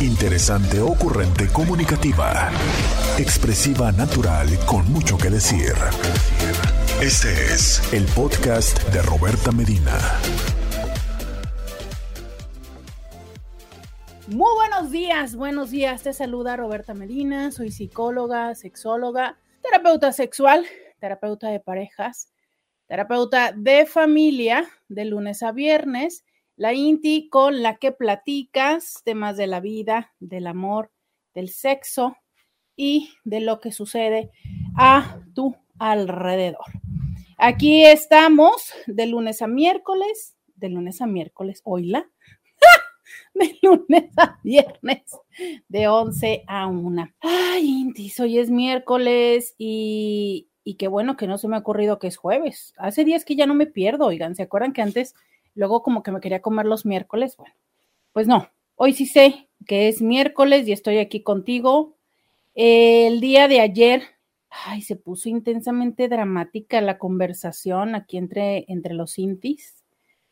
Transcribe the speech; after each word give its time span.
Interesante, 0.00 0.78
ocurrente, 0.78 1.48
comunicativa. 1.50 2.50
Expresiva, 3.18 3.90
natural, 3.92 4.46
con 4.66 4.92
mucho 4.92 5.16
que 5.16 5.30
decir. 5.30 5.72
Este 7.00 7.32
es 7.32 7.80
el 7.94 8.04
podcast 8.14 8.78
de 8.92 9.00
Roberta 9.00 9.52
Medina. 9.52 9.96
Muy 14.28 14.54
buenos 14.54 14.90
días, 14.90 15.34
buenos 15.34 15.70
días. 15.70 16.02
Te 16.02 16.12
saluda 16.12 16.58
Roberta 16.58 16.92
Medina. 16.92 17.50
Soy 17.50 17.70
psicóloga, 17.70 18.54
sexóloga, 18.54 19.38
terapeuta 19.62 20.12
sexual, 20.12 20.66
terapeuta 21.00 21.48
de 21.48 21.60
parejas, 21.60 22.30
terapeuta 22.86 23.52
de 23.56 23.86
familia 23.86 24.68
de 24.88 25.06
lunes 25.06 25.42
a 25.42 25.52
viernes 25.52 26.25
la 26.56 26.72
INTI 26.72 27.28
con 27.28 27.62
la 27.62 27.76
que 27.76 27.92
platicas 27.92 29.02
temas 29.04 29.36
de 29.36 29.46
la 29.46 29.60
vida, 29.60 30.14
del 30.20 30.46
amor, 30.46 30.90
del 31.34 31.50
sexo 31.50 32.16
y 32.74 33.10
de 33.24 33.40
lo 33.40 33.60
que 33.60 33.72
sucede 33.72 34.30
a 34.76 35.20
tu 35.34 35.54
alrededor. 35.78 36.64
Aquí 37.36 37.84
estamos 37.84 38.72
de 38.86 39.06
lunes 39.06 39.42
a 39.42 39.46
miércoles, 39.46 40.36
de 40.54 40.70
lunes 40.70 41.02
a 41.02 41.06
miércoles, 41.06 41.60
oíla, 41.64 42.10
de 43.34 43.58
lunes 43.60 44.10
a 44.16 44.38
viernes, 44.42 45.02
de 45.68 45.88
11 45.88 46.44
a 46.46 46.66
1. 46.66 47.08
Ay, 47.20 47.68
Inti, 47.68 48.10
hoy 48.18 48.38
es 48.38 48.50
miércoles 48.50 49.54
y, 49.58 50.48
y 50.64 50.76
qué 50.76 50.88
bueno 50.88 51.18
que 51.18 51.26
no 51.26 51.36
se 51.36 51.48
me 51.48 51.56
ha 51.56 51.60
ocurrido 51.60 51.98
que 51.98 52.06
es 52.06 52.16
jueves. 52.16 52.72
Hace 52.78 53.04
días 53.04 53.26
que 53.26 53.36
ya 53.36 53.46
no 53.46 53.54
me 53.54 53.66
pierdo, 53.66 54.06
oigan, 54.06 54.34
¿se 54.34 54.42
acuerdan 54.42 54.72
que 54.72 54.80
antes 54.80 55.14
Luego 55.56 55.82
como 55.82 56.04
que 56.04 56.12
me 56.12 56.20
quería 56.20 56.42
comer 56.42 56.66
los 56.66 56.86
miércoles. 56.86 57.36
Bueno, 57.36 57.54
pues 58.12 58.28
no, 58.28 58.48
hoy 58.76 58.92
sí 58.92 59.06
sé 59.06 59.48
que 59.66 59.88
es 59.88 60.00
miércoles 60.00 60.68
y 60.68 60.72
estoy 60.72 60.98
aquí 60.98 61.22
contigo. 61.22 61.96
El 62.54 63.20
día 63.20 63.48
de 63.48 63.60
ayer, 63.60 64.02
ay, 64.50 64.82
se 64.82 64.96
puso 64.96 65.28
intensamente 65.28 66.08
dramática 66.08 66.80
la 66.80 66.98
conversación 66.98 67.94
aquí 67.94 68.18
entre, 68.18 68.66
entre 68.68 68.94
los 68.94 69.18
intis. 69.18 69.82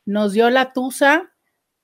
Nos 0.05 0.35
dio 0.35 0.51
la 0.51 0.75
tusa, 0.75 1.33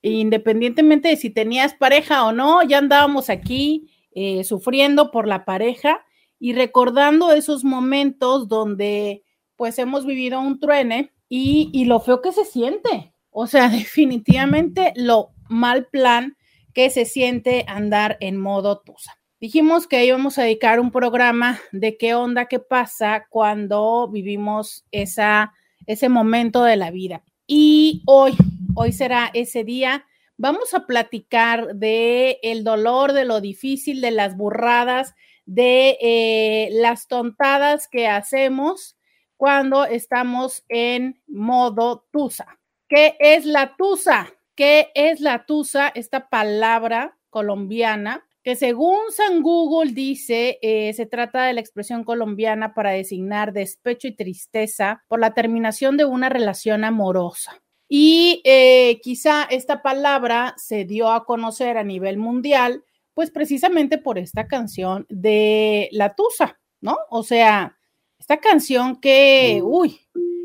independientemente 0.03 1.09
de 1.09 1.17
si 1.17 1.31
tenías 1.31 1.75
pareja 1.75 2.27
o 2.27 2.33
no, 2.33 2.63
ya 2.63 2.79
andábamos 2.79 3.31
aquí 3.31 3.91
eh, 4.13 4.45
sufriendo 4.45 5.11
por 5.11 5.27
la 5.27 5.47
pareja 5.47 6.05
y 6.39 6.53
recordando 6.53 7.33
esos 7.33 7.65
momentos 7.65 8.49
donde 8.49 9.25
pues 9.57 9.79
hemos 9.79 10.05
vivido 10.05 10.41
un 10.41 10.59
truene 10.59 11.13
y, 11.29 11.71
y 11.73 11.85
lo 11.85 12.01
feo 12.01 12.21
que 12.23 12.33
se 12.33 12.45
siente, 12.45 13.13
o 13.31 13.47
sea, 13.47 13.69
definitivamente 13.69 14.93
lo 14.97 15.31
mal 15.49 15.87
plan 15.87 16.37
que 16.75 16.91
se 16.91 17.05
siente 17.05 17.65
andar 17.67 18.17
en 18.21 18.37
modo 18.37 18.81
tusa. 18.81 19.21
Dijimos 19.41 19.87
que 19.87 20.05
íbamos 20.05 20.39
a 20.39 20.43
dedicar 20.43 20.81
un 20.81 20.91
programa 20.91 21.59
de 21.73 21.97
qué 21.97 22.15
onda, 22.15 22.45
qué 22.45 22.59
pasa 22.61 23.27
cuando 23.31 24.07
vivimos 24.09 24.85
esa, 24.91 25.55
ese 25.87 26.11
momento 26.11 26.63
de 26.63 26.77
la 26.77 26.91
vida. 26.91 27.25
Y 27.47 28.03
hoy, 28.07 28.37
hoy 28.75 28.93
será 28.93 29.31
ese 29.33 29.65
día. 29.65 30.05
Vamos 30.37 30.75
a 30.75 30.87
platicar 30.87 31.75
de 31.75 32.39
el 32.43 32.65
dolor, 32.65 33.15
de 33.15 33.25
lo 33.25 33.41
difícil, 33.41 34.03
de 34.03 34.11
las 34.11 34.37
burradas, 34.37 35.15
de 35.47 35.97
eh, 36.03 36.69
las 36.73 37.09
tontadas 37.09 37.89
que 37.89 38.09
hacemos 38.09 38.99
cuando 39.39 39.87
estamos 39.87 40.65
en 40.69 41.23
modo 41.27 42.07
tusa. 42.13 42.60
¿Qué 42.91 43.17
es 43.21 43.45
la 43.45 43.77
tusa? 43.77 44.35
¿Qué 44.57 44.91
es 44.97 45.21
la 45.21 45.47
tusa? 45.47 45.93
Esta 45.95 46.29
palabra 46.29 47.17
colombiana 47.31 48.27
que 48.43 48.57
según 48.57 48.99
San 49.11 49.43
Google 49.43 49.93
dice, 49.93 50.59
eh, 50.61 50.93
se 50.95 51.07
trata 51.07 51.45
de 51.45 51.53
la 51.53 51.61
expresión 51.61 52.03
colombiana 52.03 52.75
para 52.75 52.91
designar 52.91 53.53
despecho 53.53 54.09
y 54.09 54.17
tristeza 54.17 55.05
por 55.07 55.21
la 55.21 55.35
terminación 55.35 55.97
de 55.97 56.05
una 56.05 56.31
relación 56.31 56.83
amorosa. 56.83 57.63
Y 57.89 58.41
eh, 58.45 58.99
quizá 59.03 59.45
esta 59.45 59.83
palabra 59.83 60.55
se 60.57 60.85
dio 60.85 61.11
a 61.11 61.25
conocer 61.25 61.79
a 61.79 61.85
nivel 61.85 62.17
mundial, 62.17 62.83
pues 63.15 63.31
precisamente 63.31 63.99
por 63.99 64.19
esta 64.19 64.49
canción 64.49 65.07
de 65.09 65.91
La 65.93 66.17
Tusa, 66.17 66.59
¿no? 66.81 66.97
O 67.09 67.23
sea, 67.23 67.79
esta 68.21 68.37
canción 68.37 69.01
que, 69.01 69.61
uy, 69.65 69.99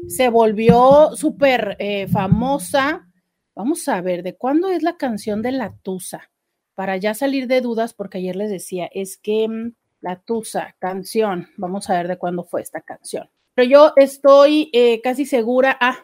se 0.07 0.29
volvió 0.29 1.11
súper 1.15 1.75
eh, 1.77 2.07
famosa. 2.07 3.07
Vamos 3.53 3.87
a 3.89 4.01
ver, 4.01 4.23
¿de 4.23 4.35
cuándo 4.35 4.69
es 4.69 4.81
la 4.81 4.97
canción 4.97 5.41
de 5.41 5.51
La 5.51 5.75
Tusa? 5.83 6.31
Para 6.73 6.97
ya 6.97 7.13
salir 7.13 7.47
de 7.47 7.61
dudas, 7.61 7.93
porque 7.93 8.17
ayer 8.19 8.37
les 8.37 8.49
decía, 8.49 8.89
es 8.93 9.17
que 9.17 9.47
mm, 9.47 9.73
La 9.99 10.21
Tusa, 10.21 10.75
canción, 10.79 11.49
vamos 11.57 11.89
a 11.89 11.95
ver 11.95 12.07
de 12.07 12.17
cuándo 12.17 12.45
fue 12.45 12.61
esta 12.61 12.81
canción. 12.81 13.29
Pero 13.53 13.69
yo 13.69 13.93
estoy 13.97 14.69
eh, 14.73 15.01
casi 15.01 15.25
segura, 15.25 15.77
ah, 15.79 15.99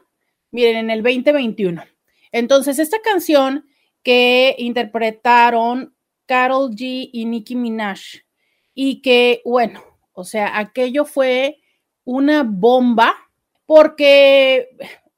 miren, 0.52 0.76
en 0.76 0.90
el 0.90 1.02
2021. 1.02 1.84
Entonces, 2.34 2.80
esta 2.80 3.00
canción 3.02 3.66
que 4.04 4.56
interpretaron 4.58 5.96
Carol 6.26 6.72
G 6.72 7.10
y 7.12 7.26
Nicki 7.26 7.56
Minaj, 7.56 8.02
y 8.74 9.02
que, 9.02 9.42
bueno, 9.46 9.82
o 10.14 10.26
sea, 10.26 10.60
aquello 10.60 11.06
fue 11.06 11.61
una 12.04 12.44
bomba 12.44 13.16
porque 13.66 14.70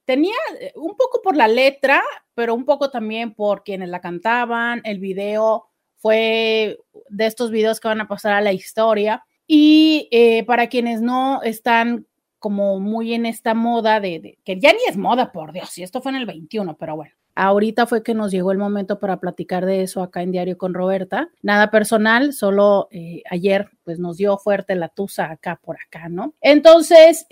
tenía 0.05 0.35
eh, 0.59 0.73
un 0.75 0.95
poco 0.95 1.21
por 1.23 1.35
la 1.35 1.47
letra, 1.47 2.01
pero 2.33 2.53
un 2.53 2.65
poco 2.65 2.89
también 2.89 3.33
por 3.33 3.63
quienes 3.63 3.89
la 3.89 4.01
cantaban. 4.01 4.81
El 4.83 4.99
video 4.99 5.69
fue 5.97 6.79
de 7.09 7.25
estos 7.25 7.51
videos 7.51 7.79
que 7.79 7.87
van 7.87 8.01
a 8.01 8.07
pasar 8.07 8.33
a 8.33 8.41
la 8.41 8.53
historia. 8.53 9.23
Y 9.47 10.07
eh, 10.11 10.43
para 10.45 10.67
quienes 10.67 11.01
no 11.01 11.41
están 11.43 12.07
como 12.39 12.79
muy 12.79 13.13
en 13.13 13.25
esta 13.25 13.53
moda 13.53 13.99
de, 13.99 14.37
que 14.43 14.59
ya 14.59 14.73
ni 14.73 14.79
es 14.87 14.97
moda, 14.97 15.31
por 15.31 15.53
Dios, 15.53 15.77
y 15.77 15.83
esto 15.83 16.01
fue 16.01 16.11
en 16.11 16.17
el 16.17 16.25
21, 16.25 16.75
pero 16.77 16.97
bueno. 16.97 17.13
Ahorita 17.35 17.87
fue 17.87 18.03
que 18.03 18.13
nos 18.13 18.31
llegó 18.31 18.51
el 18.51 18.57
momento 18.57 18.99
para 18.99 19.19
platicar 19.19 19.65
de 19.65 19.81
eso 19.81 20.03
acá 20.03 20.21
en 20.21 20.31
Diario 20.31 20.57
con 20.57 20.73
Roberta. 20.73 21.29
Nada 21.41 21.71
personal, 21.71 22.33
solo 22.33 22.87
eh, 22.91 23.23
ayer 23.29 23.69
pues 23.83 23.99
nos 23.99 24.17
dio 24.17 24.37
fuerte 24.37 24.75
la 24.75 24.89
tusa 24.89 25.31
acá 25.31 25.59
por 25.61 25.77
acá, 25.77 26.09
¿no? 26.09 26.35
Entonces, 26.41 27.25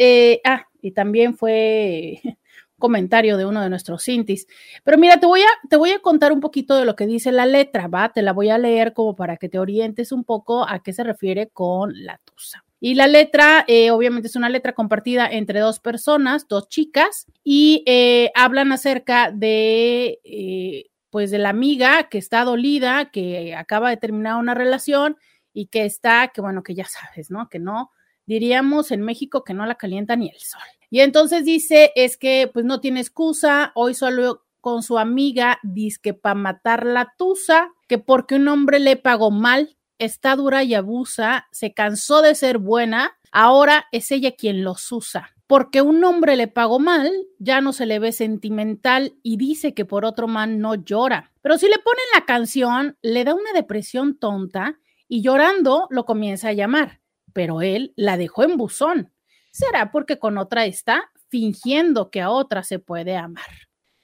ah, 0.43 0.65
y 0.81 0.91
también 0.91 1.35
fue 1.35 2.21
comentario 2.81 3.37
de 3.37 3.45
uno 3.45 3.61
de 3.61 3.69
nuestros 3.69 4.03
cintis. 4.03 4.47
Pero 4.83 4.97
mira, 4.97 5.19
te 5.19 5.25
voy, 5.25 5.41
a, 5.41 5.67
te 5.69 5.77
voy 5.77 5.91
a 5.91 5.99
contar 5.99 6.33
un 6.33 6.41
poquito 6.41 6.75
de 6.75 6.85
lo 6.85 6.97
que 6.97 7.05
dice 7.05 7.31
la 7.31 7.45
letra, 7.45 7.87
¿va? 7.87 8.11
Te 8.11 8.21
la 8.21 8.33
voy 8.33 8.49
a 8.49 8.57
leer 8.57 8.93
como 8.93 9.15
para 9.15 9.37
que 9.37 9.47
te 9.47 9.59
orientes 9.59 10.11
un 10.11 10.25
poco 10.25 10.67
a 10.67 10.83
qué 10.83 10.91
se 10.91 11.03
refiere 11.03 11.47
con 11.47 11.93
la 12.03 12.19
tusa. 12.25 12.65
Y 12.83 12.95
la 12.95 13.07
letra, 13.07 13.63
eh, 13.67 13.91
obviamente, 13.91 14.27
es 14.27 14.35
una 14.35 14.49
letra 14.49 14.73
compartida 14.73 15.27
entre 15.27 15.59
dos 15.59 15.79
personas, 15.79 16.47
dos 16.47 16.67
chicas, 16.67 17.27
y 17.43 17.83
eh, 17.85 18.31
hablan 18.33 18.71
acerca 18.71 19.29
de, 19.31 20.19
eh, 20.23 20.89
pues, 21.11 21.29
de 21.29 21.37
la 21.37 21.49
amiga 21.49 22.09
que 22.09 22.17
está 22.17 22.43
dolida, 22.43 23.11
que 23.11 23.53
acaba 23.55 23.91
de 23.91 23.97
terminar 23.97 24.37
una 24.37 24.55
relación 24.55 25.15
y 25.53 25.67
que 25.67 25.85
está, 25.85 26.29
que 26.29 26.41
bueno, 26.41 26.63
que 26.63 26.73
ya 26.73 26.85
sabes, 26.85 27.29
¿no? 27.29 27.49
Que 27.49 27.59
no, 27.59 27.91
diríamos 28.25 28.91
en 28.91 29.01
México 29.01 29.43
que 29.43 29.53
no 29.53 29.67
la 29.67 29.75
calienta 29.75 30.15
ni 30.15 30.29
el 30.29 30.39
sol. 30.39 30.61
Y 30.89 31.01
entonces 31.01 31.45
dice, 31.45 31.91
es 31.95 32.17
que 32.17 32.49
pues 32.51 32.65
no 32.65 32.79
tiene 32.79 32.99
excusa, 32.99 33.71
hoy 33.75 33.93
solo 33.93 34.43
con 34.59 34.81
su 34.81 34.97
amiga 34.97 35.59
dice 35.61 35.99
que 36.01 36.13
para 36.15 36.33
matar 36.35 36.85
la 36.85 37.13
tusa, 37.15 37.69
que 37.87 37.99
porque 37.99 38.35
un 38.35 38.47
hombre 38.47 38.79
le 38.79 38.95
pagó 38.97 39.29
mal, 39.29 39.77
está 40.03 40.35
dura 40.35 40.63
y 40.63 40.73
abusa, 40.73 41.47
se 41.51 41.73
cansó 41.73 42.21
de 42.21 42.35
ser 42.35 42.57
buena, 42.57 43.17
ahora 43.31 43.85
es 43.91 44.11
ella 44.11 44.31
quien 44.31 44.63
los 44.63 44.91
usa. 44.91 45.31
Porque 45.47 45.81
un 45.81 46.03
hombre 46.03 46.35
le 46.35 46.47
pagó 46.47 46.79
mal, 46.79 47.11
ya 47.37 47.61
no 47.61 47.73
se 47.73 47.85
le 47.85 47.99
ve 47.99 48.11
sentimental 48.11 49.15
y 49.21 49.37
dice 49.37 49.73
que 49.73 49.85
por 49.85 50.05
otro 50.05 50.27
man 50.27 50.59
no 50.59 50.75
llora. 50.75 51.31
Pero 51.41 51.57
si 51.57 51.67
le 51.67 51.77
ponen 51.79 52.05
la 52.13 52.25
canción, 52.25 52.97
le 53.01 53.23
da 53.23 53.33
una 53.33 53.51
depresión 53.53 54.17
tonta 54.17 54.79
y 55.07 55.21
llorando 55.21 55.87
lo 55.89 56.05
comienza 56.05 56.49
a 56.49 56.53
llamar 56.53 57.01
pero 57.33 57.61
él 57.61 57.93
la 57.95 58.17
dejó 58.17 58.43
en 58.43 58.57
buzón. 58.57 59.11
Será 59.51 59.91
porque 59.91 60.19
con 60.19 60.37
otra 60.37 60.65
está 60.65 61.11
fingiendo 61.29 62.09
que 62.09 62.21
a 62.21 62.29
otra 62.29 62.63
se 62.63 62.79
puede 62.79 63.17
amar. 63.17 63.45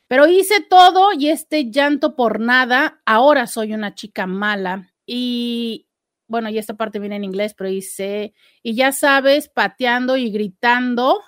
Pero 0.08 0.28
hice 0.28 0.62
todo 0.62 1.12
y 1.14 1.30
este 1.30 1.70
llanto 1.70 2.16
por 2.16 2.40
nada, 2.40 3.02
ahora 3.06 3.48
soy 3.48 3.74
una 3.74 3.94
chica 3.94 4.26
mala. 4.26 4.94
Y 5.06 5.87
bueno, 6.28 6.50
y 6.50 6.58
esta 6.58 6.76
parte 6.76 7.00
viene 7.00 7.16
en 7.16 7.24
inglés, 7.24 7.54
pero 7.54 7.70
dice, 7.70 8.34
y 8.64 8.76
ya 8.76 8.92
sabes, 8.92 9.50
pateando 9.50 10.18
y 10.18 10.30
gritando 10.32 11.22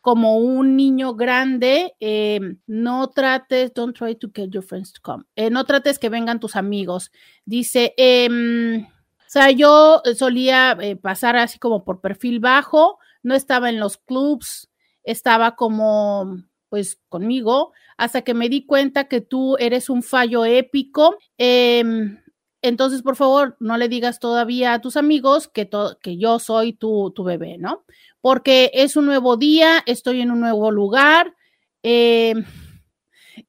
como 0.00 0.38
un 0.38 0.76
niño 0.76 1.14
grande, 1.14 1.94
eh, 1.98 2.40
no 2.66 3.10
trates, 3.10 3.74
don't 3.74 3.96
try 3.96 4.14
to 4.14 4.30
get 4.32 4.50
your 4.50 4.62
friends 4.62 4.92
to 4.92 5.00
come, 5.02 5.24
eh, 5.34 5.50
no 5.50 5.64
trates 5.64 5.98
que 5.98 6.08
vengan 6.08 6.38
tus 6.38 6.54
amigos. 6.54 7.10
Dice, 7.44 7.92
eh, 7.96 8.86
o 9.26 9.28
sea, 9.28 9.50
yo 9.50 10.02
eh, 10.04 10.14
solía 10.14 10.76
eh, 10.80 10.94
pasar 10.94 11.36
así 11.36 11.58
como 11.58 11.84
por 11.84 12.00
perfil 12.00 12.38
bajo, 12.38 12.98
no 13.24 13.34
estaba 13.34 13.68
en 13.68 13.80
los 13.80 13.98
clubs, 13.98 14.70
estaba 15.02 15.56
como 15.56 16.44
pues 16.68 17.00
conmigo, 17.08 17.72
hasta 17.96 18.22
que 18.22 18.34
me 18.34 18.48
di 18.48 18.66
cuenta 18.66 19.08
que 19.08 19.20
tú 19.20 19.56
eres 19.58 19.88
un 19.90 20.02
fallo 20.02 20.44
épico. 20.44 21.16
Em, 21.38 22.20
entonces 22.68 23.02
por 23.02 23.16
favor 23.16 23.56
no 23.60 23.76
le 23.76 23.88
digas 23.88 24.18
todavía 24.18 24.74
a 24.74 24.80
tus 24.80 24.96
amigos 24.96 25.48
que, 25.48 25.68
que 26.02 26.16
yo 26.16 26.38
soy 26.38 26.72
tu, 26.72 27.10
tu, 27.12 27.24
bebé, 27.24 27.58
¿no? 27.58 27.84
Porque 28.20 28.70
es 28.74 28.96
un 28.96 29.06
nuevo 29.06 29.36
día, 29.36 29.82
estoy 29.86 30.20
en 30.20 30.30
un 30.30 30.40
nuevo 30.40 30.70
lugar. 30.70 31.34
Eh, 31.82 32.34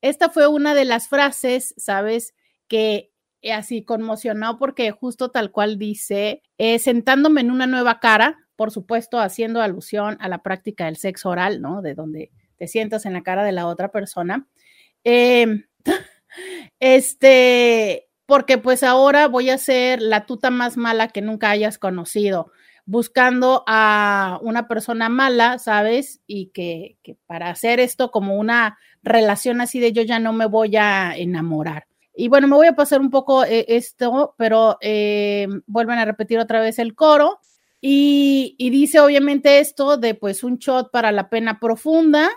esta 0.01 0.29
fue 0.29 0.47
una 0.47 0.73
de 0.73 0.85
las 0.85 1.07
frases, 1.07 1.73
¿sabes? 1.77 2.33
Que 2.67 3.11
así 3.51 3.83
conmocionó 3.83 4.57
porque 4.57 4.91
justo 4.91 5.29
tal 5.29 5.51
cual 5.51 5.77
dice, 5.77 6.43
eh, 6.57 6.79
sentándome 6.79 7.41
en 7.41 7.51
una 7.51 7.67
nueva 7.67 7.99
cara, 7.99 8.37
por 8.55 8.71
supuesto, 8.71 9.19
haciendo 9.19 9.61
alusión 9.61 10.17
a 10.19 10.27
la 10.29 10.43
práctica 10.43 10.85
del 10.85 10.97
sexo 10.97 11.29
oral, 11.29 11.61
¿no? 11.61 11.81
De 11.81 11.93
donde 11.93 12.31
te 12.57 12.67
sientas 12.67 13.05
en 13.05 13.13
la 13.13 13.23
cara 13.23 13.43
de 13.43 13.51
la 13.51 13.67
otra 13.67 13.91
persona. 13.91 14.47
Eh, 15.03 15.63
este, 16.79 18.06
porque 18.27 18.57
pues 18.57 18.83
ahora 18.83 19.27
voy 19.27 19.49
a 19.49 19.57
ser 19.57 20.01
la 20.01 20.25
tuta 20.25 20.51
más 20.51 20.77
mala 20.77 21.07
que 21.07 21.21
nunca 21.21 21.49
hayas 21.49 21.79
conocido, 21.79 22.51
buscando 22.85 23.63
a 23.67 24.37
una 24.43 24.67
persona 24.67 25.09
mala, 25.09 25.57
¿sabes? 25.59 26.19
Y 26.27 26.47
que, 26.47 26.97
para 27.25 27.49
hacer 27.49 27.79
esto 27.79 28.11
como 28.11 28.35
una 28.37 28.77
relación 29.01 29.61
así 29.61 29.79
de 29.79 29.93
yo 29.93 30.03
ya 30.03 30.19
no 30.19 30.33
me 30.33 30.45
voy 30.45 30.75
a 30.75 31.15
enamorar. 31.15 31.87
Y 32.13 32.27
bueno, 32.27 32.47
me 32.47 32.55
voy 32.57 32.67
a 32.67 32.75
pasar 32.75 32.99
un 32.99 33.11
poco 33.11 33.45
eh, 33.45 33.65
esto, 33.69 34.35
pero 34.37 34.77
eh, 34.81 35.47
vuelven 35.65 35.99
a 35.99 36.05
repetir 36.05 36.37
otra 36.37 36.59
vez 36.59 36.79
el 36.79 36.95
coro. 36.95 37.39
Y, 37.79 38.55
dice 38.57 38.99
obviamente 38.99 39.59
esto 39.59 39.97
de 39.97 40.15
pues 40.15 40.43
un 40.43 40.57
shot 40.57 40.91
para 40.91 41.11
la 41.13 41.29
pena 41.29 41.59
profunda 41.59 42.29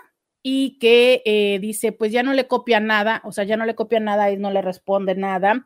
y 0.43 0.79
que 0.79 1.21
eh, 1.25 1.59
dice 1.59 1.91
pues 1.91 2.11
ya 2.11 2.23
no 2.23 2.33
le 2.33 2.47
copia 2.47 2.79
nada, 2.79 3.21
o 3.25 3.31
sea, 3.31 3.43
ya 3.43 3.57
no 3.57 3.65
le 3.65 3.75
copia 3.75 3.99
nada 3.99 4.31
y 4.31 4.37
no 4.37 4.51
le 4.51 4.61
responde 4.61 5.15
nada. 5.15 5.65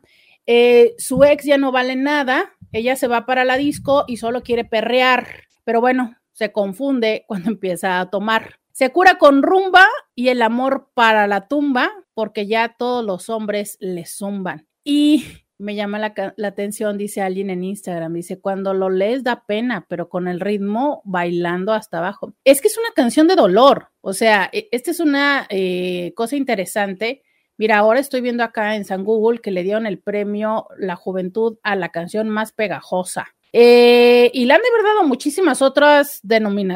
su 0.98 1.24
ex 1.24 1.44
ya 1.44 1.58
no 1.58 1.72
vale 1.72 1.96
nada, 1.96 2.52
ella 2.72 2.96
se 2.96 3.08
va 3.08 3.26
para 3.26 3.44
la 3.44 3.56
disco 3.56 4.04
y 4.06 4.18
solo 4.18 4.42
quiere 4.42 4.64
perrear, 4.64 5.26
pero 5.64 5.80
bueno, 5.80 6.16
se 6.36 6.52
confunde 6.52 7.24
cuando 7.28 7.50
empieza 7.50 8.00
a 8.00 8.10
tomar. 8.10 8.60
Se 8.72 8.92
cura 8.92 9.16
con 9.16 9.42
rumba 9.42 9.86
y 10.14 10.28
el 10.28 10.42
amor 10.42 10.90
para 10.92 11.26
la 11.26 11.48
tumba, 11.48 11.90
porque 12.12 12.46
ya 12.46 12.76
todos 12.78 13.04
los 13.04 13.30
hombres 13.30 13.78
le 13.80 14.04
zumban. 14.04 14.68
Y 14.84 15.24
me 15.58 15.74
llama 15.74 15.98
la, 15.98 16.34
atención, 16.46 16.98
dice 16.98 17.22
alguien 17.22 17.50
en 17.50 17.64
Instagram, 17.64 18.12
dice, 18.12 18.38
cuando 18.40 18.74
lo 18.74 18.90
lees 18.90 19.24
da 19.24 19.44
pena, 19.46 19.86
pero 19.88 20.08
con 20.08 20.28
el 20.28 20.40
ritmo 20.40 21.02
bailando 21.04 21.72
hasta 21.72 21.98
abajo. 21.98 22.34
Es 22.44 22.60
que 22.60 22.68
es 22.68 22.76
una 22.78 22.90
canción 22.94 23.26
de 23.26 23.36
dolor, 23.36 23.88
o 24.00 24.12
sea, 24.12 24.50
e, 24.52 24.68
esta 24.70 24.90
es 24.90 25.00
una 25.00 25.46
eh, 25.48 26.12
cosa 26.14 26.36
interesante. 26.36 27.22
Mira, 27.56 27.78
ahora 27.78 28.00
estoy 28.00 28.20
viendo 28.20 28.44
acá 28.44 28.76
en 28.76 28.84
San 28.84 29.04
Google 29.04 29.40
que 29.40 29.50
le 29.50 29.62
dieron 29.62 29.86
el 29.86 29.98
premio 29.98 30.68
La 30.78 30.94
Juventud 30.94 31.58
a 31.62 31.74
la 31.74 31.88
canción 31.88 32.28
más 32.28 32.52
pegajosa. 32.52 33.28
Eh, 33.58 34.30
y 34.34 34.44
le 34.44 34.52
han 34.52 34.60
de 34.60 34.70
verdad 34.70 35.06
muchísimas 35.06 35.62
otras, 35.62 36.20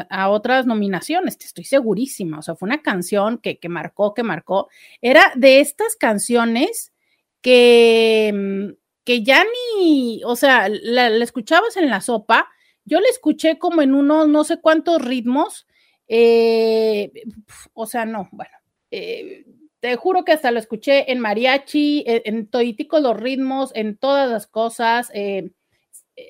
a 0.09 0.29
otras 0.29 0.65
nominaciones, 0.65 1.37
estoy 1.39 1.65
segurísima. 1.65 2.39
O 2.39 2.41
sea, 2.41 2.55
fue 2.55 2.65
una 2.65 2.81
canción 2.81 3.37
que, 3.37 3.59
que 3.59 3.69
marcó, 3.69 4.15
que 4.15 4.23
marcó. 4.23 4.67
Era 4.99 5.31
de 5.35 5.59
estas 5.59 5.95
canciones 5.95 6.90
que, 7.41 8.31
mm, 8.33 8.73
que 9.03 9.23
ya 9.23 9.43
ni, 9.43 10.21
o 10.25 10.35
sea, 10.35 10.69
la, 10.69 11.07
escuchabas 11.07 11.77
en 11.77 11.89
la 11.89 12.01
sopa. 12.01 12.49
Yo 12.85 12.99
la 12.99 13.09
escuché 13.09 13.57
como 13.59 13.81
en 13.81 13.93
unos 13.95 14.27
no 14.27 14.43
sé 14.43 14.59
cuántos 14.61 15.01
ritmos. 15.03 15.67
Eh, 16.07 17.11
o 17.73 17.85
sea, 17.85 18.05
no, 18.05 18.29
bueno. 18.31 18.51
Eh, 18.91 19.45
te 19.79 19.95
juro 19.95 20.23
que 20.25 20.33
hasta 20.33 20.51
lo 20.51 20.59
escuché 20.59 21.11
en 21.11 21.19
mariachi, 21.19 22.03
en, 22.05 22.21
en 22.25 22.47
toiticos 22.47 23.01
los 23.01 23.17
ritmos, 23.17 23.71
en 23.75 23.97
todas 23.97 24.29
las 24.29 24.47
cosas. 24.47 25.09
Eh, 25.13 25.51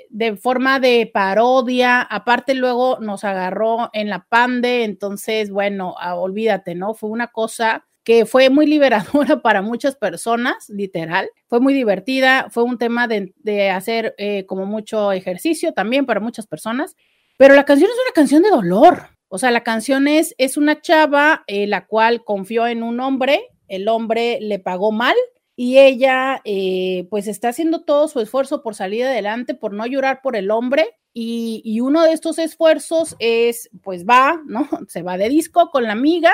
de 0.09 0.35
forma 0.37 0.79
de 0.79 1.09
parodia, 1.11 2.01
aparte 2.01 2.53
luego 2.53 2.99
nos 2.99 3.23
agarró 3.23 3.89
en 3.93 4.09
la 4.09 4.25
pande, 4.29 4.83
entonces, 4.83 5.49
bueno, 5.49 5.95
ah, 5.99 6.15
olvídate, 6.15 6.75
¿no? 6.75 6.93
Fue 6.93 7.09
una 7.09 7.27
cosa 7.27 7.87
que 8.03 8.25
fue 8.25 8.49
muy 8.49 8.65
liberadora 8.65 9.41
para 9.41 9.61
muchas 9.61 9.95
personas, 9.95 10.69
literal, 10.69 11.29
fue 11.47 11.59
muy 11.59 11.73
divertida, 11.73 12.47
fue 12.49 12.63
un 12.63 12.77
tema 12.77 13.07
de, 13.07 13.33
hacer 13.69 14.15
eh, 14.17 14.45
como 14.45 14.65
mucho 14.65 15.11
ejercicio 15.11 15.73
también 15.73 16.05
para 16.05 16.19
muchas 16.19 16.47
personas, 16.47 16.95
pero 17.37 17.55
la 17.55 17.65
canción 17.65 17.89
es 17.89 17.97
una 17.97 18.13
canción 18.13 18.43
de 18.43 18.49
dolor, 18.49 19.09
o 19.27 19.37
sea, 19.37 19.51
la 19.51 19.63
canción 19.63 20.07
es, 20.07 20.35
es 20.37 20.57
una 20.57 20.81
chava 20.81 21.43
eh, 21.47 21.67
la 21.67 21.85
cual 21.85 22.23
confió 22.23 22.67
en 22.67 22.83
un 22.83 22.99
hombre, 22.99 23.41
el 23.67 23.87
hombre 23.87 24.39
le 24.41 24.59
pagó 24.59 24.91
mal, 24.91 25.15
y 25.55 25.77
ella 25.77 26.41
eh, 26.43 27.07
pues 27.09 27.27
está 27.27 27.49
haciendo 27.49 27.83
todo 27.83 28.07
su 28.07 28.19
esfuerzo 28.19 28.63
por 28.63 28.73
salir 28.73 29.05
adelante, 29.05 29.53
por 29.53 29.73
no 29.73 29.85
llorar 29.85 30.21
por 30.23 30.35
el 30.35 30.49
hombre 30.49 30.87
y, 31.13 31.79
uno 31.81 32.03
de 32.03 32.13
estos 32.13 32.39
esfuerzos 32.39 33.15
es 33.19 33.69
pues 33.83 34.05
va, 34.05 34.41
¿no? 34.45 34.67
Se 34.87 35.01
va 35.01 35.17
de 35.17 35.29
disco 35.29 35.69
con 35.69 35.83
la 35.83 35.91
amiga 35.91 36.31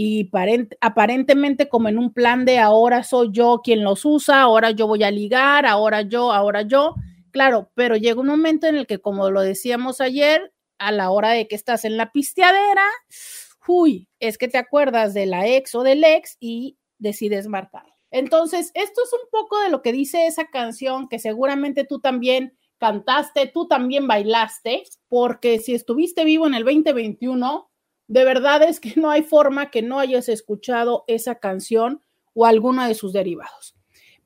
y 0.00 0.30
aparentemente 0.80 1.68
como 1.68 1.88
en 1.88 1.98
un 1.98 2.12
plan 2.12 2.44
de 2.44 2.60
ahora 2.60 3.02
soy 3.02 3.30
yo 3.32 3.62
quien 3.64 3.82
los 3.82 4.04
usa, 4.04 4.42
ahora 4.42 4.70
yo 4.70 4.86
voy 4.86 5.02
a 5.02 5.10
ligar, 5.10 5.66
ahora 5.66 6.02
yo, 6.02 6.30
ahora 6.30 6.62
yo. 6.62 6.94
Claro, 7.32 7.72
pero 7.74 7.96
llega 7.96 8.20
un 8.20 8.28
momento 8.28 8.68
en 8.68 8.76
el 8.76 8.86
que 8.86 9.00
como 9.00 9.28
lo 9.28 9.40
decíamos 9.40 10.00
ayer, 10.00 10.52
a 10.78 10.92
la 10.92 11.10
hora 11.10 11.30
de 11.30 11.48
que 11.48 11.56
estás 11.56 11.84
en 11.84 11.96
la 11.96 12.12
pisteadera, 12.12 12.86
uy, 13.66 14.08
es 14.20 14.38
que 14.38 14.46
te 14.46 14.56
acuerdas 14.56 15.14
de 15.14 15.26
la 15.26 15.48
ex 15.48 15.74
o 15.74 15.82
del 15.82 16.04
ex 16.04 16.36
y 16.38 16.78
decides 16.98 17.48
marcar. 17.48 17.86
Entonces, 18.12 18.70
esto 18.74 19.02
es 19.02 19.12
un 19.12 19.28
poco 19.32 19.58
de 19.62 19.70
lo 19.70 19.82
que 19.82 19.90
dice 19.90 20.28
esa 20.28 20.46
canción 20.46 21.08
que 21.08 21.18
seguramente 21.18 21.82
tú 21.82 21.98
también 21.98 22.56
cantaste, 22.78 23.50
tú 23.52 23.66
también 23.66 24.06
bailaste, 24.06 24.84
porque 25.08 25.58
si 25.58 25.74
estuviste 25.74 26.24
vivo 26.24 26.46
en 26.46 26.54
el 26.54 26.62
2021, 26.62 27.68
de 28.08 28.24
verdad 28.24 28.62
es 28.62 28.80
que 28.80 28.94
no 28.96 29.10
hay 29.10 29.22
forma 29.22 29.70
que 29.70 29.82
no 29.82 30.00
hayas 30.00 30.28
escuchado 30.28 31.04
esa 31.06 31.36
canción 31.36 32.02
o 32.34 32.46
alguna 32.46 32.88
de 32.88 32.94
sus 32.94 33.12
derivados. 33.12 33.76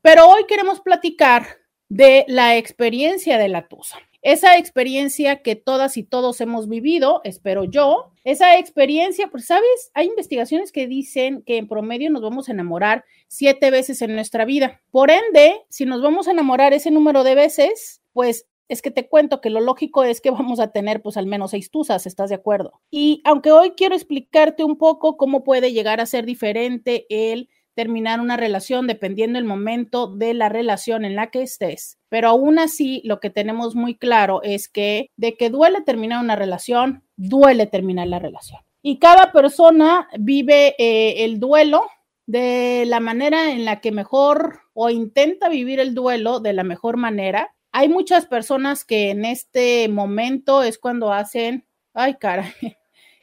Pero 0.01 0.27
hoy 0.27 0.45
queremos 0.47 0.81
platicar 0.81 1.45
de 1.87 2.25
la 2.27 2.57
experiencia 2.57 3.37
de 3.37 3.49
la 3.49 3.67
Tusa 3.67 3.99
esa 4.23 4.57
experiencia 4.57 5.41
que 5.41 5.57
todas 5.57 5.97
y 5.97 6.03
todos 6.03 6.39
hemos 6.39 6.69
vivido, 6.69 7.19
espero 7.25 7.65
yo, 7.65 8.13
esa 8.23 8.57
experiencia, 8.57 9.27
pues 9.27 9.45
sabes, 9.45 9.91
hay 9.93 10.07
investigaciones 10.07 10.71
que 10.71 10.87
dicen 10.87 11.43
que 11.45 11.57
en 11.57 11.67
promedio 11.67 12.09
nos 12.09 12.21
vamos 12.21 12.47
a 12.47 12.53
enamorar 12.53 13.03
siete 13.27 13.69
veces 13.69 14.01
en 14.01 14.15
nuestra 14.15 14.45
vida. 14.45 14.81
Por 14.91 15.11
ende, 15.11 15.61
si 15.69 15.85
nos 15.85 16.01
vamos 16.01 16.27
a 16.27 16.31
enamorar 16.31 16.71
ese 16.71 16.89
número 16.89 17.25
de 17.25 17.35
veces, 17.35 18.01
pues 18.13 18.47
es 18.67 18.81
que 18.81 18.91
te 18.91 19.07
cuento 19.07 19.41
que 19.41 19.49
lo 19.49 19.59
lógico 19.59 20.03
es 20.03 20.21
que 20.21 20.31
vamos 20.31 20.59
a 20.59 20.71
tener 20.71 21.01
pues 21.01 21.17
al 21.17 21.27
menos 21.27 21.51
seis 21.51 21.71
tusas, 21.71 22.05
¿estás 22.05 22.29
de 22.29 22.35
acuerdo? 22.35 22.81
Y 22.91 23.21
aunque 23.25 23.51
hoy 23.51 23.71
quiero 23.71 23.95
explicarte 23.95 24.63
un 24.63 24.77
poco 24.77 25.17
cómo 25.17 25.43
puede 25.43 25.73
llegar 25.73 25.99
a 25.99 26.05
ser 26.05 26.25
diferente 26.25 27.05
el 27.09 27.49
terminar 27.75 28.19
una 28.19 28.37
relación 28.37 28.87
dependiendo 28.87 29.39
el 29.39 29.45
momento 29.45 30.07
de 30.07 30.33
la 30.33 30.49
relación 30.49 31.05
en 31.05 31.15
la 31.15 31.31
que 31.31 31.41
estés. 31.41 31.97
Pero 32.09 32.29
aún 32.29 32.59
así, 32.59 33.01
lo 33.03 33.19
que 33.19 33.29
tenemos 33.29 33.75
muy 33.75 33.95
claro 33.95 34.41
es 34.43 34.69
que 34.69 35.07
de 35.17 35.35
que 35.35 35.49
duele 35.49 35.81
terminar 35.81 36.23
una 36.23 36.35
relación, 36.35 37.03
duele 37.15 37.65
terminar 37.65 38.07
la 38.07 38.19
relación. 38.19 38.61
Y 38.81 38.99
cada 38.99 39.31
persona 39.31 40.07
vive 40.19 40.75
eh, 40.77 41.23
el 41.23 41.39
duelo 41.39 41.83
de 42.25 42.85
la 42.85 42.99
manera 42.99 43.51
en 43.51 43.65
la 43.65 43.81
que 43.81 43.91
mejor 43.91 44.59
o 44.73 44.89
intenta 44.89 45.49
vivir 45.49 45.79
el 45.79 45.93
duelo 45.93 46.39
de 46.39 46.53
la 46.53 46.63
mejor 46.63 46.97
manera. 46.97 47.55
Hay 47.75 47.89
muchas 47.89 48.27
personas 48.27 48.85
que 48.85 49.09
en 49.09 49.25
este 49.25 49.89
momento 49.89 50.61
es 50.61 50.77
cuando 50.77 51.11
hacen, 51.11 51.65
ay 51.95 52.15
cara, 52.19 52.53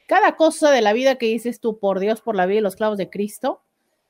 cada 0.09 0.35
cosa 0.35 0.73
de 0.73 0.83
la 0.83 0.93
vida 0.93 1.15
que 1.15 1.27
dices 1.27 1.61
tú, 1.61 1.79
por 1.79 2.01
Dios, 2.01 2.21
por 2.21 2.35
la 2.35 2.47
vida 2.47 2.59
y 2.59 2.63
los 2.63 2.75
clavos 2.75 2.99
de 2.99 3.09
Cristo, 3.09 3.63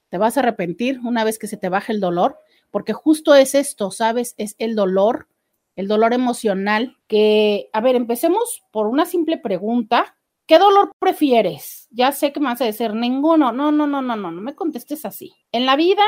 te 0.09 0.17
vas 0.17 0.37
a 0.37 0.41
arrepentir 0.41 0.99
una 1.05 1.25
vez 1.25 1.39
que 1.39 1.47
se 1.47 1.59
te 1.59 1.69
baje 1.69 1.93
el 1.93 2.01
dolor, 2.01 2.39
porque 2.71 2.95
justo 2.95 3.35
es 3.35 3.55
esto, 3.55 3.91
¿sabes? 3.91 4.35
Es 4.39 4.57
el 4.59 4.75
dolor, 4.75 5.29
el 5.77 5.89
dolor 5.89 6.15
emocional 6.15 6.97
que, 7.07 7.69
a 7.75 7.83
ver, 7.83 7.95
empecemos 7.95 8.65
por 8.71 8.87
una 8.87 9.05
simple 9.05 9.37
pregunta. 9.37 10.17
¿Qué 10.47 10.59
dolor 10.59 10.93
prefieres? 10.99 11.87
Ya 11.91 12.13
sé 12.13 12.33
que 12.33 12.41
me 12.41 12.47
vas 12.47 12.63
a 12.63 12.65
decir 12.65 12.95
ninguno. 12.95 13.53
No, 13.53 13.71
no, 13.71 13.87
no, 13.87 14.01
no, 14.01 14.17
no, 14.17 14.31
no 14.31 14.41
me 14.41 14.55
contestes 14.55 15.05
así. 15.05 15.35
En 15.53 15.67
la 15.67 15.77
vida, 15.77 16.03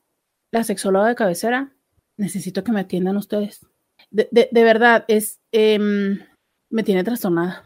la 0.51 0.63
sexóloga 0.63 1.09
de 1.09 1.15
cabecera, 1.15 1.73
necesito 2.15 2.63
que 2.63 2.71
me 2.71 2.79
atiendan 2.79 3.17
ustedes. 3.17 3.67
De, 4.09 4.47
verdad, 4.53 5.03
es, 5.09 5.41
em, 5.51 6.21
me 6.69 6.83
tiene 6.83 7.03
trastornada. 7.03 7.65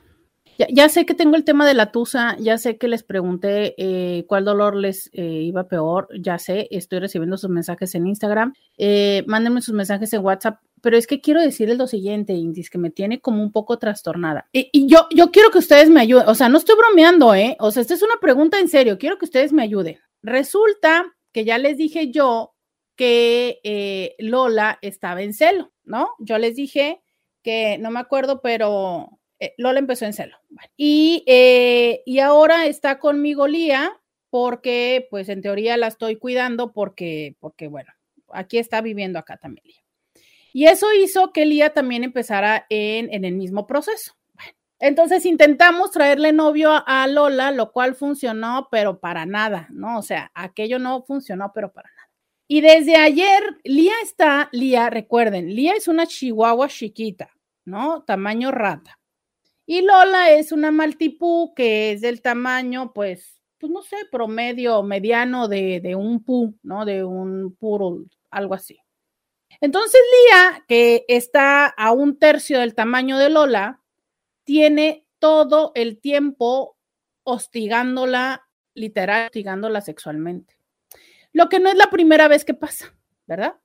Ya, 0.58 0.90
sé 0.90 1.06
que 1.06 1.14
tengo 1.14 1.36
el 1.36 1.44
tema 1.44 1.68
de 1.68 1.76
la 1.76 1.92
tusa, 1.92 2.36
ya 2.40 2.58
sé 2.58 2.80
que 2.80 2.88
les 2.88 3.04
pregunté 3.04 3.76
eh, 3.78 4.26
cuál 4.26 4.44
dolor 4.44 4.76
les 4.76 5.12
eh, 5.14 5.44
iba 5.44 5.68
peor, 5.68 6.08
ya 6.20 6.40
sé, 6.40 6.68
estoy 6.72 6.98
recibiendo 6.98 7.38
sus 7.38 7.52
mensajes 7.52 7.94
en 7.94 8.08
Instagram, 8.08 8.54
eh, 8.78 9.24
mándenme 9.28 9.62
sus 9.62 9.76
mensajes 9.76 10.14
en 10.14 10.24
WhatsApp, 10.24 10.62
pero 10.86 10.98
es 10.98 11.08
que 11.08 11.20
quiero 11.20 11.42
decirles 11.42 11.80
lo 11.80 11.88
siguiente, 11.88 12.34
Indis, 12.34 12.70
que 12.70 12.78
me 12.78 12.92
tiene 12.92 13.20
como 13.20 13.42
un 13.42 13.52
poco 13.52 13.80
trastornada. 13.80 14.48
Y, 14.52 14.86
yo, 14.86 15.08
yo 15.10 15.32
quiero 15.32 15.50
que 15.50 15.58
ustedes 15.58 15.90
me 15.90 16.00
ayuden, 16.00 16.30
o 16.30 16.36
sea, 16.36 16.48
no 16.48 16.60
estoy 16.60 16.76
bromeando, 16.76 17.34
¿eh? 17.34 17.58
O 17.60 17.72
sea, 17.72 17.82
esta 17.82 17.96
es 17.96 18.04
una 18.04 18.20
pregunta 18.22 18.60
en 18.60 18.68
serio, 18.68 19.00
quiero 19.00 19.18
que 19.18 19.26
ustedes 19.26 19.52
me 19.52 19.64
ayuden. 19.64 19.98
Resulta 20.22 21.12
que 21.32 21.44
ya 21.44 21.58
les 21.58 21.78
dije 21.78 22.12
yo 22.12 22.54
que 22.96 23.62
eh, 23.64 24.16
Lola 24.20 24.78
estaba 24.84 25.24
en 25.24 25.34
celo, 25.34 25.74
¿no? 25.86 26.12
Yo 26.20 26.38
les 26.38 26.56
dije 26.56 27.02
que 27.42 27.80
no 27.80 27.90
me 27.90 28.00
acuerdo, 28.00 28.44
pero 28.44 29.10
eh, 29.40 29.56
Lola 29.58 29.80
empezó 29.80 30.06
en 30.06 30.14
celo. 30.14 30.38
Y, 30.78 31.24
eh, 31.26 32.04
y 32.06 32.20
ahora 32.20 32.68
está 32.68 33.00
conmigo 33.00 33.48
Lía 33.48 33.92
porque, 34.30 35.08
pues 35.10 35.30
en 35.30 35.42
teoría 35.42 35.78
la 35.78 35.88
estoy 35.88 36.18
cuidando 36.18 36.74
porque, 36.74 37.36
porque 37.40 37.70
bueno, 37.70 37.92
aquí 38.30 38.60
está 38.60 38.82
viviendo 38.82 39.18
acá 39.18 39.38
también 39.38 39.66
Lía. 39.66 39.85
Y 40.56 40.68
eso 40.68 40.88
hizo 40.94 41.34
que 41.34 41.46
Lía 41.46 41.74
también 41.74 42.06
empezara 42.06 42.66
en, 42.70 43.14
en 43.14 43.26
el 43.26 43.34
mismo 43.36 43.68
proceso. 43.68 44.14
entonces 44.80 45.26
intentamos 45.26 45.92
traerle 45.92 46.32
novio 46.32 46.72
a 46.88 47.06
Lola, 47.08 47.52
lo 47.52 47.74
cual 47.74 47.94
funcionó, 47.94 48.70
pero 48.72 49.02
para 49.02 49.26
nada, 49.26 49.68
¿no? 49.70 50.00
O 50.00 50.02
sea, 50.02 50.32
aquello 50.34 50.80
no 50.80 51.04
funcionó, 51.04 51.52
pero 51.54 51.74
para 51.74 51.90
nada. 51.90 52.10
Y 52.48 52.62
desde 52.62 52.96
ayer, 52.96 53.44
Lía 53.66 53.96
está, 54.02 54.48
Lía, 54.54 54.90
recuerden, 54.90 55.54
Lía 55.54 55.74
es 55.74 55.90
una 55.90 56.08
chihuahua 56.08 56.70
chiquita, 56.70 57.32
¿no? 57.66 58.04
Tamaño 58.04 58.52
rata. 58.52 58.98
Y 59.66 59.82
Lola 59.82 60.32
es 60.32 60.54
una 60.54 60.72
maltipú 60.72 61.54
que 61.54 61.92
es 61.92 62.00
del 62.00 62.22
tamaño, 62.22 62.94
pues, 62.94 63.42
pues 63.58 63.74
no 63.74 63.82
sé, 63.82 63.98
promedio, 64.10 64.84
mediano 64.84 65.50
de, 65.50 65.82
de 65.82 65.96
un 65.96 66.24
pu, 66.24 66.58
¿no? 66.64 66.86
De 66.86 67.04
un 67.04 67.54
puro, 67.60 68.06
algo 68.32 68.54
así. 68.54 68.80
Entonces, 69.62 70.02
Lía, 70.12 70.66
que 70.68 71.06
está 71.08 71.68
a 71.68 71.92
un 71.92 72.18
tercio 72.18 72.60
del 72.60 72.76
tamaño 72.76 73.18
de 73.18 73.30
Lola, 73.30 73.82
tiene 74.44 75.06
todo 75.20 75.72
el 75.76 76.00
tiempo 76.00 76.78
hostigándola, 77.24 78.48
literal, 78.74 79.28
hostigándola 79.28 79.82
sexualmente. 79.82 80.58
Lo 81.34 81.50
que 81.50 81.60
no 81.60 81.70
es 81.70 81.76
la 81.76 81.90
primera 81.90 82.28
vez 82.28 82.46
que 82.46 82.54
pasa, 82.54 82.96
¿verdad? 83.26 83.56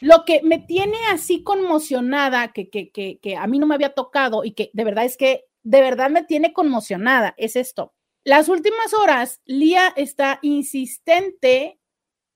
Lo 0.00 0.24
que 0.24 0.42
me 0.42 0.58
tiene 0.58 0.98
así 1.10 1.42
conmocionada, 1.42 2.52
que, 2.52 2.68
que, 2.68 2.90
que, 2.90 3.18
que 3.20 3.36
a 3.36 3.46
mí 3.46 3.58
no 3.58 3.66
me 3.66 3.74
había 3.74 3.94
tocado 3.94 4.44
y 4.44 4.52
que 4.52 4.70
de 4.72 4.84
verdad 4.84 5.04
es 5.04 5.16
que 5.16 5.44
de 5.62 5.80
verdad 5.80 6.10
me 6.10 6.24
tiene 6.24 6.52
conmocionada, 6.52 7.34
es 7.38 7.56
esto. 7.56 7.94
Las 8.24 8.48
últimas 8.48 8.92
horas, 8.92 9.40
Lía 9.44 9.92
está 9.96 10.40
insistente, 10.42 11.78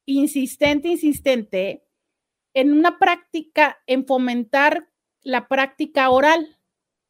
insistente, 0.06 0.88
insistente 0.88 1.87
en 2.54 2.72
una 2.72 2.98
práctica, 2.98 3.78
en 3.86 4.06
fomentar 4.06 4.88
la 5.22 5.48
práctica 5.48 6.10
oral, 6.10 6.58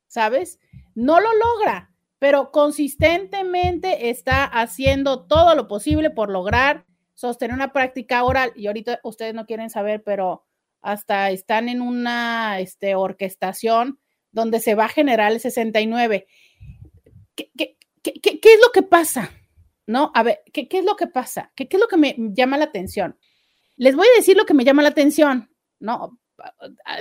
¿sabes? 0.07 0.59
No 0.95 1.21
lo 1.21 1.29
logra, 1.35 1.95
pero 2.19 2.51
consistentemente 2.51 4.11
está 4.11 4.45
haciendo 4.45 5.27
todo 5.27 5.55
lo 5.55 5.69
posible 5.69 6.11
por 6.11 6.31
lograr 6.31 6.87
sostener 7.19 7.53
una 7.53 7.73
práctica 7.73 8.23
oral, 8.23 8.53
y 8.55 8.69
ahorita 8.69 9.01
ustedes 9.03 9.35
no 9.35 9.45
quieren 9.45 9.71
saber, 9.71 10.05
pero 10.05 10.45
hasta 10.83 11.31
están 11.31 11.69
en 11.69 11.81
una 11.81 12.61
este, 12.61 12.95
orquestación 12.95 13.99
donde 14.31 14.61
se 14.61 14.77
va 14.77 14.85
a 14.85 14.89
generar 14.89 15.33
el 15.33 15.41
69. 15.41 16.29
¿Qué, 17.35 17.51
qué, 17.57 17.77
es 18.03 18.61
lo 18.63 18.71
que 18.73 18.83
pasa? 18.83 19.33
¿No? 19.85 20.13
A 20.15 20.23
ver, 20.23 20.43
¿qué, 20.53 20.69
es 20.71 20.85
lo 20.85 20.95
que 20.95 21.09
pasa? 21.09 21.51
¿Qué, 21.57 21.67
es 21.69 21.81
lo 21.81 21.89
que 21.89 21.97
me 21.97 22.15
llama 22.17 22.57
la 22.57 22.67
atención? 22.67 23.19
Les 23.79 23.97
voy 23.97 24.07
a 24.07 24.19
decir 24.19 24.37
lo 24.37 24.45
que 24.45 24.55
me 24.55 24.65
llama 24.65 24.83
la 24.83 24.91
atención, 24.91 25.51
¿no? 25.81 26.21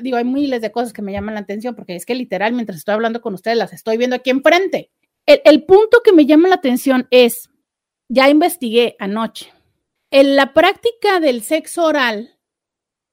Digo, 0.01 0.17
hay 0.17 0.25
miles 0.25 0.61
de 0.61 0.71
cosas 0.71 0.93
que 0.93 1.01
me 1.01 1.11
llaman 1.11 1.35
la 1.35 1.41
atención 1.41 1.75
porque 1.75 1.95
es 1.95 2.05
que 2.05 2.15
literal, 2.15 2.53
mientras 2.53 2.77
estoy 2.77 2.93
hablando 2.93 3.21
con 3.21 3.33
ustedes, 3.33 3.57
las 3.57 3.73
estoy 3.73 3.97
viendo 3.97 4.15
aquí 4.15 4.29
enfrente. 4.29 4.91
El, 5.25 5.41
el 5.43 5.65
punto 5.65 6.01
que 6.03 6.13
me 6.13 6.25
llama 6.25 6.47
la 6.47 6.55
atención 6.55 7.07
es, 7.11 7.49
ya 8.07 8.29
investigué 8.29 8.95
anoche, 8.99 9.51
en 10.09 10.37
la 10.37 10.53
práctica 10.53 11.19
del 11.19 11.43
sexo 11.43 11.83
oral 11.83 12.39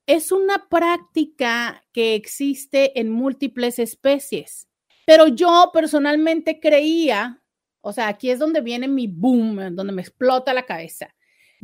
es 0.06 0.30
una 0.30 0.68
práctica 0.68 1.84
que 1.92 2.14
existe 2.14 3.00
en 3.00 3.10
múltiples 3.10 3.80
especies, 3.80 4.68
pero 5.04 5.26
yo 5.26 5.70
personalmente 5.72 6.60
creía, 6.60 7.42
o 7.80 7.92
sea, 7.92 8.06
aquí 8.08 8.30
es 8.30 8.38
donde 8.38 8.60
viene 8.60 8.86
mi 8.86 9.08
boom, 9.08 9.74
donde 9.74 9.92
me 9.92 10.02
explota 10.02 10.54
la 10.54 10.66
cabeza. 10.66 11.13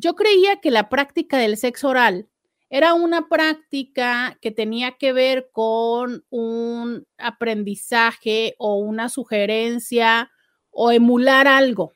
Yo 0.01 0.15
creía 0.15 0.63
que 0.63 0.71
la 0.71 0.89
práctica 0.89 1.37
del 1.37 1.59
sexo 1.59 1.91
oral 1.91 2.27
era 2.71 2.95
una 2.95 3.29
práctica 3.29 4.39
que 4.41 4.51
tenía 4.51 4.93
que 4.93 5.13
ver 5.13 5.51
con 5.53 6.25
un 6.31 7.07
aprendizaje 7.19 8.55
o 8.57 8.77
una 8.77 9.11
sugerencia 9.11 10.31
o 10.71 10.91
emular 10.91 11.47
algo. 11.47 11.93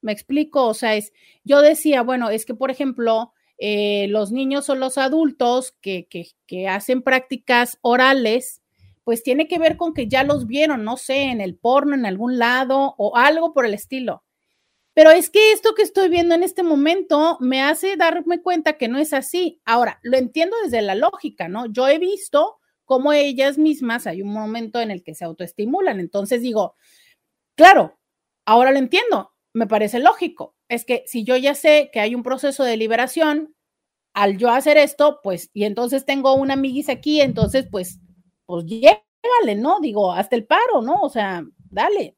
Me 0.00 0.12
explico, 0.12 0.66
o 0.66 0.72
sea, 0.72 0.94
es, 0.94 1.12
yo 1.42 1.60
decía, 1.60 2.00
bueno, 2.00 2.30
es 2.30 2.46
que, 2.46 2.54
por 2.54 2.70
ejemplo, 2.70 3.34
eh, 3.58 4.06
los 4.08 4.32
niños 4.32 4.70
o 4.70 4.74
los 4.74 4.96
adultos 4.96 5.76
que, 5.82 6.06
que, 6.08 6.28
que 6.46 6.66
hacen 6.68 7.02
prácticas 7.02 7.76
orales, 7.82 8.62
pues 9.02 9.22
tiene 9.22 9.48
que 9.48 9.58
ver 9.58 9.76
con 9.76 9.92
que 9.92 10.08
ya 10.08 10.24
los 10.24 10.46
vieron, 10.46 10.82
no 10.82 10.96
sé, 10.96 11.24
en 11.24 11.42
el 11.42 11.56
porno, 11.58 11.94
en 11.94 12.06
algún 12.06 12.38
lado 12.38 12.94
o 12.96 13.18
algo 13.18 13.52
por 13.52 13.66
el 13.66 13.74
estilo. 13.74 14.23
Pero 14.94 15.10
es 15.10 15.28
que 15.30 15.52
esto 15.52 15.74
que 15.74 15.82
estoy 15.82 16.08
viendo 16.08 16.34
en 16.34 16.42
este 16.42 16.62
momento 16.62 17.36
me 17.40 17.62
hace 17.62 17.96
darme 17.96 18.40
cuenta 18.40 18.74
que 18.74 18.88
no 18.88 18.98
es 18.98 19.12
así. 19.12 19.60
Ahora, 19.64 19.98
lo 20.02 20.16
entiendo 20.16 20.56
desde 20.62 20.82
la 20.82 20.94
lógica, 20.94 21.48
¿no? 21.48 21.66
Yo 21.66 21.88
he 21.88 21.98
visto 21.98 22.58
cómo 22.84 23.12
ellas 23.12 23.58
mismas 23.58 24.06
hay 24.06 24.22
un 24.22 24.32
momento 24.32 24.80
en 24.80 24.90
el 24.90 25.02
que 25.02 25.14
se 25.14 25.24
autoestimulan. 25.24 26.00
Entonces 26.00 26.42
digo, 26.42 26.76
claro, 27.56 27.98
ahora 28.46 28.72
lo 28.72 28.78
entiendo 28.78 29.34
me 29.54 29.66
parece 29.66 30.00
lógico. 30.00 30.54
Es 30.68 30.84
que 30.84 31.04
si 31.06 31.24
yo 31.24 31.36
ya 31.36 31.54
sé 31.54 31.90
que 31.92 32.00
hay 32.00 32.14
un 32.14 32.22
proceso 32.22 32.64
de 32.64 32.76
liberación, 32.76 33.54
al 34.14 34.36
yo 34.36 34.50
hacer 34.50 34.76
esto, 34.76 35.20
pues, 35.22 35.50
y 35.54 35.64
entonces 35.64 36.04
tengo 36.04 36.34
una 36.34 36.54
amiguis 36.54 36.88
aquí, 36.88 37.20
entonces, 37.20 37.66
pues, 37.70 38.00
pues 38.46 38.66
llégale, 38.66 39.56
¿no? 39.56 39.80
Digo, 39.80 40.12
hasta 40.12 40.36
el 40.36 40.46
paro, 40.46 40.82
¿no? 40.82 41.00
O 41.02 41.08
sea, 41.08 41.44
dale, 41.70 42.16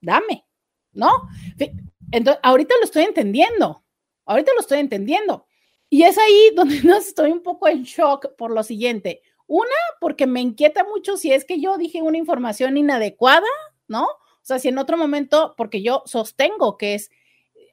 dame, 0.00 0.46
¿no? 0.92 1.10
Entonces, 2.14 2.40
ahorita 2.44 2.76
lo 2.78 2.84
estoy 2.84 3.02
entendiendo, 3.02 3.82
ahorita 4.24 4.52
lo 4.54 4.60
estoy 4.60 4.78
entendiendo. 4.78 5.46
Y 5.90 6.04
es 6.04 6.16
ahí 6.16 6.52
donde 6.54 6.80
no 6.82 6.96
estoy 6.96 7.32
un 7.32 7.42
poco 7.42 7.66
en 7.66 7.82
shock 7.82 8.36
por 8.36 8.52
lo 8.52 8.62
siguiente. 8.62 9.20
Una, 9.48 9.74
porque 10.00 10.28
me 10.28 10.40
inquieta 10.40 10.84
mucho 10.84 11.16
si 11.16 11.32
es 11.32 11.44
que 11.44 11.60
yo 11.60 11.76
dije 11.76 12.02
una 12.02 12.16
información 12.16 12.76
inadecuada, 12.76 13.48
¿no? 13.88 14.04
O 14.04 14.46
sea, 14.46 14.60
si 14.60 14.68
en 14.68 14.78
otro 14.78 14.96
momento, 14.96 15.54
porque 15.56 15.82
yo 15.82 16.04
sostengo 16.06 16.78
que 16.78 16.94
es 16.94 17.10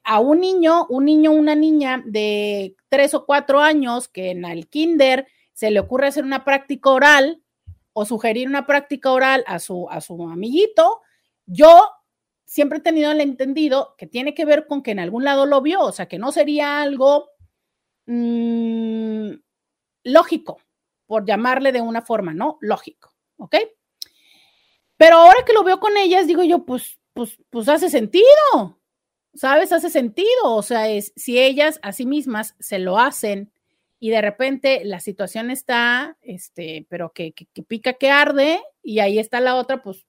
a 0.02 0.18
un 0.18 0.40
niño, 0.40 0.86
un 0.88 1.04
niño, 1.04 1.30
una 1.30 1.54
niña 1.54 2.02
de 2.04 2.74
tres 2.88 3.14
o 3.14 3.24
cuatro 3.24 3.60
años 3.60 4.08
que 4.08 4.30
en 4.30 4.44
el 4.44 4.68
kinder 4.68 5.28
se 5.52 5.70
le 5.70 5.78
ocurre 5.78 6.08
hacer 6.08 6.24
una 6.24 6.44
práctica 6.44 6.90
oral 6.90 7.40
o 7.92 8.04
sugerir 8.04 8.48
una 8.48 8.66
práctica 8.66 9.12
oral 9.12 9.44
a 9.46 9.60
su, 9.60 9.88
a 9.88 10.00
su 10.00 10.20
amiguito, 10.28 11.00
yo 11.46 11.88
siempre 12.52 12.80
he 12.80 12.82
tenido 12.82 13.10
el 13.10 13.22
entendido 13.22 13.94
que 13.96 14.06
tiene 14.06 14.34
que 14.34 14.44
ver 14.44 14.66
con 14.66 14.82
que 14.82 14.90
en 14.90 14.98
algún 14.98 15.24
lado 15.24 15.46
lo 15.46 15.62
vio, 15.62 15.80
o 15.80 15.92
sea, 15.92 16.06
que 16.06 16.18
no 16.18 16.32
sería 16.32 16.82
algo 16.82 17.30
mmm, 18.04 19.30
lógico, 20.04 20.60
por 21.06 21.24
llamarle 21.24 21.72
de 21.72 21.80
una 21.80 22.02
forma, 22.02 22.34
¿no? 22.34 22.58
Lógico, 22.60 23.14
¿ok? 23.38 23.56
Pero 24.98 25.16
ahora 25.16 25.46
que 25.46 25.54
lo 25.54 25.64
veo 25.64 25.80
con 25.80 25.96
ellas, 25.96 26.26
digo 26.26 26.42
yo, 26.42 26.66
pues 26.66 26.98
pues, 27.14 27.38
pues 27.48 27.68
hace 27.70 27.88
sentido, 27.88 28.78
¿sabes? 29.34 29.72
Hace 29.72 29.88
sentido, 29.88 30.28
o 30.44 30.62
sea, 30.62 30.90
es 30.90 31.14
si 31.16 31.38
ellas 31.38 31.80
a 31.82 31.92
sí 31.92 32.04
mismas 32.04 32.54
se 32.58 32.78
lo 32.78 32.98
hacen 32.98 33.50
y 33.98 34.10
de 34.10 34.20
repente 34.20 34.84
la 34.84 35.00
situación 35.00 35.50
está, 35.50 36.18
este, 36.20 36.86
pero 36.90 37.12
que, 37.14 37.32
que, 37.32 37.46
que 37.46 37.62
pica, 37.62 37.94
que 37.94 38.10
arde, 38.10 38.60
y 38.82 38.98
ahí 38.98 39.18
está 39.18 39.40
la 39.40 39.54
otra, 39.54 39.82
pues, 39.82 40.04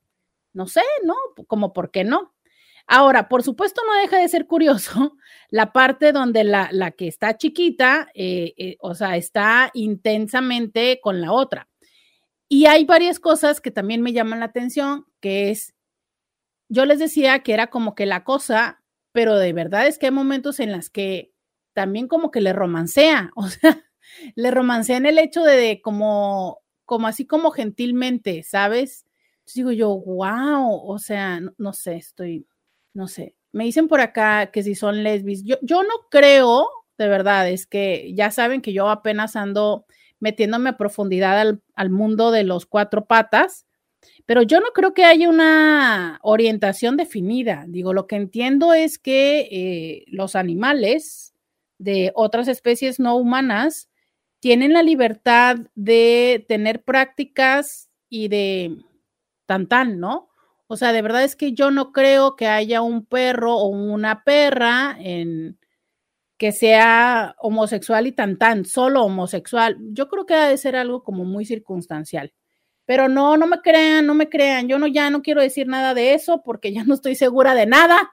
no 0.51 0.67
sé, 0.67 0.81
¿no? 1.03 1.15
Como, 1.47 1.73
¿por 1.73 1.91
qué 1.91 2.03
no? 2.03 2.33
Ahora, 2.88 3.30
por 3.30 3.44
supuesto, 3.44 3.82
no 3.86 4.02
deja 4.02 4.18
de 4.18 4.28
ser 4.28 4.46
curioso 4.46 5.16
la 5.50 5.72
parte 5.72 6.12
donde 6.12 6.44
la, 6.44 6.70
la 6.72 6.92
que 6.92 7.08
está 7.08 7.38
chiquita, 7.38 8.10
eh, 8.13 8.54
eh, 8.58 8.78
o 8.80 8.94
sea, 8.96 9.18
está 9.18 9.72
intensamente 9.74 11.00
con 11.02 11.22
la 11.22 11.32
otra. 11.32 11.70
Y 12.50 12.66
hay 12.66 12.86
varias 12.86 13.20
cosas 13.20 13.62
que 13.62 13.72
también 13.72 14.02
me 14.02 14.13
llaman 14.13 14.40
la 14.40 14.46
atención, 14.46 15.08
que 15.22 15.50
es, 15.50 15.74
yo 16.70 16.86
les 16.86 17.00
decía 17.00 17.40
que 17.40 17.54
era 17.54 17.68
como 17.68 17.96
que 17.96 18.06
la 18.06 18.24
cosa, 18.24 18.84
pero 19.12 19.38
de 19.38 19.54
verdad 19.54 19.88
es 19.88 19.98
que 19.98 20.08
hay 20.08 20.12
momentos 20.12 20.60
en 20.60 20.72
las 20.72 20.90
que 20.90 21.34
también 21.74 22.08
como 22.08 22.32
que 22.32 22.42
le 22.42 22.54
romancea, 22.54 23.32
o 23.36 23.48
sea, 23.48 23.84
le 24.36 24.52
romancea 24.52 24.98
en 24.98 25.06
el 25.06 25.18
hecho 25.18 25.44
de, 25.44 25.82
como, 25.82 26.60
como 26.86 27.08
así 27.08 27.25
como 27.25 27.52
gentilmente, 27.52 28.44
¿sabes? 28.44 29.06
digo 29.56 29.72
yo, 29.72 29.90
wow, 29.90 30.82
o 30.86 31.00
sea, 31.00 31.42
no 31.58 31.74
sé, 31.74 31.96
estoy, 31.96 32.48
no 32.93 33.07
sé, 33.07 33.35
me 33.51 33.65
dicen 33.65 33.88
por 33.88 34.01
acá 34.01 34.51
que 34.51 34.63
si 34.63 34.75
son 34.75 35.03
lesbis, 35.03 35.43
yo, 35.43 35.57
yo 35.62 35.83
no 35.83 35.93
creo, 36.09 36.67
de 36.97 37.07
verdad, 37.07 37.50
es 37.50 37.67
que 37.67 38.13
ya 38.15 38.31
saben 38.31 38.62
que 38.62 38.73
yo 38.73 38.89
apenas 38.89 39.35
ando 39.35 39.85
metiéndome 40.19 40.69
a 40.69 40.77
profundidad 40.77 41.39
al, 41.39 41.62
al, 41.75 41.89
mundo 41.89 42.31
de 42.31 42.43
los 42.43 42.65
cuatro 42.65 43.05
patas, 43.05 43.65
pero 44.25 44.41
yo 44.41 44.59
no 44.59 44.67
creo 44.73 44.93
que 44.93 45.05
haya 45.05 45.29
una 45.29 46.19
orientación 46.21 46.97
definida. 46.97 47.65
Digo, 47.67 47.93
lo 47.93 48.07
que 48.07 48.15
entiendo 48.15 48.73
es 48.73 48.97
que 49.00 49.47
eh, 49.51 50.05
los 50.07 50.35
animales 50.35 51.33
de 51.77 52.12
otras 52.15 52.47
especies 52.47 53.00
no 53.00 53.15
humanas 53.17 53.89
tienen 54.39 54.73
la 54.73 54.83
libertad 54.83 55.57
de 55.75 56.45
tener 56.47 56.83
prácticas 56.83 57.89
y 58.09 58.27
de 58.27 58.77
tan 59.45 59.67
tan, 59.67 60.00
¿no? 60.00 60.29
O 60.74 60.75
sea, 60.75 60.92
de 60.92 61.03
verdad 61.03 61.24
es 61.24 61.36
que 61.36 61.53
yo 61.53 61.70
no 61.70 61.92
creo 61.92 62.36
que 62.36 62.48
haya 62.48 62.82
un 62.82 63.06
perro 63.06 63.58
o 63.58 63.68
una 63.68 64.24
perra 64.24 64.98
en 65.00 65.60
que 66.39 66.51
sea 66.51 67.36
homosexual 67.38 68.08
y 68.08 68.12
tan 68.12 68.39
tan, 68.39 68.65
solo 68.65 69.03
homosexual. 69.03 69.77
Yo 69.92 70.10
creo 70.10 70.25
que 70.25 70.34
ha 70.34 70.48
de 70.48 70.58
ser 70.58 70.75
algo 70.75 71.03
como 71.03 71.25
muy 71.25 71.46
circunstancial. 71.46 72.34
Pero 72.86 73.08
no, 73.08 73.38
no 73.38 73.46
me 73.46 73.62
crean, 73.62 74.08
no 74.08 74.15
me 74.15 74.30
crean. 74.30 74.68
Yo 74.68 74.80
no 74.80 74.88
ya 74.88 75.12
no 75.12 75.22
quiero 75.22 75.42
decir 75.42 75.68
nada 75.68 75.94
de 75.94 76.15
eso 76.15 76.42
porque 76.44 76.74
ya 76.74 76.84
no 76.86 76.96
estoy 76.96 77.13
segura 77.13 77.53
de 77.53 77.68
nada. 77.68 78.12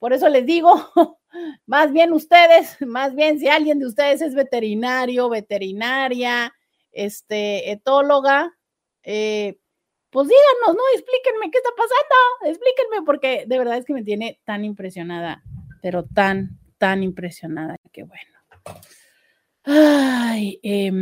Por 0.00 0.12
eso 0.12 0.28
les 0.28 0.44
digo, 0.44 0.72
más 1.66 1.92
bien 1.92 2.12
ustedes, 2.12 2.78
más 2.80 3.14
bien 3.14 3.38
si 3.38 3.46
alguien 3.46 3.78
de 3.78 3.86
ustedes 3.86 4.22
es 4.22 4.34
veterinario, 4.34 5.28
veterinaria, 5.28 6.52
este, 6.90 7.70
etóloga, 7.70 8.58
eh, 9.04 9.60
pues 10.12 10.28
díganos, 10.28 10.76
¿no? 10.76 10.82
Explíquenme 10.94 11.50
qué 11.50 11.58
está 11.58 11.70
pasando, 11.74 12.52
explíquenme, 12.52 13.04
porque 13.04 13.44
de 13.46 13.58
verdad 13.58 13.78
es 13.78 13.86
que 13.86 13.94
me 13.94 14.04
tiene 14.04 14.38
tan 14.44 14.62
impresionada, 14.62 15.42
pero 15.80 16.04
tan, 16.04 16.58
tan 16.76 17.02
impresionada, 17.02 17.76
que 17.90 18.04
bueno. 18.04 18.30
Ay, 19.64 20.60
eh, 20.62 20.92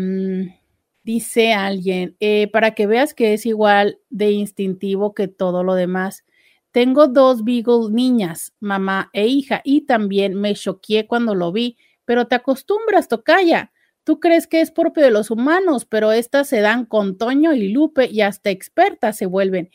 dice 1.02 1.52
alguien, 1.52 2.16
eh, 2.20 2.48
para 2.52 2.72
que 2.74 2.86
veas 2.86 3.12
que 3.12 3.34
es 3.34 3.46
igual 3.46 3.98
de 4.10 4.30
instintivo 4.30 5.12
que 5.12 5.26
todo 5.26 5.64
lo 5.64 5.74
demás. 5.74 6.24
Tengo 6.70 7.08
dos 7.08 7.42
Beagle 7.42 7.90
niñas, 7.90 8.52
mamá 8.60 9.10
e 9.12 9.26
hija, 9.26 9.60
y 9.64 9.80
también 9.86 10.34
me 10.34 10.54
choqué 10.54 11.08
cuando 11.08 11.34
lo 11.34 11.50
vi, 11.50 11.76
pero 12.04 12.28
te 12.28 12.36
acostumbras, 12.36 13.08
tocaya. 13.08 13.72
Tú 14.04 14.18
crees 14.18 14.46
que 14.46 14.60
es 14.60 14.70
propio 14.70 15.02
de 15.02 15.10
los 15.10 15.30
humanos, 15.30 15.84
pero 15.84 16.10
estas 16.12 16.48
se 16.48 16.60
dan 16.60 16.86
con 16.86 17.18
Toño 17.18 17.52
y 17.52 17.68
Lupe 17.68 18.06
y 18.06 18.22
hasta 18.22 18.50
expertas 18.50 19.18
se 19.18 19.26
vuelven. 19.26 19.68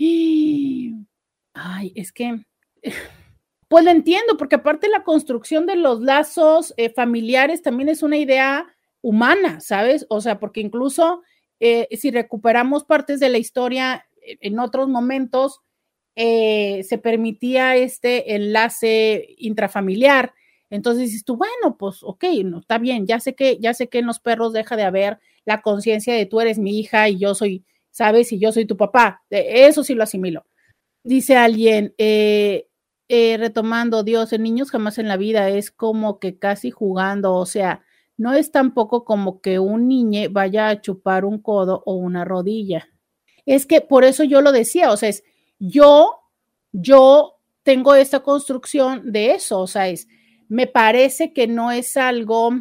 Ay, 1.54 1.94
es 1.96 2.12
que, 2.12 2.44
pues 3.68 3.86
lo 3.86 3.92
entiendo, 3.92 4.38
porque 4.38 4.56
aparte 4.56 4.90
la 4.90 5.04
construcción 5.04 5.66
de 5.66 5.76
los 5.76 6.02
lazos 6.02 6.74
eh, 6.78 6.90
familiares 6.90 7.62
también 7.62 7.90
es 7.90 8.02
una 8.02 8.18
idea 8.18 8.66
humana, 9.02 9.60
¿sabes? 9.62 10.08
O 10.10 10.22
sea, 10.22 10.40
porque 10.40 10.62
incluso 10.62 11.22
eh, 11.60 11.88
si 11.96 12.10
recuperamos 12.10 12.84
partes 12.84 13.20
de 13.20 13.30
la 13.30 13.38
historia 13.38 14.08
eh, 14.22 14.38
en 14.42 14.60
otros 14.60 14.88
momentos, 14.88 15.62
se 16.18 16.98
permitía 17.04 17.76
este 17.76 18.36
enlace 18.36 19.36
intrafamiliar 19.38 20.34
entonces 20.70 21.06
dices 21.06 21.24
tú, 21.24 21.38
bueno, 21.38 21.78
pues 21.78 22.00
ok, 22.02 22.26
no, 22.44 22.60
está 22.60 22.78
bien, 22.78 23.06
ya 23.06 23.20
sé 23.20 23.36
que, 23.36 23.58
ya 23.60 23.74
sé 23.74 23.88
que 23.88 24.00
en 24.00 24.08
los 24.08 24.20
perros 24.20 24.54
deja 24.54 24.76
de 24.76 24.84
haber 24.84 25.20
la 25.46 25.62
conciencia 25.62 26.14
de 26.14 26.26
tú 26.26 26.42
eres 26.42 26.58
mi 26.58 26.80
hija 26.80 27.08
y 27.10 27.20
yo 27.20 27.36
soy, 27.36 27.66
sabes, 27.92 28.32
y 28.32 28.40
yo 28.40 28.52
soy 28.52 28.66
tu 28.66 28.78
papá. 28.78 29.24
Eso 29.30 29.84
sí 29.84 29.94
lo 29.94 30.04
asimilo. 30.04 30.46
Dice 31.04 31.38
alguien, 31.38 31.94
eh, 31.98 32.68
eh, 33.08 33.38
retomando, 33.38 34.04
Dios, 34.04 34.34
en 34.34 34.44
niños 34.44 34.72
jamás 34.72 34.98
en 34.98 35.08
la 35.08 35.18
vida 35.18 35.50
es 35.50 35.70
como 35.72 36.20
que 36.20 36.40
casi 36.40 36.72
jugando, 36.72 37.36
o 37.36 37.46
sea, 37.46 37.84
no 38.18 38.34
es 38.34 38.52
tampoco 38.52 39.06
como 39.06 39.42
que 39.42 39.60
un 39.60 39.88
niño 39.88 40.30
vaya 40.32 40.70
a 40.70 40.82
chupar 40.82 41.26
un 41.26 41.40
codo 41.40 41.84
o 41.86 41.96
una 41.96 42.26
rodilla. 42.26 42.90
Es 43.46 43.68
que 43.68 43.82
por 43.82 44.04
eso 44.04 44.24
yo 44.24 44.42
lo 44.42 44.52
decía, 44.52 44.92
o 44.92 44.98
sea, 44.98 45.10
es 45.10 45.24
yo, 45.60 46.22
yo 46.72 47.36
tengo 47.64 47.94
esta 47.96 48.22
construcción 48.22 49.12
de 49.12 49.32
eso, 49.32 49.60
o 49.60 49.68
sea, 49.68 49.88
es 49.90 50.08
me 50.48 50.68
parece 50.68 51.34
que 51.34 51.48
no 51.48 51.72
es 51.72 51.98
algo, 51.98 52.52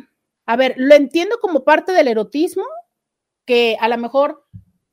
a 0.46 0.56
ver, 0.56 0.74
lo 0.76 0.94
entiendo 0.94 1.38
como 1.40 1.64
parte 1.64 1.92
del 1.92 2.08
erotismo, 2.08 2.64
que 3.44 3.76
a 3.80 3.88
lo 3.88 3.98
mejor 3.98 4.44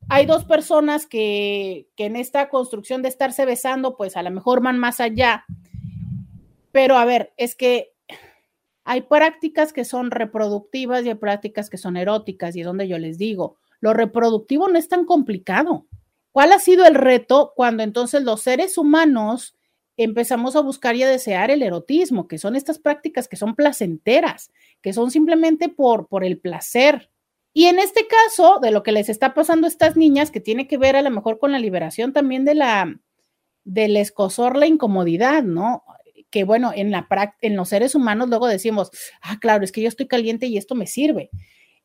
hay 0.10 0.26
dos 0.26 0.44
personas 0.46 1.06
que, 1.06 1.88
que 1.96 2.06
en 2.06 2.16
esta 2.16 2.50
construcción 2.50 3.02
de 3.02 3.10
estarse 3.10 3.46
besando, 3.46 3.96
pues 3.96 4.18
a 4.18 4.24
lo 4.24 4.32
mejor 4.32 4.62
van 4.62 4.78
más 4.78 5.00
allá. 5.00 5.46
Pero 6.72 6.98
a 6.98 7.06
ver, 7.06 7.34
es 7.38 7.56
que 7.56 7.94
hay 8.84 9.02
prácticas 9.02 9.74
que 9.74 9.86
son 9.86 10.12
reproductivas 10.12 11.06
y 11.06 11.10
hay 11.10 11.16
prácticas 11.16 11.70
que 11.70 11.78
son 11.78 11.96
eróticas, 11.98 12.56
y 12.56 12.62
es 12.62 12.66
donde 12.66 12.88
yo 12.88 12.98
les 12.98 13.18
digo, 13.18 13.58
lo 13.80 13.94
reproductivo 13.94 14.68
no 14.68 14.78
es 14.78 14.90
tan 14.90 15.06
complicado. 15.06 15.86
¿Cuál 16.32 16.54
ha 16.54 16.60
sido 16.60 16.86
el 16.86 16.96
reto 16.96 17.54
cuando 17.56 17.84
entonces 17.84 18.24
los 18.24 18.42
seres 18.42 18.78
humanos 18.78 19.56
empezamos 19.98 20.56
a 20.56 20.62
buscar 20.62 20.96
y 20.96 21.04
a 21.04 21.10
desear 21.10 21.52
el 21.52 21.64
erotismo, 21.64 22.28
que 22.28 22.38
son 22.38 22.56
estas 22.56 22.80
prácticas 22.80 23.28
que 23.28 23.36
son 23.36 23.56
placenteras, 23.56 24.52
que 24.82 24.94
son 24.94 25.12
simplemente 25.12 25.70
por, 25.70 26.08
por 26.08 26.24
el 26.24 26.40
placer. 26.40 27.10
Y 27.54 27.66
en 27.66 27.80
este 27.80 28.08
caso, 28.08 28.60
de 28.62 28.72
lo 28.72 28.84
que 28.84 28.94
les 28.94 29.10
está 29.10 29.34
pasando 29.34 29.68
a 29.68 29.70
estas 29.70 29.98
niñas, 29.98 30.32
que 30.32 30.40
tiene 30.40 30.68
que 30.68 30.78
ver 30.78 30.96
a 30.96 31.02
lo 31.02 31.12
mejor 31.12 31.38
con 31.38 31.52
la 31.52 31.60
liberación 31.60 32.14
también 32.14 32.46
de 32.46 32.56
la, 32.56 33.00
del 33.64 33.98
escosor, 33.98 34.58
la 34.58 34.68
incomodidad, 34.68 35.44
¿no? 35.44 35.84
Que 36.30 36.46
bueno, 36.46 36.72
en, 36.74 36.92
la, 36.92 37.08
en 37.42 37.56
los 37.58 37.70
seres 37.70 37.94
humanos 37.94 38.30
luego 38.30 38.48
decimos, 38.48 38.90
ah, 39.22 39.38
claro, 39.40 39.66
es 39.66 39.72
que 39.72 39.82
yo 39.82 39.90
estoy 39.90 40.08
caliente 40.08 40.48
y 40.48 40.58
esto 40.58 40.76
me 40.76 40.88
sirve. 40.88 41.30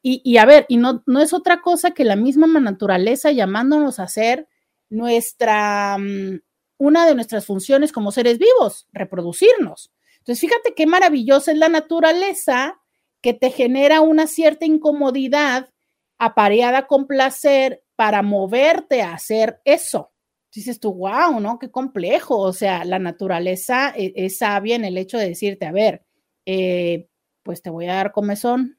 Y, 0.03 0.23
y 0.25 0.37
a 0.37 0.45
ver, 0.45 0.67
y 0.69 0.77
no, 0.77 1.03
no 1.07 1.21
es 1.21 1.33
otra 1.33 1.61
cosa 1.61 1.91
que 1.91 2.05
la 2.05 2.15
misma 2.15 2.47
naturaleza 2.61 3.33
llamándonos 3.33 3.99
a 3.99 4.05
hacer 4.05 4.47
nuestra, 4.89 5.99
mm, 5.99 6.41
una 6.79 7.07
de 7.07 7.15
nuestras 7.15 7.47
funciones 7.47 7.93
como 7.93 8.13
seres 8.13 8.39
vivos, 8.39 8.87
reproducirnos. 8.93 9.93
Entonces, 10.19 10.41
fíjate 10.41 10.75
qué 10.75 10.87
maravillosa 10.87 11.53
es 11.53 11.59
la 11.59 11.69
naturaleza 11.69 12.81
que 13.23 13.33
te 13.33 13.51
genera 13.51 14.01
una 14.01 14.27
cierta 14.27 14.67
incomodidad 14.67 15.71
apareada 16.19 16.87
con 16.87 17.07
placer 17.07 17.83
para 17.97 18.23
moverte 18.23 19.03
a 19.03 19.15
hacer 19.15 19.61
eso. 19.65 20.13
Dices 20.53 20.81
tú, 20.81 20.95
wow, 20.95 21.39
¿no? 21.41 21.59
Qué 21.59 21.71
complejo. 21.71 22.39
O 22.39 22.53
sea, 22.53 22.85
la 22.85 22.99
naturaleza 22.99 23.91
es, 23.91 24.13
es 24.15 24.39
sabia 24.39 24.75
en 24.75 24.85
el 24.85 24.97
hecho 24.97 25.19
de 25.19 25.29
decirte, 25.29 25.67
a 25.67 25.73
ver, 25.73 26.05
eh, 26.47 27.09
pues 27.43 27.63
te 27.63 27.71
voy 27.71 27.87
a 27.87 27.95
dar 27.95 28.13
comezón 28.13 28.79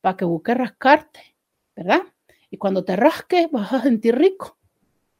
para 0.00 0.16
que 0.16 0.24
busques 0.24 0.56
rascarte, 0.56 1.36
¿verdad? 1.74 2.02
Y 2.50 2.58
cuando 2.58 2.84
te 2.84 2.96
rasques 2.96 3.50
vas 3.50 3.72
a 3.72 3.82
sentir 3.82 4.16
rico 4.16 4.59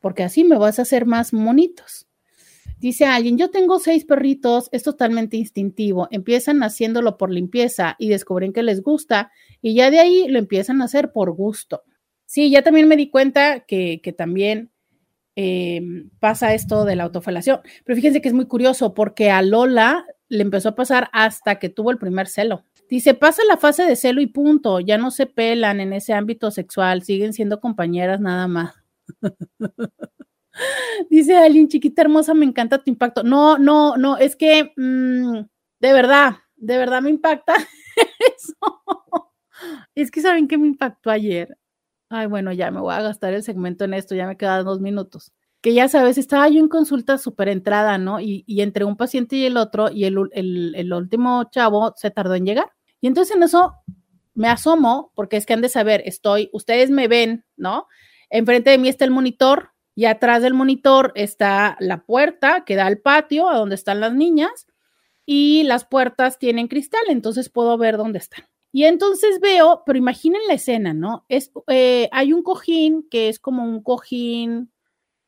porque 0.00 0.22
así 0.22 0.44
me 0.44 0.58
vas 0.58 0.78
a 0.78 0.82
hacer 0.82 1.06
más 1.06 1.32
monitos. 1.32 2.06
Dice 2.78 3.04
alguien, 3.04 3.36
yo 3.36 3.50
tengo 3.50 3.78
seis 3.78 4.06
perritos, 4.06 4.70
es 4.72 4.82
totalmente 4.82 5.36
instintivo, 5.36 6.08
empiezan 6.10 6.62
haciéndolo 6.62 7.18
por 7.18 7.30
limpieza 7.30 7.94
y 7.98 8.08
descubren 8.08 8.54
que 8.54 8.62
les 8.62 8.82
gusta 8.82 9.30
y 9.60 9.74
ya 9.74 9.90
de 9.90 10.00
ahí 10.00 10.28
lo 10.28 10.38
empiezan 10.38 10.80
a 10.80 10.86
hacer 10.86 11.12
por 11.12 11.32
gusto. 11.32 11.82
Sí, 12.24 12.50
ya 12.50 12.62
también 12.62 12.88
me 12.88 12.96
di 12.96 13.10
cuenta 13.10 13.60
que, 13.60 14.00
también 14.16 14.70
em, 15.36 16.08
pasa 16.20 16.54
esto 16.54 16.86
de 16.86 16.96
la 16.96 17.04
autofelación, 17.04 17.60
pero 17.84 17.96
fíjense 17.96 18.22
que 18.22 18.28
es 18.28 18.34
muy 18.34 18.46
curioso 18.46 18.94
porque 18.94 19.30
a 19.30 19.42
Lola 19.42 20.06
le 20.28 20.42
empezó 20.42 20.70
a 20.70 20.74
pasar 20.74 21.10
hasta 21.12 21.58
que 21.58 21.68
tuvo 21.68 21.90
el 21.90 21.98
primer 21.98 22.28
celo. 22.28 22.64
Dice, 22.88 23.14
pasa 23.14 23.42
la 23.46 23.58
fase 23.58 23.84
de 23.84 23.94
celo 23.94 24.22
y 24.22 24.26
punto, 24.26 24.80
ya 24.80 24.96
no 24.96 25.10
se 25.10 25.26
pelan 25.26 25.80
en 25.80 25.92
ese 25.92 26.14
ámbito 26.14 26.50
sexual, 26.50 27.02
siguen 27.02 27.34
siendo 27.34 27.60
compañeras 27.60 28.20
nada 28.20 28.48
más. 28.48 28.79
Dice 31.10 31.36
alguien, 31.36 31.68
chiquita 31.68 32.02
hermosa, 32.02 32.34
me 32.34 32.44
encanta 32.44 32.78
tu 32.78 32.90
impacto. 32.90 33.22
No, 33.22 33.58
no, 33.58 33.96
no, 33.96 34.16
es 34.16 34.36
que 34.36 34.72
mm, 34.76 35.40
de 35.80 35.92
verdad, 35.92 36.36
de 36.56 36.76
verdad 36.78 37.02
me 37.02 37.10
impacta 37.10 37.54
eso. 38.36 38.82
Es 39.94 40.10
que 40.10 40.20
saben 40.20 40.48
que 40.48 40.58
me 40.58 40.66
impactó 40.66 41.10
ayer. 41.10 41.58
Ay, 42.08 42.26
bueno, 42.26 42.52
ya 42.52 42.70
me 42.70 42.80
voy 42.80 42.94
a 42.94 43.02
gastar 43.02 43.34
el 43.34 43.42
segmento 43.42 43.84
en 43.84 43.94
esto, 43.94 44.14
ya 44.14 44.26
me 44.26 44.36
quedan 44.36 44.64
dos 44.64 44.80
minutos. 44.80 45.32
Que 45.60 45.74
ya 45.74 45.88
sabes, 45.88 46.18
estaba 46.18 46.48
yo 46.48 46.60
en 46.60 46.68
consulta 46.68 47.18
súper 47.18 47.48
entrada, 47.48 47.98
¿no? 47.98 48.20
Y, 48.20 48.44
entre 48.48 48.84
un 48.84 48.96
paciente 48.96 49.36
y 49.36 49.46
el 49.46 49.56
otro, 49.56 49.90
y 49.90 50.04
el, 50.04 50.16
el, 50.32 50.92
último 50.92 51.44
chavo 51.50 51.92
se 51.96 52.10
tardó 52.10 52.34
en 52.34 52.46
llegar. 52.46 52.72
Y 53.00 53.06
entonces 53.06 53.36
en 53.36 53.42
eso 53.42 53.74
me 54.34 54.48
asomo, 54.48 55.12
porque 55.14 55.36
es 55.36 55.46
que 55.46 55.52
han 55.52 55.60
de 55.60 55.68
saber, 55.68 56.02
estoy, 56.06 56.50
ustedes 56.52 56.90
me 56.90 57.08
ven, 57.08 57.44
¿no? 57.56 57.86
Enfrente 58.30 58.70
de 58.70 58.78
mí 58.78 58.88
está 58.88 59.04
el 59.04 59.10
monitor 59.10 59.72
y 59.94 60.06
atrás 60.06 60.42
del 60.42 60.54
monitor 60.54 61.12
está 61.16 61.76
la 61.80 62.04
puerta 62.04 62.64
que 62.64 62.76
da 62.76 62.86
al 62.86 62.98
patio, 62.98 63.48
a 63.48 63.56
donde 63.58 63.74
están 63.74 64.00
las 64.00 64.14
niñas, 64.14 64.66
y 65.26 65.62
las 65.64 65.84
puertas 65.84 66.38
tienen 66.38 66.68
cristal, 66.68 67.02
entonces 67.08 67.50
puedo 67.50 67.76
ver 67.78 67.96
dónde 67.96 68.18
están. 68.18 68.46
Y 68.72 68.84
entonces 68.84 69.40
veo, 69.40 69.82
pero 69.84 69.98
imaginen 69.98 70.40
la 70.46 70.54
escena, 70.54 70.94
¿no? 70.94 71.24
Es, 71.28 71.52
eh, 71.68 72.08
hay 72.12 72.32
un 72.32 72.42
cojín 72.42 73.06
que 73.10 73.28
es 73.28 73.38
como 73.38 73.64
un 73.64 73.82
cojín, 73.82 74.72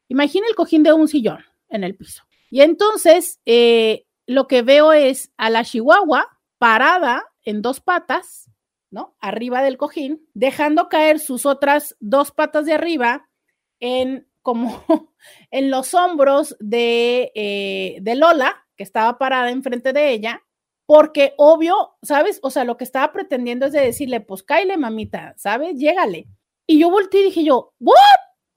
imaginen 0.09 0.49
el 0.49 0.55
cojín 0.55 0.83
de 0.83 0.93
un 0.93 1.09
sillón 1.09 1.45
en 1.69 1.85
el 1.85 1.97
piso. 1.97 2.23
Y 2.51 2.61
entonces 2.63 3.41
eh, 3.47 4.07
lo 4.27 4.47
que 4.47 4.63
veo 4.63 4.93
es 4.93 5.33
a 5.37 5.51
la 5.51 5.65
chihuahua 5.65 6.39
parada 6.59 7.25
en 7.45 7.63
dos 7.63 7.81
patas, 7.81 8.49
¿no? 8.93 9.17
Arriba 9.21 9.63
del 9.63 9.79
cojín, 9.79 10.25
dejando 10.35 10.89
caer 10.89 11.19
sus 11.19 11.47
otras 11.47 11.97
dos 11.99 12.31
patas 12.31 12.67
de 12.67 12.75
arriba 12.75 13.29
en 13.81 14.29
como 14.43 14.85
en 15.51 15.71
los 15.71 15.95
hombros 15.95 16.57
de, 16.61 17.33
eh, 17.35 17.99
de 18.01 18.15
Lola, 18.15 18.67
que 18.77 18.85
estaba 18.85 19.19
parada 19.19 19.51
enfrente 19.51 19.93
de 19.93 20.11
ella, 20.11 20.43
porque 20.87 21.35
obvio, 21.39 21.97
¿sabes? 22.03 22.39
O 22.43 22.51
sea, 22.51 22.65
lo 22.65 22.77
que 22.77 22.85
estaba 22.85 23.13
pretendiendo 23.13 23.67
es 23.67 23.73
de 23.73 23.81
decirle, 23.81 24.21
pues 24.21 24.43
cáile, 24.43 24.77
mamita, 24.77 25.35
¿sabes? 25.37 25.77
Llégale. 25.77 26.29
Y 26.67 26.79
yo 26.79 26.91
volteé 26.91 27.23
y 27.23 27.25
dije 27.25 27.45
yo, 27.45 27.75
¿what? 27.81 27.97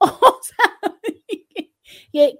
O 0.00 0.38
sea, 0.42 0.96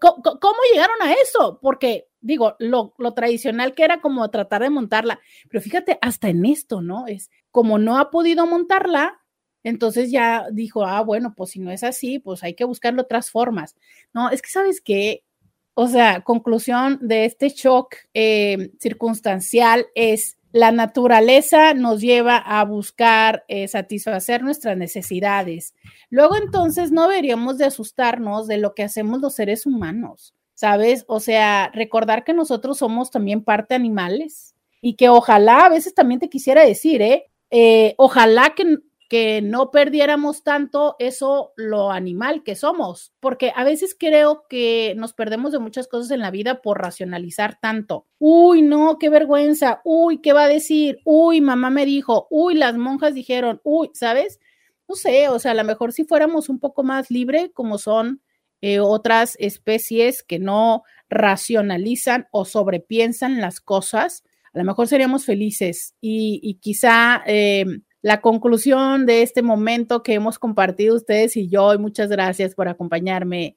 ¿cómo, 0.00 0.56
llegaron 0.72 1.00
a 1.02 1.12
eso? 1.12 1.58
Porque, 1.60 2.08
digo, 2.20 2.56
lo, 2.58 2.94
lo, 2.98 3.14
tradicional 3.14 3.74
que 3.74 3.84
era 3.84 4.00
como 4.00 4.28
tratar 4.30 4.62
de 4.62 4.70
montarla, 4.70 5.20
pero 5.48 5.62
fíjate, 5.62 5.98
hasta 6.02 6.28
en 6.28 6.44
esto, 6.44 6.82
¿no? 6.82 7.06
Es 7.06 7.30
como 7.56 7.78
no 7.78 7.96
ha 7.98 8.10
podido 8.10 8.46
montarla, 8.46 9.18
entonces 9.64 10.10
ya 10.10 10.44
dijo, 10.52 10.84
ah, 10.84 11.00
bueno, 11.00 11.32
pues 11.34 11.52
si 11.52 11.58
no 11.58 11.70
es 11.70 11.84
así, 11.84 12.18
pues 12.18 12.44
hay 12.44 12.52
que 12.52 12.64
buscarlo 12.64 13.00
otras 13.00 13.30
formas. 13.30 13.76
No, 14.12 14.28
es 14.28 14.42
que 14.42 14.50
sabes 14.50 14.82
que 14.82 15.24
o 15.72 15.86
sea, 15.86 16.20
conclusión 16.20 16.98
de 17.00 17.24
este 17.24 17.48
shock 17.48 17.94
eh, 18.12 18.72
circunstancial 18.78 19.86
es 19.94 20.36
la 20.52 20.70
naturaleza 20.70 21.72
nos 21.72 22.02
lleva 22.02 22.36
a 22.36 22.62
buscar 22.66 23.46
eh, 23.48 23.68
satisfacer 23.68 24.42
nuestras 24.42 24.76
necesidades. 24.76 25.74
Luego 26.10 26.36
entonces 26.36 26.92
no 26.92 27.08
deberíamos 27.08 27.56
de 27.56 27.64
asustarnos 27.64 28.46
de 28.48 28.58
lo 28.58 28.74
que 28.74 28.82
hacemos 28.82 29.22
los 29.22 29.34
seres 29.34 29.64
humanos, 29.64 30.34
¿sabes? 30.52 31.06
O 31.08 31.20
sea, 31.20 31.70
recordar 31.72 32.22
que 32.22 32.34
nosotros 32.34 32.76
somos 32.76 33.10
también 33.10 33.42
parte 33.42 33.74
animales 33.74 34.54
y 34.82 34.96
que 34.96 35.08
ojalá, 35.08 35.64
a 35.64 35.70
veces 35.70 35.94
también 35.94 36.20
te 36.20 36.28
quisiera 36.28 36.64
decir, 36.64 37.00
¿eh? 37.00 37.30
Eh 37.50 37.94
ojalá 37.98 38.54
que 38.54 38.78
que 39.08 39.40
no 39.40 39.70
perdiéramos 39.70 40.42
tanto 40.42 40.96
eso, 40.98 41.52
lo 41.56 41.90
animal 41.92 42.42
que 42.42 42.56
somos, 42.56 43.12
porque 43.20 43.52
a 43.54 43.62
veces 43.64 43.96
creo 43.98 44.46
que 44.48 44.94
nos 44.96 45.12
perdemos 45.12 45.52
de 45.52 45.60
muchas 45.60 45.86
cosas 45.86 46.10
en 46.10 46.20
la 46.20 46.30
vida 46.30 46.60
por 46.60 46.80
racionalizar 46.80 47.58
tanto. 47.60 48.06
Uy, 48.18 48.62
no, 48.62 48.98
qué 48.98 49.08
vergüenza, 49.08 49.80
uy, 49.84 50.20
¿qué 50.20 50.32
va 50.32 50.44
a 50.44 50.48
decir? 50.48 50.98
Uy, 51.04 51.40
mamá 51.40 51.70
me 51.70 51.86
dijo, 51.86 52.26
uy, 52.30 52.54
las 52.54 52.76
monjas 52.76 53.14
dijeron, 53.14 53.60
uy, 53.62 53.90
¿sabes? 53.94 54.40
No 54.88 54.96
sé, 54.96 55.28
o 55.28 55.38
sea, 55.38 55.52
a 55.52 55.54
lo 55.54 55.64
mejor 55.64 55.92
si 55.92 56.04
fuéramos 56.04 56.48
un 56.48 56.58
poco 56.58 56.82
más 56.82 57.10
libre, 57.10 57.52
como 57.52 57.78
son 57.78 58.22
eh, 58.60 58.80
otras 58.80 59.36
especies 59.38 60.22
que 60.22 60.38
no 60.38 60.82
racionalizan 61.08 62.26
o 62.32 62.44
sobrepiensan 62.44 63.40
las 63.40 63.60
cosas, 63.60 64.24
a 64.56 64.60
lo 64.60 64.64
mejor 64.64 64.88
seríamos 64.88 65.24
felices 65.24 65.94
y, 66.00 66.58
quizá... 66.60 67.22
Eh, 67.26 67.64
la 68.02 68.20
conclusión 68.20 69.04
de 69.04 69.22
este 69.22 69.42
momento 69.42 70.04
que 70.04 70.14
hemos 70.14 70.38
compartido 70.38 70.94
ustedes 70.94 71.36
y 71.36 71.48
yo, 71.48 71.74
y 71.74 71.78
muchas 71.78 72.08
gracias 72.08 72.54
por 72.54 72.68
acompañarme 72.68 73.56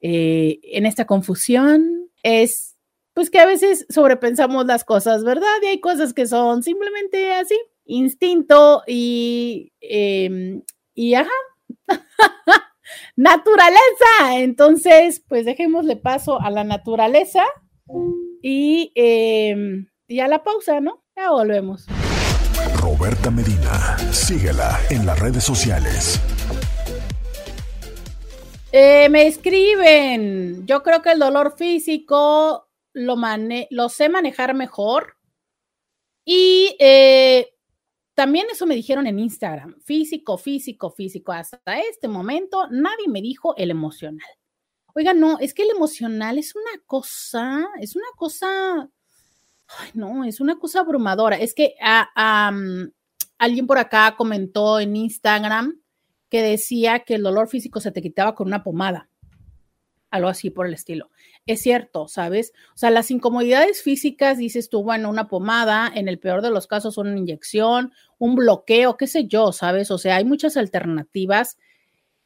eh, 0.00 0.58
en 0.62 0.86
esta 0.86 1.04
confusión, 1.04 2.08
es 2.22 2.78
pues 3.12 3.28
que 3.28 3.40
a 3.40 3.44
veces 3.44 3.84
sobrepensamos 3.90 4.64
las 4.64 4.84
cosas, 4.84 5.22
¿verdad? 5.22 5.46
Y 5.62 5.66
hay 5.66 5.80
cosas 5.80 6.14
que 6.14 6.26
son 6.26 6.62
simplemente 6.62 7.34
así, 7.34 7.58
instinto 7.84 8.82
y, 8.86 9.74
em, 9.82 10.62
y 10.94 11.12
ajá, 11.12 11.28
naturaleza. 13.16 14.38
Entonces, 14.38 15.22
pues 15.28 15.44
dejémosle 15.44 15.96
paso 15.96 16.40
a 16.40 16.50
la 16.50 16.64
naturaleza 16.64 17.44
y, 18.40 18.92
em, 18.94 19.89
y 20.10 20.18
a 20.18 20.26
la 20.26 20.42
pausa, 20.42 20.80
¿no? 20.80 21.04
Ya 21.16 21.30
volvemos. 21.30 21.86
Roberta 22.80 23.30
Medina. 23.30 23.96
Síguela 24.12 24.76
en 24.90 25.06
las 25.06 25.20
redes 25.20 25.44
sociales. 25.44 26.20
Eh, 28.72 29.08
me 29.08 29.28
escriben. 29.28 30.66
Yo 30.66 30.82
creo 30.82 31.00
que 31.00 31.12
el 31.12 31.20
dolor 31.20 31.56
físico 31.56 32.68
lo, 32.92 33.16
lo 33.70 33.88
sé 33.88 34.08
manejar 34.08 34.52
mejor. 34.54 35.16
Y 36.24 36.74
eh, 36.80 37.54
también 38.14 38.48
eso 38.50 38.66
me 38.66 38.74
dijeron 38.74 39.06
en 39.06 39.20
Instagram. 39.20 39.80
Físico, 39.80 40.38
físico, 40.38 40.90
físico. 40.90 41.30
Hasta 41.30 41.78
este 41.88 42.08
momento 42.08 42.66
nadie 42.68 43.06
me 43.06 43.22
dijo 43.22 43.54
el 43.56 43.70
emocional. 43.70 44.28
Oiga, 44.92 45.14
no, 45.14 45.38
es 45.38 45.54
que 45.54 45.62
el 45.62 45.70
emocional 45.70 46.36
es 46.36 46.56
una 46.56 46.82
cosa, 46.84 47.68
es 47.80 47.94
una 47.94 48.08
cosa 48.16 48.90
Ay, 49.78 49.90
no, 49.94 50.24
es 50.24 50.40
una 50.40 50.58
cosa 50.58 50.80
abrumadora. 50.80 51.36
Es 51.36 51.54
que 51.54 51.74
ah, 51.80 52.52
alguien 53.38 53.66
por 53.66 53.78
acá 53.78 54.14
comentó 54.16 54.80
en 54.80 54.96
Instagram 54.96 55.80
que 56.28 56.42
decía 56.42 57.00
que 57.00 57.14
el 57.14 57.22
dolor 57.22 57.48
físico 57.48 57.80
se 57.80 57.90
te 57.92 58.02
quitaba 58.02 58.34
con 58.34 58.46
una 58.46 58.62
pomada, 58.62 59.08
algo 60.10 60.28
así 60.28 60.50
por 60.50 60.66
el 60.66 60.74
estilo. 60.74 61.10
Es 61.46 61.62
cierto, 61.62 62.08
¿sabes? 62.08 62.52
O 62.74 62.78
sea, 62.78 62.90
las 62.90 63.10
incomodidades 63.10 63.82
físicas, 63.82 64.38
dices 64.38 64.70
tú, 64.70 64.82
bueno, 64.82 65.10
una 65.10 65.28
pomada, 65.28 65.90
en 65.92 66.08
el 66.08 66.18
peor 66.18 66.42
de 66.42 66.50
los 66.50 66.66
casos 66.66 66.98
una 66.98 67.16
inyección, 67.16 67.92
un 68.18 68.36
bloqueo, 68.36 68.96
qué 68.96 69.06
sé 69.06 69.26
yo, 69.26 69.52
¿sabes? 69.52 69.90
O 69.90 69.98
sea, 69.98 70.16
hay 70.16 70.24
muchas 70.24 70.56
alternativas. 70.56 71.58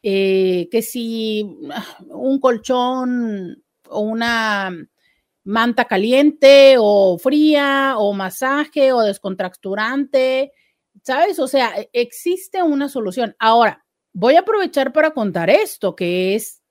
Eh, 0.07 0.67
que 0.69 0.83
si 0.83 1.57
ah, 1.73 1.97
un 2.09 2.39
colchón 2.39 3.63
o 3.89 4.01
una 4.01 4.71
manta 5.45 5.85
caliente 5.85 6.75
o 6.77 7.17
fría 7.17 7.95
o 7.97 8.13
masaje 8.13 8.91
o 8.91 9.01
descontracturante, 9.01 10.51
¿sabes? 11.03 11.39
O 11.39 11.47
sea, 11.47 11.73
existe 11.93 12.61
una 12.63 12.89
solución. 12.89 13.35
Ahora, 13.39 13.85
voy 14.11 14.35
a 14.35 14.39
aprovechar 14.39 14.91
para 14.91 15.11
contar 15.11 15.49
esto, 15.49 15.95
que 15.95 16.35
es, 16.35 16.61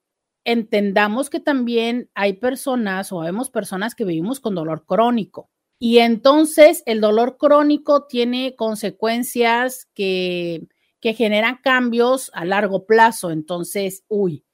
entendamos 0.45 1.31
que 1.31 1.41
también 1.41 2.11
hay 2.15 2.35
personas 2.35 3.13
o 3.13 3.21
vemos 3.21 3.49
personas 3.49 3.95
que 3.95 4.05
vivimos 4.05 4.41
con 4.41 4.55
dolor 4.55 4.85
crónico. 4.85 5.51
Y 5.79 5.99
entonces 5.99 6.83
el 6.87 7.01
dolor 7.01 7.37
crónico 7.39 8.07
tiene 8.07 8.57
consecuencias 8.57 9.89
que, 9.95 10.67
que 11.01 11.15
generan 11.15 11.59
cambios 11.63 12.31
a 12.35 12.45
largo 12.45 12.87
plazo. 12.87 13.31
Entonces, 13.31 14.05
uy, 14.09 14.45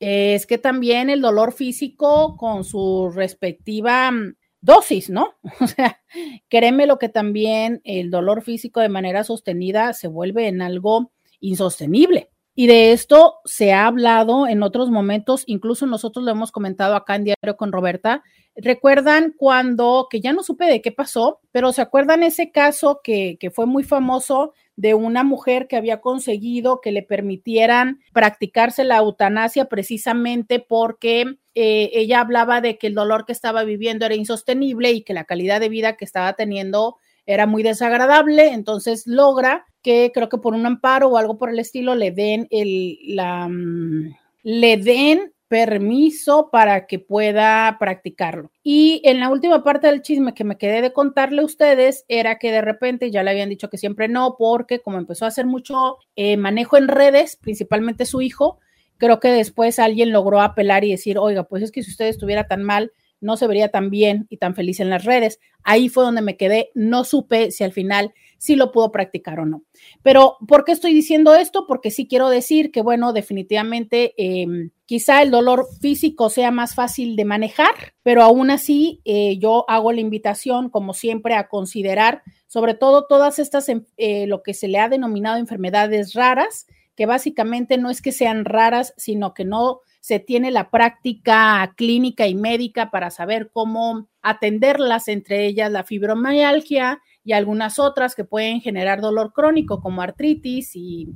es 0.00 0.46
que 0.46 0.58
también 0.58 1.10
el 1.10 1.20
dolor 1.20 1.52
físico 1.52 2.36
con 2.36 2.64
su 2.64 3.10
respectiva 3.14 4.10
mm, 4.10 4.34
dosis, 4.60 5.10
¿no? 5.10 5.34
O 5.60 5.66
sea, 5.66 6.00
créeme 6.48 6.86
lo 6.86 6.98
que 6.98 7.08
también 7.08 7.80
el 7.84 8.10
dolor 8.10 8.42
físico 8.42 8.80
de 8.80 8.88
manera 8.88 9.24
sostenida 9.24 9.92
se 9.92 10.08
vuelve 10.08 10.48
en 10.48 10.62
algo 10.62 11.12
insostenible. 11.40 12.30
Y 12.54 12.66
de 12.66 12.90
esto 12.90 13.36
se 13.44 13.72
ha 13.72 13.86
hablado 13.86 14.48
en 14.48 14.64
otros 14.64 14.90
momentos, 14.90 15.44
incluso 15.46 15.86
nosotros 15.86 16.24
lo 16.24 16.32
hemos 16.32 16.50
comentado 16.50 16.96
acá 16.96 17.14
en 17.14 17.22
Diario 17.22 17.56
con 17.56 17.70
Roberta. 17.70 18.24
¿Recuerdan 18.56 19.32
cuando, 19.36 20.08
que 20.10 20.20
ya 20.20 20.32
no 20.32 20.42
supe 20.42 20.64
de 20.64 20.82
qué 20.82 20.90
pasó, 20.90 21.38
pero 21.52 21.72
se 21.72 21.82
acuerdan 21.82 22.24
ese 22.24 22.50
caso 22.50 23.00
que, 23.04 23.36
que 23.38 23.52
fue 23.52 23.66
muy 23.66 23.84
famoso 23.84 24.54
de 24.78 24.94
una 24.94 25.24
mujer 25.24 25.66
que 25.66 25.76
había 25.76 26.00
conseguido 26.00 26.80
que 26.80 26.92
le 26.92 27.02
permitieran 27.02 27.98
practicarse 28.12 28.84
la 28.84 28.98
eutanasia 28.98 29.64
precisamente 29.64 30.60
porque 30.60 31.38
eh, 31.56 31.90
ella 31.94 32.20
hablaba 32.20 32.60
de 32.60 32.78
que 32.78 32.86
el 32.86 32.94
dolor 32.94 33.26
que 33.26 33.32
estaba 33.32 33.64
viviendo 33.64 34.06
era 34.06 34.14
insostenible 34.14 34.92
y 34.92 35.02
que 35.02 35.14
la 35.14 35.24
calidad 35.24 35.58
de 35.58 35.68
vida 35.68 35.96
que 35.96 36.04
estaba 36.04 36.34
teniendo 36.34 36.96
era 37.26 37.44
muy 37.44 37.64
desagradable, 37.64 38.52
entonces 38.52 39.04
logra 39.08 39.66
que 39.82 40.12
creo 40.14 40.28
que 40.28 40.38
por 40.38 40.54
un 40.54 40.64
amparo 40.64 41.08
o 41.08 41.18
algo 41.18 41.38
por 41.38 41.50
el 41.50 41.58
estilo 41.58 41.96
le 41.96 42.12
den 42.12 42.46
el, 42.52 42.98
la, 43.02 43.48
mm, 43.48 44.14
le 44.44 44.76
den 44.76 45.32
permiso 45.48 46.50
para 46.52 46.86
que 46.86 46.98
pueda 46.98 47.76
practicarlo. 47.80 48.52
Y 48.62 49.00
en 49.04 49.18
la 49.18 49.30
última 49.30 49.64
parte 49.64 49.86
del 49.86 50.02
chisme 50.02 50.34
que 50.34 50.44
me 50.44 50.58
quedé 50.58 50.82
de 50.82 50.92
contarle 50.92 51.40
a 51.42 51.46
ustedes 51.46 52.04
era 52.08 52.38
que 52.38 52.52
de 52.52 52.60
repente 52.60 53.10
ya 53.10 53.22
le 53.22 53.30
habían 53.30 53.48
dicho 53.48 53.70
que 53.70 53.78
siempre 53.78 54.08
no, 54.08 54.36
porque 54.38 54.80
como 54.80 54.98
empezó 54.98 55.24
a 55.24 55.28
hacer 55.28 55.46
mucho 55.46 55.96
eh, 56.16 56.36
manejo 56.36 56.76
en 56.76 56.88
redes, 56.88 57.36
principalmente 57.36 58.04
su 58.04 58.20
hijo, 58.20 58.58
creo 58.98 59.20
que 59.20 59.28
después 59.28 59.78
alguien 59.78 60.12
logró 60.12 60.40
apelar 60.40 60.84
y 60.84 60.90
decir, 60.90 61.18
oiga, 61.18 61.44
pues 61.44 61.62
es 61.62 61.72
que 61.72 61.82
si 61.82 61.90
usted 61.90 62.06
estuviera 62.06 62.46
tan 62.46 62.62
mal, 62.62 62.92
no 63.20 63.36
se 63.36 63.46
vería 63.46 63.70
tan 63.70 63.90
bien 63.90 64.26
y 64.28 64.36
tan 64.36 64.54
feliz 64.54 64.80
en 64.80 64.90
las 64.90 65.04
redes. 65.04 65.40
Ahí 65.64 65.88
fue 65.88 66.04
donde 66.04 66.22
me 66.22 66.36
quedé, 66.36 66.70
no 66.74 67.04
supe 67.04 67.50
si 67.50 67.64
al 67.64 67.72
final 67.72 68.12
sí 68.38 68.56
lo 68.56 68.72
pudo 68.72 68.90
practicar 68.90 69.40
o 69.40 69.46
no. 69.46 69.64
Pero, 70.02 70.36
¿por 70.46 70.64
qué 70.64 70.72
estoy 70.72 70.94
diciendo 70.94 71.34
esto? 71.34 71.66
Porque 71.66 71.90
sí 71.90 72.06
quiero 72.08 72.30
decir 72.30 72.70
que, 72.70 72.80
bueno, 72.80 73.12
definitivamente 73.12 74.14
em, 74.16 74.70
quizá 74.86 75.22
el 75.22 75.30
dolor 75.30 75.66
físico 75.80 76.30
sea 76.30 76.50
más 76.50 76.74
fácil 76.74 77.16
de 77.16 77.24
manejar, 77.24 77.94
pero 78.02 78.22
aún 78.22 78.50
así 78.50 79.00
eh, 79.04 79.36
yo 79.38 79.64
hago 79.68 79.92
la 79.92 80.00
invitación, 80.00 80.70
como 80.70 80.94
siempre, 80.94 81.34
a 81.34 81.48
considerar 81.48 82.22
sobre 82.46 82.74
todo 82.74 83.06
todas 83.06 83.38
estas, 83.38 83.68
em, 83.68 83.84
eh, 83.98 84.26
lo 84.26 84.42
que 84.42 84.54
se 84.54 84.68
le 84.68 84.78
ha 84.78 84.88
denominado 84.88 85.36
enfermedades 85.36 86.14
raras, 86.14 86.66
que 86.96 87.06
básicamente 87.06 87.76
no 87.76 87.90
es 87.90 88.02
que 88.02 88.10
sean 88.10 88.44
raras, 88.44 88.94
sino 88.96 89.34
que 89.34 89.44
no 89.44 89.80
se 90.00 90.18
tiene 90.18 90.50
la 90.50 90.70
práctica 90.70 91.74
clínica 91.76 92.26
y 92.26 92.34
médica 92.34 92.90
para 92.90 93.10
saber 93.10 93.50
cómo 93.52 94.08
atenderlas, 94.22 95.08
entre 95.08 95.46
ellas 95.46 95.70
la 95.70 95.84
fibromialgia 95.84 97.00
y 97.28 97.34
algunas 97.34 97.78
otras 97.78 98.14
que 98.14 98.24
pueden 98.24 98.62
generar 98.62 99.02
dolor 99.02 99.34
crónico 99.34 99.82
como 99.82 100.00
artritis 100.00 100.74
y, 100.74 101.10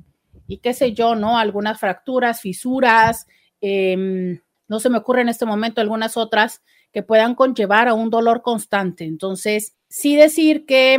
qué 0.62 0.74
sé 0.74 0.92
yo, 0.92 1.14
¿no? 1.14 1.38
Algunas 1.38 1.80
fracturas, 1.80 2.42
fisuras, 2.42 3.26
em, 3.62 4.38
no 4.68 4.78
se 4.78 4.90
me 4.90 4.98
ocurre 4.98 5.22
en 5.22 5.30
este 5.30 5.46
momento 5.46 5.80
algunas 5.80 6.18
otras 6.18 6.60
que 6.92 7.02
puedan 7.02 7.34
conllevar 7.34 7.88
a 7.88 7.94
un 7.94 8.10
dolor 8.10 8.42
constante. 8.42 9.04
Entonces, 9.04 9.74
sí 9.88 10.14
decir 10.14 10.66
que 10.66 10.98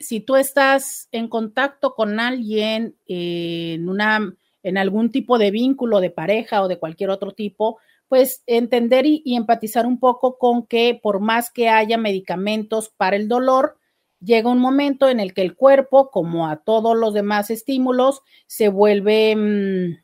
si 0.00 0.20
tú 0.20 0.36
estás 0.36 1.10
en 1.12 1.28
contacto 1.28 1.94
con 1.94 2.18
alguien 2.18 2.96
en 3.06 3.86
una 3.86 4.34
en 4.62 4.78
algún 4.78 5.10
tipo 5.10 5.36
de 5.36 5.50
vínculo 5.50 6.00
de 6.00 6.08
pareja 6.10 6.62
o 6.62 6.68
de 6.68 6.78
cualquier 6.78 7.10
otro 7.10 7.32
tipo, 7.32 7.80
pues 8.08 8.44
entender 8.46 9.04
y, 9.04 9.22
empatizar 9.36 9.84
un 9.84 10.00
poco 10.00 10.38
con 10.38 10.66
que 10.66 10.98
por 11.02 11.20
más 11.20 11.50
que 11.50 11.68
haya 11.68 11.98
medicamentos 11.98 12.88
para 12.96 13.16
el 13.16 13.28
dolor, 13.28 13.76
llega 14.22 14.50
un 14.50 14.58
momento 14.58 15.08
en 15.08 15.20
el 15.20 15.34
que 15.34 15.42
el 15.42 15.54
cuerpo, 15.56 16.10
como 16.10 16.48
a 16.48 16.62
todos 16.62 16.96
los 16.96 17.14
demás 17.14 17.50
estímulos, 17.50 18.22
se 18.46 18.68
vuelve, 18.68 19.34
mm, 19.36 19.98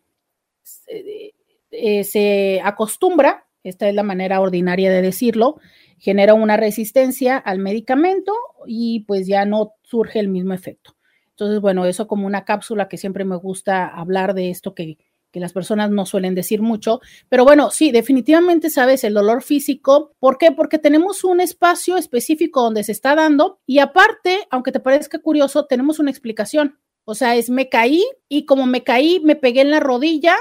eh, 1.70 2.04
se 2.04 2.60
acostumbra, 2.64 3.46
esta 3.62 3.88
es 3.88 3.94
la 3.94 4.02
manera 4.02 4.40
ordinaria 4.40 4.90
de 4.90 5.02
decirlo, 5.02 5.58
genera 5.98 6.34
una 6.34 6.56
resistencia 6.56 7.36
al 7.36 7.58
medicamento 7.58 8.32
y 8.66 9.00
pues 9.00 9.26
ya 9.26 9.44
no 9.44 9.74
surge 9.82 10.20
el 10.20 10.28
mismo 10.28 10.54
efecto. 10.54 10.96
Entonces, 11.30 11.60
bueno, 11.60 11.86
eso 11.86 12.08
como 12.08 12.26
una 12.26 12.44
cápsula 12.44 12.88
que 12.88 12.96
siempre 12.96 13.24
me 13.24 13.36
gusta 13.36 13.86
hablar 13.86 14.34
de 14.34 14.50
esto 14.50 14.74
que, 14.74 14.98
las 15.34 15.52
personas 15.52 15.90
no 15.90 16.06
suelen 16.06 16.34
decir 16.34 16.62
mucho, 16.62 17.00
pero 17.28 17.44
bueno, 17.44 17.70
sí, 17.70 17.90
definitivamente 17.90 18.70
sabes 18.70 19.04
el 19.04 19.14
dolor 19.14 19.42
físico. 19.42 20.12
¿Por 20.18 20.38
qué? 20.38 20.52
Porque 20.52 20.78
tenemos 20.78 21.24
un 21.24 21.40
espacio 21.40 21.96
específico 21.96 22.62
donde 22.62 22.84
se 22.84 22.92
está 22.92 23.14
dando 23.14 23.60
y 23.66 23.78
aparte, 23.78 24.46
aunque 24.50 24.72
te 24.72 24.80
parezca 24.80 25.18
curioso, 25.18 25.66
tenemos 25.66 25.98
una 25.98 26.10
explicación. 26.10 26.78
O 27.04 27.14
sea, 27.14 27.36
es 27.36 27.50
me 27.50 27.68
caí 27.68 28.04
y 28.28 28.44
como 28.44 28.66
me 28.66 28.84
caí, 28.84 29.20
me 29.20 29.36
pegué 29.36 29.62
en 29.62 29.70
la 29.70 29.80
rodilla, 29.80 30.36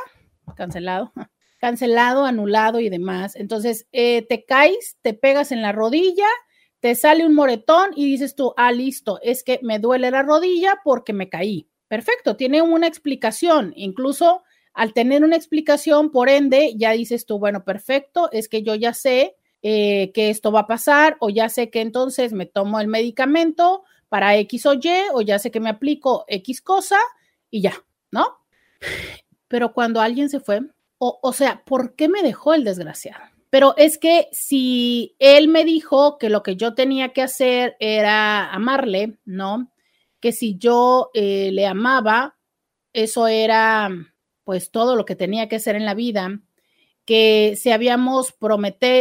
cancelado, 0.56 1.14
cancelado, 1.60 2.26
anulado 2.26 2.80
y 2.80 2.90
demás. 2.90 3.36
Entonces, 3.36 3.88
eh, 3.92 4.26
te 4.28 4.46
caes, 4.46 4.98
te 5.02 5.14
pegas 5.14 5.52
en 5.52 5.62
la 5.62 5.72
rodilla 5.72 6.26
te 6.80 6.96
sale 6.96 7.26
un 7.26 7.34
moretón 7.34 7.92
y 7.96 8.06
dices 8.06 8.36
tú, 8.36 8.54
ah, 8.56 8.72
listo, 8.72 9.20
es 9.22 9.44
que 9.44 9.60
me 9.64 9.80
duele 9.80 10.12
la 10.12 10.24
rodilla 10.24 10.80
porque 10.84 11.14
me 11.14 11.30
caí. 11.30 11.70
Perfecto, 11.88 12.36
tiene 12.36 12.62
una 12.62 12.88
explicación. 12.88 13.74
Incluso 13.76 14.44
al 14.78 14.94
tener 14.94 15.24
una 15.24 15.36
explicación, 15.36 16.12
por 16.12 16.30
ende, 16.30 16.74
ya 16.76 16.92
dices 16.92 17.26
tú, 17.26 17.40
bueno, 17.40 17.64
perfecto, 17.64 18.30
es 18.32 18.48
que 18.48 18.62
yo 18.62 18.76
ya 18.76 18.94
sé 18.94 19.36
eh, 19.64 20.12
que 20.14 20.30
esto 20.30 20.52
va 20.52 20.62
a 20.62 20.68
pasar 20.68 21.18
o 21.20 21.32
ya 21.32 21.50
sé 21.50 21.72
que 21.72 21.82
entonces 21.82 22.32
me 22.32 22.46
tomo 22.46 22.80
el 22.80 22.88
medicamento 22.88 23.84
para 24.08 24.38
X 24.38 24.68
o 24.68 24.76
Y 24.76 24.88
o 25.14 25.22
ya 25.22 25.40
sé 25.40 25.50
que 25.50 25.60
me 25.60 25.70
aplico 25.72 26.26
X 26.28 26.62
cosa 26.62 27.00
y 27.50 27.62
ya, 27.62 27.74
¿no? 28.12 28.38
Pero 29.48 29.74
cuando 29.74 30.00
alguien 30.00 30.30
se 30.30 30.40
fue, 30.40 30.62
o, 31.00 31.18
o 31.24 31.34
sea, 31.34 31.64
¿por 31.66 31.96
qué 31.96 32.08
me 32.08 32.22
dejó 32.22 32.54
el 32.54 32.64
desgraciado? 32.64 33.24
Pero 33.50 33.74
es 33.78 33.98
que 33.98 34.28
si 34.32 35.16
él 35.18 35.48
me 35.48 35.66
dijo 35.66 36.20
que 36.20 36.30
lo 36.30 36.44
que 36.44 36.56
yo 36.56 36.76
tenía 36.76 37.14
que 37.14 37.24
hacer 37.24 37.78
era 37.80 38.54
amarle, 38.54 39.18
¿no? 39.26 39.72
Que 40.20 40.32
si 40.32 40.56
yo 40.60 41.10
eh, 41.16 41.50
le 41.52 41.66
amaba, 41.66 42.38
eso 42.94 43.26
era 43.26 43.90
pues 44.48 44.72
todo 44.72 44.96
lo 44.96 45.04
que 45.04 45.18
tenía 45.18 45.50
que 45.50 45.58
hacer 45.58 45.76
en 45.76 45.84
la 45.84 45.94
vida, 45.94 46.40
que 47.04 47.58
si 47.58 47.70
habíamos, 47.72 48.34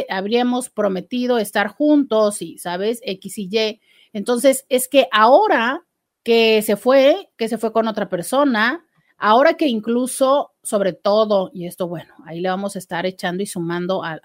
habríamos 0.09 0.70
prometido 0.70 1.38
estar 1.38 1.68
juntos 1.68 2.42
y, 2.42 2.59
¿sabes? 2.59 2.98
X 3.04 3.38
y 3.38 3.48
Y. 3.48 3.80
Entonces, 4.12 4.66
es 4.68 4.88
que 4.88 5.06
ahora 5.12 5.85
que 6.24 6.62
se 6.62 6.74
fue, 6.74 7.30
que 7.37 7.46
se 7.46 7.59
fue 7.59 7.72
con 7.72 7.87
otra 7.87 8.09
persona, 8.09 8.82
Ahora 9.18 9.54
que 9.54 9.66
incluso, 9.66 10.52
sobre 10.62 10.92
todo, 10.92 11.50
y 11.54 11.66
esto, 11.66 11.88
bueno, 11.88 12.12
ahí 12.26 12.40
le 12.40 12.50
vamos 12.50 12.76
a 12.76 12.78
estar 12.78 13.06
echando 13.06 13.42
y 13.42 13.46
sumando 13.46 14.02
al, 14.02 14.20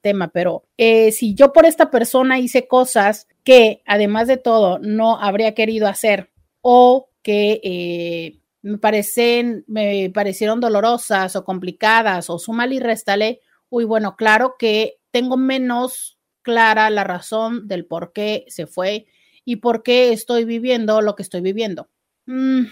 tema, 0.00 0.28
pero 0.28 0.62
eh, 0.76 1.10
si 1.10 1.34
yo 1.34 1.52
por 1.52 1.66
esta 1.66 1.90
persona 1.90 2.38
hice 2.38 2.68
cosas 2.68 3.26
que, 3.42 3.82
además 3.86 4.28
de 4.28 4.36
todo, 4.36 4.78
no 4.78 5.18
habría 5.18 5.52
querido 5.52 5.88
hacer 5.88 6.30
o 6.60 7.08
que 7.22 7.60
eh, 7.64 8.38
me, 8.66 8.78
parecen, 8.78 9.64
me 9.66 10.10
parecieron 10.12 10.60
dolorosas 10.60 11.36
o 11.36 11.44
complicadas 11.44 12.30
o 12.30 12.38
suma 12.38 12.66
y 12.66 12.80
réstale, 12.80 13.40
uy, 13.68 13.84
bueno, 13.84 14.16
claro 14.16 14.56
que 14.58 14.98
tengo 15.10 15.36
menos 15.36 16.18
clara 16.42 16.90
la 16.90 17.04
razón 17.04 17.68
del 17.68 17.86
por 17.86 18.12
qué 18.12 18.44
se 18.48 18.66
fue 18.66 19.06
y 19.44 19.56
por 19.56 19.82
qué 19.82 20.12
estoy 20.12 20.44
viviendo 20.44 21.00
lo 21.00 21.16
que 21.16 21.22
estoy 21.22 21.40
viviendo. 21.40 21.88
Mm, 22.26 22.64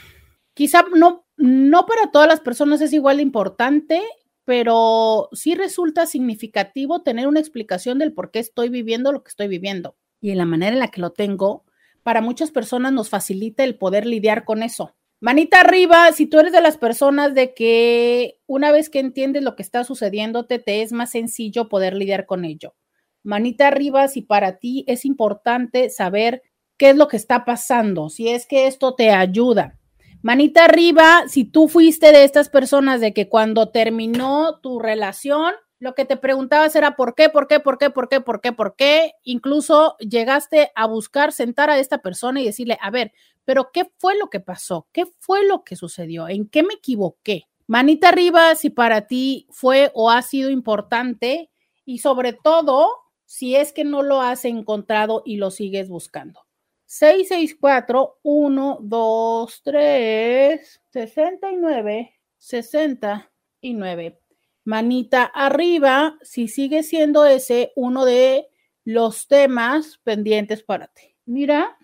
quizá 0.55 0.85
no 0.95 1.25
no 1.37 1.87
para 1.87 2.11
todas 2.11 2.29
las 2.29 2.41
personas 2.41 2.81
es 2.81 2.93
igual 2.93 3.17
de 3.17 3.25
importante, 3.25 4.03
pero 4.45 5.29
sí 5.33 5.55
resulta 5.55 6.07
significativo 6.07 7.03
tener 7.03 7.27
una 7.27 7.41
explicación 7.41 7.99
del 7.99 8.13
por 8.13 8.31
qué 8.31 8.39
estoy 8.39 8.69
viviendo 8.69 9.13
lo 9.13 9.25
que 9.25 9.31
estoy 9.31 9.49
viviendo. 9.49 9.97
Y 10.21 10.31
en 10.31 10.39
la 10.39 10.45
manera 10.45 10.73
en 10.73 10.79
la 10.79 10.89
que 10.89 11.01
lo 11.01 11.11
tengo, 11.11 11.65
para 12.03 12.21
muchas 12.21 12.51
personas 12.51 12.93
nos 12.93 13.09
facilita 13.09 13.65
el 13.65 13.77
poder 13.77 14.07
lidiar 14.07 14.45
con 14.45 14.63
eso. 14.63 14.95
Manita 15.25 15.61
arriba, 15.61 16.13
si 16.13 16.27
tú 16.27 16.39
eres 16.39 16.53
de 16.53 16.61
las 16.61 16.77
personas 16.77 17.35
de 17.35 17.55
que 17.55 18.43
una 18.47 18.73
vez 18.73 18.91
que 18.91 18.99
entiendes 18.99 19.43
lo 19.43 19.57
que 19.57 19.63
está 19.63 19.83
sucediéndote, 19.83 20.59
te 20.59 20.83
es 20.83 20.93
más 20.93 21.13
sencillo 21.13 21.71
poder 21.71 21.95
lidiar 21.95 22.27
con 22.27 22.45
ello. 22.45 22.75
Manita 23.23 23.69
arriba, 23.69 24.07
si 24.09 24.21
para 24.21 24.59
ti 24.59 24.85
es 24.87 25.07
importante 25.07 25.89
saber 25.89 26.43
qué 26.77 26.91
es 26.91 26.97
lo 26.97 27.09
que 27.09 27.17
está 27.17 27.47
pasando, 27.47 28.11
si 28.11 28.29
es 28.29 28.47
que 28.47 28.67
esto 28.67 28.97
te 28.97 29.13
ayuda. 29.13 29.79
Manita 30.21 30.67
arriba, 30.67 31.23
si 31.27 31.47
tú 31.47 31.69
fuiste 31.69 32.13
de 32.13 32.25
estas 32.25 32.51
personas 32.51 33.01
de 33.01 33.15
que 33.15 33.31
cuando 33.31 33.71
terminó 33.71 34.61
tu 34.61 34.79
relación, 34.79 35.55
lo 35.85 35.95
que 35.95 36.07
te 36.07 36.17
preguntabas 36.17 36.75
era 36.77 36.97
por 36.97 37.15
qué, 37.15 37.29
por 37.29 37.47
qué, 37.47 37.61
por 37.61 37.77
qué, 37.77 37.91
por 37.91 38.09
qué, 38.09 38.23
por 38.23 38.41
qué, 38.41 38.53
por 38.53 38.75
qué. 38.75 39.13
Incluso 39.23 39.99
llegaste 39.99 40.73
a 40.75 40.87
buscar 40.87 41.31
sentar 41.31 41.69
a 41.69 41.79
esta 41.79 41.99
persona 41.99 42.41
y 42.41 42.47
decirle, 42.47 42.79
a 42.81 42.91
ver, 42.91 43.13
pero 43.45 43.71
¿qué 43.71 43.93
fue 43.99 44.17
lo 44.17 44.31
que 44.31 44.41
pasó? 44.41 44.89
¿Qué 44.93 45.05
fue 45.19 45.47
lo 45.47 45.63
que 45.63 45.77
sucedió? 45.77 46.27
¿En 46.27 46.49
qué 46.49 46.63
me 46.63 46.73
equivoqué? 46.73 47.49
Manita 47.67 48.09
arriba 48.09 48.55
si 48.55 48.71
para 48.71 49.07
ti 49.07 49.47
fue 49.51 49.91
o 49.93 50.11
ha 50.11 50.23
sido 50.23 50.49
importante 50.49 51.51
y 51.85 51.99
sobre 51.99 52.33
todo 52.33 52.89
si 53.27 53.55
es 53.55 53.75
que 53.75 53.85
no 53.85 54.03
lo 54.03 54.23
has 54.23 54.47
encontrado 54.47 55.23
y 55.27 55.37
lo 55.37 55.51
sigues 55.51 55.91
buscando. 55.91 56.47
664 56.87 58.21
123 58.23 60.81
69 60.91 62.15
69. 62.39 64.24
Manita 64.65 65.25
arriba 65.25 66.17
si 66.23 66.49
sigue 66.49 66.83
siendo 66.83 67.27
ese 67.27 67.73
uno 67.77 68.05
de 68.05 68.49
los 68.85 69.29
temas 69.29 70.01
pendientes 70.05 70.63
para 70.63 70.89
ti. 70.89 71.17
Mira, 71.27 71.77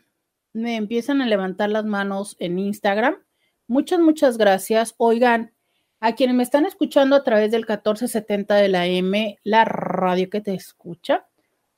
me 0.53 0.77
empiezan 0.77 1.23
a 1.23 1.27
levantar 1.27 1.71
las 1.71 1.85
manos 1.85 2.37
en 2.39 2.59
Instagram. 2.59 3.17
Muchas, 3.67 4.01
muchas 4.01 4.37
gracias. 4.37 4.95
Oigan, 4.99 5.53
a 6.01 6.15
quienes 6.15 6.35
me 6.35 6.43
están 6.43 6.67
escuchando 6.67 7.17
a 7.17 7.25
través 7.25 7.51
del 7.51 7.61
1470 7.61 8.57
de 8.57 8.69
la 8.69 8.87
M, 8.87 9.39
la 9.45 9.65
radio 9.65 10.31
que 10.31 10.41
te 10.41 10.55
escucha. 10.55 11.27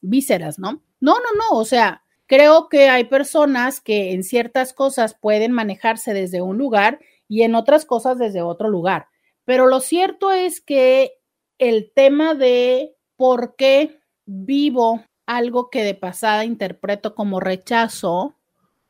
vísceras, 0.02 0.60
¿no? 0.60 0.84
No, 1.00 1.16
no, 1.16 1.34
no, 1.38 1.58
o 1.58 1.66
sea, 1.66 2.04
creo 2.28 2.68
que 2.70 2.90
hay 2.90 3.06
personas 3.06 3.80
que 3.80 4.12
en 4.12 4.24
ciertas 4.24 4.74
cosas 4.74 5.16
pueden 5.16 5.52
manejarse 5.52 6.14
desde 6.14 6.42
un 6.42 6.58
lugar 6.58 7.00
y 7.28 7.44
en 7.44 7.56
otras 7.56 7.86
cosas 7.86 8.18
desde 8.18 8.42
otro 8.42 8.70
lugar. 8.70 9.08
Pero 9.46 9.68
lo 9.68 9.80
cierto 9.80 10.32
es 10.32 10.62
que 10.62 11.20
el 11.58 11.92
tema 11.94 12.36
de 12.36 12.96
por 13.16 13.56
qué 13.56 14.00
vivo 14.26 15.04
algo 15.26 15.70
que 15.70 15.84
de 15.84 15.96
pasada 15.96 16.46
interpreto 16.46 17.16
como 17.16 17.40
rechazo 17.40 18.36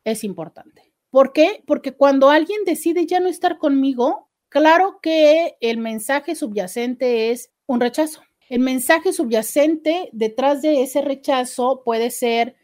es 0.04 0.24
importante. 0.24 0.92
¿Por 1.10 1.32
qué? 1.32 1.62
Porque 1.66 1.92
cuando 1.92 2.30
alguien 2.30 2.64
decide 2.64 3.06
ya 3.06 3.20
no 3.20 3.28
estar 3.28 3.58
conmigo, 3.58 4.28
claro 4.48 4.98
que 5.00 5.56
el 5.60 5.78
mensaje 5.78 6.34
subyacente 6.34 7.30
es 7.30 7.52
un 7.66 7.80
rechazo. 7.80 8.22
El 8.48 8.60
mensaje 8.60 9.12
subyacente 9.12 10.10
detrás 10.12 10.60
de 10.60 10.82
ese 10.82 11.00
rechazo 11.00 11.82
puede 11.84 12.10
ser, 12.10 12.56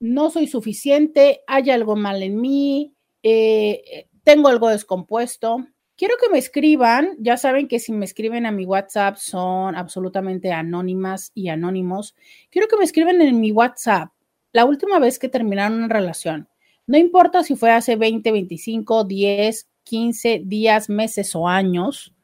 no 0.00 0.30
soy 0.30 0.46
suficiente, 0.46 1.42
hay 1.46 1.70
algo 1.70 1.96
mal 1.96 2.22
en 2.22 2.40
mí, 2.40 2.94
eh, 3.22 4.08
tengo 4.24 4.48
algo 4.48 4.68
descompuesto, 4.68 5.66
Quiero 5.98 6.14
que 6.16 6.28
me 6.28 6.38
escriban, 6.38 7.16
ya 7.18 7.36
saben 7.36 7.66
que 7.66 7.80
si 7.80 7.90
me 7.90 8.04
escriben 8.04 8.46
a 8.46 8.52
mi 8.52 8.64
WhatsApp 8.64 9.16
son 9.16 9.74
absolutamente 9.74 10.52
anónimas 10.52 11.32
y 11.34 11.48
anónimos. 11.48 12.14
Quiero 12.50 12.68
que 12.68 12.76
me 12.76 12.84
escriban 12.84 13.20
en 13.20 13.40
mi 13.40 13.50
WhatsApp 13.50 14.12
la 14.52 14.64
última 14.64 15.00
vez 15.00 15.18
que 15.18 15.28
terminaron 15.28 15.76
una 15.78 15.88
relación. 15.88 16.48
No 16.86 16.98
importa 16.98 17.42
si 17.42 17.56
fue 17.56 17.72
hace 17.72 17.96
20, 17.96 18.30
25, 18.30 19.02
10, 19.02 19.68
15 19.82 20.42
días, 20.44 20.88
meses 20.88 21.34
o 21.34 21.48
años. 21.48 22.14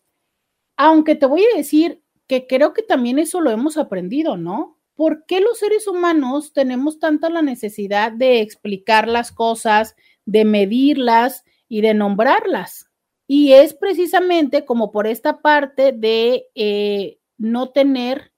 Aunque 0.78 1.16
te 1.16 1.26
voy 1.26 1.44
a 1.44 1.58
decir 1.58 2.02
que 2.26 2.48
creo 2.48 2.72
que 2.72 2.84
también 2.84 3.20
eso 3.20 3.42
lo 3.42 3.52
hemos 3.52 3.76
aprendido, 3.76 4.38
¿no? 4.38 4.80
¿Por 4.96 5.26
qué 5.26 5.42
los 5.42 5.60
seres 5.60 5.90
humanos 5.90 6.54
tenemos 6.54 7.00
tanta 7.00 7.30
la 7.30 7.42
necesidad 7.42 8.14
de 8.14 8.40
explicar 8.40 9.10
las 9.10 9.34
cosas, 9.34 9.98
de 10.26 10.46
medirlas 10.46 11.44
y 11.68 11.82
de 11.82 11.94
nombrarlas? 11.94 12.90
Y 13.28 13.52
es 13.52 13.74
precisamente 13.74 14.64
como 14.64 14.94
por 14.94 15.06
esta 15.06 15.42
parte 15.42 15.92
de 15.92 16.46
eh, 16.56 17.20
no 17.38 17.72
tener 17.72 18.32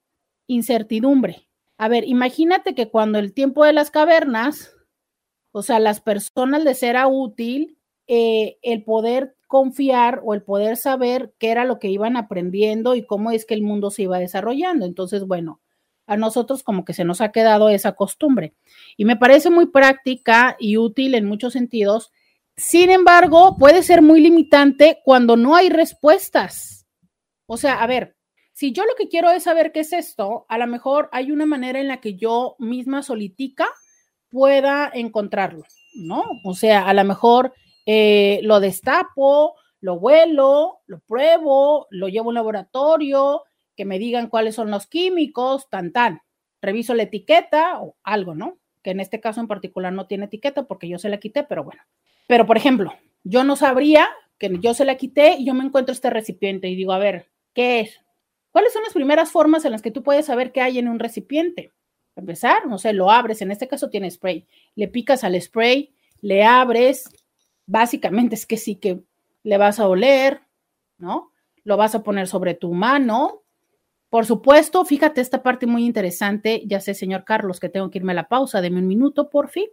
incertidumbre. 0.48 1.48
A 1.78 1.90
ver, 1.90 2.06
imagínate 2.06 2.74
que 2.74 2.90
cuando 2.90 3.20
el 3.20 3.36
tiempo 3.36 3.66
de 3.66 3.74
las 3.74 3.92
cavernas, 3.92 4.74
o 5.52 5.62
sea, 5.62 5.80
las 5.80 6.02
personas 6.02 6.64
les 6.64 6.84
era 6.84 7.08
útil 7.08 7.78
eh, 8.08 8.58
el 8.62 8.84
poder 8.84 9.36
confiar 9.48 10.22
o 10.24 10.34
el 10.34 10.44
poder 10.44 10.78
saber 10.78 11.34
qué 11.40 11.50
era 11.50 11.66
lo 11.66 11.80
que 11.80 11.90
iban 11.90 12.18
aprendiendo 12.18 12.96
y 12.96 13.06
cómo 13.06 13.32
es 13.32 13.46
que 13.46 13.56
el 13.56 13.64
mundo 13.64 13.90
se 13.90 14.04
iba 14.04 14.20
desarrollando. 14.20 14.86
Entonces, 14.86 15.26
bueno, 15.26 15.60
a 16.06 16.18
nosotros 16.18 16.64
como 16.64 16.86
que 16.86 16.94
se 16.94 17.04
nos 17.04 17.22
ha 17.22 17.32
quedado 17.32 17.70
esa 17.70 17.94
costumbre. 17.94 18.54
Y 18.98 19.06
me 19.06 19.16
parece 19.16 19.50
muy 19.50 19.68
práctica 19.68 20.56
y 20.60 20.78
útil 20.78 21.16
en 21.16 21.26
muchos 21.26 21.54
sentidos. 21.54 22.12
Sin 22.58 22.90
embargo, 22.90 23.58
puede 23.58 23.84
ser 23.84 24.02
muy 24.02 24.22
limitante 24.22 25.00
cuando 25.04 25.36
no 25.36 25.56
hay 25.56 25.70
respuestas. 25.70 26.88
O 27.46 27.58
sea, 27.58 27.82
a 27.82 27.88
ver, 27.88 28.16
si 28.54 28.72
yo 28.72 28.84
lo 28.86 28.96
que 28.96 29.08
quiero 29.08 29.32
es 29.32 29.44
saber 29.44 29.72
qué 29.72 29.80
es 29.82 29.94
esto, 29.94 30.46
a 30.50 30.58
lo 30.58 30.68
mejor 30.68 31.10
hay 31.12 31.32
una 31.32 31.46
manera 31.46 31.80
en 31.80 31.88
la 31.88 32.02
que 32.02 32.16
yo 32.16 32.56
misma 32.60 33.04
solitica 33.04 33.68
pueda 34.30 34.90
encontrarlo, 34.94 35.64
¿no? 35.94 36.24
O 36.44 36.54
sea, 36.54 36.88
a 36.88 36.94
lo 36.94 37.04
mejor 37.04 37.54
eh, 37.86 38.40
lo 38.44 38.60
destapo, 38.60 39.56
lo 39.82 39.96
huelo, 39.96 40.80
lo 40.88 41.00
pruebo, 41.00 41.88
lo 41.90 42.08
llevo 42.08 42.26
a 42.26 42.30
un 42.30 42.36
laboratorio, 42.36 43.44
que 43.76 43.86
me 43.86 43.98
digan 44.00 44.28
cuáles 44.28 44.56
son 44.56 44.72
los 44.72 44.88
químicos, 44.88 45.70
tan, 45.70 45.92
tan. 45.92 46.22
Reviso 46.62 46.94
la 46.94 47.04
etiqueta 47.04 47.82
o 47.82 47.96
algo, 48.04 48.36
¿no? 48.36 48.60
Que 48.84 48.92
en 48.92 49.00
este 49.00 49.22
caso 49.22 49.40
en 49.40 49.48
particular 49.48 49.94
no 49.94 50.06
tiene 50.06 50.26
etiqueta 50.26 50.64
porque 50.64 50.90
yo 50.90 51.00
se 51.00 51.10
la 51.10 51.18
quité, 51.18 51.44
pero 51.44 51.64
bueno. 51.64 51.82
Pero, 52.28 52.46
por 52.46 52.58
ejemplo, 52.58 52.94
yo 53.24 53.44
no 53.44 53.56
sabría 53.56 54.10
que 54.38 54.58
yo 54.60 54.74
se 54.74 54.86
la 54.86 54.96
quité 54.96 55.38
y 55.40 55.46
yo 55.46 55.54
me 55.54 55.64
encuentro 55.64 55.94
este 55.94 56.10
recipiente 56.10 56.68
y 56.68 56.76
digo, 56.76 56.92
a 56.92 57.00
ver, 57.00 57.30
¿qué 57.54 57.80
es? 57.80 58.02
¿Cuáles 58.52 58.74
son 58.74 58.84
las 58.84 58.94
primeras 58.94 59.32
formas 59.32 59.64
en 59.66 59.72
las 59.72 59.82
que 59.82 59.92
tú 59.92 60.04
puedes 60.04 60.26
saber 60.26 60.52
qué 60.52 60.62
hay 60.62 60.80
en 60.80 60.88
un 60.88 61.00
recipiente? 61.00 61.72
Empezar, 62.16 62.68
no 62.68 62.78
sé, 62.78 62.94
lo 62.94 63.12
abres, 63.12 63.42
en 63.42 63.52
este 63.52 63.68
caso 63.68 63.90
tiene 63.90 64.12
spray, 64.12 64.46
le 64.76 64.88
picas 64.88 65.24
al 65.24 65.40
spray, 65.42 65.94
le 66.22 66.44
abres, 66.44 67.10
básicamente 67.66 68.36
es 68.36 68.46
que 68.46 68.58
sí 68.58 68.76
que 68.76 69.02
le 69.44 69.58
vas 69.58 69.80
a 69.80 69.88
oler, 69.88 70.42
¿no? 70.98 71.32
Lo 71.64 71.78
vas 71.78 71.96
a 71.96 72.04
poner 72.04 72.28
sobre 72.28 72.54
tu 72.54 72.74
mano. 72.74 73.44
Por 74.10 74.26
supuesto, 74.26 74.84
fíjate 74.86 75.22
esta 75.22 75.44
parte 75.44 75.66
muy 75.66 75.86
interesante, 75.86 76.64
ya 76.66 76.80
sé, 76.80 76.94
señor 76.94 77.24
Carlos, 77.26 77.60
que 77.60 77.70
tengo 77.70 77.90
que 77.90 78.00
irme 78.00 78.12
a 78.14 78.16
la 78.16 78.28
pausa, 78.28 78.62
deme 78.62 78.80
un 78.80 78.88
minuto, 78.88 79.30
por 79.30 79.50
fin. 79.50 79.68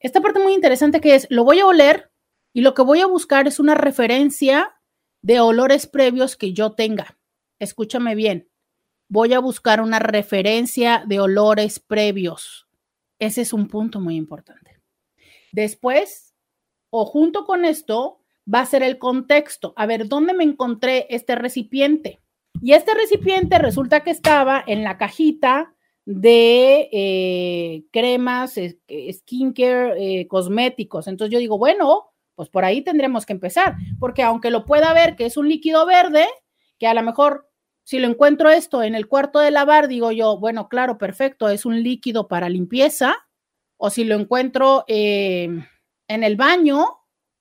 esta 0.00 0.20
parte 0.20 0.38
muy 0.38 0.52
interesante 0.52 1.00
que 1.00 1.14
es, 1.14 1.26
lo 1.30 1.44
voy 1.44 1.60
a 1.60 1.66
oler 1.66 2.10
y 2.52 2.60
lo 2.60 2.74
que 2.74 2.82
voy 2.82 3.00
a 3.00 3.06
buscar 3.06 3.48
es 3.48 3.58
una 3.58 3.74
referencia 3.74 4.76
de 5.22 5.40
olores 5.40 5.86
previos 5.86 6.36
que 6.36 6.52
yo 6.52 6.72
tenga. 6.72 7.18
Escúchame 7.58 8.14
bien, 8.14 8.50
voy 9.08 9.34
a 9.34 9.38
buscar 9.38 9.80
una 9.80 9.98
referencia 9.98 11.04
de 11.06 11.20
olores 11.20 11.80
previos. 11.80 12.68
Ese 13.18 13.42
es 13.42 13.52
un 13.52 13.68
punto 13.68 14.00
muy 14.00 14.16
importante. 14.16 14.80
Después, 15.52 16.34
o 16.90 17.04
junto 17.06 17.44
con 17.44 17.64
esto, 17.64 18.20
va 18.52 18.60
a 18.60 18.66
ser 18.66 18.82
el 18.82 18.98
contexto. 18.98 19.72
A 19.76 19.86
ver, 19.86 20.08
¿dónde 20.08 20.34
me 20.34 20.44
encontré 20.44 21.06
este 21.10 21.34
recipiente? 21.34 22.20
Y 22.60 22.72
este 22.72 22.94
recipiente 22.94 23.58
resulta 23.58 24.00
que 24.00 24.10
estaba 24.10 24.62
en 24.66 24.84
la 24.84 24.96
cajita 24.96 25.74
de 26.06 26.88
eh, 26.92 27.84
cremas, 27.90 28.58
skincare, 29.12 30.20
eh, 30.20 30.28
cosméticos. 30.28 31.08
Entonces 31.08 31.32
yo 31.32 31.38
digo, 31.38 31.58
bueno, 31.58 32.12
pues 32.34 32.48
por 32.48 32.64
ahí 32.64 32.82
tendremos 32.82 33.26
que 33.26 33.32
empezar, 33.32 33.76
porque 33.98 34.22
aunque 34.22 34.50
lo 34.50 34.64
pueda 34.64 34.92
ver 34.92 35.16
que 35.16 35.26
es 35.26 35.36
un 35.36 35.48
líquido 35.48 35.86
verde, 35.86 36.26
que 36.78 36.86
a 36.86 36.94
lo 36.94 37.02
mejor 37.02 37.48
si 37.84 37.98
lo 37.98 38.08
encuentro 38.08 38.50
esto 38.50 38.82
en 38.82 38.94
el 38.94 39.06
cuarto 39.06 39.38
de 39.38 39.50
lavar, 39.50 39.88
digo 39.88 40.10
yo, 40.10 40.38
bueno, 40.38 40.68
claro, 40.68 40.98
perfecto, 40.98 41.48
es 41.48 41.66
un 41.66 41.82
líquido 41.82 42.28
para 42.28 42.48
limpieza, 42.48 43.14
o 43.76 43.90
si 43.90 44.04
lo 44.04 44.14
encuentro 44.14 44.84
eh, 44.88 45.48
en 46.08 46.24
el 46.24 46.36
baño, 46.36 46.86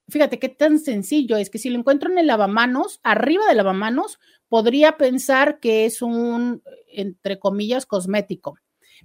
fíjate 0.10 0.40
qué 0.40 0.50
tan 0.50 0.80
sencillo 0.80 1.38
es 1.38 1.50
que 1.50 1.60
si 1.60 1.70
lo 1.70 1.80
encuentro 1.80 2.12
en 2.12 2.18
el 2.18 2.28
lavamanos, 2.28 3.00
arriba 3.04 3.48
del 3.48 3.58
lavamanos, 3.58 4.20
podría 4.50 4.98
pensar 4.98 5.60
que 5.60 5.86
es 5.86 6.02
un, 6.02 6.62
entre 6.92 7.40
comillas, 7.40 7.86
cosmético. 7.86 8.58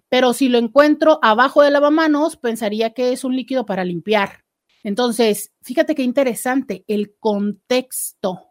Pero 0.09 0.33
si 0.33 0.49
lo 0.49 0.59
encuentro 0.59 1.19
abajo 1.23 1.63
del 1.63 1.73
lavamanos, 1.73 2.37
pensaría 2.37 2.93
que 2.95 3.13
es 3.13 3.25
un 3.25 3.37
líquido 3.37 3.65
para 3.65 3.85
limpiar. 3.85 4.45
Entonces, 4.83 5.53
fíjate 5.63 5.95
qué 5.95 6.03
interesante, 6.03 6.85
el 6.89 7.15
contexto. 7.19 8.49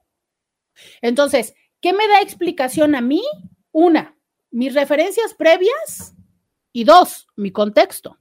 Entonces, 1.02 1.54
¿qué 1.82 1.94
me 1.94 2.08
da 2.08 2.22
explicación 2.22 2.96
a 2.96 3.02
mí? 3.02 3.24
Una, 3.72 4.18
mis 4.52 4.74
referencias 4.74 5.34
previas 5.34 6.16
y 6.72 6.84
dos, 6.84 7.28
mi 7.36 7.52
contexto. 7.52 8.18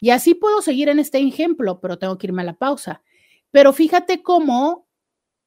Y 0.00 0.10
así 0.10 0.34
puedo 0.34 0.62
seguir 0.62 0.88
en 0.88 0.98
este 0.98 1.18
ejemplo, 1.18 1.80
pero 1.80 1.98
tengo 1.98 2.18
que 2.18 2.28
irme 2.28 2.42
a 2.42 2.46
la 2.46 2.56
pausa. 2.56 3.02
Pero 3.50 3.72
fíjate 3.72 4.22
cómo 4.22 4.88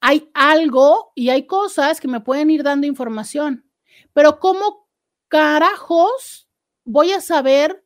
hay 0.01 0.29
algo 0.33 1.13
y 1.15 1.29
hay 1.29 1.45
cosas 1.45 2.01
que 2.01 2.07
me 2.07 2.19
pueden 2.19 2.49
ir 2.49 2.63
dando 2.63 2.87
información. 2.87 3.69
Pero 4.13 4.39
¿cómo 4.39 4.89
carajos 5.27 6.49
voy 6.83 7.11
a 7.11 7.21
saber 7.21 7.85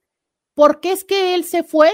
por 0.54 0.80
qué 0.80 0.94
es 0.94 1.04
que 1.04 1.36
él 1.36 1.44
se 1.44 1.64
fue 1.64 1.92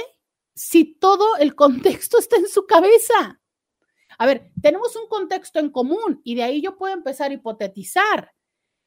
si 0.55 0.85
todo 0.85 1.37
el 1.37 1.55
contexto 1.55 2.17
está 2.19 2.37
en 2.37 2.47
su 2.47 2.65
cabeza? 2.65 3.40
A 4.21 4.27
ver, 4.27 4.51
tenemos 4.61 4.95
un 4.95 5.07
contexto 5.07 5.57
en 5.57 5.71
común 5.71 6.21
y 6.23 6.35
de 6.35 6.43
ahí 6.43 6.61
yo 6.61 6.77
puedo 6.77 6.93
empezar 6.93 7.31
a 7.31 7.33
hipotetizar. 7.33 8.35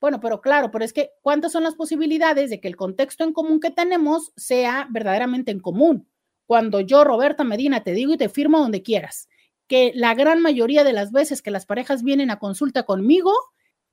Bueno, 0.00 0.20
pero 0.20 0.40
claro, 0.40 0.70
pero 0.70 0.84
es 0.84 0.92
que 0.92 1.10
¿cuántas 1.22 1.50
son 1.50 1.64
las 1.64 1.74
posibilidades 1.74 2.50
de 2.50 2.60
que 2.60 2.68
el 2.68 2.76
contexto 2.76 3.24
en 3.24 3.32
común 3.32 3.58
que 3.58 3.72
tenemos 3.72 4.32
sea 4.36 4.86
verdaderamente 4.92 5.50
en 5.50 5.58
común? 5.58 6.08
Cuando 6.46 6.78
yo, 6.78 7.02
Roberta 7.02 7.42
Medina, 7.42 7.82
te 7.82 7.94
digo 7.94 8.14
y 8.14 8.16
te 8.16 8.28
firmo 8.28 8.60
donde 8.60 8.84
quieras 8.84 9.28
que 9.66 9.90
la 9.96 10.14
gran 10.14 10.40
mayoría 10.40 10.84
de 10.84 10.92
las 10.92 11.10
veces 11.10 11.42
que 11.42 11.50
las 11.50 11.66
parejas 11.66 12.04
vienen 12.04 12.30
a 12.30 12.38
consulta 12.38 12.84
conmigo, 12.84 13.32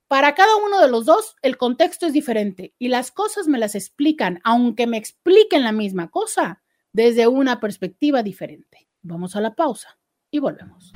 para 0.06 0.36
cada 0.36 0.54
uno 0.54 0.80
de 0.80 0.88
los 0.88 1.06
dos 1.06 1.34
el 1.42 1.56
contexto 1.56 2.06
es 2.06 2.12
diferente 2.12 2.72
y 2.78 2.86
las 2.86 3.10
cosas 3.10 3.48
me 3.48 3.58
las 3.58 3.74
explican, 3.74 4.40
aunque 4.44 4.86
me 4.86 4.96
expliquen 4.96 5.64
la 5.64 5.72
misma 5.72 6.08
cosa, 6.08 6.62
desde 6.92 7.26
una 7.26 7.58
perspectiva 7.58 8.22
diferente. 8.22 8.88
Vamos 9.02 9.34
a 9.34 9.40
la 9.40 9.56
pausa 9.56 9.98
y 10.30 10.38
volvemos. 10.38 10.92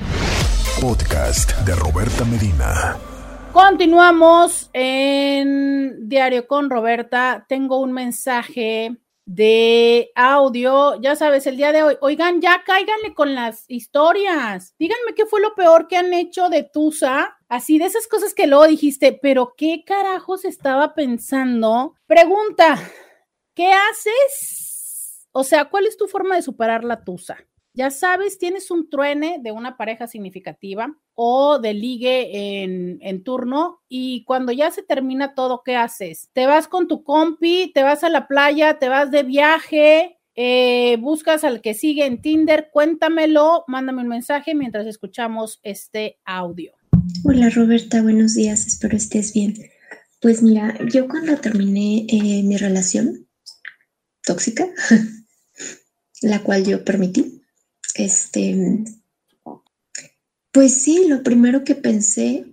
Podcast 0.80 1.52
de 1.64 1.74
Roberta 1.74 2.24
Medina. 2.24 2.98
Continuamos 3.52 4.68
en 4.74 6.08
Diario 6.08 6.46
con 6.46 6.68
Roberta. 6.68 7.46
Tengo 7.48 7.80
un 7.80 7.92
mensaje 7.92 8.94
de 9.24 10.10
audio, 10.14 11.00
ya 11.00 11.16
sabes, 11.16 11.46
el 11.46 11.56
día 11.56 11.72
de 11.72 11.82
hoy. 11.82 11.96
Oigan, 12.00 12.42
ya 12.42 12.62
cáiganle 12.64 13.14
con 13.14 13.34
las 13.34 13.64
historias. 13.68 14.74
Díganme 14.78 15.14
qué 15.14 15.24
fue 15.24 15.40
lo 15.40 15.54
peor 15.54 15.88
que 15.88 15.96
han 15.96 16.12
hecho 16.12 16.50
de 16.50 16.62
Tusa. 16.62 17.38
Así 17.48 17.78
de 17.78 17.86
esas 17.86 18.06
cosas 18.06 18.34
que 18.34 18.46
luego 18.46 18.66
dijiste, 18.66 19.18
pero 19.20 19.54
¿qué 19.56 19.82
carajos 19.86 20.44
estaba 20.44 20.94
pensando? 20.94 21.94
Pregunta, 22.06 22.78
¿qué 23.54 23.72
haces? 23.72 25.26
O 25.32 25.42
sea, 25.42 25.66
¿cuál 25.66 25.86
es 25.86 25.96
tu 25.96 26.06
forma 26.06 26.36
de 26.36 26.42
superar 26.42 26.84
la 26.84 27.02
Tusa? 27.02 27.38
Ya 27.76 27.90
sabes, 27.90 28.38
tienes 28.38 28.70
un 28.70 28.88
truene 28.88 29.38
de 29.42 29.52
una 29.52 29.76
pareja 29.76 30.06
significativa 30.06 30.96
o 31.14 31.58
de 31.58 31.74
ligue 31.74 32.62
en, 32.62 33.22
turno 33.22 33.82
y 33.86 34.24
cuando 34.24 34.50
ya 34.50 34.70
se 34.70 34.82
termina 34.82 35.34
todo, 35.34 35.60
¿qué 35.62 35.76
haces? 35.76 36.30
Te 36.32 36.46
vas 36.46 36.68
con 36.68 36.88
tu 36.88 37.04
compi, 37.04 37.70
te 37.74 37.82
vas 37.82 38.02
a 38.02 38.08
la 38.08 38.28
playa, 38.28 38.78
te 38.78 38.88
vas 38.88 39.10
de 39.10 39.24
viaje, 39.24 40.16
eh, 40.34 40.96
buscas 41.00 41.44
al 41.44 41.60
que 41.60 41.74
sigue 41.74 42.06
en 42.06 42.22
Tinder, 42.22 42.70
cuéntamelo, 42.72 43.64
mándame 43.66 44.00
un 44.00 44.08
mensaje 44.08 44.54
mientras 44.54 44.86
escuchamos 44.86 45.60
este 45.62 46.16
audio. 46.24 46.72
Hola 47.24 47.50
Roberta, 47.50 48.00
buenos 48.00 48.34
días, 48.34 48.66
espero 48.66 48.96
estés 48.96 49.34
bien. 49.34 49.54
Pues 50.22 50.42
mira, 50.42 50.78
yo 50.90 51.06
cuando 51.08 51.36
terminé 51.36 52.06
eh, 52.08 52.42
mi 52.42 52.56
relación 52.56 53.26
tóxica, 54.24 54.66
la 56.22 56.42
cual 56.42 56.64
yo 56.64 56.82
permití, 56.82 57.35
este, 57.96 58.84
pues 60.52 60.82
sí, 60.82 61.06
lo 61.08 61.22
primero 61.22 61.64
que 61.64 61.74
pensé 61.74 62.46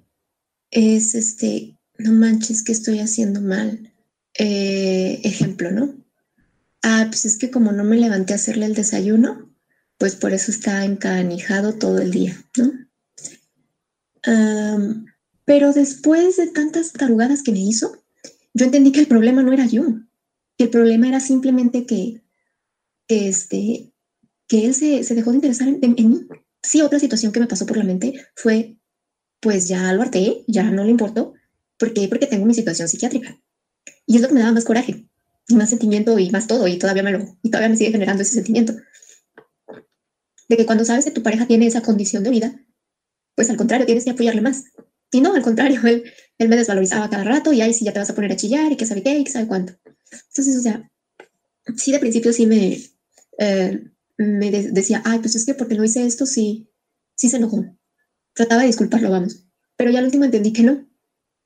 es, 0.72 1.16
este, 1.16 1.78
no 1.98 2.12
manches, 2.12 2.64
que 2.64 2.72
estoy 2.72 3.00
haciendo 3.00 3.42
mal. 3.42 3.94
Eh, 4.38 5.22
ejemplo, 5.24 5.72
¿no? 5.72 5.94
Ah, 6.82 7.06
pues 7.08 7.26
es 7.26 7.38
que 7.38 7.52
como 7.52 7.72
no 7.72 7.84
me 7.84 7.98
levanté 7.98 8.34
a 8.34 8.38
hacerle 8.38 8.66
el 8.66 8.74
desayuno, 8.74 9.50
pues 9.98 10.16
por 10.16 10.34
eso 10.34 10.52
está 10.52 10.84
encanijado 10.84 11.76
todo 11.76 12.00
el 12.00 12.12
día, 12.12 12.44
¿no? 12.58 12.74
pero 15.46 15.74
después 15.74 16.38
de 16.38 16.48
tantas 16.48 16.94
tarugadas 16.94 17.44
que 17.44 17.52
me 17.52 17.60
hizo, 17.60 18.04
yo 18.54 18.66
entendí 18.66 18.94
que 18.94 19.02
el 19.02 19.08
problema 19.08 19.44
no 19.44 19.52
era 19.52 19.66
yo, 19.66 19.84
que 20.58 20.66
el 20.66 20.70
problema 20.70 21.10
era 21.10 21.20
simplemente 21.20 21.86
que, 21.86 22.22
este, 23.10 23.93
que 24.48 24.66
él 24.66 24.74
se, 24.74 25.04
dejó 25.16 25.32
de 25.32 25.38
interesar 25.38 25.68
en, 25.68 25.96
mí. 25.96 26.28
Sí, 26.62 26.82
otra 26.82 27.00
situación 27.00 27.32
que 27.32 27.40
me 27.40 27.48
pasó 27.48 27.66
por 27.66 27.78
la 27.78 27.84
mente 27.84 28.14
fue, 28.36 28.78
pues 29.40 29.68
ya 29.68 29.94
lo 29.94 30.02
harté, 30.02 30.44
ya 30.48 30.64
no 30.64 30.84
le 30.84 30.92
importó. 30.92 31.34
¿Por 31.78 31.94
qué? 31.94 32.08
Porque 32.08 32.28
tengo 32.28 32.46
mi 32.46 32.54
situación 32.54 32.88
psiquiátrica. 32.88 33.40
Y 34.06 34.16
es 34.16 34.22
lo 34.22 34.28
que 34.28 34.34
me 34.34 34.42
daba 34.42 34.54
más 34.54 34.66
coraje, 34.66 35.06
y 35.48 35.56
más 35.56 35.70
sentimiento 35.70 36.18
y 36.20 36.30
más 36.32 36.48
todo, 36.48 36.68
y 36.68 36.78
todavía 36.78 37.04
me 37.04 37.12
lo, 37.12 37.38
y 37.42 37.50
todavía 37.50 37.70
me 37.70 37.78
sigue 37.78 37.92
generando 37.92 38.24
ese 38.24 38.34
sentimiento. 38.34 38.74
De 40.48 40.58
que 40.58 40.66
cuando 40.66 40.86
sabes 40.86 41.06
que 41.06 41.12
tu 41.12 41.24
pareja 41.24 41.48
tiene 41.48 41.68
esa 41.68 41.82
condición 41.82 42.24
de 42.24 42.30
vida, 42.30 42.66
pues 43.36 43.50
al 43.50 43.58
contrario, 43.58 43.86
tienes 43.86 44.06
que 44.06 44.12
apoyarle 44.12 44.42
más. 44.42 44.66
Y 45.12 45.22
no, 45.22 45.34
al 45.34 45.42
contrario, 45.42 45.82
él, 45.86 46.04
él 46.38 46.50
me 46.50 46.56
desvalorizaba 46.56 47.10
cada 47.10 47.24
rato 47.24 47.54
y 47.54 47.62
ahí 47.62 47.74
sí 47.74 47.86
ya 47.86 47.94
te 47.94 48.00
vas 48.00 48.10
a 48.10 48.16
poner 48.16 48.32
a 48.32 48.36
chillar 48.36 48.72
y 48.72 48.78
que 48.78 48.86
sabe 48.86 49.04
qué 49.04 49.18
y 49.18 49.24
que 49.24 49.32
sabe 49.32 49.48
cuánto. 49.48 49.74
Entonces, 50.30 50.58
o 50.58 50.62
sea, 50.62 50.90
sí 51.76 51.92
de 51.92 52.00
principio 52.00 52.34
sí 52.34 52.46
me, 52.46 52.80
eh, 53.40 53.93
me 54.18 54.52
decía, 54.52 55.02
ay, 55.06 55.20
pues 55.20 55.36
es 55.36 55.46
que 55.46 55.54
porque 55.54 55.76
no 55.76 55.84
hice 55.84 56.06
esto, 56.06 56.26
sí, 56.26 56.70
sí 57.16 57.30
se 57.30 57.38
enojó. 57.38 57.66
Trataba 58.34 58.62
de 58.62 58.68
disculparlo, 58.68 59.10
vamos. 59.10 59.46
Pero 59.76 59.92
ya 59.92 60.00
al 60.00 60.06
último 60.06 60.26
entendí 60.26 60.54
que 60.54 60.64
no, 60.64 60.88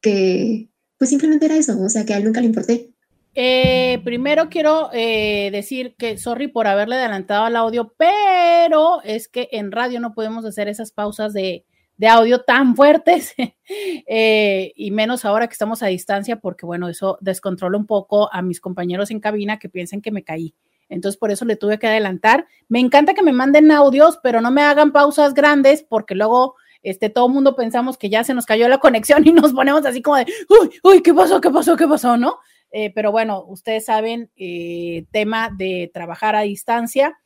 que 0.01 0.69
pues 0.97 1.09
simplemente 1.09 1.45
era 1.45 1.57
eso, 1.57 1.79
o 1.79 1.89
sea, 1.89 2.05
que 2.05 2.13
a 2.13 2.17
él 2.17 2.25
nunca 2.25 2.41
le 2.41 2.47
importé. 2.47 2.93
Eh, 3.35 4.01
primero 4.03 4.49
quiero 4.49 4.89
eh, 4.93 5.49
decir 5.51 5.95
que 5.95 6.17
sorry 6.17 6.47
por 6.47 6.65
haberle 6.65 6.95
adelantado 6.95 7.45
al 7.45 7.55
audio, 7.55 7.93
pero 7.97 9.01
es 9.03 9.27
que 9.27 9.47
en 9.51 9.71
radio 9.71 9.99
no 9.99 10.13
podemos 10.13 10.43
hacer 10.43 10.67
esas 10.67 10.91
pausas 10.91 11.33
de, 11.33 11.63
de 11.97 12.07
audio 12.07 12.41
tan 12.41 12.75
fuertes 12.75 13.35
eh, 14.07 14.73
y 14.75 14.89
menos 14.89 15.23
ahora 15.23 15.47
que 15.47 15.53
estamos 15.53 15.83
a 15.83 15.87
distancia 15.87 16.37
porque 16.39 16.65
bueno, 16.65 16.89
eso 16.89 17.19
descontrola 17.21 17.77
un 17.77 17.85
poco 17.85 18.33
a 18.33 18.41
mis 18.41 18.59
compañeros 18.59 19.11
en 19.11 19.19
cabina 19.19 19.59
que 19.59 19.69
piensen 19.69 20.01
que 20.01 20.11
me 20.11 20.23
caí. 20.23 20.55
Entonces, 20.89 21.17
por 21.17 21.31
eso 21.31 21.45
le 21.45 21.55
tuve 21.55 21.79
que 21.79 21.87
adelantar. 21.87 22.47
Me 22.69 22.79
encanta 22.79 23.13
que 23.13 23.23
me 23.23 23.33
manden 23.33 23.71
audios, 23.71 24.19
pero 24.23 24.41
no 24.41 24.51
me 24.51 24.61
hagan 24.61 24.91
pausas 24.91 25.33
grandes 25.33 25.83
porque 25.83 26.15
luego 26.15 26.55
este, 26.83 27.09
todo 27.09 27.27
el 27.27 27.33
mundo 27.33 27.55
pensamos 27.55 27.97
que 27.97 28.09
ya 28.09 28.23
se 28.23 28.33
nos 28.33 28.45
cayó 28.45 28.67
la 28.69 28.77
conexión 28.79 29.27
y 29.27 29.33
nos 29.33 29.53
ponemos 29.53 29.85
así 29.85 30.01
como 30.01 30.17
de, 30.17 30.25
uy, 30.49 30.69
uy, 30.83 31.01
¿qué 31.01 31.13
pasó? 31.13 31.41
¿Qué 31.41 31.49
pasó? 31.49 31.75
¿Qué 31.75 31.87
pasó? 31.87 32.17
¿No? 32.17 32.37
Eh, 32.71 32.91
pero 32.93 33.11
bueno, 33.11 33.43
ustedes 33.47 33.85
saben, 33.85 34.29
eh, 34.35 35.05
tema 35.11 35.49
de 35.55 35.89
trabajar 35.93 36.35
a 36.35 36.41
distancia 36.41 37.17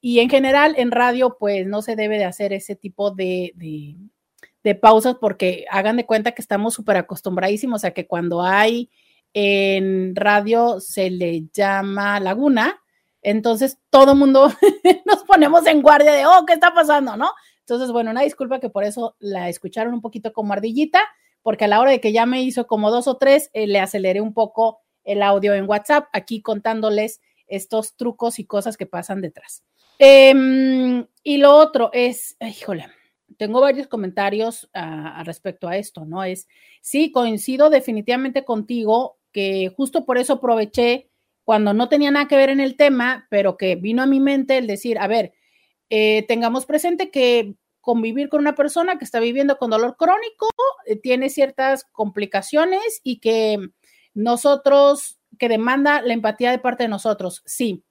y 0.00 0.20
en 0.20 0.28
general 0.28 0.74
en 0.76 0.90
radio, 0.90 1.36
pues 1.38 1.66
no 1.66 1.82
se 1.82 1.96
debe 1.96 2.18
de 2.18 2.24
hacer 2.24 2.52
ese 2.52 2.76
tipo 2.76 3.10
de, 3.10 3.54
de, 4.62 4.74
pausas 4.74 5.16
porque 5.20 5.64
hagan 5.70 5.96
de 5.96 6.06
cuenta 6.06 6.32
que 6.32 6.42
estamos 6.42 6.74
súper 6.74 6.96
acostumbradísimos 6.96 7.84
a 7.84 7.92
que 7.92 8.06
cuando 8.06 8.42
hay 8.42 8.90
en 9.32 10.14
radio 10.14 10.78
se 10.80 11.10
le 11.10 11.44
llama 11.52 12.20
laguna, 12.20 12.82
Entonces 13.24 13.78
todo 13.90 14.14
mundo 14.14 14.52
nos 15.06 15.24
ponemos 15.24 15.66
en 15.66 15.82
guardia 15.82 16.12
de, 16.12 16.26
oh, 16.26 16.44
¿qué 16.46 16.52
está 16.52 16.72
pasando? 16.72 17.16
¿No? 17.16 17.30
Entonces, 17.60 17.90
bueno, 17.90 18.10
una 18.10 18.20
disculpa 18.20 18.60
que 18.60 18.68
por 18.68 18.84
eso 18.84 19.16
la 19.18 19.48
escucharon 19.48 19.94
un 19.94 20.02
poquito 20.02 20.32
como 20.32 20.52
ardillita, 20.52 21.00
porque 21.42 21.64
a 21.64 21.68
la 21.68 21.80
hora 21.80 21.90
de 21.90 22.00
que 22.00 22.12
ya 22.12 22.26
me 22.26 22.42
hizo 22.42 22.66
como 22.66 22.90
dos 22.90 23.08
o 23.08 23.16
tres, 23.16 23.50
eh, 23.54 23.66
le 23.66 23.80
aceleré 23.80 24.20
un 24.20 24.34
poco 24.34 24.80
el 25.02 25.22
audio 25.22 25.54
en 25.54 25.68
WhatsApp, 25.68 26.06
aquí 26.12 26.42
contándoles 26.42 27.20
estos 27.46 27.96
trucos 27.96 28.38
y 28.38 28.44
cosas 28.44 28.76
que 28.76 28.86
pasan 28.86 29.22
detrás. 29.22 29.64
Em, 29.98 31.06
y 31.22 31.38
lo 31.38 31.56
otro 31.56 31.90
es, 31.92 32.36
híjole, 32.40 32.86
tengo 33.38 33.60
varios 33.60 33.86
comentarios 33.86 34.68
a, 34.74 35.22
respecto 35.24 35.68
a 35.68 35.76
esto, 35.76 36.04
¿no? 36.04 36.24
Es, 36.24 36.46
sí, 36.82 37.10
coincido 37.10 37.70
definitivamente 37.70 38.44
contigo 38.44 39.18
que 39.32 39.72
justo 39.76 40.04
por 40.04 40.18
eso 40.18 40.34
aproveché 40.34 41.10
cuando 41.44 41.74
no 41.74 41.88
tenía 41.88 42.10
nada 42.10 42.26
que 42.26 42.36
ver 42.36 42.50
en 42.50 42.60
el 42.60 42.76
tema, 42.76 43.26
pero 43.30 43.56
que 43.56 43.76
vino 43.76 44.02
a 44.02 44.06
mi 44.06 44.18
mente 44.18 44.56
el 44.58 44.66
decir, 44.66 44.98
a 44.98 45.06
ver, 45.06 45.32
eh, 45.90 46.24
tengamos 46.26 46.66
presente 46.66 47.10
que 47.10 47.54
convivir 47.80 48.30
con 48.30 48.40
una 48.40 48.54
persona 48.54 48.98
que 48.98 49.04
está 49.04 49.20
viviendo 49.20 49.58
con 49.58 49.70
dolor 49.70 49.96
crónico 49.98 50.48
eh, 50.86 50.96
tiene 50.96 51.28
ciertas 51.28 51.84
complicaciones 51.92 53.00
y 53.02 53.20
que 53.20 53.58
nosotros, 54.14 55.20
que 55.38 55.50
demanda 55.50 56.00
la 56.00 56.14
empatía 56.14 56.50
de 56.50 56.58
parte 56.58 56.84
de 56.84 56.88
nosotros, 56.88 57.42
sí. 57.44 57.84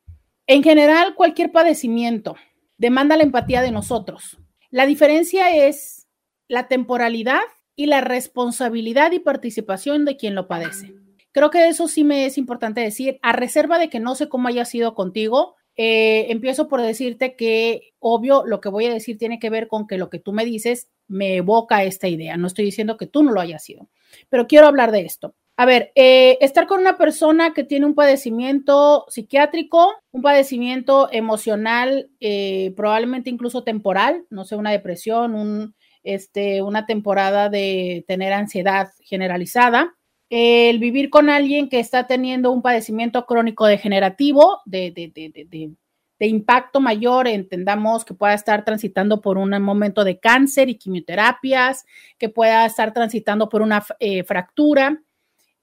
En 0.48 0.64
general, 0.64 1.16
cualquier 1.16 1.52
padecimiento 1.52 2.36
demanda 2.78 3.16
la 3.16 3.24
empatía 3.24 3.62
de 3.62 3.72
nosotros. 3.72 4.40
La 4.72 4.88
diferencia 4.88 5.56
es 5.56 6.08
la 6.48 6.68
temporalidad 6.68 7.42
y 7.76 7.86
la 7.86 8.02
responsabilidad 8.02 9.12
y 9.12 9.20
participación 9.20 10.06
de 10.06 10.18
quien 10.18 10.34
lo 10.36 10.48
padece. 10.48 11.03
Creo 11.34 11.50
que 11.50 11.68
eso 11.68 11.88
sí 11.88 12.04
me 12.04 12.26
es 12.26 12.38
importante 12.38 12.80
decir, 12.80 13.20
a 13.22 13.34
reserva 13.34 13.80
de 13.80 13.90
que 13.90 14.00
no 14.00 14.16
sé 14.16 14.30
cómo 14.30 14.48
haya 14.48 14.64
sido 14.66 14.96
contigo, 14.96 15.56
eh, 15.76 16.28
empiezo 16.30 16.68
por 16.68 16.82
decirte 16.82 17.36
que, 17.36 17.94
obvio, 18.00 18.44
lo 18.46 18.62
que 18.62 18.70
voy 18.70 18.86
a 18.86 18.94
decir 18.94 19.18
tiene 19.18 19.40
que 19.40 19.50
ver 19.50 19.68
con 19.68 19.88
que 19.88 19.98
lo 19.98 20.10
que 20.10 20.20
tú 20.20 20.32
me 20.32 20.46
dices 20.46 20.90
me 21.08 21.36
evoca 21.36 21.84
esta 21.84 22.08
idea. 22.08 22.38
No 22.38 22.48
estoy 22.48 22.66
diciendo 22.66 22.98
que 22.98 23.08
tú 23.08 23.24
no 23.24 23.32
lo 23.32 23.42
hayas 23.42 23.64
sido, 23.64 23.90
pero 24.30 24.48
quiero 24.48 24.68
hablar 24.68 24.92
de 24.92 25.02
esto. 25.02 25.36
A 25.58 25.66
ver, 25.66 25.92
eh, 25.96 26.38
estar 26.42 26.66
con 26.66 26.80
una 26.80 26.98
persona 26.98 27.54
que 27.54 27.64
tiene 27.64 27.86
un 27.86 27.94
padecimiento 27.94 29.06
psiquiátrico, 29.10 29.94
un 30.12 30.22
padecimiento 30.24 31.10
emocional, 31.12 32.10
eh, 32.20 32.74
probablemente 32.76 33.30
incluso 33.30 33.64
temporal, 33.64 34.26
no 34.32 34.46
sé, 34.46 34.56
una 34.56 34.72
depresión, 34.72 35.36
un, 35.36 35.76
este, 36.04 36.64
una 36.64 36.88
temporada 36.88 37.50
de 37.50 38.04
tener 38.08 38.34
ansiedad 38.34 38.90
generalizada, 39.02 39.96
el 40.30 40.80
vivir 40.80 41.10
con 41.10 41.30
alguien 41.30 41.70
que 41.70 41.80
está 41.80 42.08
teniendo 42.08 42.52
un 42.52 42.62
padecimiento 42.62 43.26
crónico 43.26 43.66
degenerativo 43.68 44.62
de, 44.66 44.92
de, 44.92 46.28
impacto 46.28 46.80
mayor, 46.80 47.28
entendamos 47.28 48.06
que 48.06 48.14
pueda 48.14 48.34
estar 48.34 48.64
transitando 48.64 49.20
por 49.20 49.38
un 49.38 49.50
momento 49.62 50.04
de 50.04 50.20
cáncer 50.20 50.70
y 50.70 50.78
quimioterapias, 50.78 51.86
que 52.18 52.30
pueda 52.30 52.66
estar 52.66 52.94
transitando 52.94 53.50
por 53.50 53.62
una 53.62 53.84
eh, 54.00 54.24
fractura, 54.24 55.04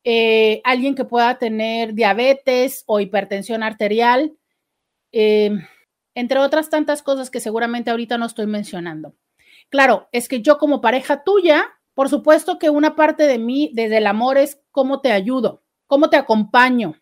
eh, 0.04 0.60
alguien 0.64 0.94
que 0.94 1.04
pueda 1.04 1.38
tener 1.38 1.94
diabetes 1.94 2.84
o 2.86 3.00
hipertensión 3.00 3.62
arterial, 3.62 4.36
eh, 5.12 5.50
entre 6.14 6.38
otras 6.38 6.70
tantas 6.70 7.02
cosas 7.02 7.30
que 7.30 7.40
seguramente 7.40 7.90
ahorita 7.90 8.18
no 8.18 8.26
estoy 8.26 8.46
mencionando. 8.46 9.14
Claro, 9.68 10.08
es 10.12 10.28
que 10.28 10.42
yo 10.42 10.58
como 10.58 10.80
pareja 10.80 11.22
tuya, 11.22 11.64
por 11.94 12.08
supuesto 12.08 12.58
que 12.58 12.70
una 12.70 12.96
parte 12.96 13.24
de 13.24 13.38
mí, 13.38 13.70
desde 13.74 13.98
el 13.98 14.06
amor, 14.06 14.38
es 14.38 14.60
cómo 14.70 15.00
te 15.00 15.12
ayudo, 15.12 15.62
cómo 15.86 16.10
te 16.10 16.16
acompaño. 16.16 16.94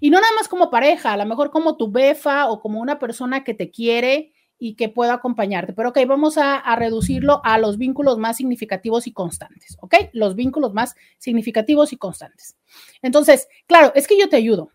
Y 0.00 0.10
no 0.10 0.20
nada 0.20 0.32
más 0.38 0.48
como 0.48 0.70
pareja, 0.70 1.12
a 1.12 1.16
lo 1.16 1.26
mejor 1.26 1.50
como 1.50 1.76
tu 1.76 1.90
befa 1.90 2.48
o 2.48 2.60
como 2.60 2.80
una 2.80 2.98
persona 2.98 3.44
que 3.44 3.54
te 3.54 3.70
quiere 3.70 4.32
y 4.64 4.74
que 4.74 4.88
pueda 4.88 5.14
acompañarte. 5.14 5.72
Pero 5.72 5.88
ok, 5.88 5.98
vamos 6.06 6.38
a, 6.38 6.62
reducirlo 6.76 7.40
a 7.44 7.58
los 7.58 7.78
vínculos 7.78 8.16
más 8.18 8.36
significativos 8.36 9.08
y 9.08 9.12
constantes, 9.12 9.76
¿ok? 9.80 9.94
Los 10.12 10.36
vínculos 10.36 10.72
más 10.72 10.94
significativos 11.18 11.92
y 11.92 11.96
constantes. 11.96 12.56
Entonces, 13.02 13.48
claro, 13.66 13.92
es 13.96 14.06
que 14.06 14.16
yo 14.16 14.28
te 14.28 14.36
ayudo, 14.36 14.70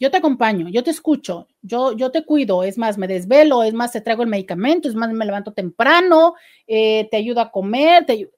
yo 0.00 0.10
te 0.10 0.16
acompaño, 0.16 0.68
yo 0.68 0.82
te 0.82 0.90
escucho, 0.90 1.46
yo, 1.62 1.92
yo 1.92 2.10
te 2.10 2.24
cuido, 2.24 2.64
es 2.64 2.76
más, 2.76 2.98
me 2.98 3.06
desvelo, 3.06 3.62
es 3.62 3.72
más, 3.72 3.92
te 3.92 4.00
traigo 4.00 4.24
el 4.24 4.28
medicamento, 4.28 4.88
es 4.88 4.96
más, 4.96 5.12
me 5.12 5.24
levanto 5.24 5.52
temprano, 5.52 6.34
eh, 6.66 7.06
te 7.10 7.16
ayudo 7.16 7.40
a 7.40 7.52
comer, 7.52 8.06
te 8.06 8.30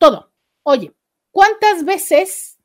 todo. 0.00 0.32
Oye, 0.64 0.92
¿cuántas 1.30 1.84
veces 1.84 2.58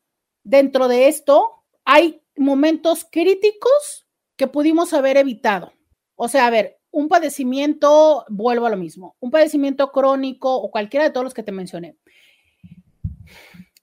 dentro 0.43 0.87
de 0.87 1.07
esto 1.07 1.63
hay 1.83 2.21
momentos 2.35 3.05
críticos 3.11 4.07
que 4.35 4.47
pudimos 4.47 4.93
haber 4.93 5.17
evitado? 5.17 5.73
O 6.15 6.27
sea, 6.27 6.47
a 6.47 6.49
ver, 6.49 6.79
un 6.91 7.09
padecimiento, 7.09 8.25
vuelvo 8.29 8.65
a 8.65 8.69
lo 8.69 8.77
mismo, 8.77 9.17
un 9.19 9.29
padecimiento 9.29 9.91
crónico 9.91 10.55
o 10.55 10.71
cualquiera 10.71 11.03
de 11.03 11.11
todos 11.11 11.25
los 11.25 11.33
que 11.33 11.43
te 11.43 11.51
mencioné. 11.51 11.97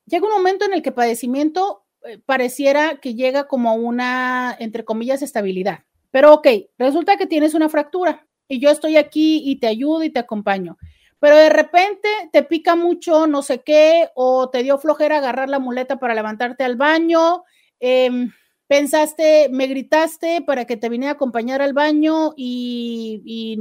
Llega 0.06 0.26
un 0.26 0.32
momento 0.32 0.64
en 0.64 0.72
el 0.72 0.82
que 0.82 0.92
padecimiento 0.92 1.84
eh, 2.04 2.18
pareciera 2.24 3.00
que 3.00 3.14
llega 3.14 3.48
como 3.48 3.74
una, 3.74 4.56
entre 4.58 4.84
comillas, 4.84 5.20
estabilidad. 5.20 5.84
Pero 6.10 6.32
ok, 6.34 6.48
resulta 6.78 7.16
que 7.16 7.26
tienes 7.26 7.54
una 7.54 7.68
fractura 7.68 8.26
y 8.48 8.60
yo 8.60 8.70
estoy 8.70 8.96
aquí 8.96 9.42
y 9.44 9.56
te 9.56 9.66
ayudo 9.66 10.02
y 10.04 10.10
te 10.10 10.20
acompaño 10.20 10.78
pero 11.22 11.36
de 11.36 11.50
repente 11.50 12.08
te 12.32 12.42
pica 12.42 12.74
mucho 12.74 13.28
no 13.28 13.42
sé 13.42 13.60
qué 13.60 14.08
o 14.16 14.50
te 14.50 14.64
dio 14.64 14.76
flojera 14.78 15.18
agarrar 15.18 15.48
la 15.48 15.60
muleta 15.60 16.00
para 16.00 16.16
levantarte 16.16 16.64
al 16.64 16.74
baño, 16.74 17.44
em, 17.78 18.32
pensaste, 18.66 19.48
me 19.48 19.68
gritaste 19.68 20.42
para 20.42 20.64
que 20.64 20.76
te 20.76 20.88
viniera 20.88 21.12
a 21.12 21.14
acompañar 21.14 21.62
al 21.62 21.74
baño 21.74 22.32
y, 22.36 23.22
y, 23.24 23.56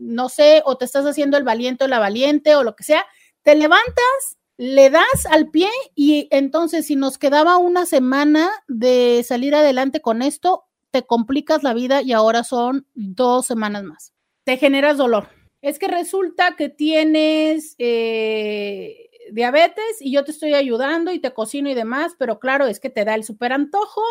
no 0.00 0.28
sé, 0.28 0.62
o 0.64 0.76
te 0.76 0.86
estás 0.86 1.06
haciendo 1.06 1.36
el 1.36 1.44
valiente 1.44 1.84
o 1.84 1.86
la 1.86 2.00
valiente 2.00 2.56
o 2.56 2.64
lo 2.64 2.74
que 2.74 2.82
sea, 2.82 3.06
te 3.44 3.54
levantas, 3.54 4.38
le 4.56 4.90
das 4.90 5.26
al 5.30 5.50
pie 5.50 5.70
y 5.94 6.26
entonces 6.32 6.88
si 6.88 6.96
nos 6.96 7.16
quedaba 7.16 7.58
una 7.58 7.86
semana 7.86 8.50
de 8.66 9.24
salir 9.24 9.54
adelante 9.54 10.00
con 10.00 10.20
esto, 10.20 10.64
te 10.90 11.06
complicas 11.06 11.62
la 11.62 11.74
vida 11.74 12.02
y 12.02 12.12
ahora 12.12 12.42
son 12.42 12.88
dos 12.94 13.46
semanas 13.46 13.84
más. 13.84 14.14
Te 14.42 14.56
generas 14.56 14.96
dolor 14.96 15.28
es 15.64 15.78
que 15.78 15.88
resulta 15.88 16.56
que 16.56 16.68
tienes 16.68 17.74
eh, 17.78 19.08
diabetes 19.32 19.96
y 19.98 20.12
yo 20.12 20.22
te 20.22 20.30
estoy 20.30 20.52
ayudando 20.52 21.10
y 21.10 21.20
te 21.20 21.32
cocino 21.32 21.70
y 21.70 21.74
demás, 21.74 22.14
pero 22.18 22.38
claro, 22.38 22.66
es 22.66 22.80
que 22.80 22.90
te 22.90 23.06
da 23.06 23.14
el 23.14 23.24
súper 23.24 23.54
antojo, 23.54 24.02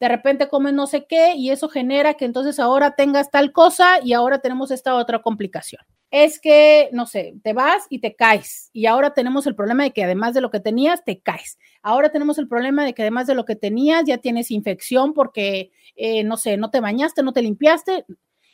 de 0.00 0.08
repente 0.08 0.48
comes 0.48 0.72
no 0.72 0.86
sé 0.86 1.04
qué 1.06 1.34
y 1.36 1.50
eso 1.50 1.68
genera 1.68 2.14
que 2.14 2.24
entonces 2.24 2.58
ahora 2.58 2.94
tengas 2.96 3.30
tal 3.30 3.52
cosa 3.52 4.00
y 4.02 4.14
ahora 4.14 4.38
tenemos 4.38 4.70
esta 4.70 4.94
otra 4.94 5.20
complicación. 5.20 5.82
Es 6.10 6.40
que, 6.40 6.88
no 6.92 7.04
sé, 7.04 7.34
te 7.42 7.52
vas 7.52 7.84
y 7.90 8.00
te 8.00 8.16
caes 8.16 8.70
y 8.72 8.86
ahora 8.86 9.12
tenemos 9.12 9.46
el 9.46 9.54
problema 9.54 9.82
de 9.82 9.92
que 9.92 10.04
además 10.04 10.32
de 10.32 10.40
lo 10.40 10.50
que 10.50 10.60
tenías, 10.60 11.04
te 11.04 11.20
caes. 11.20 11.58
Ahora 11.82 12.10
tenemos 12.10 12.38
el 12.38 12.48
problema 12.48 12.86
de 12.86 12.94
que 12.94 13.02
además 13.02 13.26
de 13.26 13.34
lo 13.34 13.44
que 13.44 13.56
tenías, 13.56 14.04
ya 14.06 14.16
tienes 14.16 14.50
infección 14.50 15.12
porque, 15.12 15.72
eh, 15.94 16.24
no 16.24 16.38
sé, 16.38 16.56
no 16.56 16.70
te 16.70 16.80
bañaste, 16.80 17.22
no 17.22 17.34
te 17.34 17.42
limpiaste. 17.42 18.06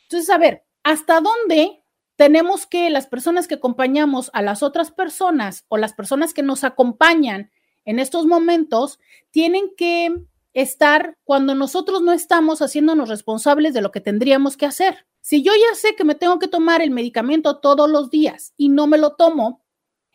Entonces, 0.03 0.29
a 0.29 0.37
ver, 0.37 0.65
¿hasta 0.83 1.21
dónde 1.21 1.78
tenemos 2.19 2.67
que 2.67 2.89
las 2.89 3.07
personas 3.07 3.47
que 3.47 3.55
acompañamos 3.55 4.29
a 4.33 4.41
las 4.41 4.61
otras 4.61 4.91
personas 4.91 5.63
o 5.69 5.77
las 5.77 5.93
personas 5.93 6.33
que 6.33 6.43
nos 6.43 6.65
acompañan 6.65 7.49
en 7.85 7.97
estos 7.97 8.25
momentos 8.25 8.99
tienen 9.31 9.69
que 9.77 10.13
estar 10.51 11.17
cuando 11.23 11.55
nosotros 11.55 12.01
no 12.01 12.11
estamos 12.11 12.61
haciéndonos 12.61 13.07
responsables 13.07 13.73
de 13.73 13.79
lo 13.79 13.91
que 13.91 14.01
tendríamos 14.01 14.57
que 14.57 14.65
hacer. 14.65 15.07
Si 15.21 15.43
yo 15.43 15.53
ya 15.53 15.73
sé 15.75 15.95
que 15.95 16.03
me 16.03 16.13
tengo 16.13 16.39
que 16.39 16.49
tomar 16.49 16.81
el 16.81 16.91
medicamento 16.91 17.61
todos 17.61 17.89
los 17.89 18.09
días 18.09 18.53
y 18.57 18.67
no 18.67 18.85
me 18.85 18.97
lo 18.97 19.15
tomo, 19.15 19.63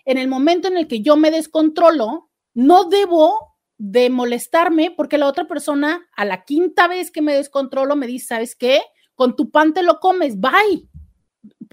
en 0.05 0.18
el 0.18 0.28
momento 0.28 0.68
en 0.68 0.76
el 0.76 0.88
que 0.88 1.00
yo 1.00 1.16
me 1.16 1.30
descontrolo, 1.30 2.28
no 2.52 2.84
debo 2.84 3.57
de 3.78 4.11
molestarme 4.11 4.90
porque 4.94 5.16
la 5.16 5.26
otra 5.26 5.48
persona 5.48 6.07
a 6.14 6.26
la 6.26 6.44
quinta 6.44 6.86
vez 6.86 7.11
que 7.11 7.22
me 7.22 7.32
descontrolo 7.32 7.96
me 7.96 8.07
dice, 8.07 8.26
¿sabes 8.26 8.55
qué? 8.55 8.82
Con 9.14 9.36
tu 9.36 9.50
pan 9.50 9.72
te 9.72 9.82
lo 9.82 10.00
comes, 10.00 10.38
bye. 10.38 10.86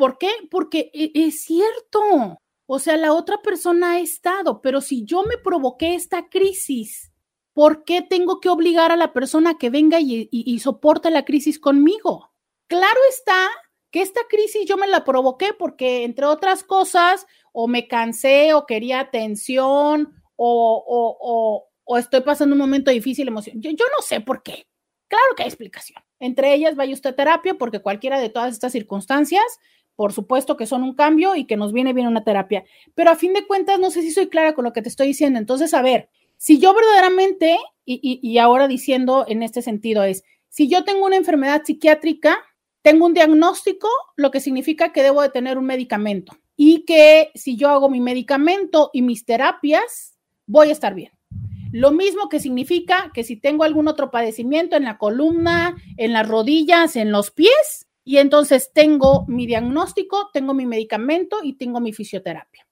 ¿Por 0.02 0.18
qué? 0.18 0.32
Porque 0.50 0.90
e, 0.96 1.12
es 1.14 1.44
cierto. 1.44 2.40
O 2.66 2.80
sea, 2.80 2.98
la 2.98 3.14
otra 3.14 3.44
persona 3.44 3.92
ha 3.92 4.00
estado, 4.00 4.60
pero 4.60 4.82
si 4.82 5.06
yo 5.06 5.22
me 5.22 5.38
provoqué 5.38 5.94
esta 5.94 6.28
crisis, 6.28 7.12
¿por 7.54 7.84
qué 7.84 8.02
tengo 8.02 8.40
que 8.40 8.50
obligar 8.50 8.92
a 8.92 8.96
la 8.96 9.14
persona 9.14 9.60
que 9.60 9.70
venga 9.70 10.00
y, 10.00 10.28
y, 10.32 10.58
soporte 10.58 11.12
la 11.12 11.24
crisis 11.24 11.60
conmigo? 11.60 12.34
Claro 12.66 13.00
está 13.12 13.48
que 13.92 14.02
esta 14.02 14.22
crisis 14.28 14.66
yo 14.68 14.76
me 14.76 14.88
la 14.88 15.04
provoqué 15.04 15.54
porque, 15.54 16.04
entre 16.04 16.26
otras 16.26 16.64
cosas, 16.64 17.28
o 17.54 17.68
me 17.68 17.88
cansé 17.88 18.56
o 18.56 18.66
quería 18.66 19.02
atención 19.02 20.16
o, 20.36 20.84
o, 20.88 21.68
o, 21.86 21.98
estoy 22.00 22.22
pasando 22.22 22.56
un 22.56 22.60
momento 22.60 22.90
difícil 22.90 23.28
emoción. 23.28 23.62
Yo, 23.62 23.70
yo 23.70 23.86
no 23.96 24.02
sé 24.02 24.20
por 24.20 24.42
qué. 24.42 24.66
Claro 25.08 25.36
que 25.38 25.44
hay 25.44 25.50
explicación. 25.50 26.02
Entre 26.20 26.56
ellas, 26.56 26.76
vaya 26.76 26.94
usted 26.94 27.12
a 27.12 27.16
terapia 27.16 27.54
porque 27.54 27.82
cualquiera 27.82 28.20
de 28.20 28.30
todas 28.30 28.54
estas 28.54 28.72
circunstancias 28.72 29.44
por 29.96 30.14
supuesto 30.14 30.58
que 30.58 30.66
son 30.66 30.84
un 30.84 30.96
cambio 30.96 31.36
y 31.36 31.46
que 31.46 31.58
nos 31.58 31.74
viene 31.74 31.94
bien 31.94 32.08
una 32.08 32.24
terapia, 32.24 32.64
pero 32.96 33.12
a 33.12 33.16
fin 33.16 33.34
de 33.34 33.46
cuentas 33.46 33.80
no 33.80 33.92
sé 33.92 34.02
si 34.02 34.12
soy 34.12 34.28
clara 34.28 34.54
con 34.54 34.66
lo 34.66 34.74
que 34.74 34.82
te 34.82 34.90
estoy 34.90 35.08
diciendo. 35.08 35.40
Entonces, 35.40 35.74
a 35.74 35.82
ver, 35.82 36.10
si 36.38 36.60
yo 36.60 36.74
verdaderamente, 36.74 37.58
y, 37.86 38.38
ahora 38.38 38.68
diciendo 38.68 39.26
en 39.28 39.44
este 39.44 39.62
sentido 39.62 40.04
es, 40.04 40.24
Si 40.50 40.68
yo 40.68 40.84
tengo 40.84 41.06
una 41.06 41.16
enfermedad 41.16 41.62
psiquiátrica, 41.64 42.38
tengo 42.82 43.06
un 43.06 43.14
diagnóstico, 43.14 43.88
lo 44.16 44.32
que 44.32 44.40
significa 44.40 44.92
que 44.92 45.04
debo 45.04 45.22
de 45.22 45.30
tener 45.30 45.58
un 45.58 45.66
medicamento 45.66 46.36
y 46.58 46.84
que 46.86 47.32
si 47.36 47.56
yo 47.56 47.70
hago 47.70 47.90
mi 47.90 48.02
medicamento 48.02 48.90
y 48.94 49.02
mis 49.02 49.26
terapias, 49.26 50.18
voy 50.46 50.70
a 50.70 50.74
estar 50.74 50.94
bien. 50.94 51.12
Lo 51.72 51.92
mismo 51.92 52.28
que 52.28 52.40
significa 52.40 53.12
que 53.14 53.24
si 53.24 53.38
tengo 53.38 53.64
algún 53.64 53.88
otro 53.88 54.12
padecimiento 54.12 54.76
en 54.76 54.84
la 54.84 54.98
columna, 54.98 55.76
en 55.98 56.12
las 56.14 56.28
rodillas, 56.28 56.96
en 56.98 57.12
los 57.12 57.32
pies, 57.32 57.88
y 58.04 58.18
entonces 58.18 58.72
tengo 58.74 59.26
mi 59.28 59.46
diagnóstico, 59.46 60.30
tengo 60.34 60.54
mi 60.54 60.66
medicamento 60.66 61.38
y 61.44 61.54
tengo 61.54 61.80
mi 61.80 61.94
fisioterapia. 61.94 62.68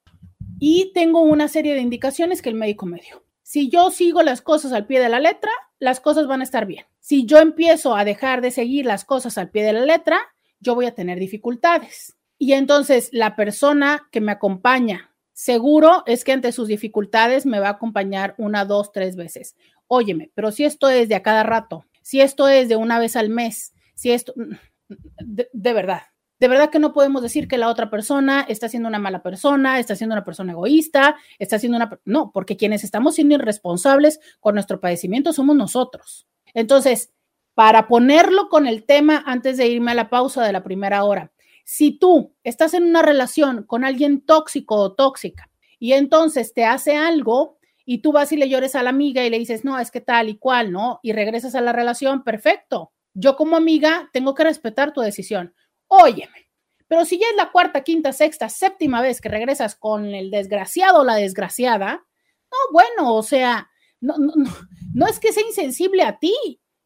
Y 0.59 0.91
tengo 0.93 1.21
una 1.21 1.47
serie 1.47 1.73
de 1.73 1.81
indicaciones 1.81 2.41
que 2.41 2.49
el 2.49 2.55
médico 2.55 2.85
me 2.85 2.99
dio. 2.99 3.23
Si 3.43 3.69
yo 3.69 3.91
sigo 3.91 4.21
las 4.23 4.41
cosas 4.41 4.73
al 4.73 4.85
pie 4.85 4.99
de 4.99 5.09
la 5.09 5.19
letra, 5.19 5.51
las 5.79 5.99
cosas 5.99 6.27
van 6.27 6.41
a 6.41 6.43
estar 6.43 6.65
bien. 6.65 6.85
Si 6.99 7.25
yo 7.25 7.37
empiezo 7.39 7.95
a 7.95 8.05
dejar 8.05 8.41
de 8.41 8.51
seguir 8.51 8.85
las 8.85 9.05
cosas 9.05 9.37
al 9.37 9.49
pie 9.49 9.63
de 9.63 9.73
la 9.73 9.85
letra, 9.85 10.19
yo 10.59 10.75
voy 10.75 10.85
a 10.85 10.93
tener 10.93 11.19
dificultades. 11.19 12.15
Y 12.37 12.53
entonces 12.53 13.09
la 13.11 13.35
persona 13.35 14.07
que 14.11 14.21
me 14.21 14.31
acompaña, 14.31 15.11
seguro 15.33 16.03
es 16.05 16.23
que 16.23 16.31
ante 16.31 16.51
sus 16.51 16.67
dificultades 16.67 17.45
me 17.45 17.59
va 17.59 17.67
a 17.67 17.71
acompañar 17.71 18.35
una, 18.37 18.65
dos, 18.65 18.91
tres 18.91 19.15
veces. 19.15 19.55
Óyeme, 19.87 20.31
pero 20.35 20.51
si 20.51 20.65
esto 20.65 20.89
es 20.89 21.09
de 21.09 21.15
a 21.15 21.23
cada 21.23 21.43
rato, 21.43 21.85
si 22.01 22.21
esto 22.21 22.47
es 22.47 22.69
de 22.69 22.75
una 22.75 22.99
vez 22.99 23.15
al 23.15 23.29
mes, 23.29 23.73
si 23.95 24.11
esto, 24.11 24.33
de, 24.89 25.73
verdad, 25.73 26.01
de 26.39 26.47
verdad 26.47 26.69
que 26.69 26.79
no 26.79 26.93
podemos 26.93 27.21
decir 27.21 27.47
que 27.47 27.57
la 27.57 27.69
otra 27.69 27.89
persona 27.89 28.45
está 28.47 28.69
siendo 28.69 28.89
una 28.89 28.99
mala 28.99 29.21
persona, 29.21 29.79
está 29.79 29.95
siendo 29.95 30.15
una 30.15 30.25
persona 30.25 30.53
egoísta, 30.53 31.15
está 31.37 31.59
siendo 31.59 31.77
una... 31.77 31.99
No, 32.05 32.31
porque 32.33 32.57
quienes 32.57 32.83
estamos 32.83 33.15
siendo 33.15 33.35
irresponsables 33.35 34.19
con 34.39 34.55
nuestro 34.55 34.79
padecimiento 34.79 35.33
somos 35.33 35.55
nosotros. 35.55 36.27
Entonces, 36.53 37.11
para 37.53 37.87
ponerlo 37.87 38.49
con 38.49 38.67
el 38.67 38.85
tema 38.85 39.23
antes 39.25 39.57
de 39.57 39.67
irme 39.67 39.91
a 39.91 39.95
la 39.95 40.09
pausa 40.09 40.43
de 40.43 40.53
la 40.53 40.63
primera 40.63 41.03
hora, 41.03 41.31
si 41.65 41.91
tú 41.91 42.33
estás 42.43 42.73
en 42.73 42.83
una 42.83 43.01
relación 43.01 43.63
con 43.63 43.83
alguien 43.83 44.21
tóxico 44.21 44.75
o 44.75 44.93
tóxica 44.93 45.51
y 45.77 45.93
entonces 45.93 46.53
te 46.53 46.65
hace 46.65 46.95
algo 46.95 47.59
y 47.85 47.99
tú 47.99 48.11
vas 48.11 48.31
y 48.31 48.37
le 48.37 48.49
llores 48.49 48.75
a 48.75 48.83
la 48.83 48.89
amiga 48.89 49.25
y 49.25 49.29
le 49.29 49.37
dices, 49.39 49.65
no, 49.65 49.77
es 49.77 49.91
que 49.91 50.01
tal 50.01 50.29
y 50.29 50.37
cual, 50.37 50.71
¿no? 50.71 50.99
Y 51.03 51.11
regresas 51.11 51.53
a 51.55 51.61
la 51.61 51.71
relación, 51.71 52.23
perfecto. 52.23 52.91
Yo 53.19 53.35
como 53.35 53.57
amiga 53.57 54.09
tengo 54.13 54.33
que 54.33 54.43
respetar 54.43 54.93
tu 54.93 55.01
decisión. 55.01 55.53
Óyeme, 55.87 56.49
pero 56.87 57.05
si 57.05 57.19
ya 57.19 57.27
es 57.29 57.35
la 57.35 57.51
cuarta, 57.51 57.83
quinta, 57.83 58.13
sexta, 58.13 58.49
séptima 58.49 59.01
vez 59.01 59.19
que 59.19 59.29
regresas 59.29 59.75
con 59.75 60.05
el 60.15 60.31
desgraciado 60.31 61.01
o 61.01 61.03
la 61.03 61.15
desgraciada, 61.15 62.05
no, 62.51 62.57
bueno, 62.71 63.13
o 63.13 63.23
sea, 63.23 63.69
no, 63.99 64.17
no, 64.17 64.33
no, 64.93 65.07
es 65.07 65.19
que 65.19 65.33
sea 65.33 65.45
insensible 65.45 66.03
a 66.03 66.17
ti, 66.17 66.33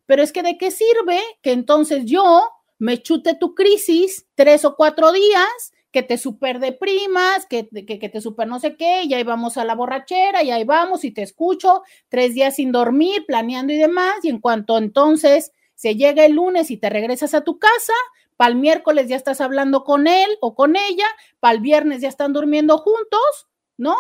pero 0.05 0.23
es 0.23 0.31
que 0.31 0.43
de 0.43 0.57
qué 0.57 0.71
sirve 0.71 1.21
que 1.41 1.51
entonces 1.51 2.05
yo 2.05 2.49
me 2.79 3.01
chute 3.01 3.35
tu 3.35 3.53
crisis 3.53 4.27
tres 4.35 4.65
o 4.65 4.75
cuatro 4.75 5.11
días, 5.11 5.71
que 5.91 6.01
te 6.01 6.17
super 6.17 6.59
deprimas, 6.59 7.45
que, 7.45 7.69
que, 7.69 7.99
que, 7.99 8.09
te 8.09 8.19
super 8.19 8.47
no 8.47 8.59
sé 8.59 8.75
qué, 8.75 9.03
y 9.03 9.13
ahí 9.13 9.23
vamos 9.23 9.57
a 9.57 9.63
la 9.63 9.75
borrachera, 9.75 10.41
y 10.41 10.49
ahí 10.49 10.63
vamos 10.63 11.05
y 11.05 11.11
te 11.11 11.21
escucho 11.21 11.83
tres 12.09 12.33
días 12.33 12.55
sin 12.55 12.71
dormir, 12.71 13.25
planeando 13.27 13.71
y 13.71 13.77
demás, 13.77 14.15
y 14.23 14.29
en 14.29 14.39
cuanto 14.39 14.77
entonces 14.79 15.51
se 15.83 15.97
llega 15.97 16.23
el 16.23 16.35
lunes 16.35 16.71
y 16.71 16.77
te 16.77 16.89
regresas 16.89 17.33
a 17.33 17.41
tu 17.41 17.59
casa, 17.59 17.91
para 18.37 18.51
el 18.51 18.55
miércoles 18.55 19.09
ya 19.09 19.17
estás 19.17 19.41
hablando 19.41 19.83
con 19.83 20.07
él 20.07 20.29
o 20.39 20.55
con 20.55 20.77
ella, 20.77 21.03
para 21.41 21.55
el 21.55 21.59
viernes 21.59 21.99
ya 21.99 22.07
están 22.07 22.31
durmiendo 22.31 22.77
juntos, 22.77 23.49
¿no? 23.75 23.97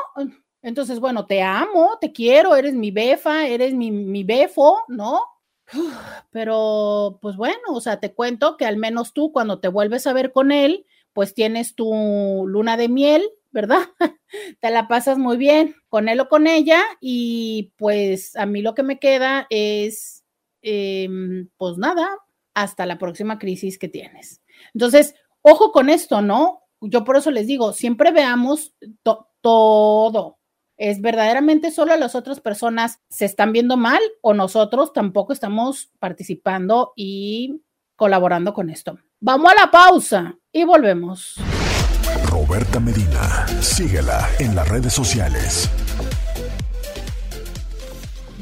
Entonces, 0.61 1.01
bueno, 1.01 1.25
te 1.25 1.41
amo, 1.41 1.97
te 1.99 2.13
quiero, 2.13 2.55
eres 2.55 2.73
mi 2.73 2.91
befa, 2.91 3.47
eres 3.47 3.73
mi, 3.73 3.91
mi 3.91 4.23
befo, 4.23 4.85
¿no? 4.87 5.23
Pero, 6.31 7.19
pues 7.21 7.35
bueno, 7.35 7.59
o 7.71 7.81
sea, 7.81 7.99
te 7.99 8.13
cuento 8.13 8.55
que 8.55 8.65
al 8.65 8.77
menos 8.77 9.11
tú 9.11 9.33
cuando 9.33 9.59
te 9.59 9.67
vuelves 9.67 10.07
a 10.07 10.13
ver 10.13 10.31
con 10.31 10.53
él, 10.53 10.85
pues 11.11 11.33
tienes 11.33 11.75
tu 11.75 12.45
luna 12.47 12.77
de 12.77 12.87
miel, 12.87 13.29
¿verdad? 13.51 13.89
te 14.61 14.69
la 14.69 14.87
pasas 14.87 15.17
muy 15.17 15.35
bien 15.35 15.75
con 15.89 16.07
él 16.07 16.21
o 16.21 16.29
con 16.29 16.47
ella 16.47 16.81
y 17.01 17.73
pues 17.75 18.37
a 18.37 18.45
mí 18.45 18.61
lo 18.61 18.73
que 18.73 18.83
me 18.83 18.99
queda 18.99 19.47
es, 19.49 20.22
eh, 20.63 21.07
pues 21.57 21.77
nada, 21.77 22.09
hasta 22.53 22.85
la 22.85 22.97
próxima 22.97 23.37
crisis 23.37 23.77
que 23.77 23.89
tienes. 23.89 24.41
Entonces, 24.73 25.15
ojo 25.41 25.71
con 25.71 25.89
esto, 25.89 26.21
¿no? 26.21 26.61
Yo 26.81 27.03
por 27.03 27.17
eso 27.17 27.31
les 27.31 27.47
digo, 27.47 27.73
siempre 27.73 28.11
veamos 28.11 28.73
todo. 29.41 30.39
¿Es 30.77 31.01
verdaderamente 31.01 31.71
solo 31.71 31.95
las 31.95 32.15
otras 32.15 32.39
personas 32.39 32.99
se 33.09 33.25
están 33.25 33.53
viendo 33.53 33.77
mal 33.77 34.01
o 34.21 34.33
nosotros 34.33 34.91
tampoco 34.91 35.31
estamos 35.31 35.91
participando 35.99 36.93
y 36.95 37.61
colaborando 37.95 38.53
con 38.53 38.69
esto? 38.69 38.97
Vamos 39.19 39.51
a 39.51 39.65
la 39.65 39.71
pausa 39.71 40.35
y 40.51 40.63
volvemos. 40.63 41.35
Roberta 42.25 42.79
Medina, 42.79 43.47
síguela 43.61 44.27
en 44.39 44.55
las 44.55 44.67
redes 44.67 44.93
sociales. 44.93 45.69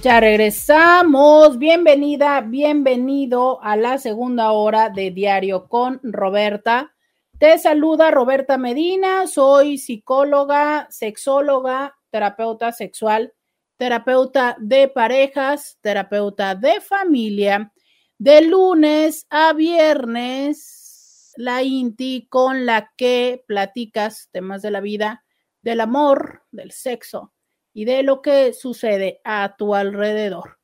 Ya 0.01 0.19
regresamos. 0.19 1.59
Bienvenida, 1.59 2.41
bienvenido 2.41 3.61
a 3.61 3.75
la 3.75 3.99
segunda 3.99 4.51
hora 4.51 4.89
de 4.89 5.11
Diario 5.11 5.67
con 5.67 5.99
Roberta. 6.01 6.95
Te 7.37 7.59
saluda 7.59 8.09
Roberta 8.09 8.57
Medina, 8.57 9.27
soy 9.27 9.77
psicóloga, 9.77 10.87
sexóloga, 10.89 11.99
terapeuta 12.09 12.71
sexual, 12.71 13.35
terapeuta 13.77 14.57
de 14.59 14.87
parejas, 14.87 15.77
terapeuta 15.81 16.55
de 16.55 16.81
familia. 16.81 17.71
De 18.17 18.41
lunes 18.41 19.27
a 19.29 19.53
viernes, 19.53 21.31
la 21.35 21.61
INTI 21.61 22.25
con 22.27 22.65
la 22.65 22.91
que 22.97 23.43
platicas 23.45 24.29
temas 24.31 24.63
de 24.63 24.71
la 24.71 24.81
vida, 24.81 25.23
del 25.61 25.79
amor, 25.79 26.41
del 26.49 26.71
sexo 26.71 27.31
y 27.73 27.85
de 27.85 28.03
lo 28.03 28.21
que 28.21 28.53
sucede 28.53 29.21
a 29.23 29.55
tu 29.57 29.75
alrededor. 29.75 30.59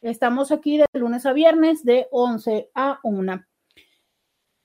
Estamos 0.00 0.50
aquí 0.50 0.78
de 0.78 0.86
lunes 0.94 1.26
a 1.26 1.32
viernes 1.32 1.84
de 1.84 2.08
11 2.10 2.70
a 2.74 2.98
1. 3.02 3.44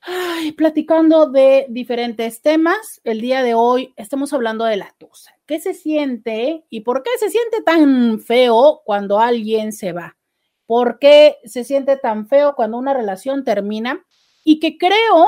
Ay, 0.02 0.52
platicando 0.54 1.30
de 1.30 1.66
diferentes 1.70 2.41
temas. 2.41 3.02
El 3.04 3.22
día 3.22 3.43
de 3.43 3.54
hoy 3.54 3.93
estamos 3.98 4.32
hablando 4.34 4.64
de 4.66 4.78
la 4.78 4.95
tusa. 4.98 5.38
¿Qué 5.45 5.60
se 5.60 5.74
siente 5.74 6.66
y 6.70 6.82
por 6.82 7.04
qué 7.04 7.12
se 7.20 7.30
siente 7.30 7.62
tan 7.62 8.20
feo 8.20 8.82
cuando 8.86 9.20
alguien 9.20 9.74
se 9.74 9.91
va? 9.91 10.18
¿Por 10.66 11.00
qué 11.00 11.38
se 11.45 11.64
siente 11.64 11.98
tan 11.98 12.28
feo 12.28 12.56
cuando 12.56 12.78
una 12.78 12.93
relación 12.93 13.43
termina? 13.43 14.06
Y 14.43 14.60
que 14.60 14.78
creo, 14.78 15.28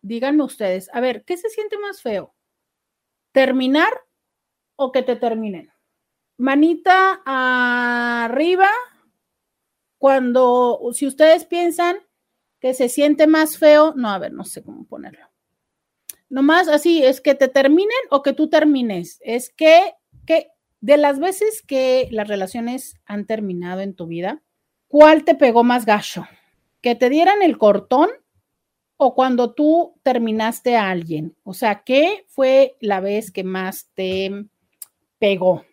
díganme 0.00 0.42
ustedes, 0.42 0.88
a 0.92 1.00
ver, 1.00 1.24
¿qué 1.24 1.36
se 1.36 1.50
siente 1.50 1.78
más 1.78 2.00
feo? 2.00 2.34
¿Terminar 3.32 3.92
o 4.76 4.92
que 4.92 5.02
te 5.02 5.16
terminen. 5.16 5.72
Manita 6.38 7.22
arriba 7.24 8.70
cuando, 9.98 10.80
si 10.92 11.06
ustedes 11.06 11.44
piensan 11.46 11.96
que 12.60 12.74
se 12.74 12.88
siente 12.88 13.26
más 13.26 13.58
feo, 13.58 13.94
no, 13.96 14.10
a 14.10 14.18
ver, 14.18 14.32
no 14.32 14.44
sé 14.44 14.62
cómo 14.62 14.86
ponerlo. 14.86 15.26
Nomás 16.28 16.68
así, 16.68 17.04
es 17.04 17.20
que 17.20 17.34
te 17.34 17.48
terminen 17.48 17.96
o 18.10 18.22
que 18.22 18.32
tú 18.32 18.48
termines. 18.48 19.18
Es 19.22 19.50
que, 19.50 19.94
que 20.26 20.48
de 20.80 20.96
las 20.96 21.18
veces 21.18 21.62
que 21.66 22.08
las 22.10 22.28
relaciones 22.28 22.94
han 23.06 23.26
terminado 23.26 23.80
en 23.80 23.94
tu 23.94 24.06
vida, 24.06 24.42
¿cuál 24.88 25.24
te 25.24 25.34
pegó 25.34 25.64
más 25.64 25.86
gacho? 25.86 26.26
¿Que 26.82 26.94
te 26.94 27.08
dieran 27.08 27.42
el 27.42 27.58
cortón 27.58 28.10
o 28.96 29.14
cuando 29.14 29.54
tú 29.54 29.98
terminaste 30.02 30.76
a 30.76 30.90
alguien? 30.90 31.36
O 31.44 31.54
sea, 31.54 31.82
¿qué 31.84 32.26
fue 32.28 32.76
la 32.80 33.00
vez 33.00 33.30
que 33.30 33.44
más 33.44 33.90
te 33.94 34.46
pegó. 35.18 35.64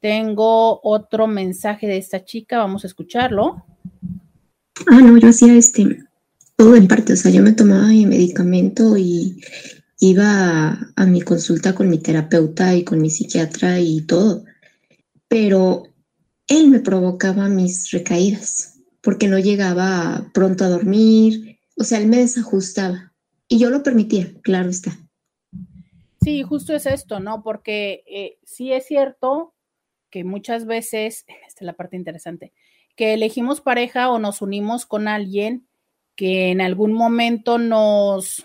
tengo 0.00 0.80
otro 0.82 1.26
mensaje 1.26 1.86
de 1.86 1.96
esta 1.96 2.24
chica, 2.24 2.58
vamos 2.58 2.84
a 2.84 2.86
escucharlo. 2.86 3.64
Ah, 4.86 5.00
no, 5.00 5.18
yo 5.18 5.28
hacía 5.28 5.54
este, 5.54 6.04
todo 6.56 6.76
en 6.76 6.86
parte, 6.86 7.14
o 7.14 7.16
sea, 7.16 7.30
yo 7.30 7.42
me 7.42 7.52
tomaba 7.52 7.88
mi 7.88 8.06
medicamento 8.06 8.96
y 8.96 9.40
iba 10.00 10.92
a, 10.94 11.06
mi 11.06 11.22
consulta 11.22 11.74
con 11.74 11.88
mi 11.88 11.98
terapeuta 11.98 12.74
y 12.74 12.84
con 12.84 13.00
mi 13.00 13.10
psiquiatra 13.10 13.80
y 13.80 14.02
todo, 14.02 14.44
pero 15.26 15.82
él 16.46 16.68
me 16.68 16.80
provocaba 16.80 17.48
mis 17.48 17.90
recaídas 17.90 18.78
porque 19.02 19.28
no 19.28 19.38
llegaba 19.38 20.30
pronto 20.32 20.64
a 20.64 20.68
dormir, 20.68 21.58
o 21.76 21.84
sea, 21.84 21.98
él 21.98 22.08
me 22.08 22.18
desajustaba. 22.18 23.07
Y 23.48 23.58
yo 23.58 23.70
lo 23.70 23.82
permitía, 23.82 24.30
claro 24.42 24.68
está. 24.68 24.92
Sí, 26.20 26.42
justo 26.42 26.74
es 26.74 26.84
esto, 26.84 27.20
¿no? 27.20 27.42
Porque 27.42 28.04
eh, 28.06 28.38
sí 28.44 28.72
es 28.72 28.86
cierto 28.86 29.54
que 30.10 30.24
muchas 30.24 30.66
veces, 30.66 31.24
esta 31.46 31.60
es 31.60 31.66
la 31.66 31.72
parte 31.72 31.96
interesante, 31.96 32.52
que 32.96 33.14
elegimos 33.14 33.60
pareja 33.60 34.10
o 34.10 34.18
nos 34.18 34.42
unimos 34.42 34.84
con 34.84 35.08
alguien 35.08 35.66
que 36.16 36.50
en 36.50 36.60
algún 36.60 36.92
momento 36.92 37.58
nos, 37.58 38.44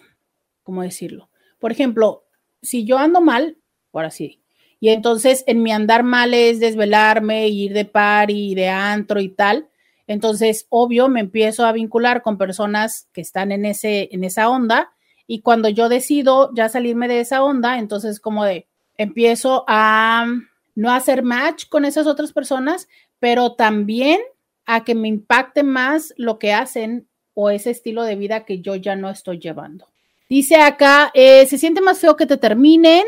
¿cómo 0.62 0.84
decirlo? 0.84 1.30
Por 1.60 1.72
ejemplo, 1.72 2.26
si 2.62 2.86
yo 2.86 2.98
ando 2.98 3.20
mal, 3.20 3.58
por 3.92 4.06
así, 4.06 4.42
Y 4.80 4.90
entonces 4.90 5.44
en 5.48 5.64
mi 5.64 5.72
andar 5.72 6.04
mal 6.04 6.34
es 6.34 6.60
desvelarme, 6.60 7.48
ir 7.48 7.74
de 7.74 7.86
party, 7.86 8.54
de 8.54 8.70
antro 8.70 9.22
y 9.22 9.30
tal. 9.30 9.70
Entonces, 10.08 10.68
obvio, 10.70 11.08
me 11.08 11.22
empiezo 11.22 11.66
a 11.66 11.72
vincular 11.72 12.22
con 12.22 12.38
personas 12.38 13.08
que 13.14 13.22
están 13.22 13.52
en, 13.52 13.66
ese, 13.66 14.10
en 14.12 14.24
esa 14.24 14.50
onda 14.50 14.93
y 15.28 15.42
cuando 15.42 15.70
yo 15.70 15.90
decido 15.90 16.52
ya 16.54 16.70
salirme 16.70 17.08
de 17.08 17.22
esa 17.22 17.44
onda, 17.44 17.80
entonces 17.80 18.20
como 18.20 18.44
de, 18.46 18.68
empiezo 18.98 19.64
a 19.68 20.26
no 20.76 20.92
hacer 20.92 21.24
match 21.24 21.68
con 21.70 21.86
esas 21.86 22.08
otras 22.08 22.34
personas, 22.34 22.88
pero 23.20 23.54
también 23.54 24.20
a 24.66 24.84
que 24.84 24.96
me 24.96 25.08
impacte 25.08 25.64
más 25.64 26.14
lo 26.18 26.40
que 26.40 26.54
hacen 26.54 27.08
o 27.34 27.50
ese 27.50 27.72
estilo 27.72 28.04
de 28.04 28.16
vida 28.16 28.46
que 28.46 28.62
yo 28.62 28.76
ya 28.76 28.96
no 28.96 29.10
estoy 29.10 29.40
llevando. 29.40 29.88
Dice 30.30 30.56
acá, 30.58 31.12
eh, 31.14 31.46
se 31.46 31.58
siente 31.58 31.82
más 31.82 32.00
feo 32.00 32.16
que 32.16 32.26
te 32.26 32.38
terminen. 32.38 33.06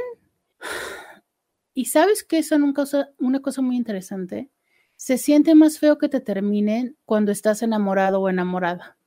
Y 1.74 1.86
sabes 1.86 2.24
que 2.24 2.38
eso 2.38 2.56
es 2.56 2.62
una 2.62 3.42
cosa, 3.42 3.62
muy 3.62 3.76
interesante. 3.76 4.50
Se 4.96 5.18
siente 5.18 5.56
más 5.56 5.80
feo 5.80 5.98
que 5.98 6.08
te 6.08 6.22
terminen 6.22 6.96
cuando 7.06 7.32
estás 7.32 7.62
enamorado 7.62 8.22
o 8.22 8.30
enamorada. 8.30 8.98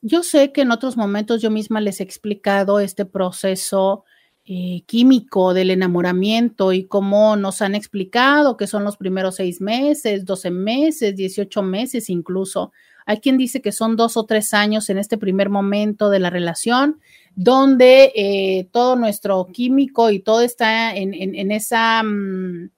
Yo 0.00 0.22
sé 0.22 0.52
que 0.52 0.62
en 0.62 0.70
otros 0.70 0.96
momentos 0.96 1.42
yo 1.42 1.50
misma 1.50 1.80
les 1.80 2.00
he 2.00 2.04
explicado 2.04 2.78
este 2.78 3.04
proceso 3.04 4.04
eh, 4.44 4.82
químico 4.86 5.52
del 5.52 5.70
enamoramiento 5.70 6.72
y 6.72 6.86
cómo 6.86 7.36
nos 7.36 7.60
han 7.60 7.74
explicado 7.74 8.56
que 8.56 8.66
son 8.66 8.84
los 8.84 8.96
primeros 8.96 9.36
seis 9.36 9.60
meses, 9.60 10.24
12 10.24 10.50
meses, 10.50 11.16
18 11.16 11.62
meses 11.62 12.08
incluso. 12.08 12.72
Hay 13.04 13.18
quien 13.18 13.36
dice 13.36 13.60
que 13.60 13.72
son 13.72 13.96
dos 13.96 14.16
o 14.16 14.24
tres 14.24 14.54
años 14.54 14.88
en 14.88 14.98
este 14.98 15.18
primer 15.18 15.50
momento 15.50 16.10
de 16.10 16.20
la 16.20 16.30
relación, 16.30 17.00
donde 17.34 18.12
eh, 18.14 18.68
todo 18.70 18.96
nuestro 18.96 19.46
químico 19.52 20.10
y 20.10 20.20
todo 20.20 20.40
está 20.40 20.94
en, 20.94 21.50
esa 21.50 22.02
mm, 22.02 22.70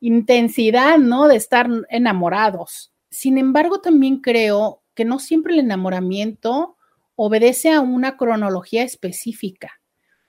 intensidad, 0.00 0.98
¿no? 0.98 1.28
De 1.28 1.36
estar 1.36 1.68
enamorados. 1.88 2.92
Sin 3.10 3.38
embargo, 3.38 3.80
también 3.80 4.18
creo 4.18 4.82
que 4.96 5.04
no 5.04 5.20
siempre 5.20 5.52
el 5.52 5.60
enamoramiento 5.60 6.76
obedece 7.14 7.70
a 7.70 7.80
una 7.80 8.16
cronología 8.16 8.82
específica. 8.82 9.80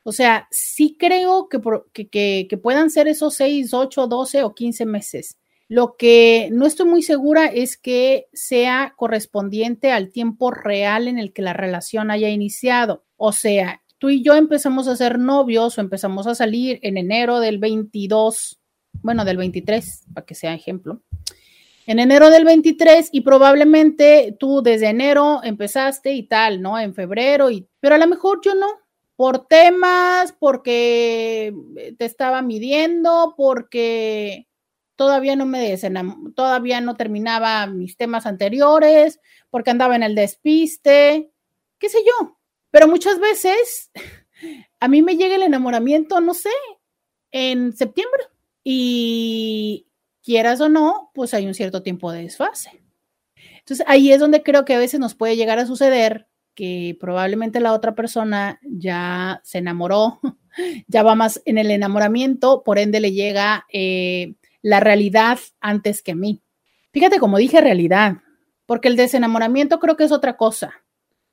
O 0.04 0.12
sea, 0.12 0.48
sí 0.52 0.96
creo 0.98 1.50
que, 1.50 2.08
que, 2.48 2.58
puedan 2.58 2.90
ser 2.90 3.08
esos 3.08 3.34
6, 3.36 3.74
8, 3.74 4.08
12 4.08 4.44
o 4.44 4.54
15 4.54 4.86
meses. 4.86 5.38
Lo 5.68 5.98
que 5.98 6.50
no 6.52 6.66
estoy 6.66 6.88
muy 6.88 7.02
segura 7.02 7.48
es 7.48 7.78
que 7.78 8.28
sea 8.32 8.94
correspondiente 8.96 9.92
al 9.92 10.12
tiempo 10.12 10.52
real 10.52 11.10
en 11.10 11.18
el 11.18 11.34
que 11.34 11.42
la 11.42 11.54
relación 11.54 12.10
haya 12.10 12.30
iniciado. 12.30 13.04
O 13.18 13.34
sea, 13.34 13.82
tú 13.98 14.10
y 14.10 14.24
yo 14.24 14.36
empezamos 14.36 14.88
a 14.88 14.96
ser 14.96 15.20
novios 15.20 15.78
o 15.78 15.82
empezamos 15.82 16.26
a 16.28 16.36
salir 16.36 16.80
en 16.84 16.98
enero 16.98 17.42
del 17.42 17.58
22, 17.58 18.62
bueno, 19.02 19.26
del 19.26 19.36
23, 19.36 20.06
para 20.14 20.26
que 20.26 20.36
sea 20.36 20.54
ejemplo 20.54 21.02
en 21.88 22.00
enero 22.00 22.30
del 22.30 22.44
23 22.44 23.10
y 23.14 23.22
probablemente 23.22 24.36
tú 24.38 24.62
desde 24.62 24.90
enero 24.90 25.40
empezaste 25.42 26.12
y 26.12 26.24
tal, 26.24 26.62
¿no? 26.62 26.78
En 26.78 26.94
febrero, 26.94 27.50
y, 27.50 27.68
pero 27.80 27.96
a 27.96 27.98
lo 27.98 28.08
mejor 28.08 28.42
yo 28.44 28.54
no, 28.54 28.68
por 29.16 29.48
temas, 29.48 30.36
porque 30.38 31.56
te 31.98 32.06
estaba 32.06 32.42
midiendo, 32.42 33.34
porque 33.38 34.48
todavía 34.98 35.38
no 35.38 35.46
me 35.46 35.78
todavía 36.36 36.82
no 36.82 36.96
terminaba 36.98 37.66
mis 37.68 37.96
temas 37.96 38.26
anteriores, 38.26 39.22
porque 39.50 39.72
andaba 39.72 39.96
en 39.96 40.04
el 40.04 40.14
despiste, 40.14 41.32
qué 41.80 41.90
sé 41.90 42.00
yo. 42.06 42.38
Pero 42.70 42.90
muchas 42.90 43.18
veces 43.20 43.92
a 44.82 44.88
mí 44.90 45.02
me 45.02 45.16
llega 45.16 45.36
el 45.36 45.44
enamoramiento, 45.44 46.20
no 46.20 46.34
sé, 46.34 46.52
en 47.32 47.76
septiembre. 47.78 48.24
Y, 48.64 49.87
quieras 50.28 50.60
o 50.60 50.68
no, 50.68 51.10
pues 51.14 51.34
hay 51.34 51.48
un 51.48 51.54
cierto 51.54 51.84
tiempo 51.84 52.12
de 52.12 52.24
desfase. 52.24 52.84
Entonces 53.60 53.86
ahí 53.88 54.12
es 54.12 54.20
donde 54.20 54.44
creo 54.44 54.66
que 54.66 54.76
a 54.76 54.78
veces 54.78 55.00
nos 55.00 55.16
puede 55.16 55.38
llegar 55.38 55.58
a 55.58 55.66
suceder 55.66 56.28
que 56.54 56.98
probablemente 57.00 57.62
la 57.62 57.72
otra 57.72 57.96
persona 57.96 58.60
ya 58.62 59.40
se 59.46 59.60
enamoró, 59.60 60.20
ya 60.88 61.02
va 61.02 61.16
más 61.16 61.42
en 61.46 61.58
el 61.58 61.72
enamoramiento, 61.72 62.62
por 62.66 62.78
ende 62.78 63.00
le 63.00 63.14
llega 63.14 63.66
eh, 63.72 64.36
la 64.62 64.82
realidad 64.82 65.40
antes 65.62 66.02
que 66.02 66.12
a 66.12 66.16
mí. 66.16 66.44
Fíjate 66.92 67.20
como 67.20 67.38
dije 67.38 67.62
realidad, 67.62 68.18
porque 68.66 68.90
el 68.90 68.98
desenamoramiento 68.98 69.80
creo 69.80 69.96
que 69.96 70.04
es 70.04 70.12
otra 70.12 70.36
cosa. 70.36 70.74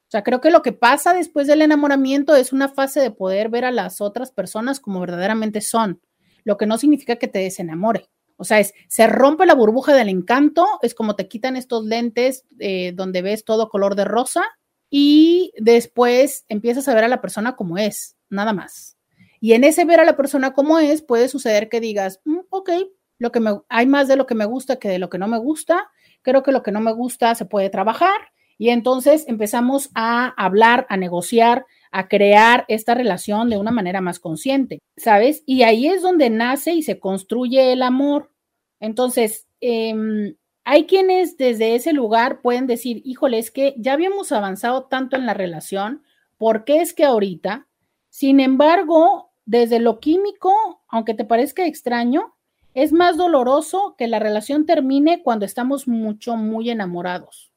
O 0.06 0.10
sea, 0.10 0.22
creo 0.22 0.40
que 0.40 0.52
lo 0.52 0.62
que 0.62 0.72
pasa 0.72 1.14
después 1.14 1.48
del 1.48 1.62
enamoramiento 1.62 2.36
es 2.36 2.52
una 2.52 2.68
fase 2.68 3.00
de 3.00 3.10
poder 3.10 3.48
ver 3.48 3.64
a 3.64 3.72
las 3.72 4.00
otras 4.00 4.30
personas 4.30 4.78
como 4.78 5.00
verdaderamente 5.00 5.60
son, 5.62 6.00
lo 6.44 6.56
que 6.56 6.66
no 6.66 6.78
significa 6.78 7.16
que 7.16 7.26
te 7.26 7.40
desenamore. 7.40 8.08
O 8.36 8.44
sea, 8.44 8.60
es, 8.60 8.74
se 8.88 9.06
rompe 9.06 9.46
la 9.46 9.54
burbuja 9.54 9.94
del 9.94 10.08
encanto, 10.08 10.66
es 10.82 10.94
como 10.94 11.16
te 11.16 11.28
quitan 11.28 11.56
estos 11.56 11.84
lentes 11.84 12.44
eh, 12.58 12.92
donde 12.94 13.22
ves 13.22 13.44
todo 13.44 13.68
color 13.68 13.94
de 13.94 14.04
rosa 14.04 14.44
y 14.90 15.52
después 15.56 16.44
empiezas 16.48 16.88
a 16.88 16.94
ver 16.94 17.04
a 17.04 17.08
la 17.08 17.20
persona 17.20 17.56
como 17.56 17.78
es, 17.78 18.16
nada 18.28 18.52
más. 18.52 18.96
Y 19.40 19.52
en 19.52 19.64
ese 19.64 19.84
ver 19.84 20.00
a 20.00 20.04
la 20.04 20.16
persona 20.16 20.52
como 20.52 20.78
es, 20.78 21.02
puede 21.02 21.28
suceder 21.28 21.68
que 21.68 21.80
digas, 21.80 22.20
mm, 22.24 22.38
ok, 22.50 22.70
lo 23.18 23.30
que 23.30 23.40
me, 23.40 23.60
hay 23.68 23.86
más 23.86 24.08
de 24.08 24.16
lo 24.16 24.26
que 24.26 24.34
me 24.34 24.44
gusta 24.44 24.78
que 24.78 24.88
de 24.88 24.98
lo 24.98 25.08
que 25.08 25.18
no 25.18 25.28
me 25.28 25.38
gusta, 25.38 25.90
creo 26.22 26.42
que 26.42 26.52
lo 26.52 26.62
que 26.62 26.72
no 26.72 26.80
me 26.80 26.92
gusta 26.92 27.34
se 27.34 27.44
puede 27.44 27.70
trabajar 27.70 28.32
y 28.58 28.70
entonces 28.70 29.24
empezamos 29.28 29.90
a 29.94 30.28
hablar, 30.36 30.86
a 30.88 30.96
negociar, 30.96 31.66
a 31.96 32.08
crear 32.08 32.64
esta 32.66 32.92
relación 32.92 33.48
de 33.48 33.56
una 33.56 33.70
manera 33.70 34.00
más 34.00 34.18
consciente, 34.18 34.80
¿sabes? 34.96 35.44
Y 35.46 35.62
ahí 35.62 35.86
es 35.86 36.02
donde 36.02 36.28
nace 36.28 36.74
y 36.74 36.82
se 36.82 36.98
construye 36.98 37.72
el 37.72 37.82
amor. 37.82 38.32
Entonces, 38.80 39.46
em, 39.60 40.34
hay 40.64 40.86
quienes 40.86 41.36
desde 41.36 41.76
ese 41.76 41.92
lugar 41.92 42.42
pueden 42.42 42.66
decir, 42.66 43.00
híjole, 43.04 43.38
es 43.38 43.52
que 43.52 43.76
ya 43.78 43.92
habíamos 43.92 44.32
avanzado 44.32 44.86
tanto 44.86 45.14
en 45.14 45.24
la 45.24 45.34
relación, 45.34 46.02
¿por 46.36 46.64
qué 46.64 46.80
es 46.80 46.94
que 46.94 47.04
ahorita? 47.04 47.68
Sin 48.10 48.40
embargo, 48.40 49.30
desde 49.46 49.78
lo 49.78 50.00
químico, 50.00 50.82
aunque 50.88 51.14
te 51.14 51.24
parezca 51.24 51.64
extraño, 51.64 52.34
es 52.74 52.92
más 52.92 53.16
doloroso 53.16 53.94
que 53.96 54.08
la 54.08 54.18
relación 54.18 54.66
termine 54.66 55.22
cuando 55.22 55.44
estamos 55.44 55.86
mucho, 55.86 56.34
muy 56.34 56.70
enamorados. 56.70 57.52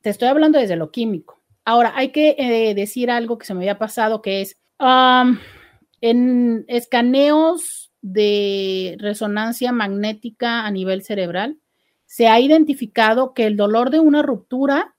Te 0.00 0.10
estoy 0.10 0.26
hablando 0.26 0.58
desde 0.58 0.74
lo 0.74 0.90
químico. 0.90 1.39
Ahora, 1.70 1.92
hay 1.94 2.08
que 2.08 2.34
eh, 2.36 2.74
decir 2.74 3.12
algo 3.12 3.38
que 3.38 3.46
se 3.46 3.54
me 3.54 3.60
había 3.60 3.78
pasado, 3.78 4.22
que 4.22 4.40
es 4.40 4.56
en 4.80 6.64
escaneos 6.66 7.92
de 8.02 8.96
resonancia 8.98 9.70
magnética 9.70 10.66
a 10.66 10.70
nivel 10.72 11.04
cerebral, 11.04 11.60
se 12.06 12.26
ha 12.26 12.40
identificado 12.40 13.34
que 13.34 13.46
el 13.46 13.56
dolor 13.56 13.90
de 13.90 14.00
una 14.00 14.20
ruptura 14.20 14.96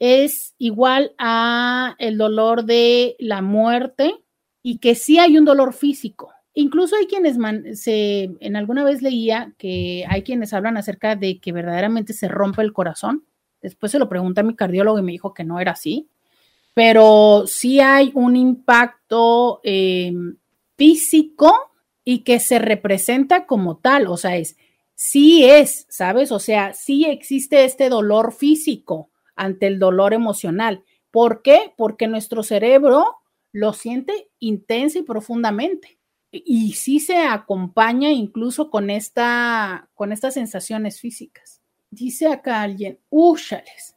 es 0.00 0.56
igual 0.58 1.14
a 1.18 1.94
el 2.00 2.18
dolor 2.18 2.64
de 2.64 3.14
la 3.20 3.40
muerte 3.40 4.12
y 4.60 4.78
que 4.78 4.96
sí 4.96 5.20
hay 5.20 5.38
un 5.38 5.44
dolor 5.44 5.72
físico. 5.72 6.32
Incluso 6.52 6.96
hay 6.96 7.06
quienes 7.06 7.38
se, 7.80 8.30
en 8.40 8.56
alguna 8.56 8.82
vez 8.82 9.02
leía 9.02 9.54
que 9.56 10.04
hay 10.08 10.24
quienes 10.24 10.52
hablan 10.52 10.78
acerca 10.78 11.14
de 11.14 11.38
que 11.38 11.52
verdaderamente 11.52 12.12
se 12.12 12.26
rompe 12.26 12.62
el 12.62 12.72
corazón 12.72 13.28
Después 13.68 13.92
se 13.92 13.98
lo 13.98 14.08
pregunté 14.08 14.40
a 14.40 14.44
mi 14.44 14.56
cardiólogo 14.56 14.98
y 14.98 15.02
me 15.02 15.12
dijo 15.12 15.34
que 15.34 15.44
no 15.44 15.60
era 15.60 15.72
así, 15.72 16.08
pero 16.74 17.44
sí 17.46 17.80
hay 17.80 18.12
un 18.14 18.34
impacto 18.34 19.60
eh, 19.62 20.12
físico 20.76 21.54
y 22.02 22.20
que 22.20 22.40
se 22.40 22.58
representa 22.58 23.44
como 23.44 23.76
tal, 23.76 24.06
o 24.06 24.16
sea, 24.16 24.36
es, 24.36 24.56
sí 24.94 25.44
es, 25.44 25.86
¿sabes? 25.90 26.32
O 26.32 26.38
sea, 26.38 26.72
sí 26.72 27.04
existe 27.04 27.64
este 27.64 27.88
dolor 27.88 28.32
físico 28.32 29.10
ante 29.36 29.66
el 29.66 29.78
dolor 29.78 30.14
emocional. 30.14 30.82
¿Por 31.10 31.42
qué? 31.42 31.74
Porque 31.76 32.08
nuestro 32.08 32.42
cerebro 32.42 33.18
lo 33.52 33.74
siente 33.74 34.30
intensa 34.38 34.98
y 34.98 35.02
profundamente. 35.02 35.98
Y 36.30 36.72
sí 36.72 37.00
se 37.00 37.18
acompaña 37.18 38.10
incluso 38.10 38.70
con, 38.70 38.88
esta, 38.88 39.88
con 39.94 40.12
estas 40.12 40.34
sensaciones 40.34 41.00
físicas. 41.00 41.57
Dice 41.90 42.28
acá 42.28 42.62
alguien, 42.62 42.98
úchales. 43.08 43.96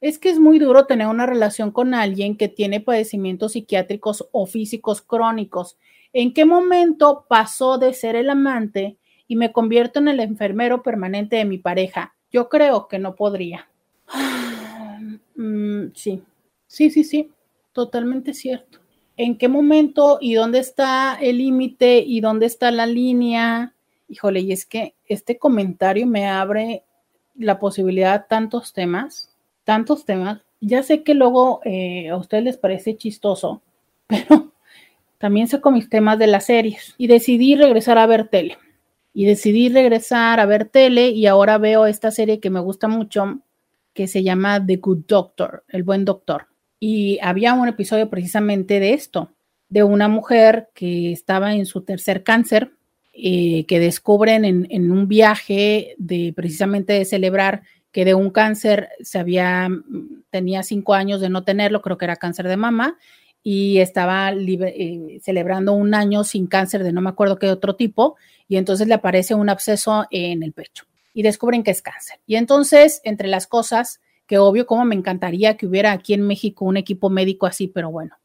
Es 0.00 0.18
que 0.18 0.30
es 0.30 0.38
muy 0.38 0.58
duro 0.58 0.86
tener 0.86 1.06
una 1.06 1.26
relación 1.26 1.70
con 1.70 1.94
alguien 1.94 2.36
que 2.36 2.48
tiene 2.48 2.80
padecimientos 2.80 3.52
psiquiátricos 3.52 4.28
o 4.32 4.46
físicos 4.46 5.02
crónicos. 5.02 5.76
¿En 6.12 6.32
qué 6.32 6.44
momento 6.44 7.26
pasó 7.28 7.78
de 7.78 7.92
ser 7.92 8.16
el 8.16 8.30
amante 8.30 8.96
y 9.28 9.36
me 9.36 9.52
convierto 9.52 10.00
en 10.00 10.08
el 10.08 10.20
enfermero 10.20 10.82
permanente 10.82 11.36
de 11.36 11.44
mi 11.44 11.58
pareja? 11.58 12.16
Yo 12.32 12.48
creo 12.48 12.88
que 12.88 12.98
no 12.98 13.14
podría. 13.14 13.68
Mm, 15.36 15.92
sí, 15.94 16.22
sí, 16.66 16.90
sí, 16.90 17.02
sí, 17.02 17.30
totalmente 17.72 18.34
cierto. 18.34 18.78
¿En 19.16 19.38
qué 19.38 19.48
momento 19.48 20.18
y 20.20 20.34
dónde 20.34 20.58
está 20.58 21.16
el 21.18 21.38
límite 21.38 22.04
y 22.06 22.20
dónde 22.20 22.44
está 22.44 22.70
la 22.70 22.84
línea? 22.84 23.74
Híjole, 24.06 24.40
y 24.40 24.52
es 24.52 24.66
que 24.66 24.96
este 25.06 25.38
comentario 25.38 26.06
me 26.06 26.28
abre 26.28 26.84
la 27.40 27.58
posibilidad 27.58 28.26
tantos 28.28 28.72
temas, 28.72 29.34
tantos 29.64 30.04
temas. 30.04 30.40
Ya 30.60 30.82
sé 30.82 31.02
que 31.02 31.14
luego 31.14 31.60
eh, 31.64 32.10
a 32.10 32.16
ustedes 32.16 32.44
les 32.44 32.56
parece 32.56 32.96
chistoso, 32.96 33.62
pero 34.06 34.52
también 35.18 35.48
saco 35.48 35.70
mis 35.70 35.88
temas 35.88 36.18
de 36.18 36.26
las 36.26 36.46
series 36.46 36.94
y 36.98 37.06
decidí 37.06 37.56
regresar 37.56 37.98
a 37.98 38.06
ver 38.06 38.28
tele. 38.28 38.58
Y 39.12 39.24
decidí 39.24 39.68
regresar 39.68 40.38
a 40.38 40.46
ver 40.46 40.66
tele 40.66 41.08
y 41.08 41.26
ahora 41.26 41.58
veo 41.58 41.86
esta 41.86 42.12
serie 42.12 42.38
que 42.38 42.50
me 42.50 42.60
gusta 42.60 42.86
mucho, 42.86 43.40
que 43.92 44.06
se 44.06 44.22
llama 44.22 44.64
The 44.64 44.76
Good 44.76 45.06
Doctor, 45.08 45.64
el 45.68 45.82
buen 45.82 46.04
doctor. 46.04 46.46
Y 46.78 47.18
había 47.20 47.54
un 47.54 47.68
episodio 47.68 48.08
precisamente 48.08 48.78
de 48.78 48.94
esto, 48.94 49.32
de 49.68 49.82
una 49.82 50.08
mujer 50.08 50.68
que 50.74 51.12
estaba 51.12 51.54
en 51.54 51.66
su 51.66 51.82
tercer 51.82 52.22
cáncer, 52.22 52.72
eh, 53.12 53.66
que 53.66 53.80
descubren 53.80 54.44
en, 54.44 54.90
un 54.90 55.08
viaje 55.08 55.94
de 55.98 56.32
precisamente 56.34 56.92
de 56.92 57.04
celebrar 57.04 57.62
que 57.90 58.04
de 58.04 58.14
un 58.14 58.30
cáncer 58.30 58.88
se 59.00 59.18
había, 59.18 59.68
tenía 60.30 60.62
cinco 60.62 60.94
años 60.94 61.20
de 61.20 61.28
no 61.28 61.42
tenerlo, 61.42 61.82
creo 61.82 61.98
que 61.98 62.04
era 62.04 62.16
cáncer 62.16 62.46
de 62.46 62.56
mama, 62.56 62.96
y 63.42 63.78
estaba 63.78 64.32
eh, 64.32 65.18
celebrando 65.22 65.72
un 65.72 65.94
año 65.94 66.24
sin 66.24 66.46
cáncer 66.46 66.84
de 66.84 66.92
no 66.92 67.00
me 67.00 67.10
acuerdo 67.10 67.38
qué 67.38 67.50
otro 67.50 67.74
tipo, 67.74 68.16
y 68.46 68.56
entonces 68.56 68.86
le 68.86 68.94
aparece 68.94 69.34
un 69.34 69.48
absceso 69.48 70.06
en 70.10 70.42
el 70.42 70.52
pecho 70.52 70.84
y 71.12 71.22
descubren 71.22 71.62
que 71.62 71.70
es 71.70 71.82
cáncer. 71.82 72.20
Y 72.26 72.36
entonces, 72.36 73.00
entre 73.04 73.28
las 73.28 73.46
cosas, 73.46 74.00
que 74.26 74.38
obvio, 74.38 74.66
como 74.66 74.84
me 74.84 74.94
encantaría 74.94 75.56
que 75.56 75.66
hubiera 75.66 75.92
aquí 75.92 76.14
en 76.14 76.22
México 76.22 76.64
un 76.64 76.76
equipo 76.76 77.10
médico 77.10 77.46
así, 77.46 77.66
pero 77.66 77.90
bueno, 77.90 78.16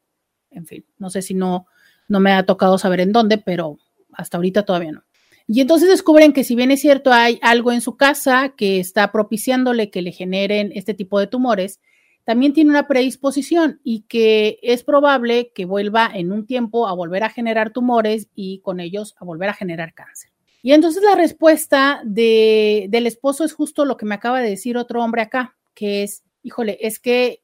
en 0.52 0.68
fin, 0.68 0.86
no 1.00 1.10
sé 1.10 1.22
si 1.22 1.34
no, 1.34 1.66
no 2.08 2.20
me 2.20 2.32
ha 2.32 2.46
tocado 2.46 2.78
saber 2.78 3.00
en 3.00 3.12
dónde, 3.12 3.38
pero 3.38 3.80
hasta 4.18 4.38
ahorita 4.38 4.64
todavía 4.64 4.92
no. 4.92 5.04
Y 5.48 5.62
entonces 5.62 5.90
descubren 5.90 6.34
que 6.34 6.44
si 6.44 6.56
bien 6.56 6.72
es 6.72 6.82
cierto, 6.82 7.12
hay 7.14 7.40
algo 7.42 7.72
en 7.72 7.82
su 7.82 7.98
casa 7.98 8.54
que 8.58 8.80
está 8.80 9.12
propiciándole 9.12 9.92
que 9.92 10.02
le 10.02 10.12
generen 10.12 10.72
este 10.74 10.94
tipo 10.94 11.20
de 11.20 11.28
tumores, 11.28 11.80
también 12.24 12.54
tiene 12.54 12.72
una 12.72 12.88
predisposición 12.88 13.80
y 13.84 14.02
que 14.08 14.58
es 14.64 14.84
probable 14.84 15.52
que 15.54 15.66
vuelva 15.66 16.10
en 16.12 16.32
un 16.32 16.48
tiempo 16.48 16.88
a 16.88 16.94
volver 16.94 17.24
a 17.24 17.30
generar 17.30 17.70
tumores 17.70 18.28
y 18.34 18.60
con 18.60 18.80
ellos 18.80 19.16
a 19.20 19.26
volver 19.26 19.50
a 19.50 19.54
generar 19.54 19.94
cáncer. 19.94 20.32
Y 20.64 20.74
entonces 20.74 21.04
la 21.04 21.16
respuesta 21.16 22.02
de, 22.04 22.88
del 22.90 23.06
esposo 23.06 23.44
es 23.44 23.54
justo 23.54 23.86
lo 23.86 23.98
que 23.98 24.08
me 24.08 24.16
acaba 24.16 24.42
de 24.42 24.50
decir 24.50 24.78
otro 24.78 25.04
hombre 25.04 25.22
acá, 25.22 25.56
que 25.76 26.02
es, 26.02 26.24
híjole, 26.42 26.80
es 26.82 27.00
que 27.00 27.44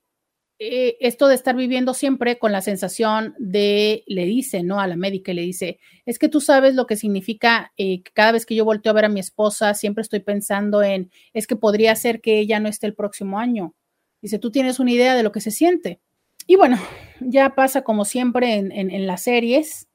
eh, 0.63 0.97
esto 0.99 1.27
de 1.27 1.33
estar 1.33 1.55
viviendo 1.55 1.95
siempre 1.95 2.37
con 2.37 2.51
la 2.51 2.61
sensación 2.61 3.33
de, 3.39 4.03
le 4.05 4.25
dice, 4.25 4.61
¿no? 4.61 4.79
A 4.79 4.85
la 4.85 4.95
médica, 4.95 5.33
le 5.33 5.41
dice, 5.41 5.79
es 6.05 6.19
que 6.19 6.29
tú 6.29 6.39
sabes 6.39 6.75
lo 6.75 6.85
que 6.85 6.97
significa 6.97 7.73
eh, 7.77 8.03
cada 8.13 8.31
vez 8.31 8.45
que 8.45 8.53
yo 8.53 8.63
volteo 8.63 8.91
a 8.91 8.93
ver 8.93 9.05
a 9.05 9.09
mi 9.09 9.19
esposa, 9.19 9.73
siempre 9.73 10.03
estoy 10.03 10.19
pensando 10.19 10.83
en, 10.83 11.09
es 11.33 11.47
que 11.47 11.55
podría 11.55 11.95
ser 11.95 12.21
que 12.21 12.37
ella 12.37 12.59
no 12.59 12.69
esté 12.69 12.85
el 12.85 12.93
próximo 12.93 13.39
año. 13.39 13.73
Dice, 14.21 14.37
tú 14.37 14.51
tienes 14.51 14.79
una 14.79 14.91
idea 14.91 15.15
de 15.15 15.23
lo 15.23 15.31
que 15.31 15.41
se 15.41 15.49
siente. 15.49 15.99
Y 16.45 16.57
bueno, 16.57 16.77
ya 17.19 17.55
pasa 17.55 17.81
como 17.81 18.05
siempre 18.05 18.53
en, 18.53 19.07
las 19.07 19.23
series, 19.23 19.87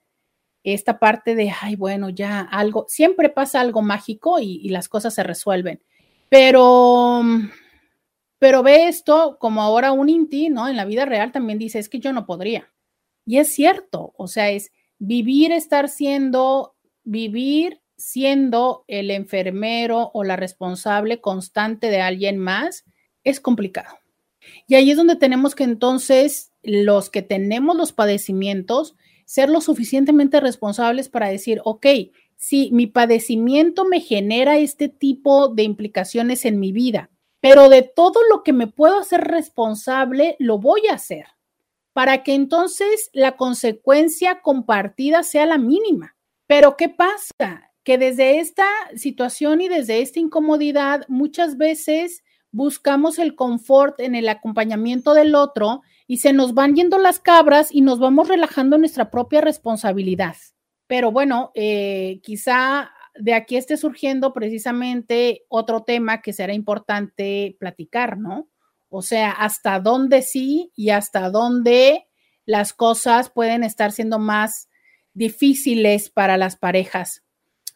esta 0.65 0.99
parte 0.99 1.37
de, 1.37 1.53
ay, 1.61 1.77
bueno, 1.77 2.11
ya 2.11 2.41
algo, 2.41 2.87
siempre 2.89 3.29
pasa 3.29 3.61
algo 3.61 3.83
mágico 3.83 4.41
y 4.41 4.69
las 4.71 4.89
cosas 4.89 5.15
se 5.15 5.23
resuelven. 5.23 5.81
Pero 6.29 7.23
pero 8.39 8.63
ve 8.63 8.89
esto 8.89 9.39
como 9.41 9.63
ahora 9.63 9.93
un 9.93 10.09
Inti, 10.09 10.49
¿no? 10.49 10.69
En 10.69 10.77
la 10.77 10.85
vida 10.85 11.05
real 11.05 11.33
también 11.33 11.59
dice, 11.59 11.79
es 11.79 11.89
que 11.89 12.01
yo 12.01 12.13
no 12.13 12.27
podría. 12.27 12.73
Y 13.25 13.39
es 13.39 13.53
cierto, 13.53 14.15
o 14.17 14.29
sea, 14.29 14.51
es 14.51 14.73
vivir, 14.99 15.53
estar 15.53 15.89
siendo, 15.89 16.77
vivir 17.03 17.81
siendo 17.97 18.85
el 18.89 19.11
enfermero 19.11 20.11
o 20.13 20.23
la 20.23 20.37
responsable 20.37 21.21
constante 21.21 21.89
de 21.89 22.01
alguien 22.01 22.39
más, 22.39 22.85
es 23.25 23.41
complicado. 23.41 23.99
Y 24.69 24.75
ahí 24.75 24.91
es 24.91 24.97
donde 24.97 25.17
tenemos 25.17 25.55
que 25.55 25.65
entonces, 25.65 26.53
los 26.63 27.11
que 27.11 27.23
tenemos 27.23 27.77
los 27.77 27.93
padecimientos, 27.93 28.95
ser 29.25 29.49
lo 29.49 29.61
suficientemente 29.61 30.41
responsables 30.41 31.09
para 31.09 31.29
decir, 31.29 31.61
ok, 31.65 31.87
si 32.37 32.71
mi 32.71 32.87
padecimiento 32.87 33.85
me 33.85 34.01
genera 34.01 34.59
este 34.59 34.89
tipo 34.89 35.49
de 35.49 35.65
implicaciones 35.65 36.45
en 36.45 36.61
mi 36.61 36.71
vida, 36.71 37.11
pero 37.49 37.69
de 37.69 37.83
todo 37.83 38.21
lo 38.29 38.43
que 38.43 38.53
me 38.53 38.67
puedo 38.67 38.99
hacer 38.99 39.21
responsable, 39.21 40.35
lo 40.39 40.59
voy 40.59 40.89
a 40.91 40.95
hacer 40.95 41.27
para 41.93 42.23
que 42.23 42.35
entonces 42.35 43.09
la 43.13 43.37
consecuencia 43.37 44.43
compartida 44.43 45.23
sea 45.23 45.47
la 45.47 45.57
mínima. 45.57 46.15
Pero 46.47 46.77
¿qué 46.77 46.91
pasa? 46.91 47.73
Que 47.85 47.99
desde 47.99 48.39
esta 48.39 48.67
situación 48.97 49.61
y 49.61 49.69
desde 49.69 50.03
esta 50.03 50.21
incomodidad 50.21 51.07
muchas 51.09 51.57
veces 51.57 52.23
buscamos 52.51 53.19
el 53.19 53.35
confort 53.35 54.01
en 54.01 54.15
el 54.15 54.29
acompañamiento 54.29 55.15
del 55.15 55.35
otro 55.35 55.83
y 56.07 56.19
se 56.19 56.33
nos 56.33 56.53
van 56.53 56.75
yendo 56.75 56.99
las 56.99 57.19
cabras 57.19 57.69
y 57.71 57.81
nos 57.81 57.99
vamos 57.99 58.29
relajando 58.29 58.77
nuestra 58.77 59.11
propia 59.11 59.41
responsabilidad. 59.41 60.37
Pero 60.87 61.13
bueno, 61.13 61.51
eh, 61.55 62.21
quizá 62.23 62.91
de 63.19 63.35
aquí 63.35 63.57
esté 63.57 63.77
surgiendo 63.77 64.33
precisamente 64.33 65.43
otro 65.49 65.83
tema 65.83 66.23
que 66.23 66.33
será 66.33 66.53
importante 66.55 67.57
platicar, 67.59 68.19
¿no? 68.19 68.49
O 68.89 69.03
sea, 69.03 69.31
hasta 69.31 69.81
dónde 69.81 70.23
sí 70.23 70.71
y 70.77 70.91
hasta 70.91 71.31
dónde 71.31 72.07
las 72.45 72.73
cosas 72.73 73.31
pueden 73.31 73.65
estar 73.65 73.93
siendo 73.93 74.19
más 74.19 74.69
difíciles 75.13 76.11
para 76.11 76.37
las 76.37 76.57
parejas. 76.57 77.23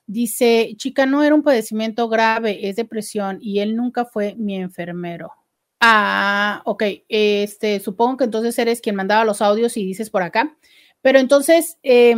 Dice, 0.07 0.74
chica, 0.76 1.07
no 1.07 1.22
era 1.22 1.34
un 1.34 1.43
padecimiento 1.43 2.09
grave, 2.09 2.68
es 2.68 2.76
depresión 2.76 3.38
y 3.41 3.61
él 3.61 3.76
nunca 3.76 4.05
fue 4.05 4.34
mi 4.36 4.57
enfermero. 4.57 5.32
Ah, 5.80 6.62
ok, 6.64 6.82
este, 7.09 7.80
supongo 7.80 8.18
que 8.18 8.24
entonces 8.24 8.59
eres 8.59 8.80
quien 8.80 8.97
mandaba 8.97 9.24
los 9.24 9.41
audios 9.41 9.76
y 9.76 9.84
dices 9.84 10.11
por 10.11 10.22
acá, 10.22 10.57
pero 11.01 11.18
entonces, 11.18 11.78
eh, 11.82 12.14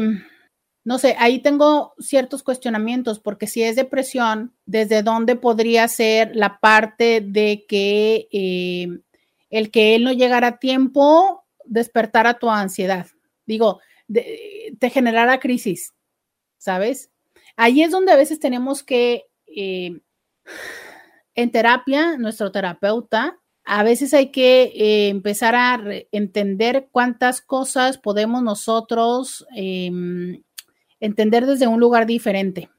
no 0.84 0.98
sé, 0.98 1.14
ahí 1.18 1.38
tengo 1.38 1.94
ciertos 1.98 2.42
cuestionamientos, 2.42 3.20
porque 3.20 3.46
si 3.46 3.62
es 3.62 3.76
depresión, 3.76 4.52
¿desde 4.66 5.02
dónde 5.02 5.36
podría 5.36 5.86
ser 5.86 6.34
la 6.34 6.58
parte 6.58 7.20
de 7.20 7.64
que 7.68 8.28
eh, 8.32 8.88
el 9.50 9.70
que 9.70 9.94
él 9.94 10.04
no 10.04 10.12
llegara 10.12 10.48
a 10.48 10.58
tiempo 10.58 11.44
despertara 11.64 12.38
tu 12.38 12.50
ansiedad? 12.50 13.06
Digo, 13.46 13.80
te 14.08 14.90
generara 14.90 15.38
crisis, 15.38 15.94
¿sabes? 16.58 17.10
Ahí 17.56 17.82
es 17.82 17.90
donde 17.90 18.12
a 18.12 18.16
veces 18.16 18.40
tenemos 18.40 18.82
que, 18.82 19.26
eh, 19.46 20.00
en 21.34 21.50
terapia, 21.50 22.16
nuestro 22.18 22.50
terapeuta, 22.50 23.38
a 23.64 23.84
veces 23.84 24.12
hay 24.12 24.32
que 24.32 24.64
eh, 24.74 25.08
empezar 25.08 25.54
a 25.54 25.80
entender 26.10 26.88
cuántas 26.90 27.40
cosas 27.40 27.98
podemos 27.98 28.42
nosotros 28.42 29.46
em, 29.54 30.42
entender 31.02 31.46
desde 31.46 31.66
un 31.66 31.80
lugar 31.80 32.06
diferente. 32.06 32.70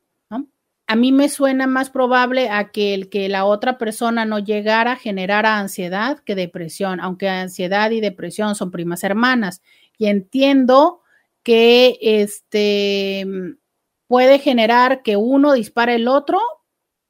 A 0.85 0.97
mí 0.97 1.13
me 1.13 1.29
suena 1.29 1.65
más 1.65 1.89
probable 1.89 2.49
a 2.49 2.71
que 2.71 2.93
el 2.93 3.09
que 3.09 3.29
la 3.29 3.45
otra 3.45 3.77
persona 3.77 4.25
no 4.25 4.39
llegara 4.39 4.93
a 4.93 4.95
generar 4.97 5.45
ansiedad 5.45 6.19
que 6.19 6.35
depresión, 6.35 6.99
aunque 6.99 7.29
ansiedad 7.29 7.89
y 7.91 8.01
depresión 8.01 8.55
son 8.55 8.69
primas 8.69 9.03
hermanas. 9.03 9.61
Y 9.97 10.07
entiendo 10.07 11.01
que 11.41 11.97
este 12.01 13.25
puede 14.07 14.39
generar 14.39 15.03
que 15.03 15.15
uno 15.15 15.53
dispare 15.53 15.95
el 15.95 16.09
otro, 16.09 16.39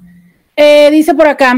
Eh, 0.56 0.90
dice 0.90 1.14
por 1.14 1.28
acá, 1.28 1.54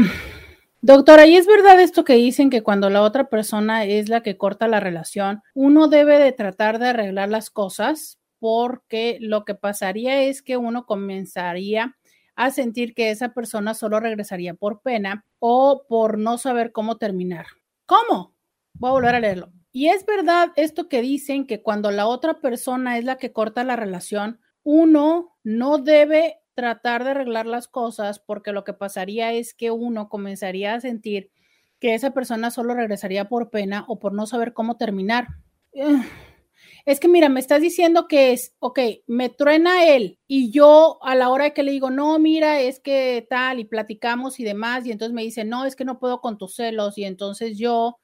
doctora, 0.81 1.25
¿y 1.25 1.35
es 1.35 1.45
verdad 1.47 1.81
esto 1.81 2.05
que 2.05 2.13
dicen 2.13 2.49
que 2.49 2.63
cuando 2.63 2.89
la 2.89 3.01
otra 3.01 3.29
persona 3.29 3.83
es 3.83 4.07
la 4.07 4.23
que 4.23 4.37
corta 4.37 4.69
la 4.69 4.79
relación, 4.79 5.41
uno 5.53 5.89
debe 5.89 6.17
de 6.17 6.31
tratar 6.31 6.79
de 6.79 6.87
arreglar 6.87 7.29
las 7.29 7.49
cosas? 7.49 8.19
Porque 8.39 9.17
lo 9.19 9.43
que 9.43 9.55
pasaría 9.55 10.23
es 10.23 10.41
que 10.41 10.55
uno 10.55 10.85
comenzaría 10.85 11.97
a 12.37 12.51
sentir 12.51 12.93
que 12.93 13.11
esa 13.11 13.33
persona 13.33 13.73
solo 13.73 13.99
regresaría 13.99 14.53
por 14.53 14.81
pena 14.81 15.25
o 15.39 15.85
por 15.89 16.17
no 16.17 16.37
saber 16.37 16.71
cómo 16.71 16.97
terminar. 16.97 17.47
¿Cómo? 17.85 18.33
Voy 18.73 18.89
a 18.89 18.93
volver 18.93 19.15
a 19.15 19.19
leerlo. 19.19 19.51
Y 19.73 19.87
es 19.89 20.05
verdad 20.05 20.53
esto 20.55 20.87
que 20.87 21.01
dicen 21.01 21.47
que 21.47 21.61
cuando 21.61 21.91
la 21.91 22.07
otra 22.07 22.39
persona 22.39 22.97
es 22.97 23.03
la 23.03 23.17
que 23.17 23.33
corta 23.33 23.65
la 23.65 23.75
relación, 23.75 24.39
uno 24.63 25.37
no 25.43 25.79
debe 25.79 26.39
tratar 26.55 27.03
de 27.03 27.11
arreglar 27.11 27.45
las 27.45 27.67
cosas 27.67 28.19
porque 28.19 28.51
lo 28.51 28.63
que 28.63 28.73
pasaría 28.73 29.33
es 29.33 29.53
que 29.53 29.71
uno 29.71 30.09
comenzaría 30.09 30.73
a 30.73 30.81
sentir 30.81 31.31
que 31.79 31.93
esa 31.93 32.11
persona 32.11 32.51
solo 32.51 32.73
regresaría 32.73 33.29
por 33.29 33.49
pena 33.49 33.85
o 33.87 33.99
por 33.99 34.13
no 34.13 34.25
saber 34.25 34.53
cómo 34.53 34.77
terminar. 34.77 35.27
Es 36.85 36.99
que 36.99 37.07
mira, 37.07 37.29
me 37.29 37.39
estás 37.39 37.61
diciendo 37.61 38.07
que 38.07 38.31
es, 38.31 38.53
ok, 38.59 38.79
me 39.07 39.29
truena 39.29 39.87
él 39.87 40.19
y 40.27 40.51
yo 40.51 40.99
a 41.01 41.15
la 41.15 41.29
hora 41.29 41.49
que 41.49 41.63
le 41.63 41.71
digo, 41.71 41.89
no, 41.89 42.17
mira, 42.19 42.61
es 42.61 42.79
que 42.79 43.25
tal 43.27 43.59
y 43.59 43.65
platicamos 43.65 44.39
y 44.39 44.43
demás, 44.43 44.85
y 44.85 44.91
entonces 44.91 45.13
me 45.13 45.23
dice, 45.23 45.45
no, 45.45 45.65
es 45.65 45.75
que 45.75 45.83
no 45.83 45.99
puedo 45.99 46.21
con 46.21 46.37
tus 46.37 46.55
celos 46.55 46.97
y 46.99 47.05
entonces 47.05 47.57
yo 47.57 47.97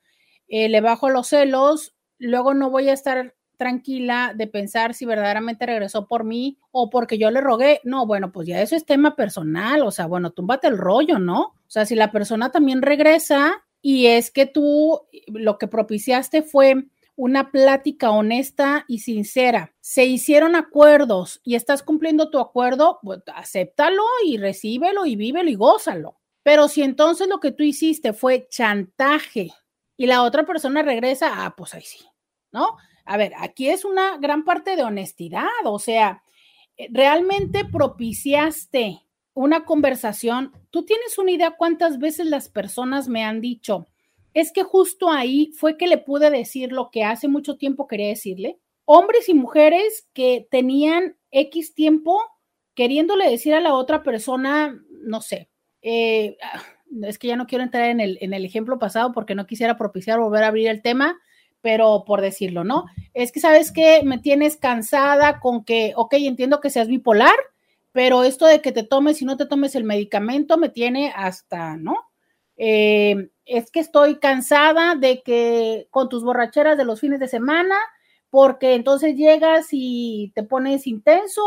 eh, 0.47 0.67
le 0.67 0.81
bajo 0.81 1.09
los 1.11 1.27
celos, 1.27 1.95
luego 2.17 2.55
no 2.55 2.71
voy 2.71 2.89
a 2.89 2.93
estar 2.93 3.35
tranquila 3.61 4.33
de 4.35 4.47
pensar 4.47 4.95
si 4.95 5.05
verdaderamente 5.05 5.67
regresó 5.67 6.07
por 6.07 6.23
mí 6.23 6.57
o 6.71 6.89
porque 6.89 7.19
yo 7.19 7.29
le 7.29 7.41
rogué. 7.41 7.79
No, 7.83 8.07
bueno, 8.07 8.31
pues 8.31 8.47
ya 8.47 8.59
eso 8.59 8.75
es 8.75 8.87
tema 8.87 9.15
personal, 9.15 9.83
o 9.83 9.91
sea, 9.91 10.07
bueno, 10.07 10.31
túmbate 10.31 10.67
el 10.67 10.79
rollo, 10.79 11.19
¿no? 11.19 11.41
O 11.41 11.69
sea, 11.69 11.85
si 11.85 11.93
la 11.93 12.11
persona 12.11 12.51
también 12.51 12.81
regresa 12.81 13.63
y 13.79 14.07
es 14.07 14.31
que 14.31 14.47
tú 14.47 15.01
lo 15.27 15.59
que 15.59 15.67
propiciaste 15.67 16.41
fue 16.41 16.87
una 17.15 17.51
plática 17.51 18.09
honesta 18.09 18.83
y 18.87 18.97
sincera. 18.99 19.75
Se 19.79 20.05
hicieron 20.05 20.55
acuerdos 20.55 21.39
y 21.43 21.53
estás 21.53 21.83
cumpliendo 21.83 22.31
tu 22.31 22.39
acuerdo, 22.39 22.97
pues 23.03 23.19
acéptalo 23.35 24.01
y 24.25 24.37
recíbelo 24.37 25.05
y 25.05 25.15
vívelo 25.15 25.51
y 25.51 25.55
gózalo. 25.55 26.17
Pero 26.41 26.67
si 26.67 26.81
entonces 26.81 27.27
lo 27.27 27.39
que 27.39 27.51
tú 27.51 27.61
hiciste 27.61 28.13
fue 28.13 28.47
chantaje 28.49 29.51
y 29.97 30.07
la 30.07 30.23
otra 30.23 30.47
persona 30.47 30.81
regresa, 30.81 31.45
ah, 31.45 31.53
pues 31.55 31.75
ahí 31.75 31.83
sí, 31.83 32.03
¿no? 32.51 32.75
A 33.05 33.17
ver, 33.17 33.33
aquí 33.37 33.69
es 33.69 33.85
una 33.85 34.17
gran 34.17 34.43
parte 34.43 34.75
de 34.75 34.83
honestidad, 34.83 35.47
o 35.65 35.79
sea, 35.79 36.23
eh, 36.77 36.87
realmente 36.91 37.65
propiciaste 37.65 39.01
una 39.33 39.65
conversación. 39.65 40.51
¿Tú 40.69 40.83
tienes 40.85 41.17
una 41.17 41.31
idea 41.31 41.55
cuántas 41.57 41.99
veces 41.99 42.27
las 42.27 42.49
personas 42.49 43.07
me 43.07 43.23
han 43.23 43.41
dicho, 43.41 43.87
es 44.33 44.51
que 44.51 44.63
justo 44.63 45.09
ahí 45.09 45.51
fue 45.57 45.77
que 45.77 45.87
le 45.87 45.97
pude 45.97 46.29
decir 46.29 46.71
lo 46.71 46.89
que 46.91 47.03
hace 47.03 47.27
mucho 47.27 47.57
tiempo 47.57 47.87
quería 47.87 48.07
decirle? 48.07 48.59
Hombres 48.85 49.29
y 49.29 49.33
mujeres 49.33 50.07
que 50.13 50.47
tenían 50.49 51.17
X 51.31 51.73
tiempo 51.73 52.19
queriéndole 52.73 53.29
decir 53.29 53.53
a 53.53 53.61
la 53.61 53.73
otra 53.73 54.03
persona, 54.03 54.81
no 54.89 55.21
sé, 55.21 55.49
eh, 55.81 56.37
ah, 56.41 56.61
es 57.03 57.17
que 57.17 57.27
ya 57.27 57.35
no 57.35 57.47
quiero 57.47 57.63
entrar 57.63 57.89
en 57.89 57.99
el, 57.99 58.17
en 58.21 58.33
el 58.33 58.45
ejemplo 58.45 58.79
pasado 58.79 59.11
porque 59.11 59.35
no 59.35 59.47
quisiera 59.47 59.77
propiciar 59.77 60.19
volver 60.19 60.43
a 60.43 60.47
abrir 60.47 60.67
el 60.67 60.81
tema, 60.81 61.19
pero 61.61 62.03
por 62.05 62.21
decirlo, 62.21 62.63
¿no? 62.63 62.85
Es 63.13 63.31
que 63.31 63.39
sabes 63.39 63.71
que 63.71 64.01
me 64.03 64.17
tienes 64.17 64.57
cansada 64.57 65.39
con 65.39 65.63
que, 65.63 65.93
ok, 65.95 66.13
entiendo 66.13 66.59
que 66.59 66.69
seas 66.69 66.87
bipolar, 66.87 67.35
pero 67.91 68.23
esto 68.23 68.45
de 68.45 68.61
que 68.61 68.71
te 68.71 68.83
tomes 68.83 69.21
y 69.21 69.25
no 69.25 69.37
te 69.37 69.45
tomes 69.45 69.75
el 69.75 69.83
medicamento 69.83 70.57
me 70.57 70.69
tiene 70.69 71.13
hasta, 71.15 71.77
¿no? 71.77 71.95
Eh, 72.57 73.29
es 73.45 73.71
que 73.71 73.79
estoy 73.79 74.19
cansada 74.19 74.95
de 74.95 75.21
que 75.23 75.87
con 75.89 76.09
tus 76.09 76.23
borracheras 76.23 76.77
de 76.77 76.85
los 76.85 76.99
fines 76.99 77.19
de 77.19 77.27
semana, 77.27 77.75
porque 78.29 78.75
entonces 78.75 79.15
llegas 79.15 79.67
y 79.71 80.31
te 80.35 80.43
pones 80.43 80.87
intenso, 80.87 81.41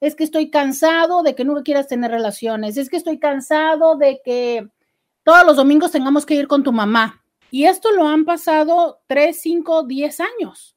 es 0.00 0.14
que 0.14 0.24
estoy 0.24 0.50
cansado 0.50 1.22
de 1.22 1.34
que 1.34 1.44
nunca 1.44 1.62
quieras 1.62 1.88
tener 1.88 2.10
relaciones, 2.10 2.76
es 2.76 2.90
que 2.90 2.96
estoy 2.96 3.18
cansado 3.18 3.96
de 3.96 4.20
que 4.24 4.68
todos 5.22 5.44
los 5.46 5.56
domingos 5.56 5.92
tengamos 5.92 6.26
que 6.26 6.34
ir 6.34 6.48
con 6.48 6.62
tu 6.62 6.72
mamá. 6.72 7.22
Y 7.50 7.64
esto 7.64 7.92
lo 7.92 8.06
han 8.06 8.24
pasado 8.24 9.00
3, 9.06 9.40
5, 9.40 9.84
10 9.84 10.20
años. 10.20 10.76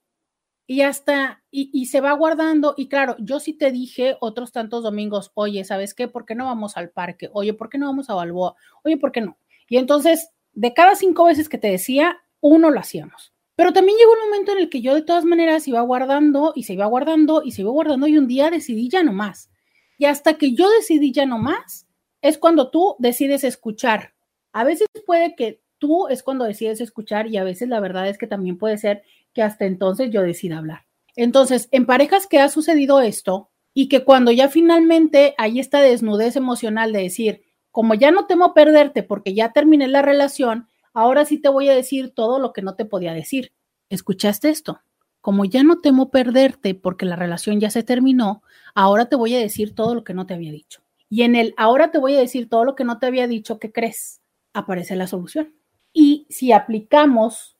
Y 0.67 0.81
hasta, 0.81 1.43
y, 1.49 1.87
se 1.87 1.99
va 1.99 2.11
guardando. 2.13 2.75
Y 2.77 2.89
claro, 2.89 3.15
yo 3.19 3.39
sí 3.39 3.53
te 3.53 3.71
dije 3.71 4.17
otros 4.19 4.51
tantos 4.51 4.83
domingos, 4.83 5.31
oye, 5.33 5.63
¿sabes 5.63 5.95
qué? 5.95 6.07
¿Por 6.07 6.25
qué 6.25 6.35
no 6.35 6.45
vamos 6.45 6.77
al 6.77 6.91
parque? 6.91 7.29
Oye, 7.33 7.53
¿por 7.53 7.69
qué 7.69 7.79
no 7.79 7.87
vamos 7.87 8.09
a 8.09 8.13
Balboa? 8.13 8.55
Oye, 8.83 8.97
¿por 8.97 9.11
qué 9.11 9.21
no? 9.21 9.39
Y 9.67 9.77
entonces, 9.77 10.29
de 10.53 10.73
cada 10.73 10.95
cinco 10.95 11.25
veces 11.25 11.49
que 11.49 11.57
te 11.57 11.71
decía, 11.71 12.21
uno 12.39 12.69
lo 12.69 12.79
hacíamos. 12.79 13.33
Pero 13.55 13.73
también 13.73 13.97
llegó 13.97 14.13
un 14.13 14.29
momento 14.29 14.51
en 14.51 14.59
el 14.59 14.69
que 14.69 14.81
yo 14.81 14.93
de 14.93 15.01
todas 15.01 15.25
maneras 15.25 15.67
iba 15.67 15.81
guardando 15.81 16.53
y 16.55 16.63
se 16.63 16.73
iba 16.73 16.85
guardando 16.85 17.41
y 17.43 17.51
se 17.51 17.61
iba 17.61 17.71
guardando 17.71 18.07
y 18.07 18.17
un 18.17 18.27
día 18.27 18.49
decidí 18.49 18.89
ya 18.89 19.03
no 19.03 19.11
más. 19.11 19.49
Y 19.97 20.05
hasta 20.05 20.37
que 20.37 20.53
yo 20.53 20.69
decidí 20.69 21.11
ya 21.11 21.25
no 21.25 21.39
más, 21.39 21.85
es 22.21 22.37
cuando 22.37 22.69
tú 22.69 22.95
decides 22.99 23.43
escuchar. 23.43 24.13
A 24.53 24.63
veces 24.63 24.87
puede 25.05 25.35
que 25.35 25.61
tú 25.79 26.07
es 26.07 26.21
cuando 26.21 26.45
decides 26.45 26.81
escuchar 26.81 27.27
y 27.27 27.37
a 27.37 27.43
veces 27.43 27.69
la 27.69 27.79
verdad 27.79 28.07
es 28.07 28.17
que 28.17 28.27
también 28.27 28.57
puede 28.57 28.77
ser 28.77 29.03
que 29.33 29.41
hasta 29.41 29.65
entonces 29.65 30.11
yo 30.11 30.21
decida 30.21 30.57
hablar. 30.57 30.85
Entonces, 31.15 31.67
en 31.71 31.85
parejas 31.85 32.27
que 32.27 32.39
ha 32.39 32.49
sucedido 32.49 33.01
esto 33.01 33.49
y 33.73 33.89
que 33.89 34.03
cuando 34.03 34.31
ya 34.31 34.49
finalmente 34.49 35.33
hay 35.37 35.59
esta 35.59 35.81
desnudez 35.81 36.35
emocional 36.35 36.93
de 36.93 37.03
decir, 37.03 37.41
como 37.71 37.93
ya 37.93 38.11
no 38.11 38.25
temo 38.25 38.53
perderte 38.53 39.03
porque 39.03 39.33
ya 39.33 39.51
terminé 39.51 39.87
la 39.87 40.01
relación, 40.01 40.67
ahora 40.93 41.25
sí 41.25 41.37
te 41.37 41.49
voy 41.49 41.69
a 41.69 41.75
decir 41.75 42.11
todo 42.11 42.39
lo 42.39 42.53
que 42.53 42.61
no 42.61 42.75
te 42.75 42.85
podía 42.85 43.13
decir. 43.13 43.53
¿Escuchaste 43.89 44.49
esto? 44.49 44.81
Como 45.21 45.45
ya 45.45 45.63
no 45.63 45.79
temo 45.79 46.09
perderte 46.11 46.75
porque 46.75 47.05
la 47.05 47.15
relación 47.15 47.59
ya 47.59 47.69
se 47.69 47.83
terminó, 47.83 48.43
ahora 48.73 49.05
te 49.07 49.15
voy 49.15 49.35
a 49.35 49.39
decir 49.39 49.75
todo 49.75 49.95
lo 49.95 50.03
que 50.03 50.13
no 50.13 50.25
te 50.25 50.33
había 50.33 50.51
dicho. 50.51 50.81
Y 51.09 51.23
en 51.23 51.35
el 51.35 51.53
ahora 51.57 51.91
te 51.91 51.97
voy 51.97 52.15
a 52.15 52.19
decir 52.19 52.49
todo 52.49 52.63
lo 52.63 52.75
que 52.75 52.83
no 52.83 52.99
te 52.99 53.07
había 53.07 53.27
dicho, 53.27 53.59
¿qué 53.59 53.71
crees? 53.71 54.21
Aparece 54.53 54.95
la 54.95 55.07
solución. 55.07 55.58
Y 55.93 56.27
si 56.29 56.51
aplicamos 56.51 57.57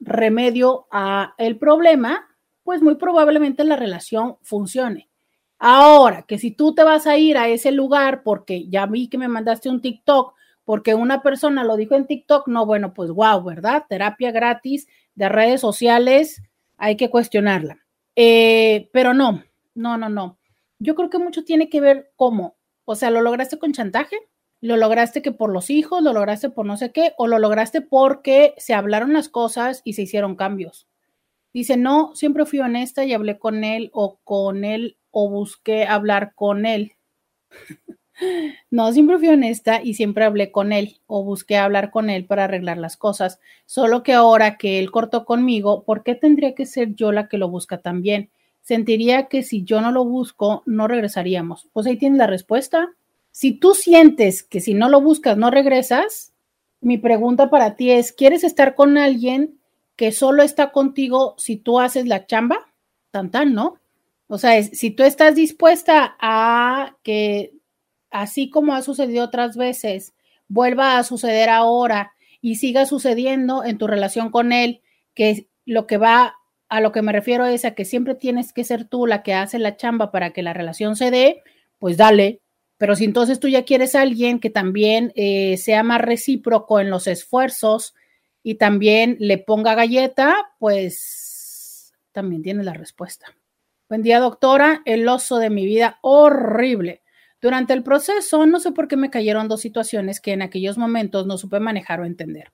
remedio 0.00 0.86
a 0.90 1.34
el 1.38 1.58
problema, 1.58 2.26
pues 2.62 2.82
muy 2.82 2.96
probablemente 2.96 3.64
la 3.64 3.76
relación 3.76 4.36
funcione. 4.42 5.08
Ahora, 5.58 6.22
que 6.22 6.38
si 6.38 6.50
tú 6.50 6.74
te 6.74 6.84
vas 6.84 7.06
a 7.06 7.16
ir 7.16 7.38
a 7.38 7.48
ese 7.48 7.72
lugar 7.72 8.22
porque 8.22 8.68
ya 8.68 8.86
vi 8.86 9.08
que 9.08 9.18
me 9.18 9.28
mandaste 9.28 9.68
un 9.70 9.80
TikTok, 9.80 10.34
porque 10.64 10.94
una 10.94 11.22
persona 11.22 11.64
lo 11.64 11.76
dijo 11.76 11.94
en 11.94 12.06
TikTok, 12.06 12.48
no, 12.48 12.66
bueno, 12.66 12.92
pues 12.92 13.10
wow, 13.10 13.42
¿verdad? 13.42 13.84
Terapia 13.88 14.32
gratis 14.32 14.88
de 15.14 15.28
redes 15.28 15.60
sociales, 15.60 16.42
hay 16.76 16.96
que 16.96 17.08
cuestionarla. 17.08 17.78
Eh, 18.16 18.90
pero 18.92 19.14
no, 19.14 19.44
no, 19.74 19.96
no, 19.96 20.08
no. 20.08 20.38
Yo 20.78 20.94
creo 20.94 21.08
que 21.08 21.18
mucho 21.18 21.44
tiene 21.44 21.68
que 21.70 21.80
ver 21.80 22.10
cómo. 22.16 22.56
O 22.84 22.96
sea, 22.96 23.10
¿lo 23.10 23.20
lograste 23.20 23.58
con 23.58 23.72
chantaje? 23.72 24.16
Lo 24.60 24.76
lograste 24.76 25.22
que 25.22 25.32
por 25.32 25.52
los 25.52 25.70
hijos, 25.70 26.02
lo 26.02 26.12
lograste 26.12 26.50
por 26.50 26.66
no 26.66 26.76
sé 26.76 26.92
qué, 26.92 27.12
o 27.18 27.26
lo 27.26 27.38
lograste 27.38 27.80
porque 27.80 28.54
se 28.56 28.74
hablaron 28.74 29.12
las 29.12 29.28
cosas 29.28 29.82
y 29.84 29.92
se 29.92 30.02
hicieron 30.02 30.36
cambios. 30.36 30.88
Dice, 31.52 31.76
no, 31.76 32.14
siempre 32.14 32.44
fui 32.44 32.60
honesta 32.60 33.04
y 33.04 33.14
hablé 33.14 33.38
con 33.38 33.64
él 33.64 33.90
o 33.94 34.18
con 34.24 34.64
él 34.64 34.98
o 35.10 35.30
busqué 35.30 35.86
hablar 35.86 36.34
con 36.34 36.66
él. 36.66 36.92
no, 38.70 38.92
siempre 38.92 39.18
fui 39.18 39.28
honesta 39.28 39.80
y 39.82 39.94
siempre 39.94 40.24
hablé 40.24 40.50
con 40.52 40.72
él 40.72 41.00
o 41.06 41.24
busqué 41.24 41.56
hablar 41.56 41.90
con 41.90 42.10
él 42.10 42.26
para 42.26 42.44
arreglar 42.44 42.76
las 42.76 42.96
cosas. 42.96 43.40
Solo 43.64 44.02
que 44.02 44.12
ahora 44.12 44.58
que 44.58 44.78
él 44.78 44.90
cortó 44.90 45.24
conmigo, 45.24 45.84
¿por 45.84 46.02
qué 46.02 46.14
tendría 46.14 46.54
que 46.54 46.66
ser 46.66 46.94
yo 46.94 47.12
la 47.12 47.28
que 47.28 47.38
lo 47.38 47.48
busca 47.48 47.78
también? 47.78 48.30
Sentiría 48.60 49.28
que 49.28 49.42
si 49.42 49.64
yo 49.64 49.80
no 49.80 49.92
lo 49.92 50.04
busco, 50.04 50.62
no 50.66 50.88
regresaríamos. 50.88 51.68
Pues 51.72 51.86
ahí 51.86 51.96
tienes 51.96 52.18
la 52.18 52.26
respuesta. 52.26 52.94
Si 53.36 53.52
tú 53.52 53.74
sientes 53.74 54.42
que 54.42 54.60
si 54.60 54.72
no 54.72 54.88
lo 54.88 55.02
buscas 55.02 55.36
no 55.36 55.50
regresas, 55.50 56.32
mi 56.80 56.96
pregunta 56.96 57.50
para 57.50 57.76
ti 57.76 57.90
es, 57.90 58.14
¿quieres 58.14 58.44
estar 58.44 58.74
con 58.74 58.96
alguien 58.96 59.60
que 59.94 60.10
solo 60.10 60.42
está 60.42 60.72
contigo 60.72 61.34
si 61.36 61.58
tú 61.58 61.78
haces 61.78 62.06
la 62.06 62.24
chamba? 62.24 62.72
Tan 63.10 63.30
tan, 63.30 63.52
¿no? 63.52 63.74
O 64.26 64.38
sea, 64.38 64.62
si 64.62 64.90
tú 64.90 65.02
estás 65.02 65.34
dispuesta 65.34 66.16
a 66.18 66.96
que 67.02 67.52
así 68.10 68.48
como 68.48 68.72
ha 68.72 68.80
sucedido 68.80 69.26
otras 69.26 69.58
veces, 69.58 70.14
vuelva 70.48 70.96
a 70.96 71.04
suceder 71.04 71.50
ahora 71.50 72.14
y 72.40 72.54
siga 72.54 72.86
sucediendo 72.86 73.64
en 73.64 73.76
tu 73.76 73.86
relación 73.86 74.30
con 74.30 74.50
él, 74.50 74.80
que 75.12 75.46
lo 75.66 75.86
que 75.86 75.98
va 75.98 76.36
a 76.70 76.80
lo 76.80 76.90
que 76.90 77.02
me 77.02 77.12
refiero 77.12 77.44
es 77.44 77.66
a 77.66 77.74
que 77.74 77.84
siempre 77.84 78.14
tienes 78.14 78.54
que 78.54 78.64
ser 78.64 78.86
tú 78.86 79.06
la 79.06 79.22
que 79.22 79.34
hace 79.34 79.58
la 79.58 79.76
chamba 79.76 80.10
para 80.10 80.30
que 80.30 80.42
la 80.42 80.54
relación 80.54 80.96
se 80.96 81.10
dé, 81.10 81.42
pues 81.78 81.98
dale. 81.98 82.40
Pero 82.78 82.94
si 82.94 83.04
entonces 83.04 83.40
tú 83.40 83.48
ya 83.48 83.64
quieres 83.64 83.94
a 83.94 84.02
alguien 84.02 84.38
que 84.38 84.50
también 84.50 85.12
eh, 85.16 85.56
sea 85.56 85.82
más 85.82 86.00
recíproco 86.00 86.80
en 86.80 86.90
los 86.90 87.06
esfuerzos 87.06 87.94
y 88.42 88.56
también 88.56 89.16
le 89.18 89.38
ponga 89.38 89.74
galleta, 89.74 90.36
pues 90.58 91.94
también 92.12 92.42
tienes 92.42 92.64
la 92.64 92.74
respuesta. 92.74 93.26
Buen 93.88 94.02
día, 94.02 94.20
doctora. 94.20 94.82
El 94.84 95.08
oso 95.08 95.38
de 95.38 95.48
mi 95.48 95.64
vida, 95.64 95.98
horrible. 96.02 97.02
Durante 97.40 97.72
el 97.72 97.82
proceso, 97.82 98.46
no 98.46 98.58
sé 98.58 98.72
por 98.72 98.88
qué 98.88 98.96
me 98.96 99.10
cayeron 99.10 99.48
dos 99.48 99.60
situaciones 99.60 100.20
que 100.20 100.32
en 100.32 100.42
aquellos 100.42 100.78
momentos 100.78 101.26
no 101.26 101.38
supe 101.38 101.60
manejar 101.60 102.00
o 102.00 102.04
entender. 102.04 102.52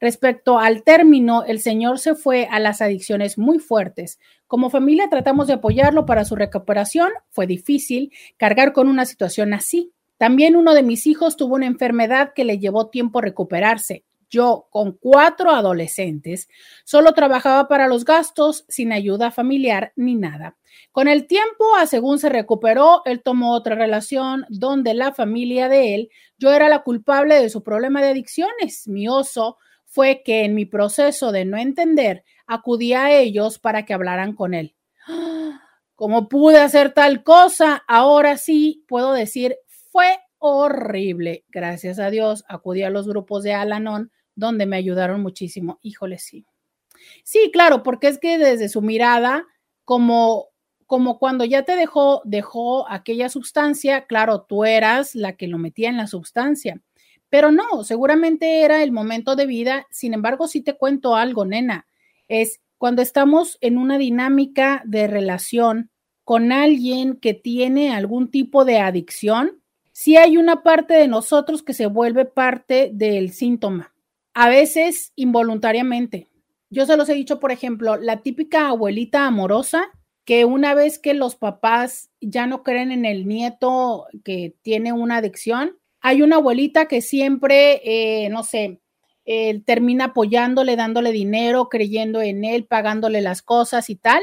Respecto 0.00 0.58
al 0.58 0.84
término, 0.84 1.44
el 1.44 1.60
señor 1.60 1.98
se 1.98 2.14
fue 2.14 2.46
a 2.50 2.60
las 2.60 2.80
adicciones 2.80 3.36
muy 3.36 3.58
fuertes. 3.58 4.20
Como 4.48 4.70
familia 4.70 5.08
tratamos 5.10 5.46
de 5.46 5.52
apoyarlo 5.52 6.06
para 6.06 6.24
su 6.24 6.34
recuperación. 6.34 7.10
Fue 7.30 7.46
difícil 7.46 8.12
cargar 8.38 8.72
con 8.72 8.88
una 8.88 9.04
situación 9.04 9.52
así. 9.52 9.92
También 10.16 10.56
uno 10.56 10.72
de 10.74 10.82
mis 10.82 11.06
hijos 11.06 11.36
tuvo 11.36 11.54
una 11.54 11.66
enfermedad 11.66 12.32
que 12.34 12.44
le 12.44 12.58
llevó 12.58 12.88
tiempo 12.88 13.20
recuperarse. 13.20 14.04
Yo, 14.30 14.66
con 14.70 14.92
cuatro 14.92 15.50
adolescentes, 15.50 16.48
solo 16.84 17.12
trabajaba 17.12 17.68
para 17.68 17.88
los 17.88 18.04
gastos, 18.04 18.64
sin 18.68 18.92
ayuda 18.92 19.30
familiar 19.30 19.92
ni 19.96 20.16
nada. 20.16 20.56
Con 20.92 21.08
el 21.08 21.26
tiempo, 21.26 21.64
según 21.86 22.18
se 22.18 22.28
recuperó, 22.28 23.02
él 23.04 23.22
tomó 23.22 23.54
otra 23.54 23.74
relación 23.74 24.44
donde 24.48 24.94
la 24.94 25.12
familia 25.12 25.68
de 25.68 25.94
él, 25.94 26.10
yo 26.38 26.52
era 26.52 26.68
la 26.68 26.82
culpable 26.82 27.40
de 27.40 27.48
su 27.50 27.62
problema 27.62 28.02
de 28.02 28.08
adicciones. 28.08 28.86
Mi 28.86 29.08
oso 29.08 29.56
fue 29.84 30.22
que 30.22 30.44
en 30.44 30.54
mi 30.54 30.66
proceso 30.66 31.32
de 31.32 31.44
no 31.46 31.56
entender, 31.56 32.24
acudí 32.48 32.94
a 32.94 33.12
ellos 33.12 33.60
para 33.60 33.84
que 33.84 33.94
hablaran 33.94 34.34
con 34.34 34.54
él. 34.54 34.74
¿Cómo 35.94 36.28
pude 36.28 36.58
hacer 36.58 36.92
tal 36.92 37.22
cosa? 37.22 37.84
Ahora 37.86 38.36
sí 38.36 38.84
puedo 38.88 39.12
decir, 39.12 39.56
fue 39.90 40.18
horrible. 40.38 41.44
Gracias 41.48 41.98
a 41.98 42.10
Dios, 42.10 42.44
acudí 42.48 42.82
a 42.82 42.90
los 42.90 43.06
grupos 43.06 43.42
de 43.42 43.52
Alanon, 43.52 44.10
donde 44.34 44.66
me 44.66 44.76
ayudaron 44.76 45.20
muchísimo. 45.20 45.78
Híjole, 45.82 46.18
sí. 46.18 46.46
Sí, 47.24 47.50
claro, 47.52 47.82
porque 47.82 48.08
es 48.08 48.18
que 48.18 48.38
desde 48.38 48.68
su 48.68 48.82
mirada, 48.82 49.46
como, 49.84 50.48
como 50.86 51.18
cuando 51.18 51.44
ya 51.44 51.64
te 51.64 51.76
dejó, 51.76 52.22
dejó 52.24 52.88
aquella 52.88 53.28
sustancia, 53.28 54.06
claro, 54.06 54.42
tú 54.42 54.64
eras 54.64 55.14
la 55.14 55.36
que 55.36 55.48
lo 55.48 55.58
metía 55.58 55.88
en 55.88 55.96
la 55.96 56.06
sustancia. 56.06 56.80
Pero 57.28 57.52
no, 57.52 57.84
seguramente 57.84 58.62
era 58.62 58.82
el 58.82 58.92
momento 58.92 59.36
de 59.36 59.46
vida. 59.46 59.86
Sin 59.90 60.14
embargo, 60.14 60.48
sí 60.48 60.62
te 60.62 60.76
cuento 60.76 61.14
algo, 61.14 61.44
nena. 61.44 61.86
Es 62.28 62.60
cuando 62.78 63.02
estamos 63.02 63.58
en 63.60 63.76
una 63.76 63.98
dinámica 63.98 64.82
de 64.86 65.06
relación 65.06 65.90
con 66.24 66.52
alguien 66.52 67.16
que 67.16 67.34
tiene 67.34 67.94
algún 67.94 68.30
tipo 68.30 68.64
de 68.64 68.78
adicción, 68.78 69.62
sí 69.92 70.16
hay 70.16 70.36
una 70.36 70.62
parte 70.62 70.94
de 70.94 71.08
nosotros 71.08 71.62
que 71.62 71.72
se 71.72 71.86
vuelve 71.86 72.24
parte 72.24 72.90
del 72.92 73.32
síntoma, 73.32 73.94
a 74.34 74.48
veces 74.48 75.12
involuntariamente. 75.16 76.28
Yo 76.70 76.84
se 76.84 76.96
los 76.96 77.08
he 77.08 77.14
dicho, 77.14 77.40
por 77.40 77.50
ejemplo, 77.50 77.96
la 77.96 78.20
típica 78.20 78.68
abuelita 78.68 79.26
amorosa 79.26 79.88
que 80.26 80.44
una 80.44 80.74
vez 80.74 80.98
que 80.98 81.14
los 81.14 81.34
papás 81.36 82.10
ya 82.20 82.46
no 82.46 82.62
creen 82.62 82.92
en 82.92 83.06
el 83.06 83.26
nieto 83.26 84.06
que 84.22 84.54
tiene 84.60 84.92
una 84.92 85.16
adicción, 85.16 85.78
hay 86.00 86.20
una 86.20 86.36
abuelita 86.36 86.86
que 86.86 87.00
siempre, 87.00 87.80
eh, 87.84 88.28
no 88.28 88.44
sé, 88.44 88.80
eh, 89.30 89.60
termina 89.66 90.06
apoyándole, 90.06 90.74
dándole 90.74 91.12
dinero, 91.12 91.68
creyendo 91.68 92.22
en 92.22 92.46
él, 92.46 92.64
pagándole 92.64 93.20
las 93.20 93.42
cosas 93.42 93.90
y 93.90 93.94
tal. 93.94 94.22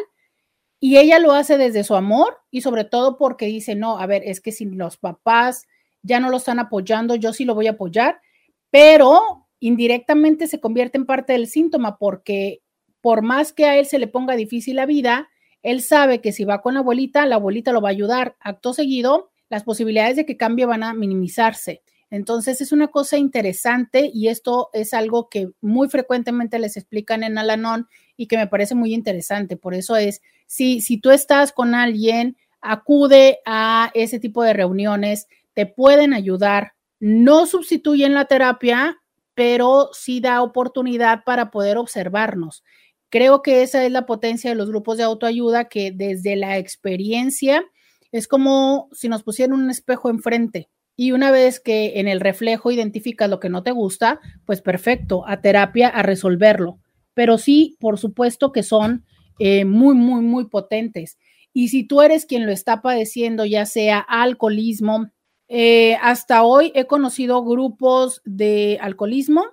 Y 0.79 0.97
ella 0.97 1.19
lo 1.19 1.33
hace 1.33 1.59
desde 1.59 1.83
su 1.83 1.95
amor 1.95 2.39
y 2.49 2.61
sobre 2.61 2.85
todo 2.85 3.15
porque 3.15 3.45
dice, 3.45 3.75
no, 3.75 3.99
a 3.99 4.07
ver, 4.07 4.23
es 4.25 4.41
que 4.41 4.51
si 4.51 4.65
los 4.65 4.97
papás 4.97 5.67
ya 6.01 6.19
no 6.19 6.31
lo 6.31 6.37
están 6.37 6.57
apoyando, 6.57 7.13
yo 7.13 7.33
sí 7.33 7.45
lo 7.45 7.53
voy 7.53 7.67
a 7.67 7.73
apoyar, 7.73 8.19
pero 8.71 9.47
indirectamente 9.59 10.47
se 10.47 10.59
convierte 10.59 10.97
en 10.97 11.05
parte 11.05 11.33
del 11.33 11.45
síntoma 11.49 11.99
porque 11.99 12.63
por 12.99 13.21
más 13.21 13.53
que 13.53 13.65
a 13.65 13.77
él 13.77 13.85
se 13.85 13.99
le 13.99 14.07
ponga 14.07 14.35
difícil 14.35 14.77
la 14.77 14.87
vida, 14.87 15.29
él 15.61 15.83
sabe 15.83 16.19
que 16.19 16.31
si 16.31 16.45
va 16.45 16.63
con 16.63 16.73
la 16.73 16.79
abuelita, 16.79 17.27
la 17.27 17.35
abuelita 17.35 17.71
lo 17.71 17.81
va 17.81 17.89
a 17.89 17.91
ayudar. 17.91 18.37
Acto 18.39 18.73
seguido, 18.73 19.29
las 19.49 19.61
posibilidades 19.61 20.15
de 20.15 20.25
que 20.25 20.35
cambie 20.35 20.65
van 20.65 20.81
a 20.81 20.95
minimizarse. 20.95 21.83
Entonces 22.15 22.61
es 22.61 22.71
una 22.71 22.87
cosa 22.87 23.17
interesante 23.17 24.09
y 24.13 24.29
esto 24.29 24.69
es 24.71 24.93
algo 24.93 25.27
que 25.27 25.49
muy 25.59 25.89
frecuentemente 25.89 26.59
les 26.59 26.77
explican 26.77 27.23
en 27.23 27.37
Alanon 27.37 27.89
y 28.15 28.27
que 28.27 28.37
me 28.37 28.47
parece 28.47 28.73
muy 28.73 28.93
interesante. 28.93 29.57
Por 29.57 29.73
eso 29.73 29.97
es, 29.97 30.21
si, 30.45 30.79
si 30.79 30.97
tú 30.97 31.11
estás 31.11 31.51
con 31.51 31.75
alguien, 31.75 32.37
acude 32.61 33.39
a 33.45 33.91
ese 33.93 34.17
tipo 34.17 34.43
de 34.43 34.53
reuniones, 34.53 35.27
te 35.53 35.65
pueden 35.65 36.13
ayudar, 36.13 36.75
no 37.01 37.47
sustituyen 37.47 38.13
la 38.13 38.23
terapia, 38.23 38.97
pero 39.33 39.89
sí 39.91 40.21
da 40.21 40.41
oportunidad 40.41 41.25
para 41.25 41.51
poder 41.51 41.77
observarnos. 41.77 42.63
Creo 43.09 43.41
que 43.41 43.61
esa 43.61 43.83
es 43.83 43.91
la 43.91 44.05
potencia 44.05 44.49
de 44.49 44.55
los 44.55 44.69
grupos 44.69 44.97
de 44.97 45.03
autoayuda 45.03 45.65
que 45.65 45.91
desde 45.91 46.37
la 46.37 46.59
experiencia 46.59 47.65
es 48.13 48.29
como 48.29 48.87
si 48.93 49.09
nos 49.09 49.21
pusieran 49.21 49.59
un 49.59 49.69
espejo 49.69 50.09
enfrente 50.09 50.69
y 50.95 51.11
una 51.11 51.31
vez 51.31 51.59
que 51.59 51.99
en 51.99 52.07
el 52.07 52.21
reflejo 52.21 52.71
identificas 52.71 53.29
lo 53.29 53.39
que 53.39 53.49
no 53.49 53.63
te 53.63 53.71
gusta, 53.71 54.19
pues 54.45 54.61
perfecto, 54.61 55.27
a 55.27 55.41
terapia, 55.41 55.89
a 55.89 56.03
resolverlo. 56.03 56.79
Pero 57.13 57.37
sí, 57.37 57.77
por 57.79 57.97
supuesto 57.97 58.51
que 58.51 58.63
son 58.63 59.05
eh, 59.39 59.65
muy, 59.65 59.95
muy, 59.95 60.21
muy 60.21 60.47
potentes. 60.47 61.17
Y 61.53 61.69
si 61.69 61.85
tú 61.85 62.01
eres 62.01 62.25
quien 62.25 62.45
lo 62.45 62.51
está 62.51 62.81
padeciendo, 62.81 63.45
ya 63.45 63.65
sea 63.65 63.99
alcoholismo, 63.99 65.11
eh, 65.47 65.97
hasta 66.01 66.43
hoy 66.43 66.71
he 66.75 66.85
conocido 66.85 67.43
grupos 67.43 68.21
de 68.25 68.77
alcoholismo, 68.81 69.45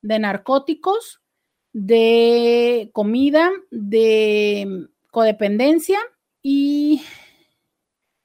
de 0.00 0.18
narcóticos, 0.18 1.20
de 1.72 2.90
comida, 2.92 3.50
de 3.70 4.86
codependencia 5.10 5.98
y 6.42 7.02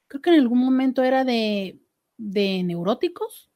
creo 0.08 0.22
que 0.22 0.30
en 0.30 0.40
algún 0.40 0.60
momento 0.60 1.04
era 1.04 1.24
de, 1.24 1.80
neuróticos. 2.20 3.50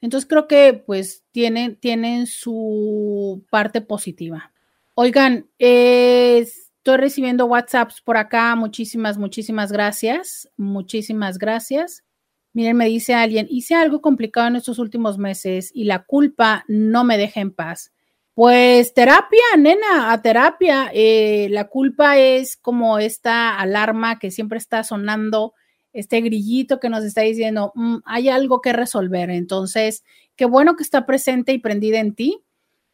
Entonces 0.00 0.28
creo 0.28 0.48
que 0.48 0.82
pues 0.86 1.24
tienen, 1.30 1.76
tienen 1.76 2.26
su 2.26 3.44
parte 3.50 3.82
positiva. 3.82 4.52
Oigan, 4.94 5.48
estoy 5.58 6.96
recibiendo 6.96 7.46
WhatsApps 7.46 8.00
por 8.00 8.16
acá. 8.16 8.54
Muchísimas, 8.56 9.18
muchísimas 9.18 9.72
gracias. 9.72 10.48
Muchísimas 10.56 11.38
gracias. 11.38 12.04
Miren, 12.52 12.76
me 12.76 12.86
dice 12.86 13.14
alguien, 13.14 13.46
hice 13.48 13.74
algo 13.74 14.00
complicado 14.00 14.48
en 14.48 14.56
estos 14.56 14.78
últimos 14.78 15.18
meses 15.18 15.70
y 15.72 15.84
la 15.84 16.04
culpa 16.04 16.64
no 16.66 17.04
me 17.04 17.16
deja 17.16 17.40
en 17.40 17.52
paz. 17.52 17.92
Pues 18.34 18.94
terapia, 18.94 19.42
nena, 19.58 20.12
a 20.12 20.22
terapia. 20.22 20.90
Eh, 20.92 21.48
la 21.50 21.68
culpa 21.68 22.18
es 22.18 22.56
como 22.56 22.98
esta 22.98 23.58
alarma 23.58 24.18
que 24.18 24.30
siempre 24.30 24.58
está 24.58 24.82
sonando 24.82 25.54
este 25.92 26.20
grillito 26.20 26.80
que 26.80 26.88
nos 26.88 27.04
está 27.04 27.22
diciendo, 27.22 27.72
mm, 27.74 27.96
hay 28.04 28.28
algo 28.28 28.60
que 28.60 28.72
resolver. 28.72 29.30
Entonces, 29.30 30.04
qué 30.36 30.44
bueno 30.44 30.76
que 30.76 30.82
está 30.82 31.06
presente 31.06 31.52
y 31.52 31.58
prendida 31.58 31.98
en 31.98 32.14
ti. 32.14 32.42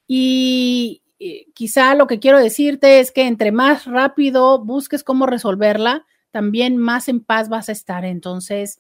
Y 0.07 1.03
quizá 1.55 1.95
lo 1.95 2.07
que 2.07 2.21
quiero 2.21 2.39
decirte 2.39 3.01
es 3.01 3.11
que 3.11 3.27
entre 3.27 3.53
más 3.53 3.87
rápido 3.87 4.65
busques 4.65 5.03
cómo 5.03 5.27
resolverla, 5.27 6.07
también 6.31 6.77
más 6.77 7.09
en 7.09 7.25
paz 7.25 7.49
vas 7.49 7.69
a 7.69 7.73
estar. 7.73 8.05
Entonces, 8.05 8.79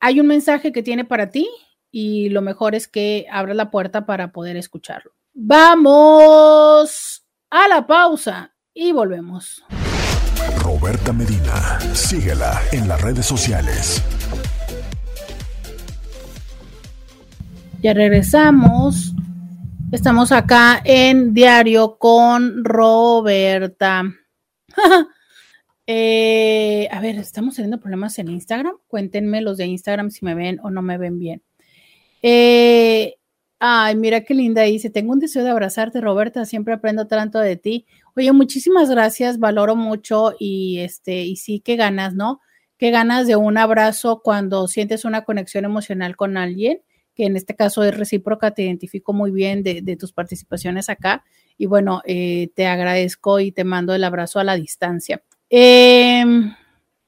hay 0.00 0.20
un 0.20 0.26
mensaje 0.26 0.72
que 0.72 0.82
tiene 0.82 1.04
para 1.04 1.30
ti 1.30 1.48
y 1.90 2.28
lo 2.30 2.42
mejor 2.42 2.74
es 2.74 2.88
que 2.88 3.26
abras 3.30 3.56
la 3.56 3.70
puerta 3.70 4.06
para 4.06 4.32
poder 4.32 4.56
escucharlo. 4.56 5.12
Vamos 5.34 7.24
a 7.50 7.68
la 7.68 7.86
pausa 7.86 8.54
y 8.74 8.92
volvemos. 8.92 9.64
Roberta 10.82 11.12
Medina. 11.12 11.78
Síguela 11.94 12.60
en 12.72 12.88
las 12.88 13.00
redes 13.00 13.24
sociales. 13.24 14.02
Ya 17.80 17.94
regresamos. 17.94 19.14
Estamos 19.92 20.32
acá 20.32 20.82
en 20.84 21.34
Diario 21.34 21.98
con 21.98 22.64
Roberta. 22.64 24.02
Eh, 25.88 26.88
a 26.92 27.00
ver, 27.00 27.16
estamos 27.16 27.56
teniendo 27.56 27.80
problemas 27.80 28.16
en 28.20 28.28
Instagram. 28.28 28.76
Cuéntenme 28.86 29.42
los 29.42 29.58
de 29.58 29.66
Instagram 29.66 30.12
si 30.12 30.24
me 30.24 30.36
ven 30.36 30.60
o 30.62 30.70
no 30.70 30.80
me 30.80 30.96
ven 30.96 31.18
bien. 31.18 31.42
Eh, 32.22 33.16
ay, 33.58 33.96
mira 33.96 34.20
qué 34.22 34.32
linda 34.32 34.62
dice. 34.62 34.90
Tengo 34.90 35.12
un 35.12 35.18
deseo 35.18 35.42
de 35.42 35.50
abrazarte, 35.50 36.00
Roberta. 36.00 36.46
Siempre 36.46 36.72
aprendo 36.72 37.08
tanto 37.08 37.40
de 37.40 37.56
ti. 37.56 37.86
Oye, 38.16 38.32
muchísimas 38.32 38.90
gracias, 38.90 39.38
valoro 39.38 39.76
mucho 39.76 40.34
y 40.38 40.78
este, 40.80 41.22
y 41.22 41.36
sí, 41.36 41.60
qué 41.60 41.76
ganas, 41.76 42.14
¿no? 42.14 42.40
qué 42.82 42.90
ganas 42.90 43.28
de 43.28 43.36
un 43.36 43.58
abrazo 43.58 44.22
cuando 44.24 44.66
sientes 44.66 45.04
una 45.04 45.22
conexión 45.22 45.64
emocional 45.64 46.16
con 46.16 46.36
alguien, 46.36 46.82
que 47.14 47.26
en 47.26 47.36
este 47.36 47.54
caso 47.54 47.84
es 47.84 47.96
recíproca, 47.96 48.50
te 48.50 48.64
identifico 48.64 49.12
muy 49.12 49.30
bien 49.30 49.62
de, 49.62 49.96
tus 49.96 50.12
participaciones 50.12 50.88
acá. 50.88 51.22
Y 51.56 51.66
bueno, 51.66 52.02
eh, 52.06 52.50
te 52.56 52.66
agradezco 52.66 53.38
y 53.38 53.52
te 53.52 53.62
mando 53.62 53.94
el 53.94 54.02
abrazo 54.02 54.40
a 54.40 54.44
la 54.44 54.56
distancia. 54.56 55.22
Em, 55.48 56.56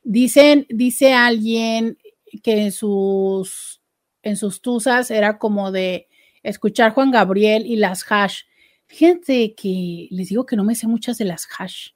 dicen, 0.05 0.65
dice 0.69 1.13
alguien 1.13 1.99
que 2.45 2.67
en 2.67 2.71
sus, 2.71 3.83
en 4.23 4.37
sus 4.37 4.63
tusas 4.63 5.11
era 5.11 5.39
como 5.39 5.73
de 5.73 6.07
escuchar 6.45 6.93
Juan 6.93 7.11
Gabriel 7.11 7.67
y 7.67 7.75
las 7.75 8.05
hash. 8.09 8.43
Fíjense 8.95 9.57
que 9.57 10.07
les 10.13 10.29
digo 10.29 10.47
que 10.47 10.55
no 10.55 10.63
me 10.63 10.77
sé 10.77 10.87
muchas 10.87 11.19
de 11.19 11.25
las 11.25 11.49
hash. 11.59 11.89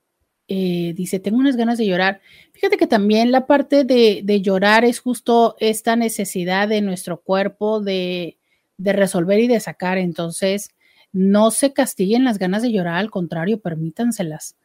Eh, 0.48 0.94
dice, 0.96 1.20
tengo 1.20 1.38
unas 1.38 1.56
ganas 1.56 1.78
de 1.78 1.86
llorar. 1.86 2.20
Fíjate 2.50 2.76
que 2.76 2.88
también 2.88 3.30
la 3.30 3.46
parte 3.46 3.84
de, 3.84 4.40
llorar 4.42 4.84
es 4.84 4.98
justo 4.98 5.54
esta 5.60 5.94
necesidad 5.94 6.66
de 6.66 6.80
nuestro 6.80 7.20
cuerpo 7.20 7.80
de, 7.80 8.36
resolver 8.78 9.38
y 9.38 9.46
de 9.46 9.60
sacar. 9.60 9.96
Entonces, 9.96 10.70
no 11.12 11.52
se 11.52 11.72
castiguen 11.72 12.24
las 12.24 12.36
ganas 12.36 12.62
de 12.62 12.72
llorar, 12.72 12.96
al 12.96 13.12
contrario, 13.12 13.60
permítanselas. 13.60 14.56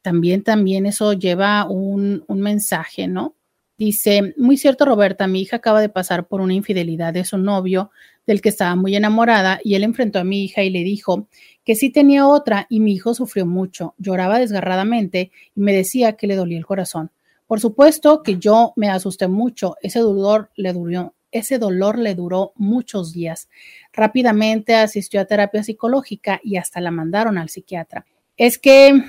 También, 0.00 0.44
también 0.44 0.86
eso 0.86 1.12
lleva 1.14 1.68
un, 1.68 2.22
un 2.28 2.40
mensaje, 2.40 3.08
¿no? 3.08 3.34
Dice, 3.78 4.32
muy 4.36 4.58
cierto 4.58 4.84
Roberta, 4.84 5.26
mi 5.26 5.40
hija 5.40 5.56
acaba 5.56 5.80
de 5.80 5.88
pasar 5.88 6.28
por 6.28 6.40
una 6.40 6.54
infidelidad 6.54 7.12
de 7.12 7.24
su 7.24 7.36
novio, 7.36 7.90
del 8.30 8.40
que 8.40 8.48
estaba 8.48 8.76
muy 8.76 8.94
enamorada, 8.94 9.60
y 9.64 9.74
él 9.74 9.82
enfrentó 9.82 10.20
a 10.20 10.24
mi 10.24 10.44
hija 10.44 10.62
y 10.62 10.70
le 10.70 10.84
dijo 10.84 11.26
que 11.64 11.74
sí 11.74 11.90
tenía 11.90 12.28
otra, 12.28 12.66
y 12.70 12.78
mi 12.78 12.92
hijo 12.92 13.12
sufrió 13.12 13.44
mucho, 13.44 13.94
lloraba 13.98 14.38
desgarradamente 14.38 15.32
y 15.56 15.60
me 15.60 15.72
decía 15.72 16.12
que 16.12 16.28
le 16.28 16.36
dolía 16.36 16.56
el 16.56 16.64
corazón. 16.64 17.10
Por 17.48 17.58
supuesto 17.58 18.22
que 18.22 18.38
yo 18.38 18.72
me 18.76 18.88
asusté 18.88 19.26
mucho, 19.26 19.74
ese 19.82 19.98
dolor 19.98 20.50
le 20.54 20.72
duró, 20.72 21.14
ese 21.32 21.58
dolor 21.58 21.98
le 21.98 22.14
duró 22.14 22.52
muchos 22.54 23.12
días. 23.12 23.48
Rápidamente 23.92 24.76
asistió 24.76 25.20
a 25.20 25.24
terapia 25.24 25.64
psicológica 25.64 26.40
y 26.44 26.56
hasta 26.56 26.80
la 26.80 26.92
mandaron 26.92 27.36
al 27.36 27.48
psiquiatra. 27.48 28.06
Es 28.36 28.58
que 28.58 29.02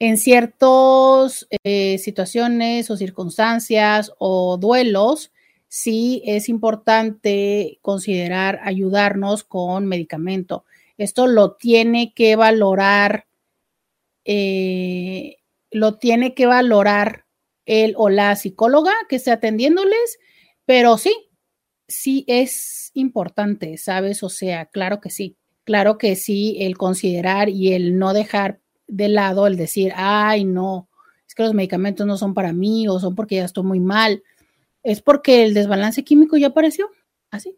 en 0.00 0.18
ciertas 0.18 1.46
eh, 1.62 1.98
situaciones 1.98 2.90
o 2.90 2.96
circunstancias 2.96 4.12
o 4.18 4.56
duelos, 4.56 5.30
sí 5.68 6.22
es 6.24 6.48
importante 6.48 7.78
considerar 7.82 8.60
ayudarnos 8.62 9.44
con 9.44 9.86
medicamento. 9.86 10.64
Esto 10.96 11.26
lo 11.26 11.52
tiene 11.52 12.12
que 12.14 12.36
valorar, 12.36 13.26
eh, 14.24 15.36
lo 15.70 15.98
tiene 15.98 16.34
que 16.34 16.46
valorar 16.46 17.26
él 17.66 17.94
o 17.96 18.08
la 18.08 18.34
psicóloga 18.34 18.92
que 19.08 19.16
esté 19.16 19.30
atendiéndoles, 19.30 20.18
pero 20.64 20.98
sí, 20.98 21.30
sí 21.86 22.24
es 22.26 22.90
importante, 22.94 23.76
¿sabes? 23.76 24.22
O 24.22 24.30
sea, 24.30 24.66
claro 24.66 25.00
que 25.00 25.10
sí, 25.10 25.36
claro 25.64 25.98
que 25.98 26.16
sí, 26.16 26.56
el 26.60 26.76
considerar 26.78 27.50
y 27.50 27.74
el 27.74 27.98
no 27.98 28.14
dejar 28.14 28.60
de 28.86 29.08
lado 29.08 29.46
el 29.46 29.56
decir, 29.56 29.92
ay, 29.94 30.44
no, 30.44 30.88
es 31.26 31.34
que 31.34 31.42
los 31.42 31.54
medicamentos 31.54 32.06
no 32.06 32.16
son 32.16 32.32
para 32.32 32.52
mí 32.52 32.88
o 32.88 32.98
son 32.98 33.14
porque 33.14 33.36
ya 33.36 33.44
estoy 33.44 33.64
muy 33.64 33.80
mal. 33.80 34.22
Es 34.82 35.02
porque 35.02 35.44
el 35.44 35.54
desbalance 35.54 36.04
químico 36.04 36.36
ya 36.36 36.48
apareció. 36.48 36.90
Así. 37.30 37.56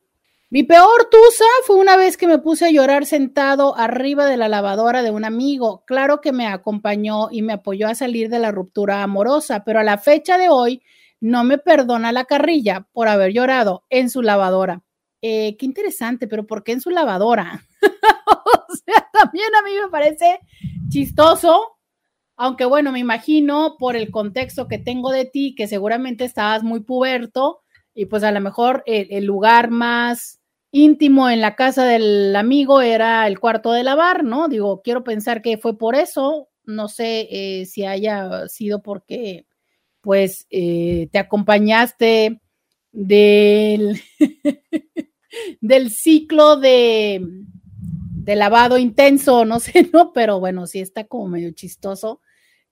Mi 0.52 0.64
peor 0.64 1.08
tusa 1.08 1.44
fue 1.64 1.76
una 1.76 1.96
vez 1.96 2.16
que 2.16 2.26
me 2.26 2.38
puse 2.38 2.66
a 2.66 2.70
llorar 2.72 3.06
sentado 3.06 3.76
arriba 3.76 4.26
de 4.26 4.36
la 4.36 4.48
lavadora 4.48 5.02
de 5.02 5.12
un 5.12 5.24
amigo. 5.24 5.84
Claro 5.86 6.20
que 6.20 6.32
me 6.32 6.48
acompañó 6.48 7.28
y 7.30 7.42
me 7.42 7.52
apoyó 7.52 7.86
a 7.86 7.94
salir 7.94 8.28
de 8.30 8.40
la 8.40 8.50
ruptura 8.50 9.04
amorosa, 9.04 9.62
pero 9.62 9.78
a 9.78 9.84
la 9.84 9.96
fecha 9.96 10.38
de 10.38 10.48
hoy 10.48 10.82
no 11.20 11.44
me 11.44 11.58
perdona 11.58 12.10
la 12.10 12.24
carrilla 12.24 12.88
por 12.92 13.06
haber 13.06 13.32
llorado 13.32 13.84
en 13.90 14.10
su 14.10 14.22
lavadora. 14.22 14.82
Eh, 15.22 15.56
qué 15.56 15.66
interesante, 15.66 16.26
pero 16.26 16.46
¿por 16.46 16.64
qué 16.64 16.72
en 16.72 16.80
su 16.80 16.90
lavadora? 16.90 17.64
o 18.26 18.74
sea, 18.74 19.08
también 19.12 19.54
a 19.54 19.62
mí 19.62 19.70
me 19.80 19.88
parece 19.88 20.40
chistoso, 20.88 21.78
aunque 22.40 22.64
bueno, 22.64 22.90
me 22.90 23.00
imagino 23.00 23.76
por 23.78 23.96
el 23.96 24.10
contexto 24.10 24.66
que 24.66 24.78
tengo 24.78 25.10
de 25.10 25.26
ti, 25.26 25.54
que 25.54 25.66
seguramente 25.66 26.24
estabas 26.24 26.62
muy 26.62 26.80
puberto 26.80 27.60
y 27.94 28.06
pues 28.06 28.22
a 28.22 28.32
lo 28.32 28.40
mejor 28.40 28.82
el, 28.86 29.26
lugar 29.26 29.70
más 29.70 30.40
íntimo 30.72 31.28
en 31.28 31.42
la 31.42 31.54
casa 31.54 31.84
del 31.84 32.34
amigo 32.34 32.80
era 32.80 33.26
el 33.26 33.38
cuarto 33.38 33.72
de 33.72 33.84
lavar, 33.84 34.24
¿no? 34.24 34.48
Digo, 34.48 34.80
quiero 34.80 35.04
pensar 35.04 35.42
que 35.42 35.58
fue 35.58 35.76
por 35.76 35.94
eso, 35.94 36.48
no 36.64 36.88
sé 36.88 37.28
eh, 37.30 37.66
si 37.66 37.84
haya 37.84 38.48
sido 38.48 38.80
porque 38.80 39.44
pues 40.00 40.46
eh, 40.48 41.10
te 41.12 41.18
acompañaste 41.18 42.40
del, 42.90 44.00
del 45.60 45.90
ciclo 45.90 46.56
de, 46.56 47.20
de 47.22 48.34
lavado 48.34 48.78
intenso, 48.78 49.44
no 49.44 49.60
sé, 49.60 49.90
¿no? 49.92 50.14
Pero 50.14 50.40
bueno, 50.40 50.66
sí 50.66 50.80
está 50.80 51.04
como 51.04 51.28
medio 51.28 51.50
chistoso 51.50 52.22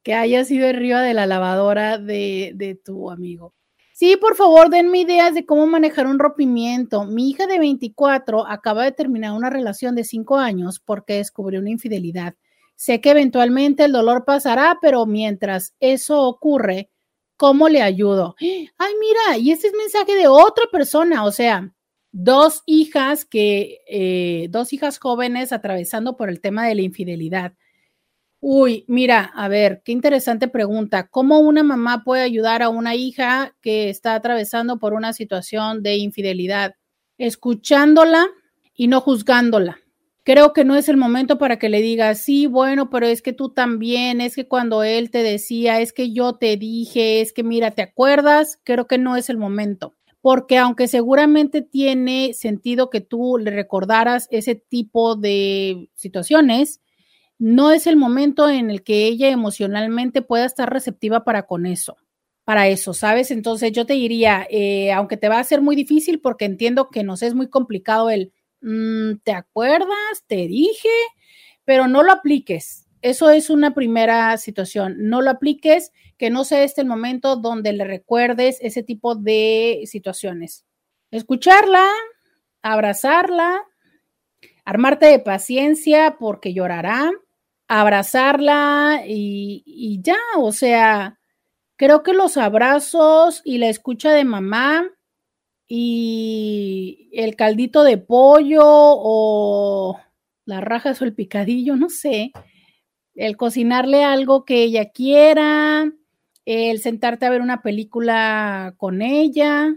que 0.03 0.15
haya 0.15 0.45
sido 0.45 0.69
arriba 0.69 1.03
de 1.03 1.15
la 1.15 1.27
lavadora 1.27 1.99
de, 1.99 2.53
de 2.55 2.75
tu 2.75 3.11
amigo. 3.11 3.55
Sí, 3.93 4.17
por 4.17 4.37
favor, 4.37 4.71
denme 4.71 5.01
ideas 5.01 5.35
de 5.35 5.45
cómo 5.45 5.67
manejar 5.67 6.07
un 6.07 6.21
rompimiento. 6.21 7.05
Mi 7.05 7.31
hija 7.31 7.49
de 7.49 7.59
24 7.59 8.47
acaba 8.47 8.85
de 8.85 8.93
terminar 8.93 9.33
una 9.33 9.51
relación 9.51 9.97
de 9.97 10.05
5 10.05 10.37
años 10.37 10.79
porque 10.79 11.15
descubrió 11.15 11.59
una 11.59 11.71
infidelidad. 11.71 12.35
Sé 12.77 13.01
que 13.01 13.11
eventualmente 13.11 13.85
el 13.85 13.91
dolor 13.91 14.25
pasará, 14.25 14.79
pero 14.81 15.05
mientras 15.05 15.75
eso 15.81 16.23
ocurre, 16.23 16.91
¿cómo 17.37 17.69
le 17.69 17.83
ayudo? 17.83 18.37
Ay, 18.41 18.93
mira, 19.01 19.37
y 19.37 19.51
este 19.51 19.67
es 19.67 19.75
mensaje 19.75 20.15
de 20.15 20.29
otra 20.29 20.67
persona, 20.71 21.25
o 21.25 21.33
sea, 21.33 21.75
dos 22.13 22.63
hijas 22.67 23.25
que, 23.25 23.79
eh, 23.89 24.47
dos 24.51 24.73
hijas 24.73 25.01
jóvenes 25.01 25.53
atravesando 25.53 26.17
por 26.17 26.29
el 26.29 26.41
tema 26.41 26.69
de 26.69 26.77
la 26.77 26.83
infidelidad. 26.83 27.55
Uy, 28.41 28.85
mira, 28.87 29.33
a 29.35 29.49
ver, 29.49 29.83
qué 29.85 29.91
interesante 29.93 30.47
pregunta. 30.47 31.09
¿Cómo 31.09 31.41
una 31.41 31.65
mamá 31.65 32.05
puede 32.05 32.23
ayudar 32.23 32.63
a 32.63 32.69
una 32.69 32.95
hija 32.95 33.57
que 33.61 33.91
está 33.91 34.15
atravesando 34.15 34.79
por 34.79 34.93
una 34.95 35.13
situación 35.13 35.83
de 35.83 35.97
infidelidad? 35.97 36.75
Escuchándola 37.19 38.29
y 38.75 38.87
no 38.87 39.01
juzgándola. 39.01 39.81
Creo 40.23 40.53
que 40.53 40.65
no 40.65 40.77
es 40.77 40.89
el 40.89 40.97
momento 40.99 41.39
para 41.39 41.59
que 41.59 41.69
le 41.69 41.81
digas, 41.83 42.21
sí, 42.23 42.47
bueno, 42.47 42.91
pero 42.91 43.07
es 43.07 43.23
que 43.23 43.33
tú 43.33 43.49
también, 43.49 44.21
es 44.21 44.37
que 44.37 44.47
cuando 44.47 44.85
él 44.85 45.11
te 45.11 45.23
decía, 45.25 45.81
es 45.81 45.93
que 45.93 46.13
yo 46.13 46.35
te 46.35 46.57
dije, 46.57 47.21
es 47.21 47.33
que 47.33 47.43
mira, 47.43 47.73
¿te 47.73 47.83
acuerdas? 47.83 48.61
Creo 48.63 48.87
que 48.87 48.99
no 48.99 49.17
es 49.17 49.31
el 49.31 49.39
momento 49.39 49.95
porque 50.21 50.59
aunque 50.59 50.89
seguramente 50.89 51.63
tiene 51.63 52.35
sentido 52.35 52.91
que 52.91 53.01
tú 53.01 53.39
le 53.39 53.53
recordaras 53.53 54.27
ese 54.33 54.57
tipo 54.57 55.15
de 55.15 55.91
situaciones, 55.95 56.81
no 57.39 57.71
es 57.71 57.87
el 57.87 57.97
momento 57.97 58.49
en 58.49 58.71
el 58.71 58.83
que 58.83 59.07
ella 59.07 59.29
emocionalmente 59.29 60.23
pueda 60.23 60.45
estar 60.45 60.71
receptiva 60.71 61.25
para 61.25 61.45
con 61.45 61.67
eso, 61.67 61.97
para 62.45 62.69
eso, 62.69 62.95
¿sabes? 62.95 63.31
Entonces 63.31 63.73
yo 63.73 63.87
te 63.87 63.95
diría, 63.95 64.47
eh, 64.51 64.93
aunque 64.93 65.17
te 65.17 65.29
va 65.29 65.39
a 65.39 65.45
ser 65.45 65.63
muy 65.63 65.77
difícil 65.77 66.21
porque 66.21 66.45
entiendo 66.45 66.91
que 66.91 67.05
nos 67.05 67.23
es 67.23 67.35
muy 67.35 67.49
complicado 67.49 68.11
el, 68.11 68.33
mm, 68.61 69.19
¿te 69.23 69.33
acuerdas? 69.33 70.25
Te 70.27 70.49
dije, 70.49 70.89
pero 71.65 71.87
no 71.87 72.03
lo 72.03 72.13
apliques. 72.13 72.87
Eso 73.03 73.31
es 73.31 73.51
una 73.51 73.75
primera 73.75 74.37
situación. 74.39 74.97
No 74.99 75.23
lo 75.23 75.31
apliques 75.31 75.93
que 76.17 76.31
no 76.31 76.45
sea 76.45 76.65
este 76.65 76.81
el 76.81 76.89
momento 76.89 77.37
donde 77.37 77.73
le 77.73 77.85
recuerdes 77.85 78.59
ese 78.61 78.83
tipo 78.83 79.15
de 79.15 79.83
situaciones. 79.85 80.65
Escucharla, 81.13 81.87
abrazarla, 82.63 83.63
armarte 84.65 85.07
de 85.07 85.21
paciencia 85.21 86.17
porque 86.19 86.53
llorará, 86.53 87.13
abrazarla 87.69 89.03
y, 89.07 90.01
ya, 90.03 90.17
o 90.39 90.53
sea, 90.53 91.21
creo 91.77 92.03
que 92.03 92.15
los 92.15 92.37
abrazos 92.39 93.43
y 93.45 93.59
la 93.59 93.69
escucha 93.69 94.13
de 94.13 94.25
mamá 94.25 94.91
y 95.69 97.11
el 97.13 97.37
caldito 97.37 97.85
de 97.85 97.99
pollo 97.99 98.65
o 98.65 100.01
las 100.47 100.65
rajas 100.65 101.01
o 101.03 101.05
el 101.05 101.15
picadillo, 101.15 101.77
no 101.77 101.91
sé, 101.91 102.33
el 103.15 103.37
cocinarle 103.37 104.03
algo 104.03 104.47
que 104.47 104.63
ella 104.63 104.91
quiera, 104.91 105.93
el 106.47 106.81
sentarte 106.81 107.27
a 107.27 107.31
ver 107.31 107.43
una 107.43 107.61
película 107.61 108.75
con 108.79 109.03
ella. 109.03 109.77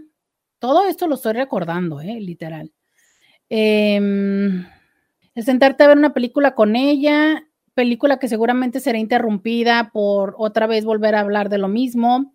Todo 0.58 0.86
esto 0.88 1.06
lo 1.06 1.16
estoy 1.16 1.34
recordando, 1.34 2.00
¿eh? 2.00 2.18
literal. 2.20 2.72
Em, 3.50 4.64
el 5.34 5.44
sentarte 5.44 5.84
a 5.84 5.88
ver 5.88 5.98
una 5.98 6.14
película 6.14 6.54
con 6.54 6.74
ella, 6.74 7.46
película 7.74 8.18
que 8.18 8.28
seguramente 8.28 8.80
será 8.80 8.98
interrumpida 8.98 9.90
por 9.92 10.34
otra 10.38 10.66
vez 10.66 10.84
volver 10.84 11.14
a 11.14 11.20
hablar 11.20 11.48
de 11.48 11.58
lo 11.58 11.68
mismo 11.68 12.34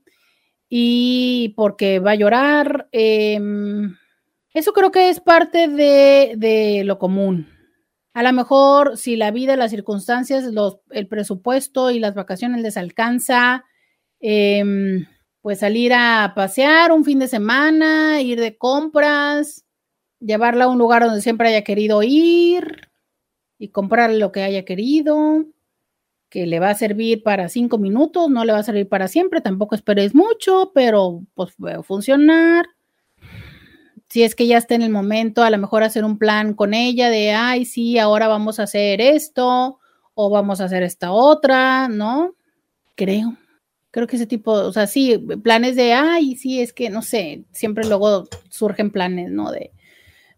y 0.70 1.54
porque 1.56 2.00
va 2.00 2.12
a 2.12 2.16
llorar. 2.16 2.90
Em, 2.92 3.96
eso 4.54 4.74
creo 4.74 4.92
que 4.92 5.10
es 5.10 5.20
parte 5.20 5.68
de, 5.68 6.34
de, 6.38 6.84
lo 6.84 6.98
común. 6.98 7.48
A 8.14 8.24
lo 8.24 8.34
mejor 8.34 8.98
si 8.98 9.16
la 9.16 9.32
vida, 9.32 9.56
las 9.56 9.72
circunstancias, 9.72 10.46
los, 10.46 10.80
el 10.90 11.08
presupuesto 11.08 11.92
y 11.92 12.00
las 12.00 12.16
vacaciones 12.16 12.62
les 12.62 12.78
alcanza, 12.78 13.64
Em, 14.20 15.06
pues 15.42 15.60
salir 15.60 15.94
a 15.94 16.34
pasear 16.36 16.92
un 16.92 17.06
fin 17.06 17.20
de 17.20 17.28
semana, 17.28 18.22
ir 18.22 18.40
de 18.40 18.58
compras, 18.58 19.66
llevarla 20.20 20.66
a 20.66 20.68
un 20.70 20.80
lugar 20.80 21.04
donde 21.04 21.22
siempre 21.22 21.50
haya 21.50 21.64
querido 21.64 22.02
ir 22.04 22.87
y 23.60 23.70
comprar 23.70 24.12
lo 24.12 24.32
que 24.32 24.44
haya 24.44 24.66
querido, 24.66 25.46
que 26.30 26.46
le 26.46 26.60
va 26.60 26.70
a 26.72 26.76
servir 26.76 27.24
para 27.24 27.50
cinco 27.50 27.78
minutos, 27.78 28.30
no 28.30 28.44
le 28.46 28.54
va 28.54 28.60
a 28.60 28.64
servir 28.64 28.88
para 28.88 29.08
siempre, 29.08 29.42
tampoco 29.42 29.76
esperes 29.76 30.14
mucho, 30.14 30.72
pero 30.74 31.24
pues 31.34 31.54
puede 31.58 31.82
funcionar. 31.84 32.68
Si 34.10 34.24
es 34.24 34.36
que 34.36 34.48
ya 34.48 34.58
está 34.58 34.76
en 34.76 34.82
el 34.82 34.90
momento, 34.90 35.44
a 35.44 35.50
lo 35.50 35.58
mejor 35.58 35.84
hacer 35.84 36.06
un 36.06 36.18
plan 36.18 36.54
con 36.54 36.74
ella 36.74 37.10
de, 37.10 37.32
ay, 37.32 37.66
sí, 37.66 37.98
ahora 37.98 38.28
vamos 38.28 38.60
a 38.60 38.64
hacer 38.64 39.02
esto 39.02 39.80
o 40.14 40.30
vamos 40.30 40.62
a 40.62 40.66
hacer 40.66 40.84
esta 40.84 41.12
otra, 41.12 41.88
¿no? 41.88 42.36
Creo. 42.96 43.38
Creo 43.92 44.08
que 44.08 44.16
ese 44.18 44.28
tipo, 44.28 44.52
o 44.52 44.74
sea, 44.74 44.88
sí, 44.88 45.18
planes 45.44 45.76
de, 45.76 45.94
ay, 45.94 46.36
sí, 46.36 46.62
es 46.62 46.74
que, 46.74 46.90
no 46.90 47.02
sé, 47.02 47.46
siempre 47.52 47.88
luego 47.88 48.28
surgen 48.50 48.92
planes, 48.92 49.32
¿no? 49.32 49.52
De, 49.52 49.72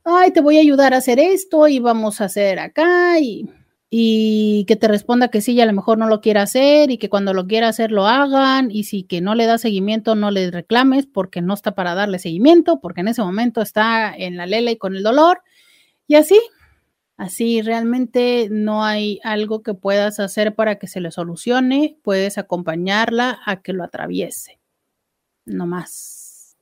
ay, 0.03 0.31
te 0.31 0.41
voy 0.41 0.57
a 0.57 0.61
ayudar 0.61 0.93
a 0.93 0.97
hacer 0.97 1.19
esto 1.19 1.67
y 1.67 1.79
vamos 1.79 2.21
a 2.21 2.25
hacer 2.25 2.59
acá 2.59 3.19
y, 3.19 3.49
y 3.89 4.65
que 4.67 4.75
te 4.75 4.87
responda 4.87 5.29
que 5.29 5.41
sí 5.41 5.53
y 5.53 5.61
a 5.61 5.65
lo 5.65 5.73
mejor 5.73 5.97
no 5.97 6.07
lo 6.07 6.21
quiera 6.21 6.43
hacer 6.43 6.91
y 6.91 6.97
que 6.97 7.09
cuando 7.09 7.33
lo 7.33 7.47
quiera 7.47 7.69
hacer 7.69 7.91
lo 7.91 8.05
hagan 8.05 8.69
y 8.69 8.83
si 8.83 9.03
que 9.03 9.19
no 9.19 9.33
le 9.33 9.47
da 9.47 9.57
seguimiento 9.57 10.15
no 10.15 10.29
le 10.29 10.51
reclames 10.51 11.07
porque 11.07 11.41
no 11.41 11.55
está 11.55 11.73
para 11.73 11.95
darle 11.95 12.19
seguimiento, 12.19 12.79
porque 12.81 13.01
en 13.01 13.07
ese 13.07 13.23
momento 13.23 13.61
está 13.61 14.13
en 14.15 14.37
la 14.37 14.45
lela 14.45 14.71
y 14.71 14.77
con 14.77 14.95
el 14.95 15.03
dolor 15.03 15.41
y 16.07 16.15
así, 16.15 16.39
así 17.17 17.61
realmente 17.61 18.47
no 18.51 18.83
hay 18.83 19.19
algo 19.23 19.63
que 19.63 19.73
puedas 19.73 20.19
hacer 20.19 20.55
para 20.55 20.77
que 20.77 20.87
se 20.87 21.01
le 21.01 21.11
solucione, 21.11 21.97
puedes 22.03 22.37
acompañarla 22.37 23.39
a 23.45 23.61
que 23.61 23.73
lo 23.73 23.83
atraviese, 23.83 24.59
no 25.45 25.65
más. 25.65 26.57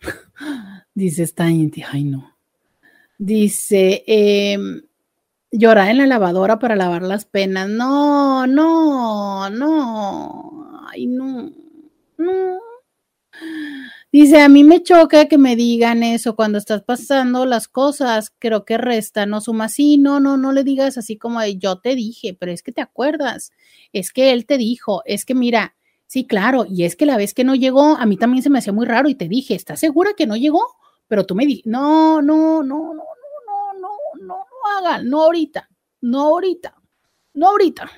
Dice 0.94 1.26
Stein, 1.26 1.72
ay 1.90 2.04
no. 2.04 2.37
Dice, 3.20 4.04
eh, 4.06 4.56
llorar 5.52 5.88
en 5.90 5.98
la 5.98 6.06
lavadora 6.06 6.58
para 6.58 6.76
lavar 6.76 7.02
las 7.02 7.24
penas. 7.26 7.68
No, 7.68 8.46
no, 8.46 9.50
no. 9.50 10.82
Ay, 10.90 11.06
no, 11.06 11.50
no. 12.18 12.60
Dice, 14.12 14.40
a 14.40 14.48
mí 14.48 14.64
me 14.64 14.82
choca 14.82 15.26
que 15.26 15.36
me 15.36 15.54
digan 15.54 16.02
eso 16.02 16.34
cuando 16.34 16.56
estás 16.58 16.82
pasando 16.82 17.44
las 17.44 17.68
cosas, 17.68 18.32
creo 18.38 18.64
que 18.64 18.78
resta, 18.78 19.26
no 19.26 19.40
suma. 19.42 19.68
Sí, 19.68 19.98
no, 19.98 20.18
no, 20.18 20.38
no 20.38 20.52
le 20.52 20.64
digas 20.64 20.96
así 20.96 21.16
como 21.18 21.44
yo 21.44 21.78
te 21.80 21.94
dije, 21.94 22.34
pero 22.38 22.50
es 22.52 22.62
que 22.62 22.72
te 22.72 22.80
acuerdas, 22.80 23.50
es 23.92 24.10
que 24.12 24.32
él 24.32 24.46
te 24.46 24.56
dijo, 24.56 25.02
es 25.04 25.26
que 25.26 25.34
mira, 25.34 25.76
sí, 26.06 26.26
claro, 26.26 26.64
y 26.68 26.84
es 26.84 26.96
que 26.96 27.04
la 27.06 27.18
vez 27.18 27.34
que 27.34 27.44
no 27.44 27.54
llegó, 27.54 27.96
a 27.98 28.06
mí 28.06 28.16
también 28.16 28.42
se 28.42 28.48
me 28.50 28.58
hacía 28.60 28.72
muy 28.72 28.86
raro 28.86 29.10
y 29.10 29.14
te 29.14 29.28
dije, 29.28 29.54
¿estás 29.54 29.80
segura 29.80 30.12
que 30.16 30.26
no 30.26 30.36
llegó? 30.36 30.62
Pero 31.08 31.24
tú 31.24 31.34
me 31.34 31.46
dijiste, 31.46 31.68
no, 31.70 32.22
no, 32.22 32.62
no, 32.62 32.94
no, 32.94 33.04
no 34.20 34.44
hagan, 34.76 35.08
no 35.08 35.22
ahorita, 35.24 35.68
no 36.00 36.20
ahorita, 36.20 36.74
no 37.34 37.48
ahorita. 37.48 37.90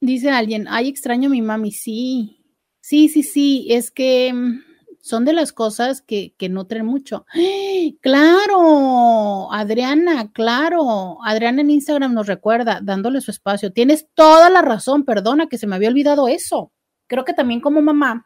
Dice 0.00 0.30
alguien, 0.30 0.66
ay, 0.68 0.88
extraño 0.88 1.28
a 1.28 1.32
mi 1.32 1.42
mami, 1.42 1.72
sí, 1.72 2.44
sí, 2.80 3.08
sí, 3.08 3.22
sí, 3.22 3.66
es 3.70 3.90
que 3.90 4.32
mm, 4.32 4.60
son 5.00 5.24
de 5.24 5.32
las 5.32 5.52
cosas 5.52 6.02
que, 6.02 6.34
que 6.36 6.48
nutren 6.48 6.86
mucho. 6.86 7.26
Claro, 8.00 9.52
Adriana, 9.52 10.32
claro. 10.32 11.18
Adriana 11.24 11.60
en 11.60 11.70
Instagram 11.70 12.14
nos 12.14 12.26
recuerda, 12.26 12.80
dándole 12.82 13.20
su 13.20 13.30
espacio. 13.30 13.72
Tienes 13.72 14.08
toda 14.14 14.50
la 14.50 14.60
razón, 14.60 15.04
perdona 15.04 15.48
que 15.48 15.58
se 15.58 15.66
me 15.66 15.76
había 15.76 15.88
olvidado 15.88 16.26
eso. 16.26 16.72
Creo 17.06 17.24
que 17.24 17.32
también 17.32 17.60
como 17.60 17.80
mamá, 17.80 18.24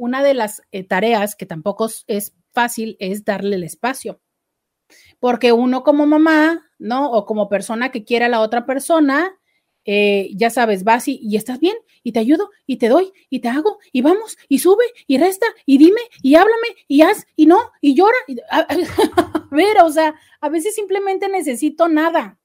una 0.00 0.22
de 0.22 0.34
las 0.34 0.62
eh, 0.72 0.84
tareas 0.84 1.36
que 1.36 1.46
tampoco 1.46 1.88
es 2.06 2.34
fácil 2.52 2.96
es 2.98 3.24
darle 3.24 3.56
el 3.56 3.64
espacio 3.64 4.20
porque 5.18 5.52
uno 5.52 5.82
como 5.84 6.06
mamá, 6.06 6.70
¿no? 6.78 7.10
O 7.12 7.26
como 7.26 7.48
persona 7.48 7.90
que 7.90 8.04
quiere 8.04 8.24
a 8.24 8.28
la 8.28 8.40
otra 8.40 8.66
persona, 8.66 9.38
eh, 9.84 10.30
ya 10.34 10.50
sabes, 10.50 10.84
vas 10.84 11.08
y, 11.08 11.18
y, 11.22 11.36
estás 11.36 11.60
bien, 11.60 11.76
y 12.02 12.12
te 12.12 12.20
ayudo, 12.20 12.50
y 12.66 12.76
te 12.76 12.88
doy, 12.88 13.12
y 13.28 13.40
te 13.40 13.48
hago, 13.48 13.78
y 13.92 14.02
vamos, 14.02 14.36
y 14.48 14.58
sube, 14.58 14.84
y 15.06 15.18
resta, 15.18 15.46
y 15.66 15.78
dime, 15.78 16.00
y 16.22 16.34
háblame, 16.34 16.68
y 16.88 17.02
haz, 17.02 17.26
y 17.36 17.46
no, 17.46 17.58
y 17.80 17.94
llora. 17.94 18.16
a 18.50 19.48
ver, 19.50 19.78
o 19.82 19.90
sea, 19.90 20.14
a 20.40 20.48
veces 20.48 20.74
simplemente 20.74 21.28
necesito 21.28 21.88
nada, 21.88 22.38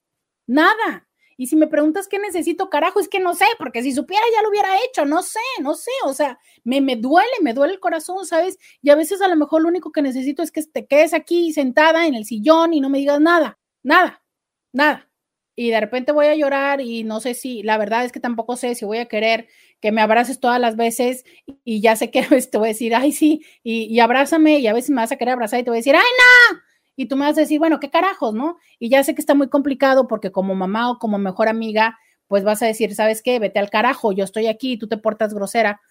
nada. 0.48 1.05
Y 1.38 1.48
si 1.48 1.56
me 1.56 1.68
preguntas 1.68 2.07
qué 2.07 2.20
necesito, 2.20 2.70
carajo, 2.70 2.99
es 2.99 3.10
que 3.10 3.20
no 3.20 3.34
sé, 3.34 3.45
porque 3.57 3.84
si 3.84 3.91
supiera 3.91 4.24
ya 4.34 4.41
lo 4.41 4.49
hubiera 4.49 4.70
hecho, 4.84 5.06
no 5.06 5.22
sé, 5.22 5.40
no 5.62 5.74
sé, 5.76 5.91
o 6.06 6.14
sea, 6.14 6.40
me, 6.64 6.82
me 6.82 6.95
duele, 6.95 7.28
me 7.41 7.53
duele 7.53 7.74
el 7.74 7.80
corazón, 7.80 8.26
¿sabes? 8.26 8.57
Y 8.82 8.90
a 8.90 8.95
veces 8.95 9.22
a 9.22 9.28
lo 9.28 9.36
mejor 9.36 9.62
lo 9.62 9.68
único 9.68 9.91
que 9.91 10.02
necesito 10.02 10.44
es 10.44 10.52
que 10.52 10.64
te 10.64 10.86
quedes 10.88 11.14
aquí 11.14 11.52
sentada 11.53 12.07
en 12.07 12.16
el 12.16 12.26
sillón 12.26 12.74
y 12.74 12.80
no 12.82 12.90
me 12.90 12.99
digas 12.99 13.20
nada, 13.20 13.60
nada, 13.84 14.24
nada. 14.72 15.10
Y 15.57 15.72
de 15.72 15.80
repente 15.80 16.12
voy 16.12 16.26
a 16.28 16.36
llorar 16.36 16.82
y 16.82 17.03
no 17.03 17.22
sé 17.22 17.34
si, 17.34 17.64
la 17.64 17.78
verdad 17.78 18.03
es 18.06 18.12
que 18.12 18.20
tampoco 18.20 18.57
sé 18.57 18.76
si 18.76 18.86
voy 18.86 18.98
a 18.98 19.07
querer 19.07 19.48
que 19.82 19.91
me 19.91 20.02
abraces 20.02 20.40
todas 20.40 20.60
las 20.60 20.76
veces 20.76 21.26
y 21.64 21.82
ya 21.82 21.95
sé 21.95 22.12
que 22.12 22.24
te 22.52 22.57
voy 22.57 22.68
a 22.68 22.72
decir, 22.74 22.95
ay, 22.95 23.12
sí, 23.12 23.45
y, 23.64 23.84
y 23.86 23.99
abrázame 23.99 24.60
y 24.60 24.68
a 24.68 24.74
veces 24.74 24.90
me 24.90 24.98
vas 24.98 25.12
a 25.12 25.18
querer 25.18 25.34
abrazar 25.34 25.60
y 25.60 25.64
te 25.64 25.70
voy 25.70 25.78
a 25.78 25.80
decir, 25.80 25.95
ay, 25.95 26.02
no, 26.02 26.60
y 26.95 27.07
tú 27.07 27.15
me 27.15 27.26
vas 27.26 27.38
a 27.38 27.41
decir, 27.41 27.59
bueno, 27.59 27.80
qué 27.80 27.89
carajos, 27.89 28.34
¿no? 28.34 28.57
Y 28.80 28.89
ya 28.89 29.03
sé 29.03 29.15
que 29.15 29.22
está 29.22 29.34
muy 29.34 29.49
complicado 29.49 30.07
porque 30.07 30.31
como 30.31 30.55
mamá 30.55 30.91
o 30.91 30.99
como 30.99 31.17
mejor 31.17 31.47
amiga, 31.47 31.97
pues 32.27 32.43
vas 32.43 32.61
a 32.61 32.67
decir, 32.67 32.95
¿sabes 32.95 33.22
qué? 33.22 33.39
Vete 33.39 33.59
al 33.59 33.69
carajo, 33.69 34.11
yo 34.11 34.23
estoy 34.23 34.47
aquí 34.47 34.73
y 34.73 34.77
tú 34.77 34.88
te 34.88 34.97
portas 34.97 35.34
grosera. 35.34 35.81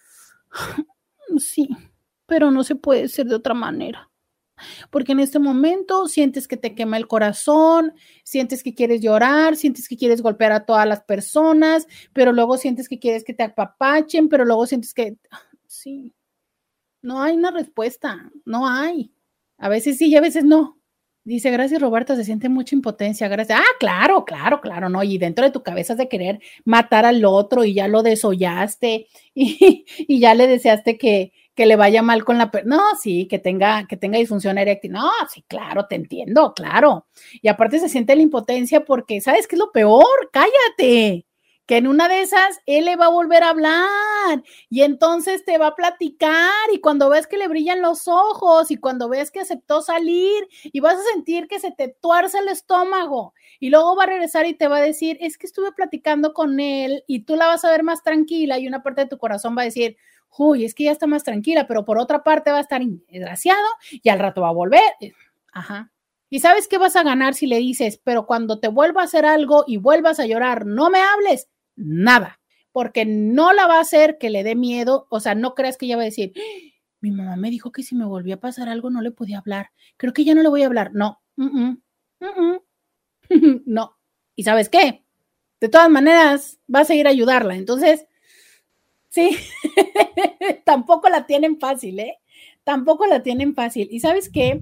Sí, 1.39 1.67
pero 2.27 2.51
no 2.51 2.63
se 2.63 2.75
puede 2.75 3.07
ser 3.09 3.25
de 3.25 3.35
otra 3.35 3.55
manera. 3.55 4.11
Porque 4.89 5.11
en 5.11 5.19
este 5.19 5.39
momento 5.39 6.07
sientes 6.07 6.47
que 6.47 6.55
te 6.55 6.75
quema 6.75 6.97
el 6.97 7.07
corazón, 7.07 7.93
sientes 8.23 8.63
que 8.63 8.73
quieres 8.73 9.01
llorar, 9.01 9.55
sientes 9.55 9.87
que 9.89 9.97
quieres 9.97 10.21
golpear 10.21 10.51
a 10.51 10.65
todas 10.65 10.87
las 10.87 11.03
personas, 11.03 11.87
pero 12.13 12.31
luego 12.31 12.57
sientes 12.57 12.87
que 12.87 12.99
quieres 12.99 13.23
que 13.23 13.33
te 13.33 13.43
apapachen, 13.43 14.29
pero 14.29 14.45
luego 14.45 14.65
sientes 14.65 14.93
que, 14.93 15.17
sí, 15.67 16.13
no 17.01 17.21
hay 17.21 17.35
una 17.35 17.51
respuesta, 17.51 18.31
no 18.45 18.67
hay. 18.67 19.11
A 19.57 19.69
veces 19.69 19.97
sí 19.97 20.07
y 20.07 20.15
a 20.15 20.21
veces 20.21 20.43
no. 20.43 20.79
Dice, 21.25 21.49
gracias 21.49 21.81
Roberto, 21.81 22.15
se 22.15 22.23
siente 22.23 22.49
mucha 22.49 22.75
impotencia, 22.75 23.27
gracias. 23.27 23.59
Ah, 23.59 23.75
claro, 23.79 24.25
claro, 24.25 24.61
claro, 24.61 24.89
¿no? 24.89 25.03
Y 25.03 25.17
dentro 25.17 25.43
de 25.43 25.49
tu 25.49 25.63
cabeza 25.63 25.93
es 25.93 25.97
de 25.97 26.07
querer 26.07 26.39
matar 26.65 27.03
al 27.03 27.25
otro 27.25 27.65
y 27.65 27.73
ya 27.73 27.87
lo 27.87 28.03
desollaste 28.03 29.07
y, 29.33 29.85
y 29.97 30.19
ya 30.19 30.35
le 30.35 30.45
deseaste 30.45 30.99
que, 30.99 31.33
que 31.55 31.65
le 31.65 31.77
vaya 31.77 32.03
mal 32.03 32.23
con 32.23 32.37
la... 32.37 32.51
No, 32.65 32.79
sí, 33.01 33.27
que 33.27 33.39
tenga, 33.39 33.87
que 33.87 33.97
tenga 33.97 34.19
disfunción 34.19 34.59
eréctil. 34.59 34.91
No, 34.91 35.09
sí, 35.27 35.43
claro, 35.47 35.87
te 35.87 35.95
entiendo, 35.95 36.53
claro. 36.53 37.07
Y 37.41 37.47
aparte 37.47 37.79
se 37.79 37.89
siente 37.89 38.15
la 38.15 38.21
impotencia 38.21 38.85
porque, 38.85 39.19
¿sabes 39.19 39.47
qué 39.47 39.55
es 39.55 39.59
lo 39.59 39.71
peor? 39.71 40.29
Cállate 40.31 41.25
que 41.65 41.77
en 41.77 41.87
una 41.87 42.07
de 42.07 42.21
esas 42.21 42.59
él 42.65 42.85
le 42.85 42.95
va 42.95 43.07
a 43.07 43.09
volver 43.09 43.43
a 43.43 43.49
hablar 43.49 44.43
y 44.69 44.81
entonces 44.81 45.43
te 45.45 45.57
va 45.57 45.67
a 45.67 45.75
platicar 45.75 46.51
y 46.71 46.79
cuando 46.79 47.09
ves 47.09 47.27
que 47.27 47.37
le 47.37 47.47
brillan 47.47 47.81
los 47.81 48.07
ojos 48.07 48.71
y 48.71 48.77
cuando 48.77 49.09
ves 49.09 49.31
que 49.31 49.39
aceptó 49.39 49.81
salir 49.81 50.47
y 50.63 50.79
vas 50.79 50.95
a 50.95 51.13
sentir 51.13 51.47
que 51.47 51.59
se 51.59 51.71
te 51.71 51.89
tuerce 51.89 52.39
el 52.39 52.49
estómago 52.49 53.33
y 53.59 53.69
luego 53.69 53.95
va 53.95 54.03
a 54.03 54.07
regresar 54.07 54.45
y 54.45 54.53
te 54.53 54.67
va 54.67 54.77
a 54.77 54.81
decir, 54.81 55.17
es 55.21 55.37
que 55.37 55.47
estuve 55.47 55.71
platicando 55.71 56.33
con 56.33 56.59
él 56.59 57.03
y 57.07 57.21
tú 57.21 57.35
la 57.35 57.47
vas 57.47 57.65
a 57.65 57.71
ver 57.71 57.83
más 57.83 58.03
tranquila 58.03 58.59
y 58.59 58.67
una 58.67 58.83
parte 58.83 59.01
de 59.01 59.07
tu 59.07 59.17
corazón 59.17 59.57
va 59.57 59.63
a 59.63 59.65
decir, 59.65 59.97
uy, 60.37 60.65
es 60.65 60.75
que 60.75 60.85
ya 60.85 60.91
está 60.91 61.07
más 61.07 61.23
tranquila, 61.23 61.67
pero 61.67 61.85
por 61.85 61.97
otra 61.97 62.23
parte 62.23 62.51
va 62.51 62.57
a 62.57 62.61
estar 62.61 62.81
desgraciado 62.83 63.67
y 63.91 64.09
al 64.09 64.19
rato 64.19 64.41
va 64.41 64.49
a 64.49 64.53
volver. 64.53 64.81
Ajá. 65.53 65.91
¿Y 66.29 66.39
sabes 66.39 66.67
qué 66.67 66.77
vas 66.77 66.95
a 66.95 67.03
ganar 67.03 67.33
si 67.33 67.47
le 67.47 67.57
dices, 67.57 68.01
pero 68.03 68.25
cuando 68.25 68.59
te 68.59 68.67
vuelva 68.67 69.01
a 69.01 69.05
hacer 69.05 69.25
algo 69.25 69.63
y 69.67 69.77
vuelvas 69.77 70.19
a 70.19 70.25
llorar, 70.25 70.65
no 70.65 70.89
me 70.89 70.99
hables? 70.99 71.47
Nada, 71.75 72.39
porque 72.71 73.05
no 73.05 73.53
la 73.53 73.67
va 73.67 73.77
a 73.77 73.81
hacer 73.81 74.17
que 74.17 74.29
le 74.29 74.43
dé 74.43 74.55
miedo, 74.55 75.07
o 75.09 75.19
sea, 75.19 75.35
no 75.35 75.55
creas 75.55 75.77
que 75.77 75.85
ella 75.85 75.97
va 75.97 76.03
a 76.03 76.05
decir, 76.05 76.33
mi 77.01 77.11
mamá 77.11 77.35
me 77.35 77.49
dijo 77.49 77.71
que 77.71 77.83
si 77.83 77.95
me 77.95 78.05
volvía 78.05 78.35
a 78.35 78.39
pasar 78.39 78.69
algo 78.69 78.89
no 78.89 79.01
le 79.01 79.11
podía 79.11 79.39
hablar, 79.39 79.71
creo 79.97 80.13
que 80.13 80.23
ya 80.23 80.35
no 80.35 80.43
le 80.43 80.49
voy 80.49 80.63
a 80.63 80.67
hablar, 80.67 80.91
no, 80.93 81.21
no. 83.65 83.97
¿Y 84.35 84.43
sabes 84.43 84.69
qué? 84.69 85.03
De 85.61 85.69
todas 85.69 85.89
maneras, 85.89 86.59
vas 86.67 86.89
a 86.89 86.95
ir 86.95 87.07
a 87.07 87.11
ayudarla, 87.11 87.55
entonces, 87.55 88.05
sí, 89.09 89.37
tampoco 90.65 91.09
la 91.09 91.25
tienen 91.25 91.59
fácil, 91.59 91.99
¿eh? 91.99 92.19
Tampoco 92.65 93.05
la 93.05 93.23
tienen 93.23 93.53
fácil. 93.53 93.87
¿Y 93.91 93.99
sabes 93.99 94.29
qué? 94.29 94.59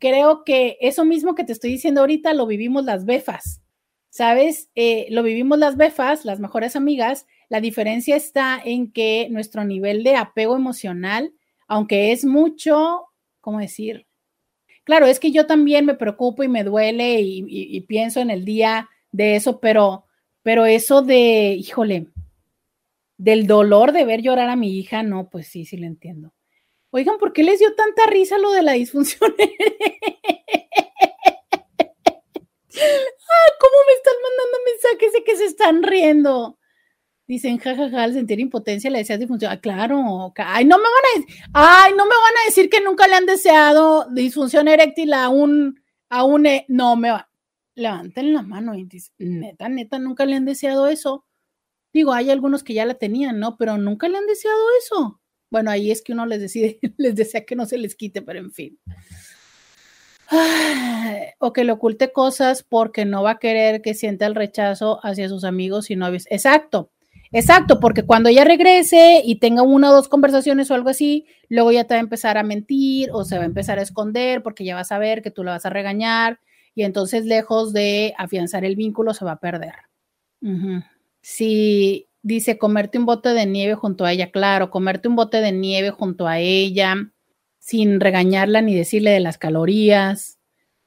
Creo 0.00 0.42
que 0.42 0.78
eso 0.80 1.04
mismo 1.04 1.34
que 1.34 1.44
te 1.44 1.52
estoy 1.52 1.70
diciendo 1.70 2.00
ahorita 2.00 2.34
lo 2.34 2.46
vivimos 2.46 2.84
las 2.84 3.04
befas. 3.04 3.61
¿Sabes? 4.12 4.68
Eh, 4.74 5.06
lo 5.08 5.22
vivimos 5.22 5.58
las 5.58 5.78
befas, 5.78 6.26
las 6.26 6.38
mejores 6.38 6.76
amigas. 6.76 7.26
La 7.48 7.62
diferencia 7.62 8.14
está 8.14 8.60
en 8.62 8.92
que 8.92 9.28
nuestro 9.30 9.64
nivel 9.64 10.04
de 10.04 10.16
apego 10.16 10.54
emocional, 10.54 11.32
aunque 11.66 12.12
es 12.12 12.26
mucho, 12.26 13.06
¿cómo 13.40 13.58
decir? 13.58 14.06
Claro, 14.84 15.06
es 15.06 15.18
que 15.18 15.30
yo 15.30 15.46
también 15.46 15.86
me 15.86 15.94
preocupo 15.94 16.42
y 16.42 16.48
me 16.48 16.62
duele 16.62 17.22
y, 17.22 17.80
pienso 17.88 18.20
en 18.20 18.30
el 18.30 18.44
día 18.44 18.90
de 19.12 19.36
eso, 19.36 19.60
pero, 19.60 20.04
pero 20.42 20.66
eso 20.66 21.00
de, 21.00 21.54
híjole, 21.58 22.08
del 23.16 23.46
dolor 23.46 23.92
de 23.92 24.04
ver 24.04 24.20
llorar 24.20 24.50
a 24.50 24.56
mi 24.56 24.78
hija, 24.78 25.02
no, 25.02 25.30
pues 25.30 25.46
sí, 25.48 25.64
sí 25.64 25.78
lo 25.78 25.86
entiendo. 25.86 26.34
Oigan, 26.90 27.16
¿por 27.16 27.32
qué 27.32 27.44
les 27.44 27.60
dio 27.60 27.74
tanta 27.74 28.04
risa 28.10 28.36
lo 28.36 28.52
de 28.52 28.62
la 28.62 28.72
disfunción? 28.72 29.34
Ah, 32.74 33.52
¿Cómo 33.60 33.76
me 33.86 33.92
están 33.94 34.14
mandando 34.22 34.58
mensajes 34.66 35.12
de 35.12 35.24
que 35.24 35.36
se 35.36 35.44
están 35.44 35.82
riendo? 35.82 36.58
Dicen, 37.26 37.58
jajaja, 37.58 38.02
al 38.02 38.12
sentir 38.12 38.40
impotencia 38.40 38.90
le 38.90 38.98
deseas 38.98 39.18
disfunción. 39.18 39.52
Ah, 39.52 39.60
claro. 39.60 40.32
Ay, 40.36 40.64
no 40.64 40.76
me 40.78 40.84
van 40.84 41.24
a 41.24 41.84
ay, 41.84 41.92
no 41.92 42.04
me 42.04 42.10
van 42.10 42.34
a 42.42 42.46
decir 42.46 42.68
que 42.68 42.80
nunca 42.80 43.06
le 43.06 43.14
han 43.14 43.26
deseado 43.26 44.06
disfunción 44.10 44.68
eréctil 44.68 45.14
a 45.14 45.28
un, 45.28 45.80
a 46.08 46.24
un, 46.24 46.46
e-". 46.46 46.66
no 46.68 46.96
me 46.96 47.10
va. 47.10 47.30
Levanten 47.74 48.34
la 48.34 48.42
mano 48.42 48.74
y 48.74 48.84
dicen, 48.84 49.14
neta, 49.18 49.68
neta, 49.68 49.98
nunca 49.98 50.26
le 50.26 50.36
han 50.36 50.44
deseado 50.44 50.88
eso. 50.88 51.24
Digo, 51.92 52.12
hay 52.12 52.30
algunos 52.30 52.62
que 52.64 52.74
ya 52.74 52.84
la 52.84 52.94
tenían, 52.94 53.38
¿no? 53.38 53.56
Pero 53.56 53.78
nunca 53.78 54.08
le 54.08 54.18
han 54.18 54.26
deseado 54.26 54.60
eso. 54.78 55.20
Bueno, 55.50 55.70
ahí 55.70 55.90
es 55.90 56.02
que 56.02 56.12
uno 56.12 56.26
les 56.26 56.40
decide, 56.40 56.80
les 56.98 57.14
desea 57.14 57.44
que 57.44 57.56
no 57.56 57.66
se 57.66 57.78
les 57.78 57.94
quite, 57.94 58.22
pero 58.22 58.40
en 58.40 58.52
fin. 58.52 58.78
o 61.38 61.52
que 61.52 61.64
le 61.64 61.72
oculte 61.72 62.12
cosas 62.12 62.62
porque 62.62 63.04
no 63.04 63.22
va 63.22 63.32
a 63.32 63.38
querer 63.38 63.82
que 63.82 63.94
sienta 63.94 64.26
el 64.26 64.34
rechazo 64.34 65.04
hacia 65.04 65.28
sus 65.28 65.44
amigos 65.44 65.90
y 65.90 65.96
novios. 65.96 66.26
Exacto, 66.30 66.90
exacto, 67.32 67.80
porque 67.80 68.04
cuando 68.04 68.28
ella 68.28 68.44
regrese 68.44 69.22
y 69.24 69.36
tenga 69.36 69.62
una 69.62 69.90
o 69.90 69.94
dos 69.94 70.08
conversaciones 70.08 70.70
o 70.70 70.74
algo 70.74 70.90
así, 70.90 71.26
luego 71.48 71.72
ya 71.72 71.84
te 71.84 71.94
va 71.94 71.98
a 71.98 72.02
empezar 72.02 72.38
a 72.38 72.42
mentir 72.42 73.10
o 73.12 73.24
se 73.24 73.36
va 73.36 73.42
a 73.42 73.46
empezar 73.46 73.78
a 73.78 73.82
esconder 73.82 74.42
porque 74.42 74.64
ya 74.64 74.74
vas 74.74 74.92
a 74.92 74.98
ver 74.98 75.22
que 75.22 75.30
tú 75.30 75.44
la 75.44 75.52
vas 75.52 75.66
a 75.66 75.70
regañar 75.70 76.40
y 76.74 76.84
entonces 76.84 77.26
lejos 77.26 77.72
de 77.72 78.14
afianzar 78.16 78.64
el 78.64 78.76
vínculo 78.76 79.12
se 79.14 79.24
va 79.24 79.32
a 79.32 79.40
perder. 79.40 79.74
Si 81.20 82.08
dice 82.22 82.58
comerte 82.58 82.98
un 82.98 83.06
bote 83.06 83.28
de 83.30 83.46
nieve 83.46 83.74
junto 83.74 84.04
a 84.04 84.12
ella, 84.12 84.30
claro, 84.30 84.70
comerte 84.70 85.08
un 85.08 85.16
bote 85.16 85.40
de 85.40 85.52
nieve 85.52 85.90
junto 85.90 86.26
a 86.26 86.38
ella 86.38 86.96
sin 87.62 88.00
regañarla 88.00 88.60
ni 88.60 88.74
decirle 88.74 89.12
de 89.12 89.20
las 89.20 89.38
calorías. 89.38 90.40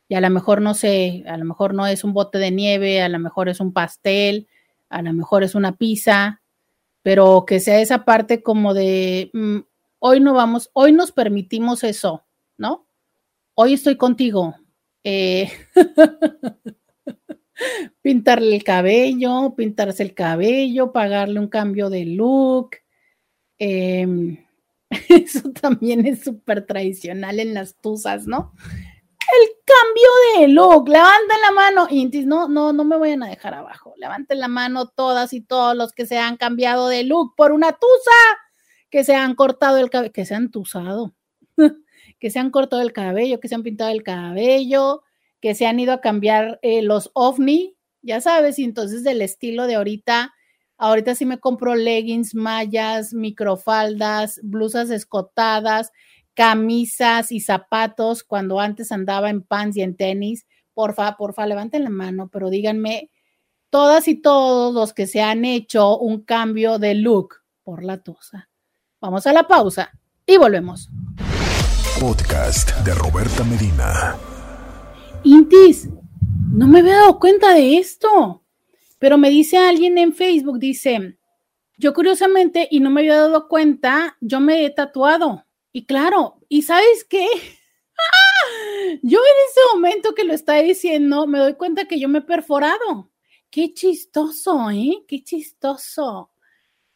Y 0.09 0.15
a 0.15 0.21
lo 0.21 0.29
mejor 0.29 0.61
no 0.61 0.73
sé, 0.73 1.23
a 1.25 1.37
lo 1.37 1.45
mejor 1.45 1.73
no 1.73 1.87
es 1.87 2.03
un 2.03 2.13
bote 2.13 2.37
de 2.37 2.51
nieve, 2.51 3.01
a 3.01 3.07
lo 3.07 3.17
mejor 3.17 3.47
es 3.47 3.61
un 3.61 3.71
pastel, 3.71 4.47
a 4.89 5.01
lo 5.01 5.13
mejor 5.13 5.43
es 5.43 5.55
una 5.55 5.77
pizza, 5.77 6.41
pero 7.01 7.45
que 7.47 7.61
sea 7.61 7.79
esa 7.79 8.03
parte 8.03 8.43
como 8.43 8.73
de 8.73 9.31
mm, 9.33 9.59
hoy 9.99 10.19
no 10.19 10.33
vamos, 10.33 10.69
hoy 10.73 10.91
nos 10.91 11.13
permitimos 11.13 11.85
eso, 11.85 12.25
¿no? 12.57 12.85
Hoy 13.53 13.73
estoy 13.73 13.95
contigo. 13.95 14.55
Eh, 15.05 15.49
pintarle 18.01 18.53
el 18.53 18.65
cabello, 18.65 19.55
pintarse 19.55 20.03
el 20.03 20.13
cabello, 20.13 20.91
pagarle 20.91 21.39
un 21.39 21.47
cambio 21.47 21.89
de 21.89 22.05
look. 22.05 22.71
Eh, 23.59 24.44
Eso 25.09 25.51
también 25.51 26.05
es 26.05 26.23
súper 26.23 26.65
tradicional 26.65 27.39
en 27.39 27.53
las 27.53 27.75
tusas, 27.75 28.27
¿no? 28.27 28.53
El 29.33 29.49
cambio 29.65 30.07
de 30.39 30.47
look, 30.49 30.87
levanten 30.87 31.41
la 31.41 31.51
mano, 31.51 31.87
Intis, 31.89 32.25
no, 32.25 32.47
no, 32.47 32.73
no 32.73 32.83
me 32.83 32.97
vayan 32.97 33.23
a 33.23 33.29
dejar 33.29 33.55
abajo, 33.55 33.93
levanten 33.97 34.39
la 34.39 34.47
mano 34.47 34.87
todas 34.87 35.33
y 35.33 35.41
todos 35.41 35.75
los 35.75 35.93
que 35.93 36.05
se 36.05 36.19
han 36.19 36.37
cambiado 36.37 36.89
de 36.89 37.03
look 37.03 37.33
por 37.35 37.51
una 37.51 37.71
tusa, 37.71 38.11
que 38.91 39.03
se 39.03 39.15
han 39.15 39.33
cortado 39.33 39.77
el 39.77 39.89
cabello, 39.89 40.13
que 40.13 40.25
se 40.25 40.35
han 40.35 40.51
tusado, 40.51 41.15
que 42.19 42.29
se 42.29 42.39
han 42.39 42.51
cortado 42.51 42.83
el 42.83 42.93
cabello, 42.93 43.39
que 43.39 43.47
se 43.47 43.55
han 43.55 43.63
pintado 43.63 43.89
el 43.89 44.03
cabello, 44.03 45.03
que 45.41 45.55
se 45.55 45.65
han 45.65 45.79
ido 45.79 45.93
a 45.93 46.01
cambiar 46.01 46.59
eh, 46.61 46.83
los 46.83 47.09
ovni, 47.13 47.75
ya 48.03 48.21
sabes, 48.21 48.59
y 48.59 48.63
entonces 48.63 49.03
del 49.03 49.23
estilo 49.23 49.65
de 49.65 49.75
ahorita 49.75 50.34
Ahorita 50.77 51.15
sí 51.15 51.25
me 51.25 51.39
compro 51.39 51.75
leggings, 51.75 52.35
mallas, 52.35 53.13
microfaldas, 53.13 54.39
blusas 54.43 54.89
escotadas, 54.89 55.91
camisas 56.33 57.31
y 57.31 57.39
zapatos 57.39 58.23
cuando 58.23 58.59
antes 58.59 58.91
andaba 58.91 59.29
en 59.29 59.41
pants 59.41 59.77
y 59.77 59.81
en 59.81 59.95
tenis. 59.95 60.45
Porfa, 60.73 61.15
porfa, 61.15 61.47
levanten 61.47 61.85
la 61.85 61.89
mano, 61.89 62.29
pero 62.31 62.49
díganme 62.49 63.09
todas 63.69 64.07
y 64.07 64.15
todos 64.15 64.73
los 64.73 64.93
que 64.93 65.07
se 65.07 65.21
han 65.21 65.45
hecho 65.45 65.97
un 65.97 66.21
cambio 66.23 66.77
de 66.77 66.95
look 66.95 67.35
por 67.63 67.83
la 67.83 68.03
tusa. 68.03 68.49
Vamos 68.99 69.25
a 69.27 69.33
la 69.33 69.47
pausa 69.47 69.91
y 70.25 70.37
volvemos. 70.37 70.89
Podcast 71.99 72.71
de 72.83 72.93
Roberta 72.93 73.43
Medina. 73.45 74.15
Intis, 75.23 75.89
no 76.51 76.67
me 76.67 76.79
había 76.79 76.95
dado 76.95 77.19
cuenta 77.19 77.53
de 77.53 77.77
esto. 77.77 78.44
Pero 78.99 79.17
me 79.17 79.29
dice 79.29 79.57
alguien 79.57 79.97
en 79.97 80.13
Facebook, 80.13 80.59
dice, 80.59 81.17
yo 81.77 81.93
curiosamente, 81.93 82.67
y 82.71 82.79
no 82.79 82.89
me 82.89 83.01
había 83.01 83.17
dado 83.17 83.47
cuenta, 83.47 84.17
yo 84.21 84.39
me 84.39 84.65
he 84.65 84.69
tatuado. 84.69 85.45
Y 85.71 85.85
claro, 85.85 86.39
¿y 86.47 86.61
sabes 86.61 87.05
qué? 87.09 87.27
yo 89.03 89.19
en 89.19 89.49
ese 89.49 89.59
momento 89.73 90.15
que 90.15 90.23
lo 90.23 90.33
está 90.33 90.55
diciendo, 90.55 91.27
me 91.27 91.39
doy 91.39 91.55
cuenta 91.55 91.85
que 91.85 91.99
yo 91.99 92.07
me 92.07 92.19
he 92.19 92.23
perforado. 92.23 93.11
Qué 93.49 93.73
chistoso, 93.73 94.69
¿eh? 94.71 95.03
Qué 95.07 95.23
chistoso. 95.23 96.31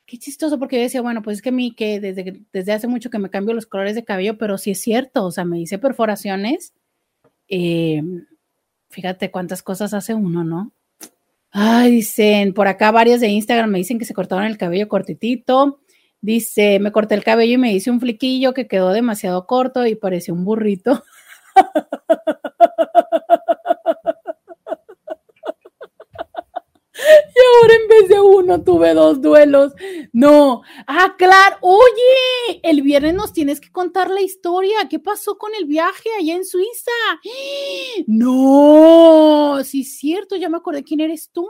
Qué 0.06 0.18
chistoso, 0.18 0.58
porque 0.58 0.78
yo 0.78 0.82
decía, 0.84 1.02
bueno, 1.02 1.22
pues 1.22 1.38
es 1.38 1.42
que 1.42 1.50
a 1.50 1.52
mí 1.52 1.76
que 1.76 2.00
desde, 2.00 2.44
desde 2.52 2.72
hace 2.72 2.88
mucho 2.88 3.10
que 3.10 3.20
me 3.20 3.30
cambio 3.30 3.54
los 3.54 3.68
colores 3.68 3.96
de 3.96 4.06
cabello, 4.06 4.38
pero 4.38 4.58
sí 4.58 4.72
es 4.72 4.82
cierto, 4.82 5.26
o 5.26 5.32
sea, 5.32 5.46
me 5.46 5.60
hice 5.60 5.78
perforaciones. 5.78 6.74
Eh, 7.48 8.02
fíjate 8.90 9.30
cuántas 9.30 9.62
cosas 9.62 9.94
hace 9.94 10.14
uno, 10.16 10.44
¿no? 10.44 10.72
Ay, 11.52 11.92
dicen, 11.92 12.54
por 12.54 12.68
acá 12.68 12.92
varias 12.92 13.22
de 13.22 13.28
Instagram 13.28 13.70
me 13.72 13.80
dicen 13.80 13.98
que 13.98 14.06
se 14.06 14.14
cortaron 14.14 14.46
el 14.46 14.58
cabello 14.58 14.88
cortitito. 14.88 15.80
Dice, 16.22 16.80
me 16.80 16.92
corté 16.92 17.16
el 17.16 17.24
cabello 17.24 17.54
y 17.54 17.58
me 17.58 17.74
hice 17.74 17.92
un 17.92 18.00
fliquillo 18.00 18.54
que 18.54 18.68
quedó 18.68 18.92
demasiado 18.92 19.48
corto 19.48 19.86
y 19.86 19.96
parecía 19.96 20.34
un 20.34 20.46
burrito. 20.46 21.04
Y 27.02 27.62
ahora 27.62 27.74
en 27.82 27.88
vez 27.88 28.10
de 28.10 28.20
uno 28.20 28.62
tuve 28.62 28.94
dos 28.94 29.22
duelos. 29.22 29.74
No. 30.12 30.62
Ah, 30.88 31.16
claro. 31.18 31.58
Oye, 31.62 32.19
el 32.64 32.82
viernes 32.82 33.14
nos 33.14 33.34
tienes 33.34 33.60
que 33.60 33.72
contar 33.72 34.10
la 34.10 34.22
historia. 34.22 34.88
¿Qué 34.90 35.00
pasó 35.00 35.38
con 35.38 35.52
el 35.56 35.66
viaje 35.66 36.10
allá 36.18 36.36
en 36.36 36.46
Suiza? 36.46 36.92
No, 38.08 39.60
sí 39.64 39.82
es 39.82 39.98
cierto, 39.98 40.36
ya 40.36 40.50
me 40.50 40.58
acordé 40.58 40.84
quién 40.84 41.00
eres 41.00 41.30
tú. 41.32 41.48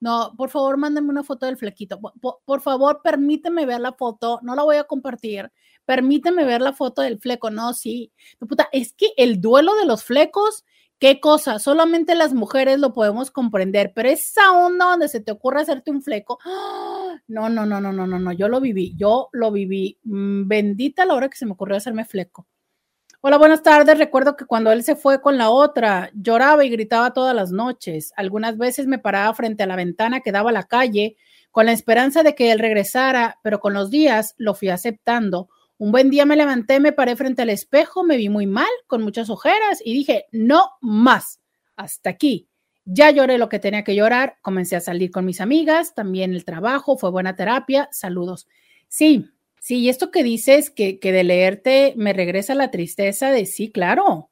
No, 0.00 0.34
por 0.36 0.48
favor, 0.48 0.78
mándame 0.78 1.10
una 1.10 1.22
foto 1.22 1.46
del 1.46 1.58
flequito. 1.58 2.00
Por, 2.44 2.60
favor, 2.62 3.02
permíteme 3.04 3.66
ver 3.66 3.80
la 3.80 3.92
foto. 3.92 4.40
No 4.42 4.54
la 4.54 4.62
voy 4.62 4.76
a 4.76 4.84
compartir. 4.84 5.52
Permíteme 5.84 6.44
ver 6.44 6.62
la 6.62 6.72
foto 6.72 7.02
del 7.02 7.18
fleco. 7.18 7.50
No, 7.50 7.74
sí. 7.74 8.10
puta, 8.38 8.68
es 8.72 8.94
que 8.94 9.12
el 9.18 9.40
duelo 9.40 9.74
de 9.74 9.84
los 9.84 10.04
flecos 10.04 10.64
¿Qué 11.00 11.18
cosa? 11.18 11.58
Solamente 11.58 12.14
las 12.14 12.34
mujeres 12.34 12.78
lo 12.78 12.92
podemos 12.92 13.30
comprender, 13.30 13.92
pero 13.94 14.10
esa 14.10 14.52
onda 14.52 14.84
donde 14.84 15.08
se 15.08 15.20
te 15.20 15.32
ocurre 15.32 15.62
hacerte 15.62 15.90
un 15.90 16.02
fleco, 16.02 16.38
no, 17.26 17.48
no, 17.48 17.64
no, 17.64 17.80
no, 17.80 17.90
no, 17.90 18.06
no, 18.06 18.18
no, 18.18 18.32
yo 18.32 18.48
lo 18.48 18.60
viví, 18.60 18.94
yo 18.98 19.30
lo 19.32 19.50
viví. 19.50 19.98
Mm, 20.04 20.46
bendita 20.46 21.06
la 21.06 21.14
hora 21.14 21.30
que 21.30 21.38
se 21.38 21.46
me 21.46 21.52
ocurrió 21.52 21.78
hacerme 21.78 22.04
fleco. 22.04 22.46
Hola, 23.22 23.38
buenas 23.38 23.62
tardes. 23.62 23.96
Recuerdo 23.96 24.36
que 24.36 24.44
cuando 24.44 24.72
él 24.72 24.82
se 24.84 24.94
fue 24.94 25.22
con 25.22 25.38
la 25.38 25.48
otra, 25.48 26.10
lloraba 26.12 26.66
y 26.66 26.70
gritaba 26.70 27.14
todas 27.14 27.34
las 27.34 27.50
noches. 27.50 28.12
Algunas 28.16 28.58
veces 28.58 28.86
me 28.86 28.98
paraba 28.98 29.32
frente 29.32 29.62
a 29.62 29.66
la 29.66 29.76
ventana 29.76 30.20
que 30.20 30.32
daba 30.32 30.50
a 30.50 30.52
la 30.52 30.64
calle 30.64 31.16
con 31.50 31.64
la 31.64 31.72
esperanza 31.72 32.22
de 32.22 32.34
que 32.34 32.52
él 32.52 32.58
regresara, 32.58 33.38
pero 33.42 33.58
con 33.58 33.72
los 33.72 33.90
días 33.90 34.34
lo 34.36 34.52
fui 34.52 34.68
aceptando 34.68 35.48
un 35.80 35.92
buen 35.92 36.10
día 36.10 36.26
me 36.26 36.36
levanté, 36.36 36.78
me 36.78 36.92
paré 36.92 37.16
frente 37.16 37.40
al 37.40 37.48
espejo, 37.48 38.04
me 38.04 38.18
vi 38.18 38.28
muy 38.28 38.46
mal, 38.46 38.68
con 38.86 39.02
muchas 39.02 39.30
ojeras 39.30 39.80
y 39.82 39.94
dije, 39.94 40.26
no 40.30 40.72
más, 40.82 41.40
hasta 41.74 42.10
aquí. 42.10 42.50
Ya 42.84 43.10
lloré 43.10 43.38
lo 43.38 43.48
que 43.48 43.58
tenía 43.58 43.82
que 43.82 43.94
llorar, 43.94 44.36
comencé 44.42 44.76
a 44.76 44.80
salir 44.80 45.10
con 45.10 45.24
mis 45.24 45.40
amigas, 45.40 45.94
también 45.94 46.34
el 46.34 46.44
trabajo, 46.44 46.98
fue 46.98 47.10
buena 47.10 47.34
terapia, 47.34 47.88
saludos. 47.92 48.46
Sí, 48.88 49.30
sí, 49.58 49.78
y 49.78 49.88
esto 49.88 50.10
que 50.10 50.22
dices, 50.22 50.68
que, 50.68 50.98
que 50.98 51.12
de 51.12 51.24
leerte 51.24 51.94
me 51.96 52.12
regresa 52.12 52.54
la 52.54 52.70
tristeza 52.70 53.30
de 53.30 53.46
sí, 53.46 53.72
claro, 53.72 54.28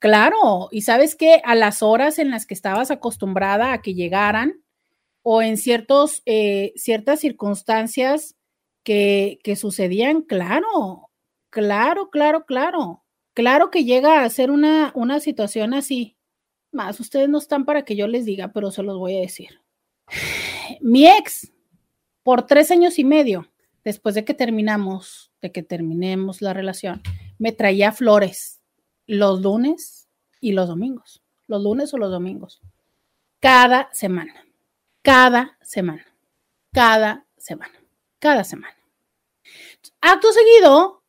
claro, 0.00 0.68
y 0.70 0.82
sabes 0.82 1.14
que 1.14 1.40
a 1.46 1.54
las 1.54 1.82
horas 1.82 2.18
en 2.18 2.30
las 2.30 2.44
que 2.44 2.52
estabas 2.52 2.90
acostumbrada 2.90 3.72
a 3.72 3.80
que 3.80 3.94
llegaran 3.94 4.62
o 5.22 5.40
en 5.40 5.56
ciertos, 5.56 6.20
eh, 6.26 6.74
ciertas 6.76 7.20
circunstancias, 7.20 8.36
que, 8.82 9.56
sucedían, 9.56 10.22
claro, 10.22 11.10
claro, 11.50 12.10
claro, 12.10 12.44
claro. 12.44 13.04
Claro 13.32 13.70
que 13.70 13.84
llega 13.84 14.22
a 14.22 14.30
ser 14.30 14.50
una, 14.50 14.92
una 14.94 15.20
situación 15.20 15.72
así. 15.72 16.16
Más, 16.72 17.00
ustedes 17.00 17.28
no 17.28 17.38
están 17.38 17.64
para 17.64 17.84
que 17.84 17.96
yo 17.96 18.06
les 18.06 18.24
diga, 18.24 18.48
pero 18.48 18.70
se 18.70 18.82
los 18.82 18.98
voy 18.98 19.16
a 19.16 19.20
decir. 19.20 19.60
Mi 20.80 21.06
ex, 21.06 21.52
por 22.22 22.46
tres 22.46 22.70
años 22.70 22.98
y 22.98 23.04
medio, 23.04 23.48
después 23.84 24.14
de 24.14 24.24
que 24.24 24.34
terminamos, 24.34 25.32
de 25.40 25.52
que 25.52 25.62
terminemos 25.62 26.42
la 26.42 26.52
relación, 26.52 27.02
me 27.38 27.52
traía 27.52 27.92
flores 27.92 28.60
los 29.06 29.40
lunes 29.40 30.08
y 30.40 30.52
los 30.52 30.68
domingos, 30.68 31.22
los 31.46 31.62
lunes 31.62 31.92
o 31.94 31.98
los 31.98 32.10
domingos, 32.10 32.60
cada 33.40 33.88
semana, 33.92 34.46
cada 35.02 35.56
semana, 35.62 36.06
cada 36.72 37.26
semana 37.36 37.79
cada 38.20 38.44
semana. 38.44 38.76
Acto 40.00 40.28
seguido, 40.32 41.02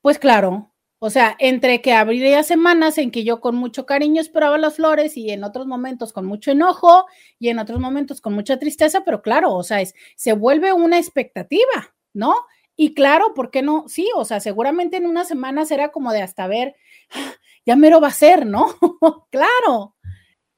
Pues 0.00 0.18
claro, 0.18 0.72
o 1.00 1.10
sea, 1.10 1.36
entre 1.38 1.80
que 1.80 1.92
habría 1.92 2.42
semanas 2.42 2.98
en 2.98 3.10
que 3.10 3.24
yo 3.24 3.40
con 3.40 3.54
mucho 3.56 3.86
cariño 3.86 4.20
esperaba 4.20 4.58
las 4.58 4.76
flores 4.76 5.16
y 5.16 5.30
en 5.30 5.44
otros 5.44 5.66
momentos 5.66 6.12
con 6.12 6.26
mucho 6.26 6.50
enojo 6.50 7.06
y 7.38 7.48
en 7.50 7.58
otros 7.58 7.78
momentos 7.80 8.20
con 8.20 8.32
mucha 8.34 8.58
tristeza, 8.58 9.04
pero 9.04 9.22
claro, 9.22 9.54
o 9.54 9.62
sea, 9.62 9.80
es, 9.80 9.94
se 10.16 10.32
vuelve 10.32 10.72
una 10.72 10.98
expectativa, 10.98 11.94
¿no? 12.12 12.34
Y 12.76 12.94
claro, 12.94 13.34
¿por 13.34 13.50
qué 13.50 13.62
no? 13.62 13.84
Sí, 13.88 14.08
o 14.16 14.24
sea, 14.24 14.40
seguramente 14.40 14.96
en 14.96 15.06
una 15.06 15.24
semana 15.24 15.64
será 15.66 15.90
como 15.90 16.12
de 16.12 16.22
hasta 16.22 16.46
ver, 16.46 16.74
ah, 17.12 17.34
ya 17.66 17.76
mero 17.76 18.00
va 18.00 18.08
a 18.08 18.12
ser, 18.12 18.46
¿no? 18.46 18.66
claro. 19.30 19.94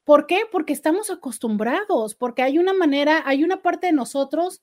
¿Por 0.04 0.26
qué? 0.26 0.42
Porque 0.50 0.72
estamos 0.72 1.10
acostumbrados, 1.10 2.14
porque 2.14 2.42
hay 2.42 2.58
una 2.58 2.72
manera, 2.72 3.22
hay 3.26 3.44
una 3.44 3.62
parte 3.62 3.88
de 3.88 3.92
nosotros 3.92 4.62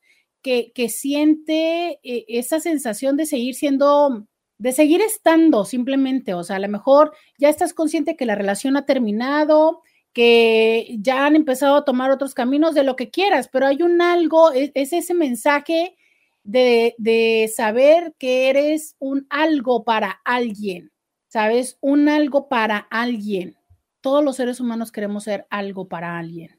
que, 0.73 0.89
siente 0.89 1.99
eh, 2.03 2.25
esa 2.27 2.59
sensación 2.59 3.17
de 3.17 3.25
seguir 3.25 3.55
siendo 3.55 4.27
de 4.59 4.71
seguir 4.71 5.01
estando 5.01 5.65
simplemente, 5.65 6.33
o 6.33 6.43
sea, 6.43 6.55
a 6.55 6.59
lo 6.59 6.67
mejor 6.67 7.13
ya 7.37 7.49
estás 7.49 7.75
consciente 7.75 8.15
que 8.15 8.25
la 8.25 8.33
relación 8.33 8.75
ha 8.75 8.87
terminado, 8.87 9.83
que 10.13 10.97
ya 10.99 11.27
han 11.27 11.35
empezado 11.35 11.75
a 11.75 11.85
tomar 11.85 12.09
otros 12.09 12.33
caminos 12.33 12.73
de 12.73 12.83
lo 12.83 12.95
que 12.95 13.11
quieras, 13.11 13.49
pero 13.49 13.67
hay 13.67 13.83
un 13.83 14.01
algo, 14.01 14.51
es, 14.51 14.71
ese 14.73 15.13
mensaje 15.13 15.95
de, 16.43 17.51
saber 17.55 18.15
que 18.17 18.49
eres 18.49 18.95
un 18.97 19.27
algo 19.29 19.83
para 19.83 20.21
alguien, 20.25 20.91
¿sabes? 21.27 21.77
Un 21.81 22.09
algo 22.09 22.49
para 22.49 22.77
alguien. 22.77 23.57
Todos 24.01 24.23
los 24.23 24.37
seres 24.37 24.59
humanos 24.59 24.91
queremos 24.91 25.25
ser 25.25 25.45
algo 25.51 25.87
para 25.87 26.17
alguien. 26.17 26.56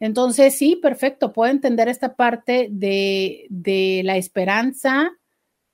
Entonces, 0.00 0.56
sí, 0.56 0.76
perfecto, 0.76 1.32
puedo 1.32 1.52
entender 1.52 1.88
esta 1.88 2.16
parte 2.16 2.68
de, 2.70 3.46
de 3.50 4.02
la 4.04 4.16
esperanza, 4.16 5.12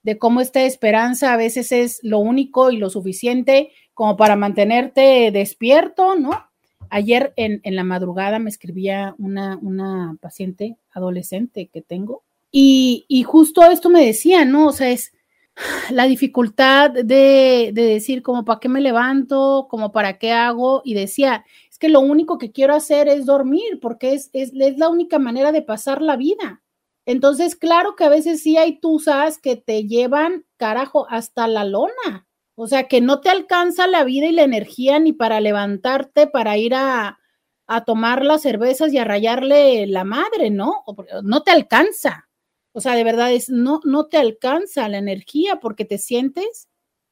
de 0.03 0.17
cómo 0.17 0.41
esta 0.41 0.63
esperanza 0.63 1.33
a 1.33 1.37
veces 1.37 1.71
es 1.71 1.99
lo 2.03 2.19
único 2.19 2.69
y 2.71 2.77
lo 2.77 2.89
suficiente 2.89 3.71
como 3.93 4.15
para 4.15 4.35
mantenerte 4.35 5.31
despierto, 5.31 6.15
¿no? 6.15 6.47
Ayer 6.89 7.33
en, 7.35 7.61
la 7.63 7.83
madrugada 7.83 8.39
me 8.39 8.49
escribía 8.49 9.15
una, 9.17 9.57
una 9.61 10.15
paciente 10.21 10.77
adolescente 10.91 11.67
que 11.67 11.81
tengo 11.81 12.23
y, 12.51 13.23
justo 13.25 13.63
esto 13.69 13.89
me 13.89 14.05
decía, 14.05 14.45
¿no? 14.45 14.67
O 14.67 14.71
sea, 14.71 14.89
es 14.89 15.13
la 15.89 16.05
dificultad 16.05 16.91
de, 16.91 17.71
decir 17.73 18.21
como 18.21 18.45
para 18.45 18.59
qué 18.59 18.69
me 18.69 18.81
levanto, 18.81 19.67
como 19.69 19.91
para 19.91 20.17
qué 20.17 20.31
hago 20.31 20.81
y 20.85 20.93
decía, 20.93 21.45
que 21.77 21.89
lo 21.89 21.99
único 21.99 22.37
que 22.37 22.51
quiero 22.51 22.75
hacer 22.75 23.07
es 23.07 23.25
dormir 23.25 23.79
porque 23.81 24.13
es, 24.13 24.29
es, 24.33 24.51
es 24.53 24.77
la 24.77 24.89
única 24.89 25.19
manera 25.19 25.51
de 25.51 25.61
pasar 25.61 26.01
la 26.01 26.15
vida. 26.15 26.63
Entonces, 27.05 27.55
claro 27.55 27.95
que 27.95 28.03
a 28.03 28.09
veces 28.09 28.43
sí 28.43 28.57
hay 28.57 28.79
tusas 28.79 29.39
que 29.39 29.55
te 29.55 29.85
llevan, 29.85 30.45
carajo, 30.57 31.07
hasta 31.09 31.47
la 31.47 31.63
lona. 31.63 32.27
O 32.55 32.67
sea, 32.67 32.87
que 32.87 33.01
no 33.01 33.21
te 33.21 33.29
alcanza 33.29 33.87
la 33.87 34.03
vida 34.03 34.25
y 34.25 34.31
la 34.31 34.43
energía 34.43 34.99
ni 34.99 35.13
para 35.13 35.39
levantarte, 35.39 36.27
para 36.27 36.57
ir 36.57 36.73
a, 36.75 37.19
a 37.67 37.85
tomar 37.85 38.25
las 38.25 38.41
cervezas 38.41 38.91
y 38.93 38.97
a 38.97 39.03
rayarle 39.03 39.85
la 39.87 40.03
madre, 40.03 40.49
¿no? 40.49 40.83
No 41.23 41.43
te 41.43 41.51
alcanza. 41.51 42.29
O 42.71 42.81
sea, 42.81 42.95
de 42.95 43.03
verdad 43.03 43.31
es, 43.31 43.49
no, 43.49 43.81
no 43.83 44.07
te 44.07 44.17
alcanza 44.17 44.87
la 44.87 44.97
energía 44.97 45.59
porque 45.59 45.85
te 45.85 45.97
sientes. 45.97 46.69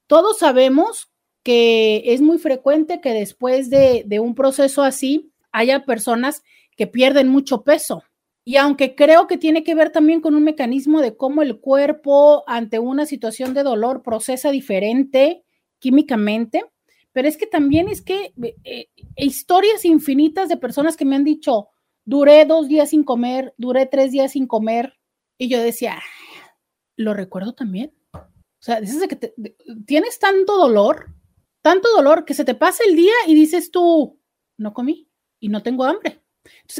Todos 0.08 0.40
sabemos 0.40 1.12
que 1.46 2.02
es 2.12 2.22
muy 2.22 2.40
frecuente 2.40 3.02
que 3.02 3.14
después 3.14 3.70
de, 3.70 4.04
un 4.20 4.34
proceso 4.34 4.82
así 4.82 5.32
haya 5.52 5.86
personas 5.86 6.42
que 6.76 6.88
pierden 6.88 7.30
mucho 7.30 7.64
peso 7.64 8.02
y 8.44 8.56
aunque 8.56 8.96
creo 8.96 9.28
que 9.28 9.38
tiene 9.38 9.64
que 9.64 9.76
ver 9.76 9.92
también 9.92 10.22
con 10.22 10.34
un 10.34 10.44
mecanismo 10.44 11.02
de 11.02 11.16
cómo 11.16 11.44
el 11.44 11.60
cuerpo 11.60 12.44
ante 12.48 12.80
una 12.80 13.06
situación 13.06 13.54
de 13.54 13.62
dolor 13.62 14.02
procesa 14.02 14.50
diferente 14.50 15.44
químicamente, 15.78 16.66
pero 17.14 17.28
es 17.28 17.38
que 17.38 17.46
también 17.46 17.90
es 17.90 18.02
que 18.02 18.34
eh, 18.64 18.88
historias 19.16 19.86
infinitas 19.86 20.50
de 20.50 20.58
personas 20.58 20.98
que 20.98 21.06
me 21.06 21.16
han 21.16 21.24
dicho, 21.24 21.70
duré 22.06 22.46
dos 22.46 22.68
días 22.68 22.90
sin 22.90 23.04
comer, 23.04 23.54
duré 23.58 23.86
tres 23.86 24.12
días 24.12 24.32
sin 24.32 24.48
comer, 24.48 24.98
y 25.38 25.48
yo 25.48 25.62
decía, 25.62 26.02
lo 26.96 27.14
recuerdo 27.14 27.54
también. 27.54 27.94
O 28.14 28.66
sea, 28.66 28.82
dices 28.82 29.08
que 29.08 29.36
tienes 29.86 30.18
tanto 30.18 30.58
dolor, 30.58 31.14
tanto 31.66 31.90
dolor 31.96 32.26
que 32.26 32.36
se 32.36 32.46
te 32.46 32.54
pasa 32.54 32.84
el 32.88 32.96
día 32.96 33.16
y 33.26 33.34
dices 33.34 33.72
tú, 33.72 34.20
no 34.56 34.72
comí 34.76 35.10
y 35.40 35.50
no 35.50 35.64
tengo 35.64 35.84
hambre. 35.84 36.22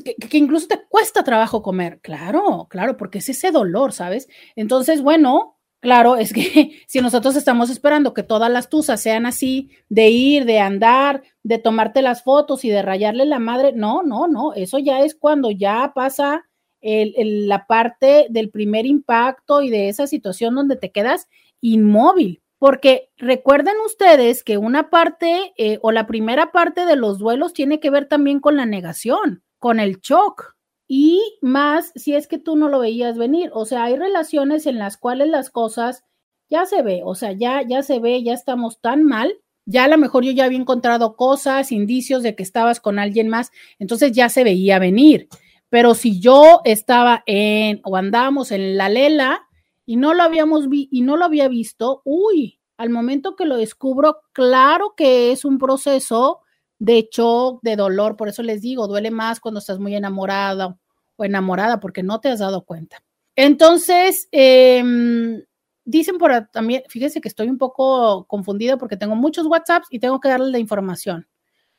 Que, 0.04 0.38
incluso 0.38 0.68
te 0.68 0.80
cuesta 0.88 1.24
trabajo 1.24 1.64
comer. 1.64 2.00
Claro, 2.02 2.68
claro, 2.70 2.96
porque 2.96 3.18
es 3.18 3.28
ese 3.30 3.50
dolor, 3.50 3.94
¿sabes? 3.94 4.30
Entonces, 4.56 5.02
bueno, 5.02 5.58
claro, 5.80 6.18
es 6.18 6.32
que 6.32 6.84
si 6.88 7.02
nosotros 7.02 7.36
estamos 7.36 7.72
esperando 7.72 8.14
que 8.14 8.22
todas 8.22 8.52
las 8.52 8.70
tusas 8.70 9.02
sean 9.02 9.26
así, 9.26 9.72
de 9.90 10.10
ir, 10.10 10.46
de 10.46 10.60
andar, 10.60 11.24
de 11.42 11.58
tomarte 11.58 12.04
las 12.04 12.22
fotos 12.22 12.64
y 12.64 12.70
de 12.70 12.84
rayarle 12.84 13.26
la 13.26 13.40
madre, 13.40 13.72
no, 13.74 14.04
no, 14.04 14.28
no, 14.28 14.54
eso 14.54 14.78
ya 14.78 15.00
es 15.00 15.16
cuando 15.16 15.50
ya 15.50 15.94
pasa 15.96 16.46
la 16.84 17.66
parte 17.66 18.28
del 18.30 18.52
primer 18.52 18.86
impacto 18.86 19.64
y 19.64 19.72
de 19.72 19.90
esa 19.90 20.06
situación 20.06 20.54
donde 20.54 20.76
te 20.76 20.92
quedas 20.92 21.28
inmóvil. 21.60 22.44
Porque 22.66 23.12
recuerden 23.18 23.76
ustedes 23.86 24.44
que 24.44 24.58
una 24.58 24.90
parte 24.90 25.54
eh, 25.56 25.78
o 25.84 25.92
la 25.92 26.08
primera 26.08 26.52
parte 26.52 26.88
de 26.88 26.96
los 26.96 27.20
duelos 27.20 27.54
tiene 27.54 27.80
que 27.80 27.92
ver 27.92 28.08
también 28.08 28.40
con 28.40 28.58
la 28.58 28.66
negación 28.66 29.44
con 29.60 29.80
el 29.80 30.00
shock 30.00 30.56
y 30.88 31.22
más 31.44 31.92
si 31.94 32.16
es 32.16 32.26
que 32.26 32.40
tú 32.40 32.56
no 32.56 32.68
lo 32.68 32.80
veías 32.80 33.20
venir. 33.20 33.52
O 33.54 33.66
sea, 33.66 33.84
hay 33.84 33.96
relaciones 33.96 34.66
en 34.66 34.80
las 34.80 34.98
cuales 34.98 35.30
las 35.30 35.52
cosas 35.52 36.06
ya 36.50 36.66
se 36.66 36.82
ve, 36.82 37.04
o 37.06 37.14
sea, 37.14 37.34
ya, 37.34 37.62
ya 37.62 37.84
se 37.84 38.00
ve, 38.00 38.24
ya 38.24 38.34
estamos 38.34 38.82
tan 38.82 39.04
mal. 39.04 39.38
Ya 39.68 39.84
a 39.84 39.88
lo 39.88 40.00
mejor 40.00 40.24
yo 40.24 40.32
ya 40.32 40.46
había 40.46 40.58
encontrado 40.58 41.16
cosas, 41.16 41.72
indicios 41.72 42.24
de 42.24 42.34
que 42.34 42.42
estabas 42.42 42.80
con 42.80 42.98
alguien 42.98 43.28
más, 43.28 43.52
entonces 43.78 44.12
ya 44.12 44.28
se 44.28 44.44
veía 44.44 44.80
venir. 44.80 45.28
Pero 45.70 45.94
si 45.94 46.20
yo 46.20 46.62
estaba 46.66 47.22
en 47.28 47.80
o 47.84 47.96
andábamos 47.96 48.52
en 48.52 48.76
la 48.76 48.90
lela 48.90 49.45
y 49.86 49.98
no 49.98 50.14
lo 50.14 50.24
habíamos 50.24 50.70
vi 50.70 50.88
y 50.92 51.02
no 51.02 51.18
lo 51.18 51.26
había 51.26 51.48
visto, 51.48 52.02
uy, 52.06 52.60
al 52.78 52.90
momento 52.90 53.36
que 53.36 53.46
lo 53.46 53.58
descubro, 53.58 54.22
claro 54.34 54.94
que 54.96 55.32
es 55.32 55.46
un 55.46 55.58
proceso 55.58 56.42
de 56.80 57.08
shock, 57.12 57.62
de 57.64 57.76
dolor. 57.76 58.18
Por 58.18 58.28
eso 58.28 58.44
les 58.44 58.62
digo, 58.62 58.88
duele 58.88 59.12
más 59.12 59.40
cuando 59.40 59.60
estás 59.60 59.80
muy 59.80 59.96
enamorada 59.96 60.78
o 61.16 61.24
enamorada 61.24 61.80
porque 61.80 62.04
no 62.04 62.20
te 62.20 62.30
has 62.30 62.40
dado 62.40 62.66
cuenta. 62.66 63.04
Entonces, 63.36 64.28
em, 64.32 65.42
dicen 65.84 66.18
por 66.18 66.48
también, 66.52 66.84
fíjense 66.90 67.22
que 67.22 67.28
estoy 67.28 67.50
un 67.50 67.58
poco 67.58 68.26
confundida 68.28 68.78
porque 68.78 68.98
tengo 68.98 69.16
muchos 69.16 69.46
WhatsApps 69.46 69.88
y 69.90 70.00
tengo 70.00 70.20
que 70.20 70.30
darles 70.30 70.52
la 70.52 70.60
información. 70.60 71.28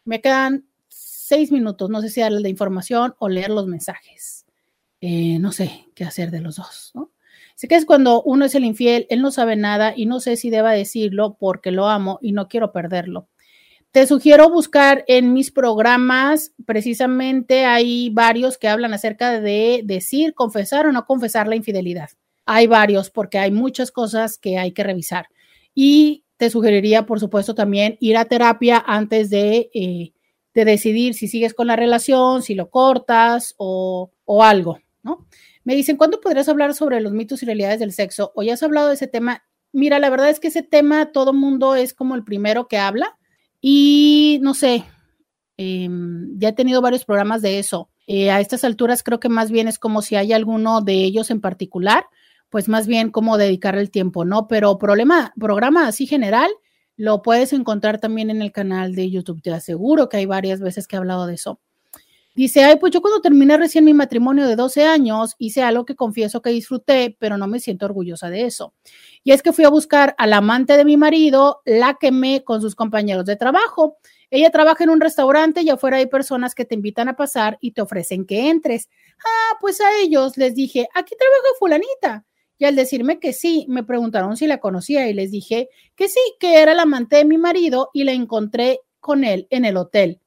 Me 0.04 0.20
quedan 0.20 0.66
seis 0.88 1.50
minutos, 1.50 1.90
no 1.90 2.00
sé 2.00 2.08
si 2.08 2.20
darles 2.20 2.42
la 2.42 2.48
información 2.48 3.14
o 3.18 3.28
leer 3.28 3.50
los 3.50 3.66
mensajes. 3.66 4.46
Eh, 5.00 5.38
no 5.38 5.52
sé 5.52 5.88
qué 5.94 6.04
hacer 6.04 6.30
de 6.30 6.40
los 6.40 6.56
dos, 6.56 6.92
¿no? 6.94 7.10
Sé 7.56 7.68
que 7.68 7.74
es 7.74 7.86
cuando 7.86 8.22
uno 8.22 8.44
es 8.44 8.54
el 8.54 8.66
infiel, 8.66 9.06
él 9.08 9.22
no 9.22 9.30
sabe 9.30 9.56
nada 9.56 9.94
y 9.96 10.04
no 10.04 10.20
sé 10.20 10.36
si 10.36 10.50
deba 10.50 10.72
decirlo 10.72 11.38
porque 11.40 11.70
lo 11.70 11.88
amo 11.88 12.18
y 12.20 12.32
no 12.32 12.48
quiero 12.48 12.70
perderlo. 12.70 13.28
Te 13.92 14.06
sugiero 14.06 14.50
buscar 14.50 15.04
en 15.08 15.32
mis 15.32 15.50
programas, 15.50 16.52
precisamente 16.66 17.64
hay 17.64 18.10
varios 18.10 18.58
que 18.58 18.68
hablan 18.68 18.92
acerca 18.92 19.40
de 19.40 19.80
decir, 19.84 20.34
confesar 20.34 20.86
o 20.86 20.92
no 20.92 21.06
confesar 21.06 21.48
la 21.48 21.56
infidelidad. 21.56 22.10
Hay 22.44 22.66
varios 22.66 23.08
porque 23.08 23.38
hay 23.38 23.50
muchas 23.50 23.90
cosas 23.90 24.36
que 24.36 24.58
hay 24.58 24.72
que 24.72 24.84
revisar. 24.84 25.28
Y 25.74 26.24
te 26.36 26.50
sugeriría, 26.50 27.06
por 27.06 27.20
supuesto, 27.20 27.54
también 27.54 27.96
ir 28.00 28.18
a 28.18 28.26
terapia 28.26 28.84
antes 28.86 29.30
de, 29.30 29.70
eh, 29.72 30.12
de 30.52 30.64
decidir 30.66 31.14
si 31.14 31.26
sigues 31.26 31.54
con 31.54 31.68
la 31.68 31.76
relación, 31.76 32.42
si 32.42 32.54
lo 32.54 32.68
cortas 32.68 33.54
o, 33.56 34.10
o 34.26 34.42
algo, 34.44 34.78
¿no? 35.02 35.26
Me 35.66 35.74
dicen, 35.74 35.96
¿cuándo 35.96 36.20
podrías 36.20 36.48
hablar 36.48 36.74
sobre 36.74 37.00
los 37.00 37.12
mitos 37.12 37.42
y 37.42 37.46
realidades 37.46 37.80
del 37.80 37.92
sexo? 37.92 38.30
¿O 38.36 38.44
ya 38.44 38.54
has 38.54 38.62
hablado 38.62 38.86
de 38.86 38.94
ese 38.94 39.08
tema? 39.08 39.42
Mira, 39.72 39.98
la 39.98 40.10
verdad 40.10 40.30
es 40.30 40.38
que 40.38 40.46
ese 40.46 40.62
tema 40.62 41.06
todo 41.06 41.32
mundo 41.32 41.74
es 41.74 41.92
como 41.92 42.14
el 42.14 42.22
primero 42.22 42.68
que 42.68 42.78
habla 42.78 43.18
y 43.60 44.38
no 44.42 44.54
sé, 44.54 44.84
em, 45.56 46.38
ya 46.38 46.50
he 46.50 46.52
tenido 46.52 46.80
varios 46.82 47.04
programas 47.04 47.42
de 47.42 47.58
eso. 47.58 47.90
Eh, 48.06 48.30
a 48.30 48.38
estas 48.38 48.62
alturas 48.62 49.02
creo 49.02 49.18
que 49.18 49.28
más 49.28 49.50
bien 49.50 49.66
es 49.66 49.80
como 49.80 50.02
si 50.02 50.14
hay 50.14 50.32
alguno 50.32 50.82
de 50.82 51.02
ellos 51.02 51.32
en 51.32 51.40
particular, 51.40 52.06
pues 52.48 52.68
más 52.68 52.86
bien 52.86 53.10
como 53.10 53.36
dedicar 53.36 53.76
el 53.76 53.90
tiempo, 53.90 54.24
¿no? 54.24 54.46
Pero 54.46 54.78
problema, 54.78 55.34
programa 55.36 55.88
así 55.88 56.06
general, 56.06 56.50
lo 56.96 57.22
puedes 57.22 57.52
encontrar 57.52 57.98
también 57.98 58.30
en 58.30 58.40
el 58.40 58.52
canal 58.52 58.94
de 58.94 59.10
YouTube. 59.10 59.42
Te 59.42 59.52
aseguro 59.52 60.08
que 60.08 60.18
hay 60.18 60.26
varias 60.26 60.60
veces 60.60 60.86
que 60.86 60.94
he 60.94 60.98
hablado 61.00 61.26
de 61.26 61.34
eso. 61.34 61.58
Dice, 62.36 62.62
ay, 62.64 62.76
pues 62.76 62.92
yo 62.92 63.00
cuando 63.00 63.22
terminé 63.22 63.56
recién 63.56 63.82
mi 63.82 63.94
matrimonio 63.94 64.46
de 64.46 64.56
12 64.56 64.84
años, 64.84 65.34
hice 65.38 65.62
algo 65.62 65.86
que 65.86 65.96
confieso 65.96 66.42
que 66.42 66.50
disfruté, 66.50 67.16
pero 67.18 67.38
no 67.38 67.46
me 67.46 67.60
siento 67.60 67.86
orgullosa 67.86 68.28
de 68.28 68.44
eso. 68.44 68.74
Y 69.24 69.32
es 69.32 69.42
que 69.42 69.54
fui 69.54 69.64
a 69.64 69.70
buscar 69.70 70.14
al 70.18 70.34
amante 70.34 70.76
de 70.76 70.84
mi 70.84 70.98
marido, 70.98 71.62
la 71.64 71.96
quemé 71.98 72.44
con 72.44 72.60
sus 72.60 72.74
compañeros 72.74 73.24
de 73.24 73.36
trabajo. 73.36 73.96
Ella 74.28 74.50
trabaja 74.50 74.84
en 74.84 74.90
un 74.90 75.00
restaurante 75.00 75.62
y 75.62 75.70
afuera 75.70 75.96
hay 75.96 76.08
personas 76.08 76.54
que 76.54 76.66
te 76.66 76.74
invitan 76.74 77.08
a 77.08 77.16
pasar 77.16 77.56
y 77.62 77.70
te 77.70 77.80
ofrecen 77.80 78.26
que 78.26 78.50
entres. 78.50 78.90
Ah, 79.24 79.56
pues 79.58 79.80
a 79.80 79.96
ellos 80.02 80.36
les 80.36 80.54
dije, 80.54 80.88
aquí 80.94 81.14
trabaja 81.16 81.48
fulanita. 81.58 82.26
y 82.58 82.66
al 82.66 82.76
decirme 82.76 83.18
que 83.18 83.32
sí, 83.32 83.64
me 83.68 83.82
preguntaron 83.82 84.36
si 84.36 84.46
la 84.46 84.60
conocía 84.60 85.08
y 85.08 85.14
les 85.14 85.30
dije 85.30 85.70
que 85.94 86.08
sí, 86.08 86.20
que 86.38 86.60
era 86.60 86.74
la 86.74 86.82
amante 86.82 87.16
de 87.16 87.24
mi 87.24 87.38
marido 87.38 87.88
y 87.94 88.04
la 88.04 88.12
encontré 88.12 88.80
con 89.00 89.24
él 89.24 89.46
en 89.48 89.64
el 89.64 89.78
hotel. 89.78 90.20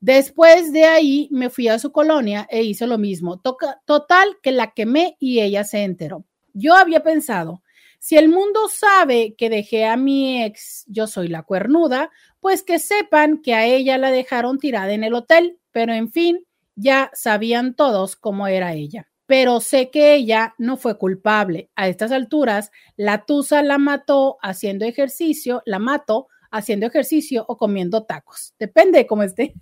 Después 0.00 0.72
de 0.72 0.84
ahí 0.84 1.28
me 1.30 1.50
fui 1.50 1.68
a 1.68 1.78
su 1.78 1.92
colonia 1.92 2.46
e 2.50 2.62
hice 2.62 2.86
lo 2.86 2.96
mismo. 2.96 3.40
total 3.84 4.38
que 4.42 4.50
la 4.50 4.72
quemé 4.72 5.16
y 5.20 5.40
ella 5.40 5.64
se 5.64 5.84
enteró. 5.84 6.24
Yo 6.54 6.74
había 6.74 7.02
pensado, 7.02 7.62
si 7.98 8.16
el 8.16 8.30
mundo 8.30 8.68
sabe 8.68 9.34
que 9.36 9.50
dejé 9.50 9.84
a 9.84 9.98
mi 9.98 10.42
ex, 10.42 10.84
yo 10.88 11.06
soy 11.06 11.28
la 11.28 11.42
cuernuda, 11.42 12.10
pues 12.40 12.62
que 12.62 12.78
sepan 12.78 13.42
que 13.42 13.52
a 13.52 13.66
ella 13.66 13.98
la 13.98 14.10
dejaron 14.10 14.58
tirada 14.58 14.92
en 14.92 15.04
el 15.04 15.12
hotel. 15.12 15.58
Pero 15.70 15.92
en 15.92 16.10
fin, 16.10 16.46
ya 16.74 17.10
sabían 17.12 17.74
todos 17.74 18.16
cómo 18.16 18.46
era 18.46 18.72
ella. 18.72 19.06
Pero 19.26 19.60
sé 19.60 19.90
que 19.90 20.14
ella 20.14 20.54
no 20.56 20.78
fue 20.78 20.96
culpable. 20.96 21.70
A 21.76 21.88
estas 21.88 22.10
alturas, 22.10 22.70
la 22.96 23.26
Tusa 23.26 23.62
la 23.62 23.76
mató 23.76 24.38
haciendo 24.40 24.86
ejercicio, 24.86 25.62
la 25.66 25.78
mató 25.78 26.28
haciendo 26.50 26.86
ejercicio 26.86 27.44
o 27.48 27.58
comiendo 27.58 28.04
tacos. 28.06 28.54
Depende 28.58 29.00
de 29.00 29.06
cómo 29.06 29.22
esté. 29.24 29.54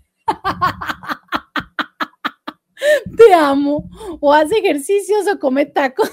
Te 3.16 3.34
amo. 3.34 3.88
O 4.20 4.32
hace 4.32 4.58
ejercicios 4.58 5.26
o 5.26 5.38
come 5.38 5.66
tacos. 5.66 6.10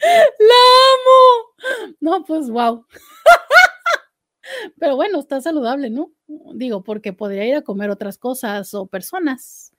La 0.00 0.60
amo. 0.94 1.94
No, 2.00 2.24
pues 2.24 2.48
wow. 2.50 2.84
Pero 4.78 4.96
bueno, 4.96 5.20
está 5.20 5.40
saludable, 5.40 5.90
¿no? 5.90 6.12
Digo, 6.54 6.82
porque 6.84 7.12
podría 7.12 7.46
ir 7.46 7.54
a 7.54 7.62
comer 7.62 7.90
otras 7.90 8.18
cosas 8.18 8.74
o 8.74 8.86
personas. 8.86 9.72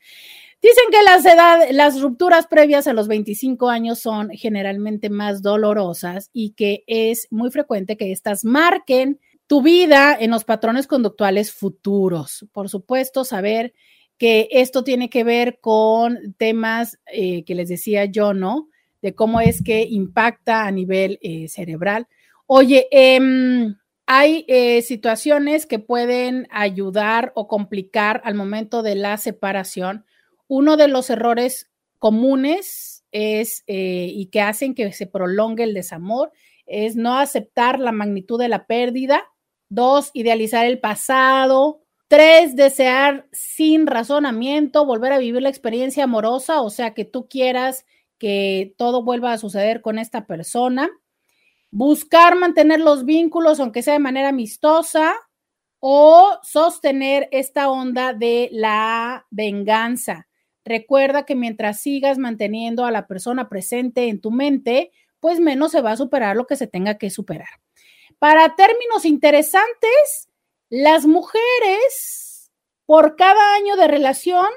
Dicen 0.62 0.86
que 0.90 1.04
las, 1.04 1.26
edad, 1.26 1.68
las 1.72 2.02
rupturas 2.02 2.48
previas 2.48 2.88
a 2.88 2.94
los 2.94 3.08
25 3.08 3.70
años 3.70 4.00
son 4.00 4.30
generalmente 4.32 5.10
más 5.10 5.42
dolorosas 5.42 6.30
y 6.34 6.52
que 6.52 6.84
es 6.88 7.28
muy 7.30 7.52
frecuente 7.52 7.98
que 7.98 8.12
estas 8.12 8.44
marquen 8.46 9.20
tu 9.48 9.62
vida 9.62 10.16
en 10.20 10.32
los 10.32 10.44
patrones 10.44 10.88
conductuales 10.88 11.52
futuros. 11.52 12.48
Por 12.52 12.70
supuesto, 12.70 13.24
saber 13.24 13.74
que 14.18 14.48
esto 14.52 14.84
tiene 14.84 15.10
que 15.10 15.24
ver 15.24 15.60
con 15.60 16.34
temas 16.38 17.00
eh, 17.06 17.44
que 17.44 17.56
les 17.56 17.70
decía 17.70 18.06
yo, 18.06 18.34
¿no? 18.34 18.70
De 19.02 19.14
cómo 19.14 19.42
es 19.42 19.62
que 19.62 19.84
impacta 19.84 20.66
a 20.66 20.72
nivel 20.72 21.20
eh, 21.22 21.48
cerebral. 21.48 22.08
Oye, 22.48 22.88
em, 22.92 23.76
hay 24.08 24.46
eh, 24.48 24.82
situaciones 24.82 25.66
que 25.66 25.80
pueden 25.80 26.48
ayudar 26.50 27.32
o 27.36 27.48
complicar 27.48 28.22
al 28.24 28.36
momento 28.36 28.84
de 28.84 28.96
la 28.96 29.18
separación. 29.18 30.06
Uno 30.48 30.78
de 30.78 30.88
los 30.88 31.10
errores 31.10 31.70
comunes 32.00 33.04
es 33.12 33.64
y 33.68 34.26
que 34.26 34.42
hacen 34.42 34.76
que 34.76 34.92
se 34.92 35.08
prolongue 35.08 35.64
el 35.64 35.74
desamor 35.74 36.34
es 36.66 36.98
no 36.98 37.18
aceptar 37.18 37.80
la 37.80 37.94
magnitud 37.94 38.38
de 38.38 38.50
la 38.50 38.68
pérdida 38.68 39.24
Dos, 39.70 40.12
idealizar 40.14 40.66
el 40.66 40.80
pasado. 40.80 41.82
Tres, 42.08 42.56
desear 42.56 43.28
sin 43.32 43.88
razonamiento, 43.88 44.86
volver 44.86 45.12
a 45.12 45.18
vivir 45.18 45.42
la 45.42 45.50
experiencia 45.50 46.04
amorosa, 46.04 46.62
o 46.62 46.70
sea, 46.70 46.94
que 46.94 47.04
tú 47.06 47.28
quieras 47.28 47.86
que 48.18 48.74
todo 48.78 49.04
vuelva 49.04 49.34
a 49.34 49.38
suceder 49.38 49.82
con 49.82 49.98
esta 49.98 50.26
persona. 50.26 50.90
Buscar 51.72 52.36
mantener 52.36 52.80
los 52.80 53.06
vínculos, 53.06 53.60
aunque 53.60 53.82
sea 53.82 53.94
de 53.94 54.00
manera 54.00 54.30
amistosa, 54.30 55.16
o 55.80 56.40
sostener 56.42 57.28
esta 57.32 57.70
onda 57.70 58.14
de 58.14 58.50
la 58.52 59.26
venganza. 59.30 60.28
Recuerda 60.64 61.26
que 61.26 61.36
mientras 61.36 61.80
sigas 61.80 62.18
manteniendo 62.18 62.86
a 62.86 62.92
la 62.92 63.08
persona 63.08 63.50
presente 63.50 64.08
en 64.08 64.20
tu 64.20 64.32
mente, 64.32 64.92
pues 65.20 65.40
menos 65.40 65.72
se 65.72 65.82
va 65.82 65.92
a 65.92 65.98
superar 65.98 66.36
lo 66.36 66.48
que 66.48 66.56
se 66.56 66.68
tenga 66.68 66.98
que 66.98 67.10
superar. 67.10 67.65
Para 68.26 68.56
términos 68.56 69.06
interesantes, 69.06 70.30
las 70.72 71.06
mujeres, 71.06 72.52
por 72.88 73.18
cada 73.18 73.54
año 73.54 73.76
de 73.76 73.88
relación, 73.88 74.48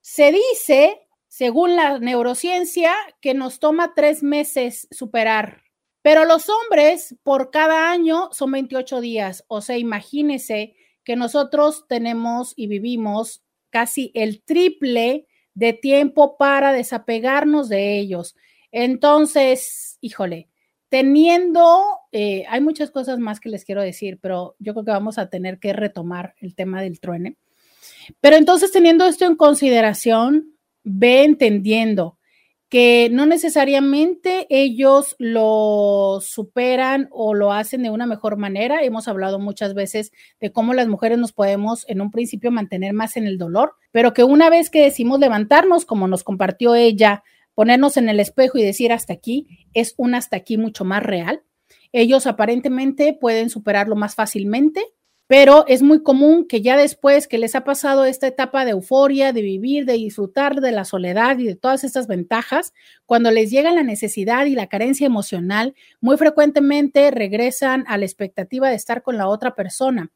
se 0.00 0.32
dice, 0.32 1.06
según 1.28 1.76
la 1.76 1.98
neurociencia, 1.98 2.94
que 3.20 3.34
nos 3.34 3.60
toma 3.60 3.92
tres 3.94 4.22
meses 4.22 4.88
superar. 4.90 5.64
Pero 6.00 6.24
los 6.24 6.48
hombres, 6.48 7.14
por 7.22 7.50
cada 7.50 7.90
año, 7.90 8.30
son 8.32 8.52
28 8.52 9.02
días. 9.02 9.44
O 9.48 9.60
sea, 9.60 9.76
imagínese 9.76 10.74
que 11.04 11.14
nosotros 11.14 11.84
tenemos 11.90 12.54
y 12.56 12.68
vivimos 12.68 13.44
casi 13.68 14.12
el 14.14 14.42
triple 14.42 15.26
de 15.52 15.74
tiempo 15.74 16.38
para 16.38 16.72
desapegarnos 16.72 17.68
de 17.68 17.98
ellos. 17.98 18.34
Entonces, 18.72 19.98
híjole, 20.00 20.49
teniendo, 20.90 21.82
eh, 22.12 22.44
hay 22.48 22.60
muchas 22.60 22.90
cosas 22.90 23.18
más 23.18 23.40
que 23.40 23.48
les 23.48 23.64
quiero 23.64 23.80
decir, 23.80 24.18
pero 24.20 24.56
yo 24.58 24.74
creo 24.74 24.84
que 24.84 24.90
vamos 24.90 25.18
a 25.18 25.30
tener 25.30 25.58
que 25.58 25.72
retomar 25.72 26.34
el 26.40 26.54
tema 26.54 26.82
del 26.82 27.00
truene. 27.00 27.36
Pero 28.20 28.36
entonces, 28.36 28.72
teniendo 28.72 29.06
esto 29.06 29.24
en 29.24 29.36
consideración, 29.36 30.56
ve 30.82 31.24
entendiendo 31.24 32.18
que 32.68 33.08
no 33.10 33.26
necesariamente 33.26 34.46
ellos 34.48 35.16
lo 35.18 36.20
superan 36.22 37.08
o 37.10 37.34
lo 37.34 37.52
hacen 37.52 37.82
de 37.82 37.90
una 37.90 38.06
mejor 38.06 38.36
manera. 38.36 38.82
Hemos 38.82 39.08
hablado 39.08 39.40
muchas 39.40 39.74
veces 39.74 40.12
de 40.40 40.52
cómo 40.52 40.72
las 40.72 40.86
mujeres 40.86 41.18
nos 41.18 41.32
podemos 41.32 41.84
en 41.88 42.00
un 42.00 42.12
principio 42.12 42.52
mantener 42.52 42.94
más 42.94 43.16
en 43.16 43.26
el 43.26 43.38
dolor, 43.38 43.74
pero 43.90 44.12
que 44.12 44.22
una 44.22 44.50
vez 44.50 44.70
que 44.70 44.84
decimos 44.84 45.18
levantarnos, 45.18 45.84
como 45.84 46.06
nos 46.06 46.22
compartió 46.22 46.76
ella 46.76 47.24
ponernos 47.54 47.96
en 47.96 48.08
el 48.08 48.20
espejo 48.20 48.58
y 48.58 48.62
decir 48.62 48.92
hasta 48.92 49.12
aquí 49.12 49.68
es 49.74 49.94
un 49.96 50.14
hasta 50.14 50.36
aquí 50.36 50.56
mucho 50.58 50.84
más 50.84 51.02
real. 51.02 51.42
Ellos 51.92 52.26
aparentemente 52.26 53.12
pueden 53.12 53.50
superarlo 53.50 53.96
más 53.96 54.14
fácilmente, 54.14 54.82
pero 55.26 55.64
es 55.68 55.82
muy 55.82 56.02
común 56.02 56.46
que 56.48 56.60
ya 56.60 56.76
después 56.76 57.28
que 57.28 57.38
les 57.38 57.54
ha 57.54 57.62
pasado 57.62 58.04
esta 58.04 58.26
etapa 58.26 58.64
de 58.64 58.72
euforia, 58.72 59.32
de 59.32 59.42
vivir, 59.42 59.84
de 59.84 59.92
disfrutar 59.92 60.60
de 60.60 60.72
la 60.72 60.84
soledad 60.84 61.38
y 61.38 61.46
de 61.46 61.54
todas 61.54 61.84
estas 61.84 62.08
ventajas, 62.08 62.72
cuando 63.06 63.30
les 63.30 63.48
llega 63.48 63.70
la 63.72 63.84
necesidad 63.84 64.46
y 64.46 64.56
la 64.56 64.66
carencia 64.66 65.06
emocional, 65.06 65.76
muy 66.00 66.16
frecuentemente 66.16 67.12
regresan 67.12 67.84
a 67.86 67.96
la 67.96 68.06
expectativa 68.06 68.68
de 68.68 68.74
estar 68.74 69.02
con 69.02 69.18
la 69.18 69.28
otra 69.28 69.54
persona 69.54 70.10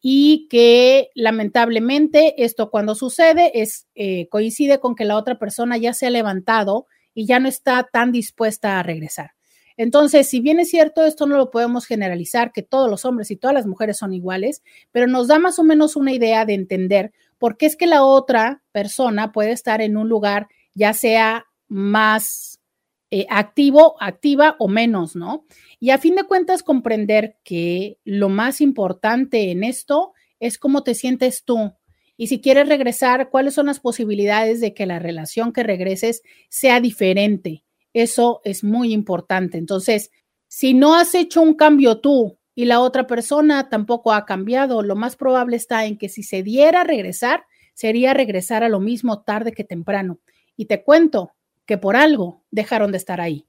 y 0.00 0.46
que 0.48 1.10
lamentablemente 1.14 2.44
esto 2.44 2.70
cuando 2.70 2.94
sucede 2.94 3.50
es 3.60 3.86
eh, 3.94 4.28
coincide 4.28 4.78
con 4.78 4.94
que 4.94 5.04
la 5.04 5.16
otra 5.16 5.38
persona 5.38 5.76
ya 5.76 5.92
se 5.92 6.06
ha 6.06 6.10
levantado 6.10 6.86
y 7.14 7.26
ya 7.26 7.40
no 7.40 7.48
está 7.48 7.88
tan 7.92 8.12
dispuesta 8.12 8.78
a 8.78 8.82
regresar. 8.82 9.32
Entonces, 9.76 10.28
si 10.28 10.40
bien 10.40 10.58
es 10.58 10.70
cierto, 10.70 11.04
esto 11.04 11.26
no 11.26 11.36
lo 11.36 11.50
podemos 11.50 11.86
generalizar, 11.86 12.52
que 12.52 12.62
todos 12.62 12.90
los 12.90 13.04
hombres 13.04 13.30
y 13.30 13.36
todas 13.36 13.54
las 13.54 13.66
mujeres 13.66 13.96
son 13.96 14.12
iguales, 14.12 14.62
pero 14.90 15.06
nos 15.06 15.28
da 15.28 15.38
más 15.38 15.58
o 15.60 15.64
menos 15.64 15.94
una 15.94 16.12
idea 16.12 16.44
de 16.44 16.54
entender 16.54 17.12
por 17.38 17.56
qué 17.56 17.66
es 17.66 17.76
que 17.76 17.86
la 17.86 18.02
otra 18.02 18.62
persona 18.72 19.30
puede 19.30 19.52
estar 19.52 19.80
en 19.80 19.96
un 19.96 20.08
lugar 20.08 20.48
ya 20.74 20.92
sea 20.92 21.46
más 21.68 22.57
eh, 23.10 23.26
activo, 23.30 23.96
activa 24.00 24.56
o 24.58 24.68
menos, 24.68 25.16
¿no? 25.16 25.46
Y 25.80 25.90
a 25.90 25.98
fin 25.98 26.14
de 26.14 26.24
cuentas, 26.24 26.62
comprender 26.62 27.38
que 27.42 27.98
lo 28.04 28.28
más 28.28 28.60
importante 28.60 29.50
en 29.50 29.64
esto 29.64 30.12
es 30.40 30.58
cómo 30.58 30.82
te 30.82 30.94
sientes 30.94 31.44
tú. 31.44 31.72
Y 32.18 32.26
si 32.26 32.40
quieres 32.40 32.68
regresar, 32.68 33.30
cuáles 33.30 33.54
son 33.54 33.66
las 33.66 33.80
posibilidades 33.80 34.60
de 34.60 34.74
que 34.74 34.84
la 34.84 34.98
relación 34.98 35.52
que 35.52 35.62
regreses 35.62 36.22
sea 36.50 36.80
diferente. 36.80 37.64
Eso 37.94 38.40
es 38.44 38.62
muy 38.62 38.92
importante. 38.92 39.56
Entonces, 39.56 40.10
si 40.46 40.74
no 40.74 40.94
has 40.94 41.14
hecho 41.14 41.40
un 41.40 41.54
cambio 41.54 42.00
tú 42.00 42.38
y 42.54 42.64
la 42.64 42.80
otra 42.80 43.06
persona 43.06 43.68
tampoco 43.68 44.12
ha 44.12 44.26
cambiado, 44.26 44.82
lo 44.82 44.96
más 44.96 45.16
probable 45.16 45.56
está 45.56 45.86
en 45.86 45.96
que 45.96 46.08
si 46.08 46.22
se 46.22 46.42
diera 46.42 46.84
regresar, 46.84 47.44
sería 47.72 48.12
regresar 48.12 48.64
a 48.64 48.68
lo 48.68 48.80
mismo 48.80 49.22
tarde 49.22 49.52
que 49.52 49.64
temprano. 49.64 50.18
Y 50.56 50.66
te 50.66 50.82
cuento 50.82 51.32
que 51.68 51.78
por 51.78 51.94
algo 51.94 52.42
dejaron 52.50 52.90
de 52.90 52.98
estar 52.98 53.20
ahí, 53.20 53.46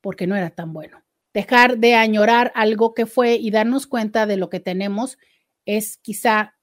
porque 0.00 0.28
no 0.28 0.36
era 0.36 0.50
tan 0.50 0.72
bueno 0.72 1.02
dejar 1.32 1.78
de 1.78 1.94
añorar 1.94 2.52
algo 2.54 2.94
que 2.94 3.06
fue 3.06 3.34
y 3.34 3.50
darnos 3.50 3.86
cuenta 3.86 4.26
de 4.26 4.36
lo 4.36 4.50
que 4.50 4.60
tenemos 4.60 5.18
es 5.64 5.96
quizá 5.96 6.54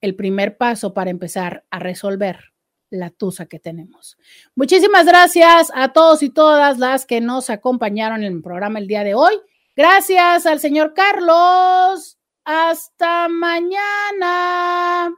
el 0.00 0.16
primer 0.16 0.56
paso 0.56 0.94
para 0.94 1.10
empezar 1.10 1.64
a 1.70 1.78
resolver 1.78 2.52
la 2.90 3.10
tusa 3.10 3.46
que 3.46 3.58
tenemos. 3.58 4.16
Muchísimas 4.54 5.06
gracias 5.06 5.72
a 5.74 5.92
todos 5.92 6.22
y 6.22 6.30
todas 6.30 6.78
las 6.78 7.06
que 7.06 7.20
nos 7.20 7.50
acompañaron 7.50 8.22
en 8.22 8.32
el 8.34 8.42
programa 8.42 8.78
el 8.78 8.86
día 8.86 9.04
de 9.04 9.14
hoy. 9.14 9.34
Gracias 9.74 10.46
al 10.46 10.60
señor 10.60 10.94
Carlos. 10.94 12.18
Hasta 12.44 13.28
mañana. 13.28 15.12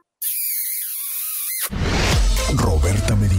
Roberta 2.55 3.15
Medina. 3.15 3.38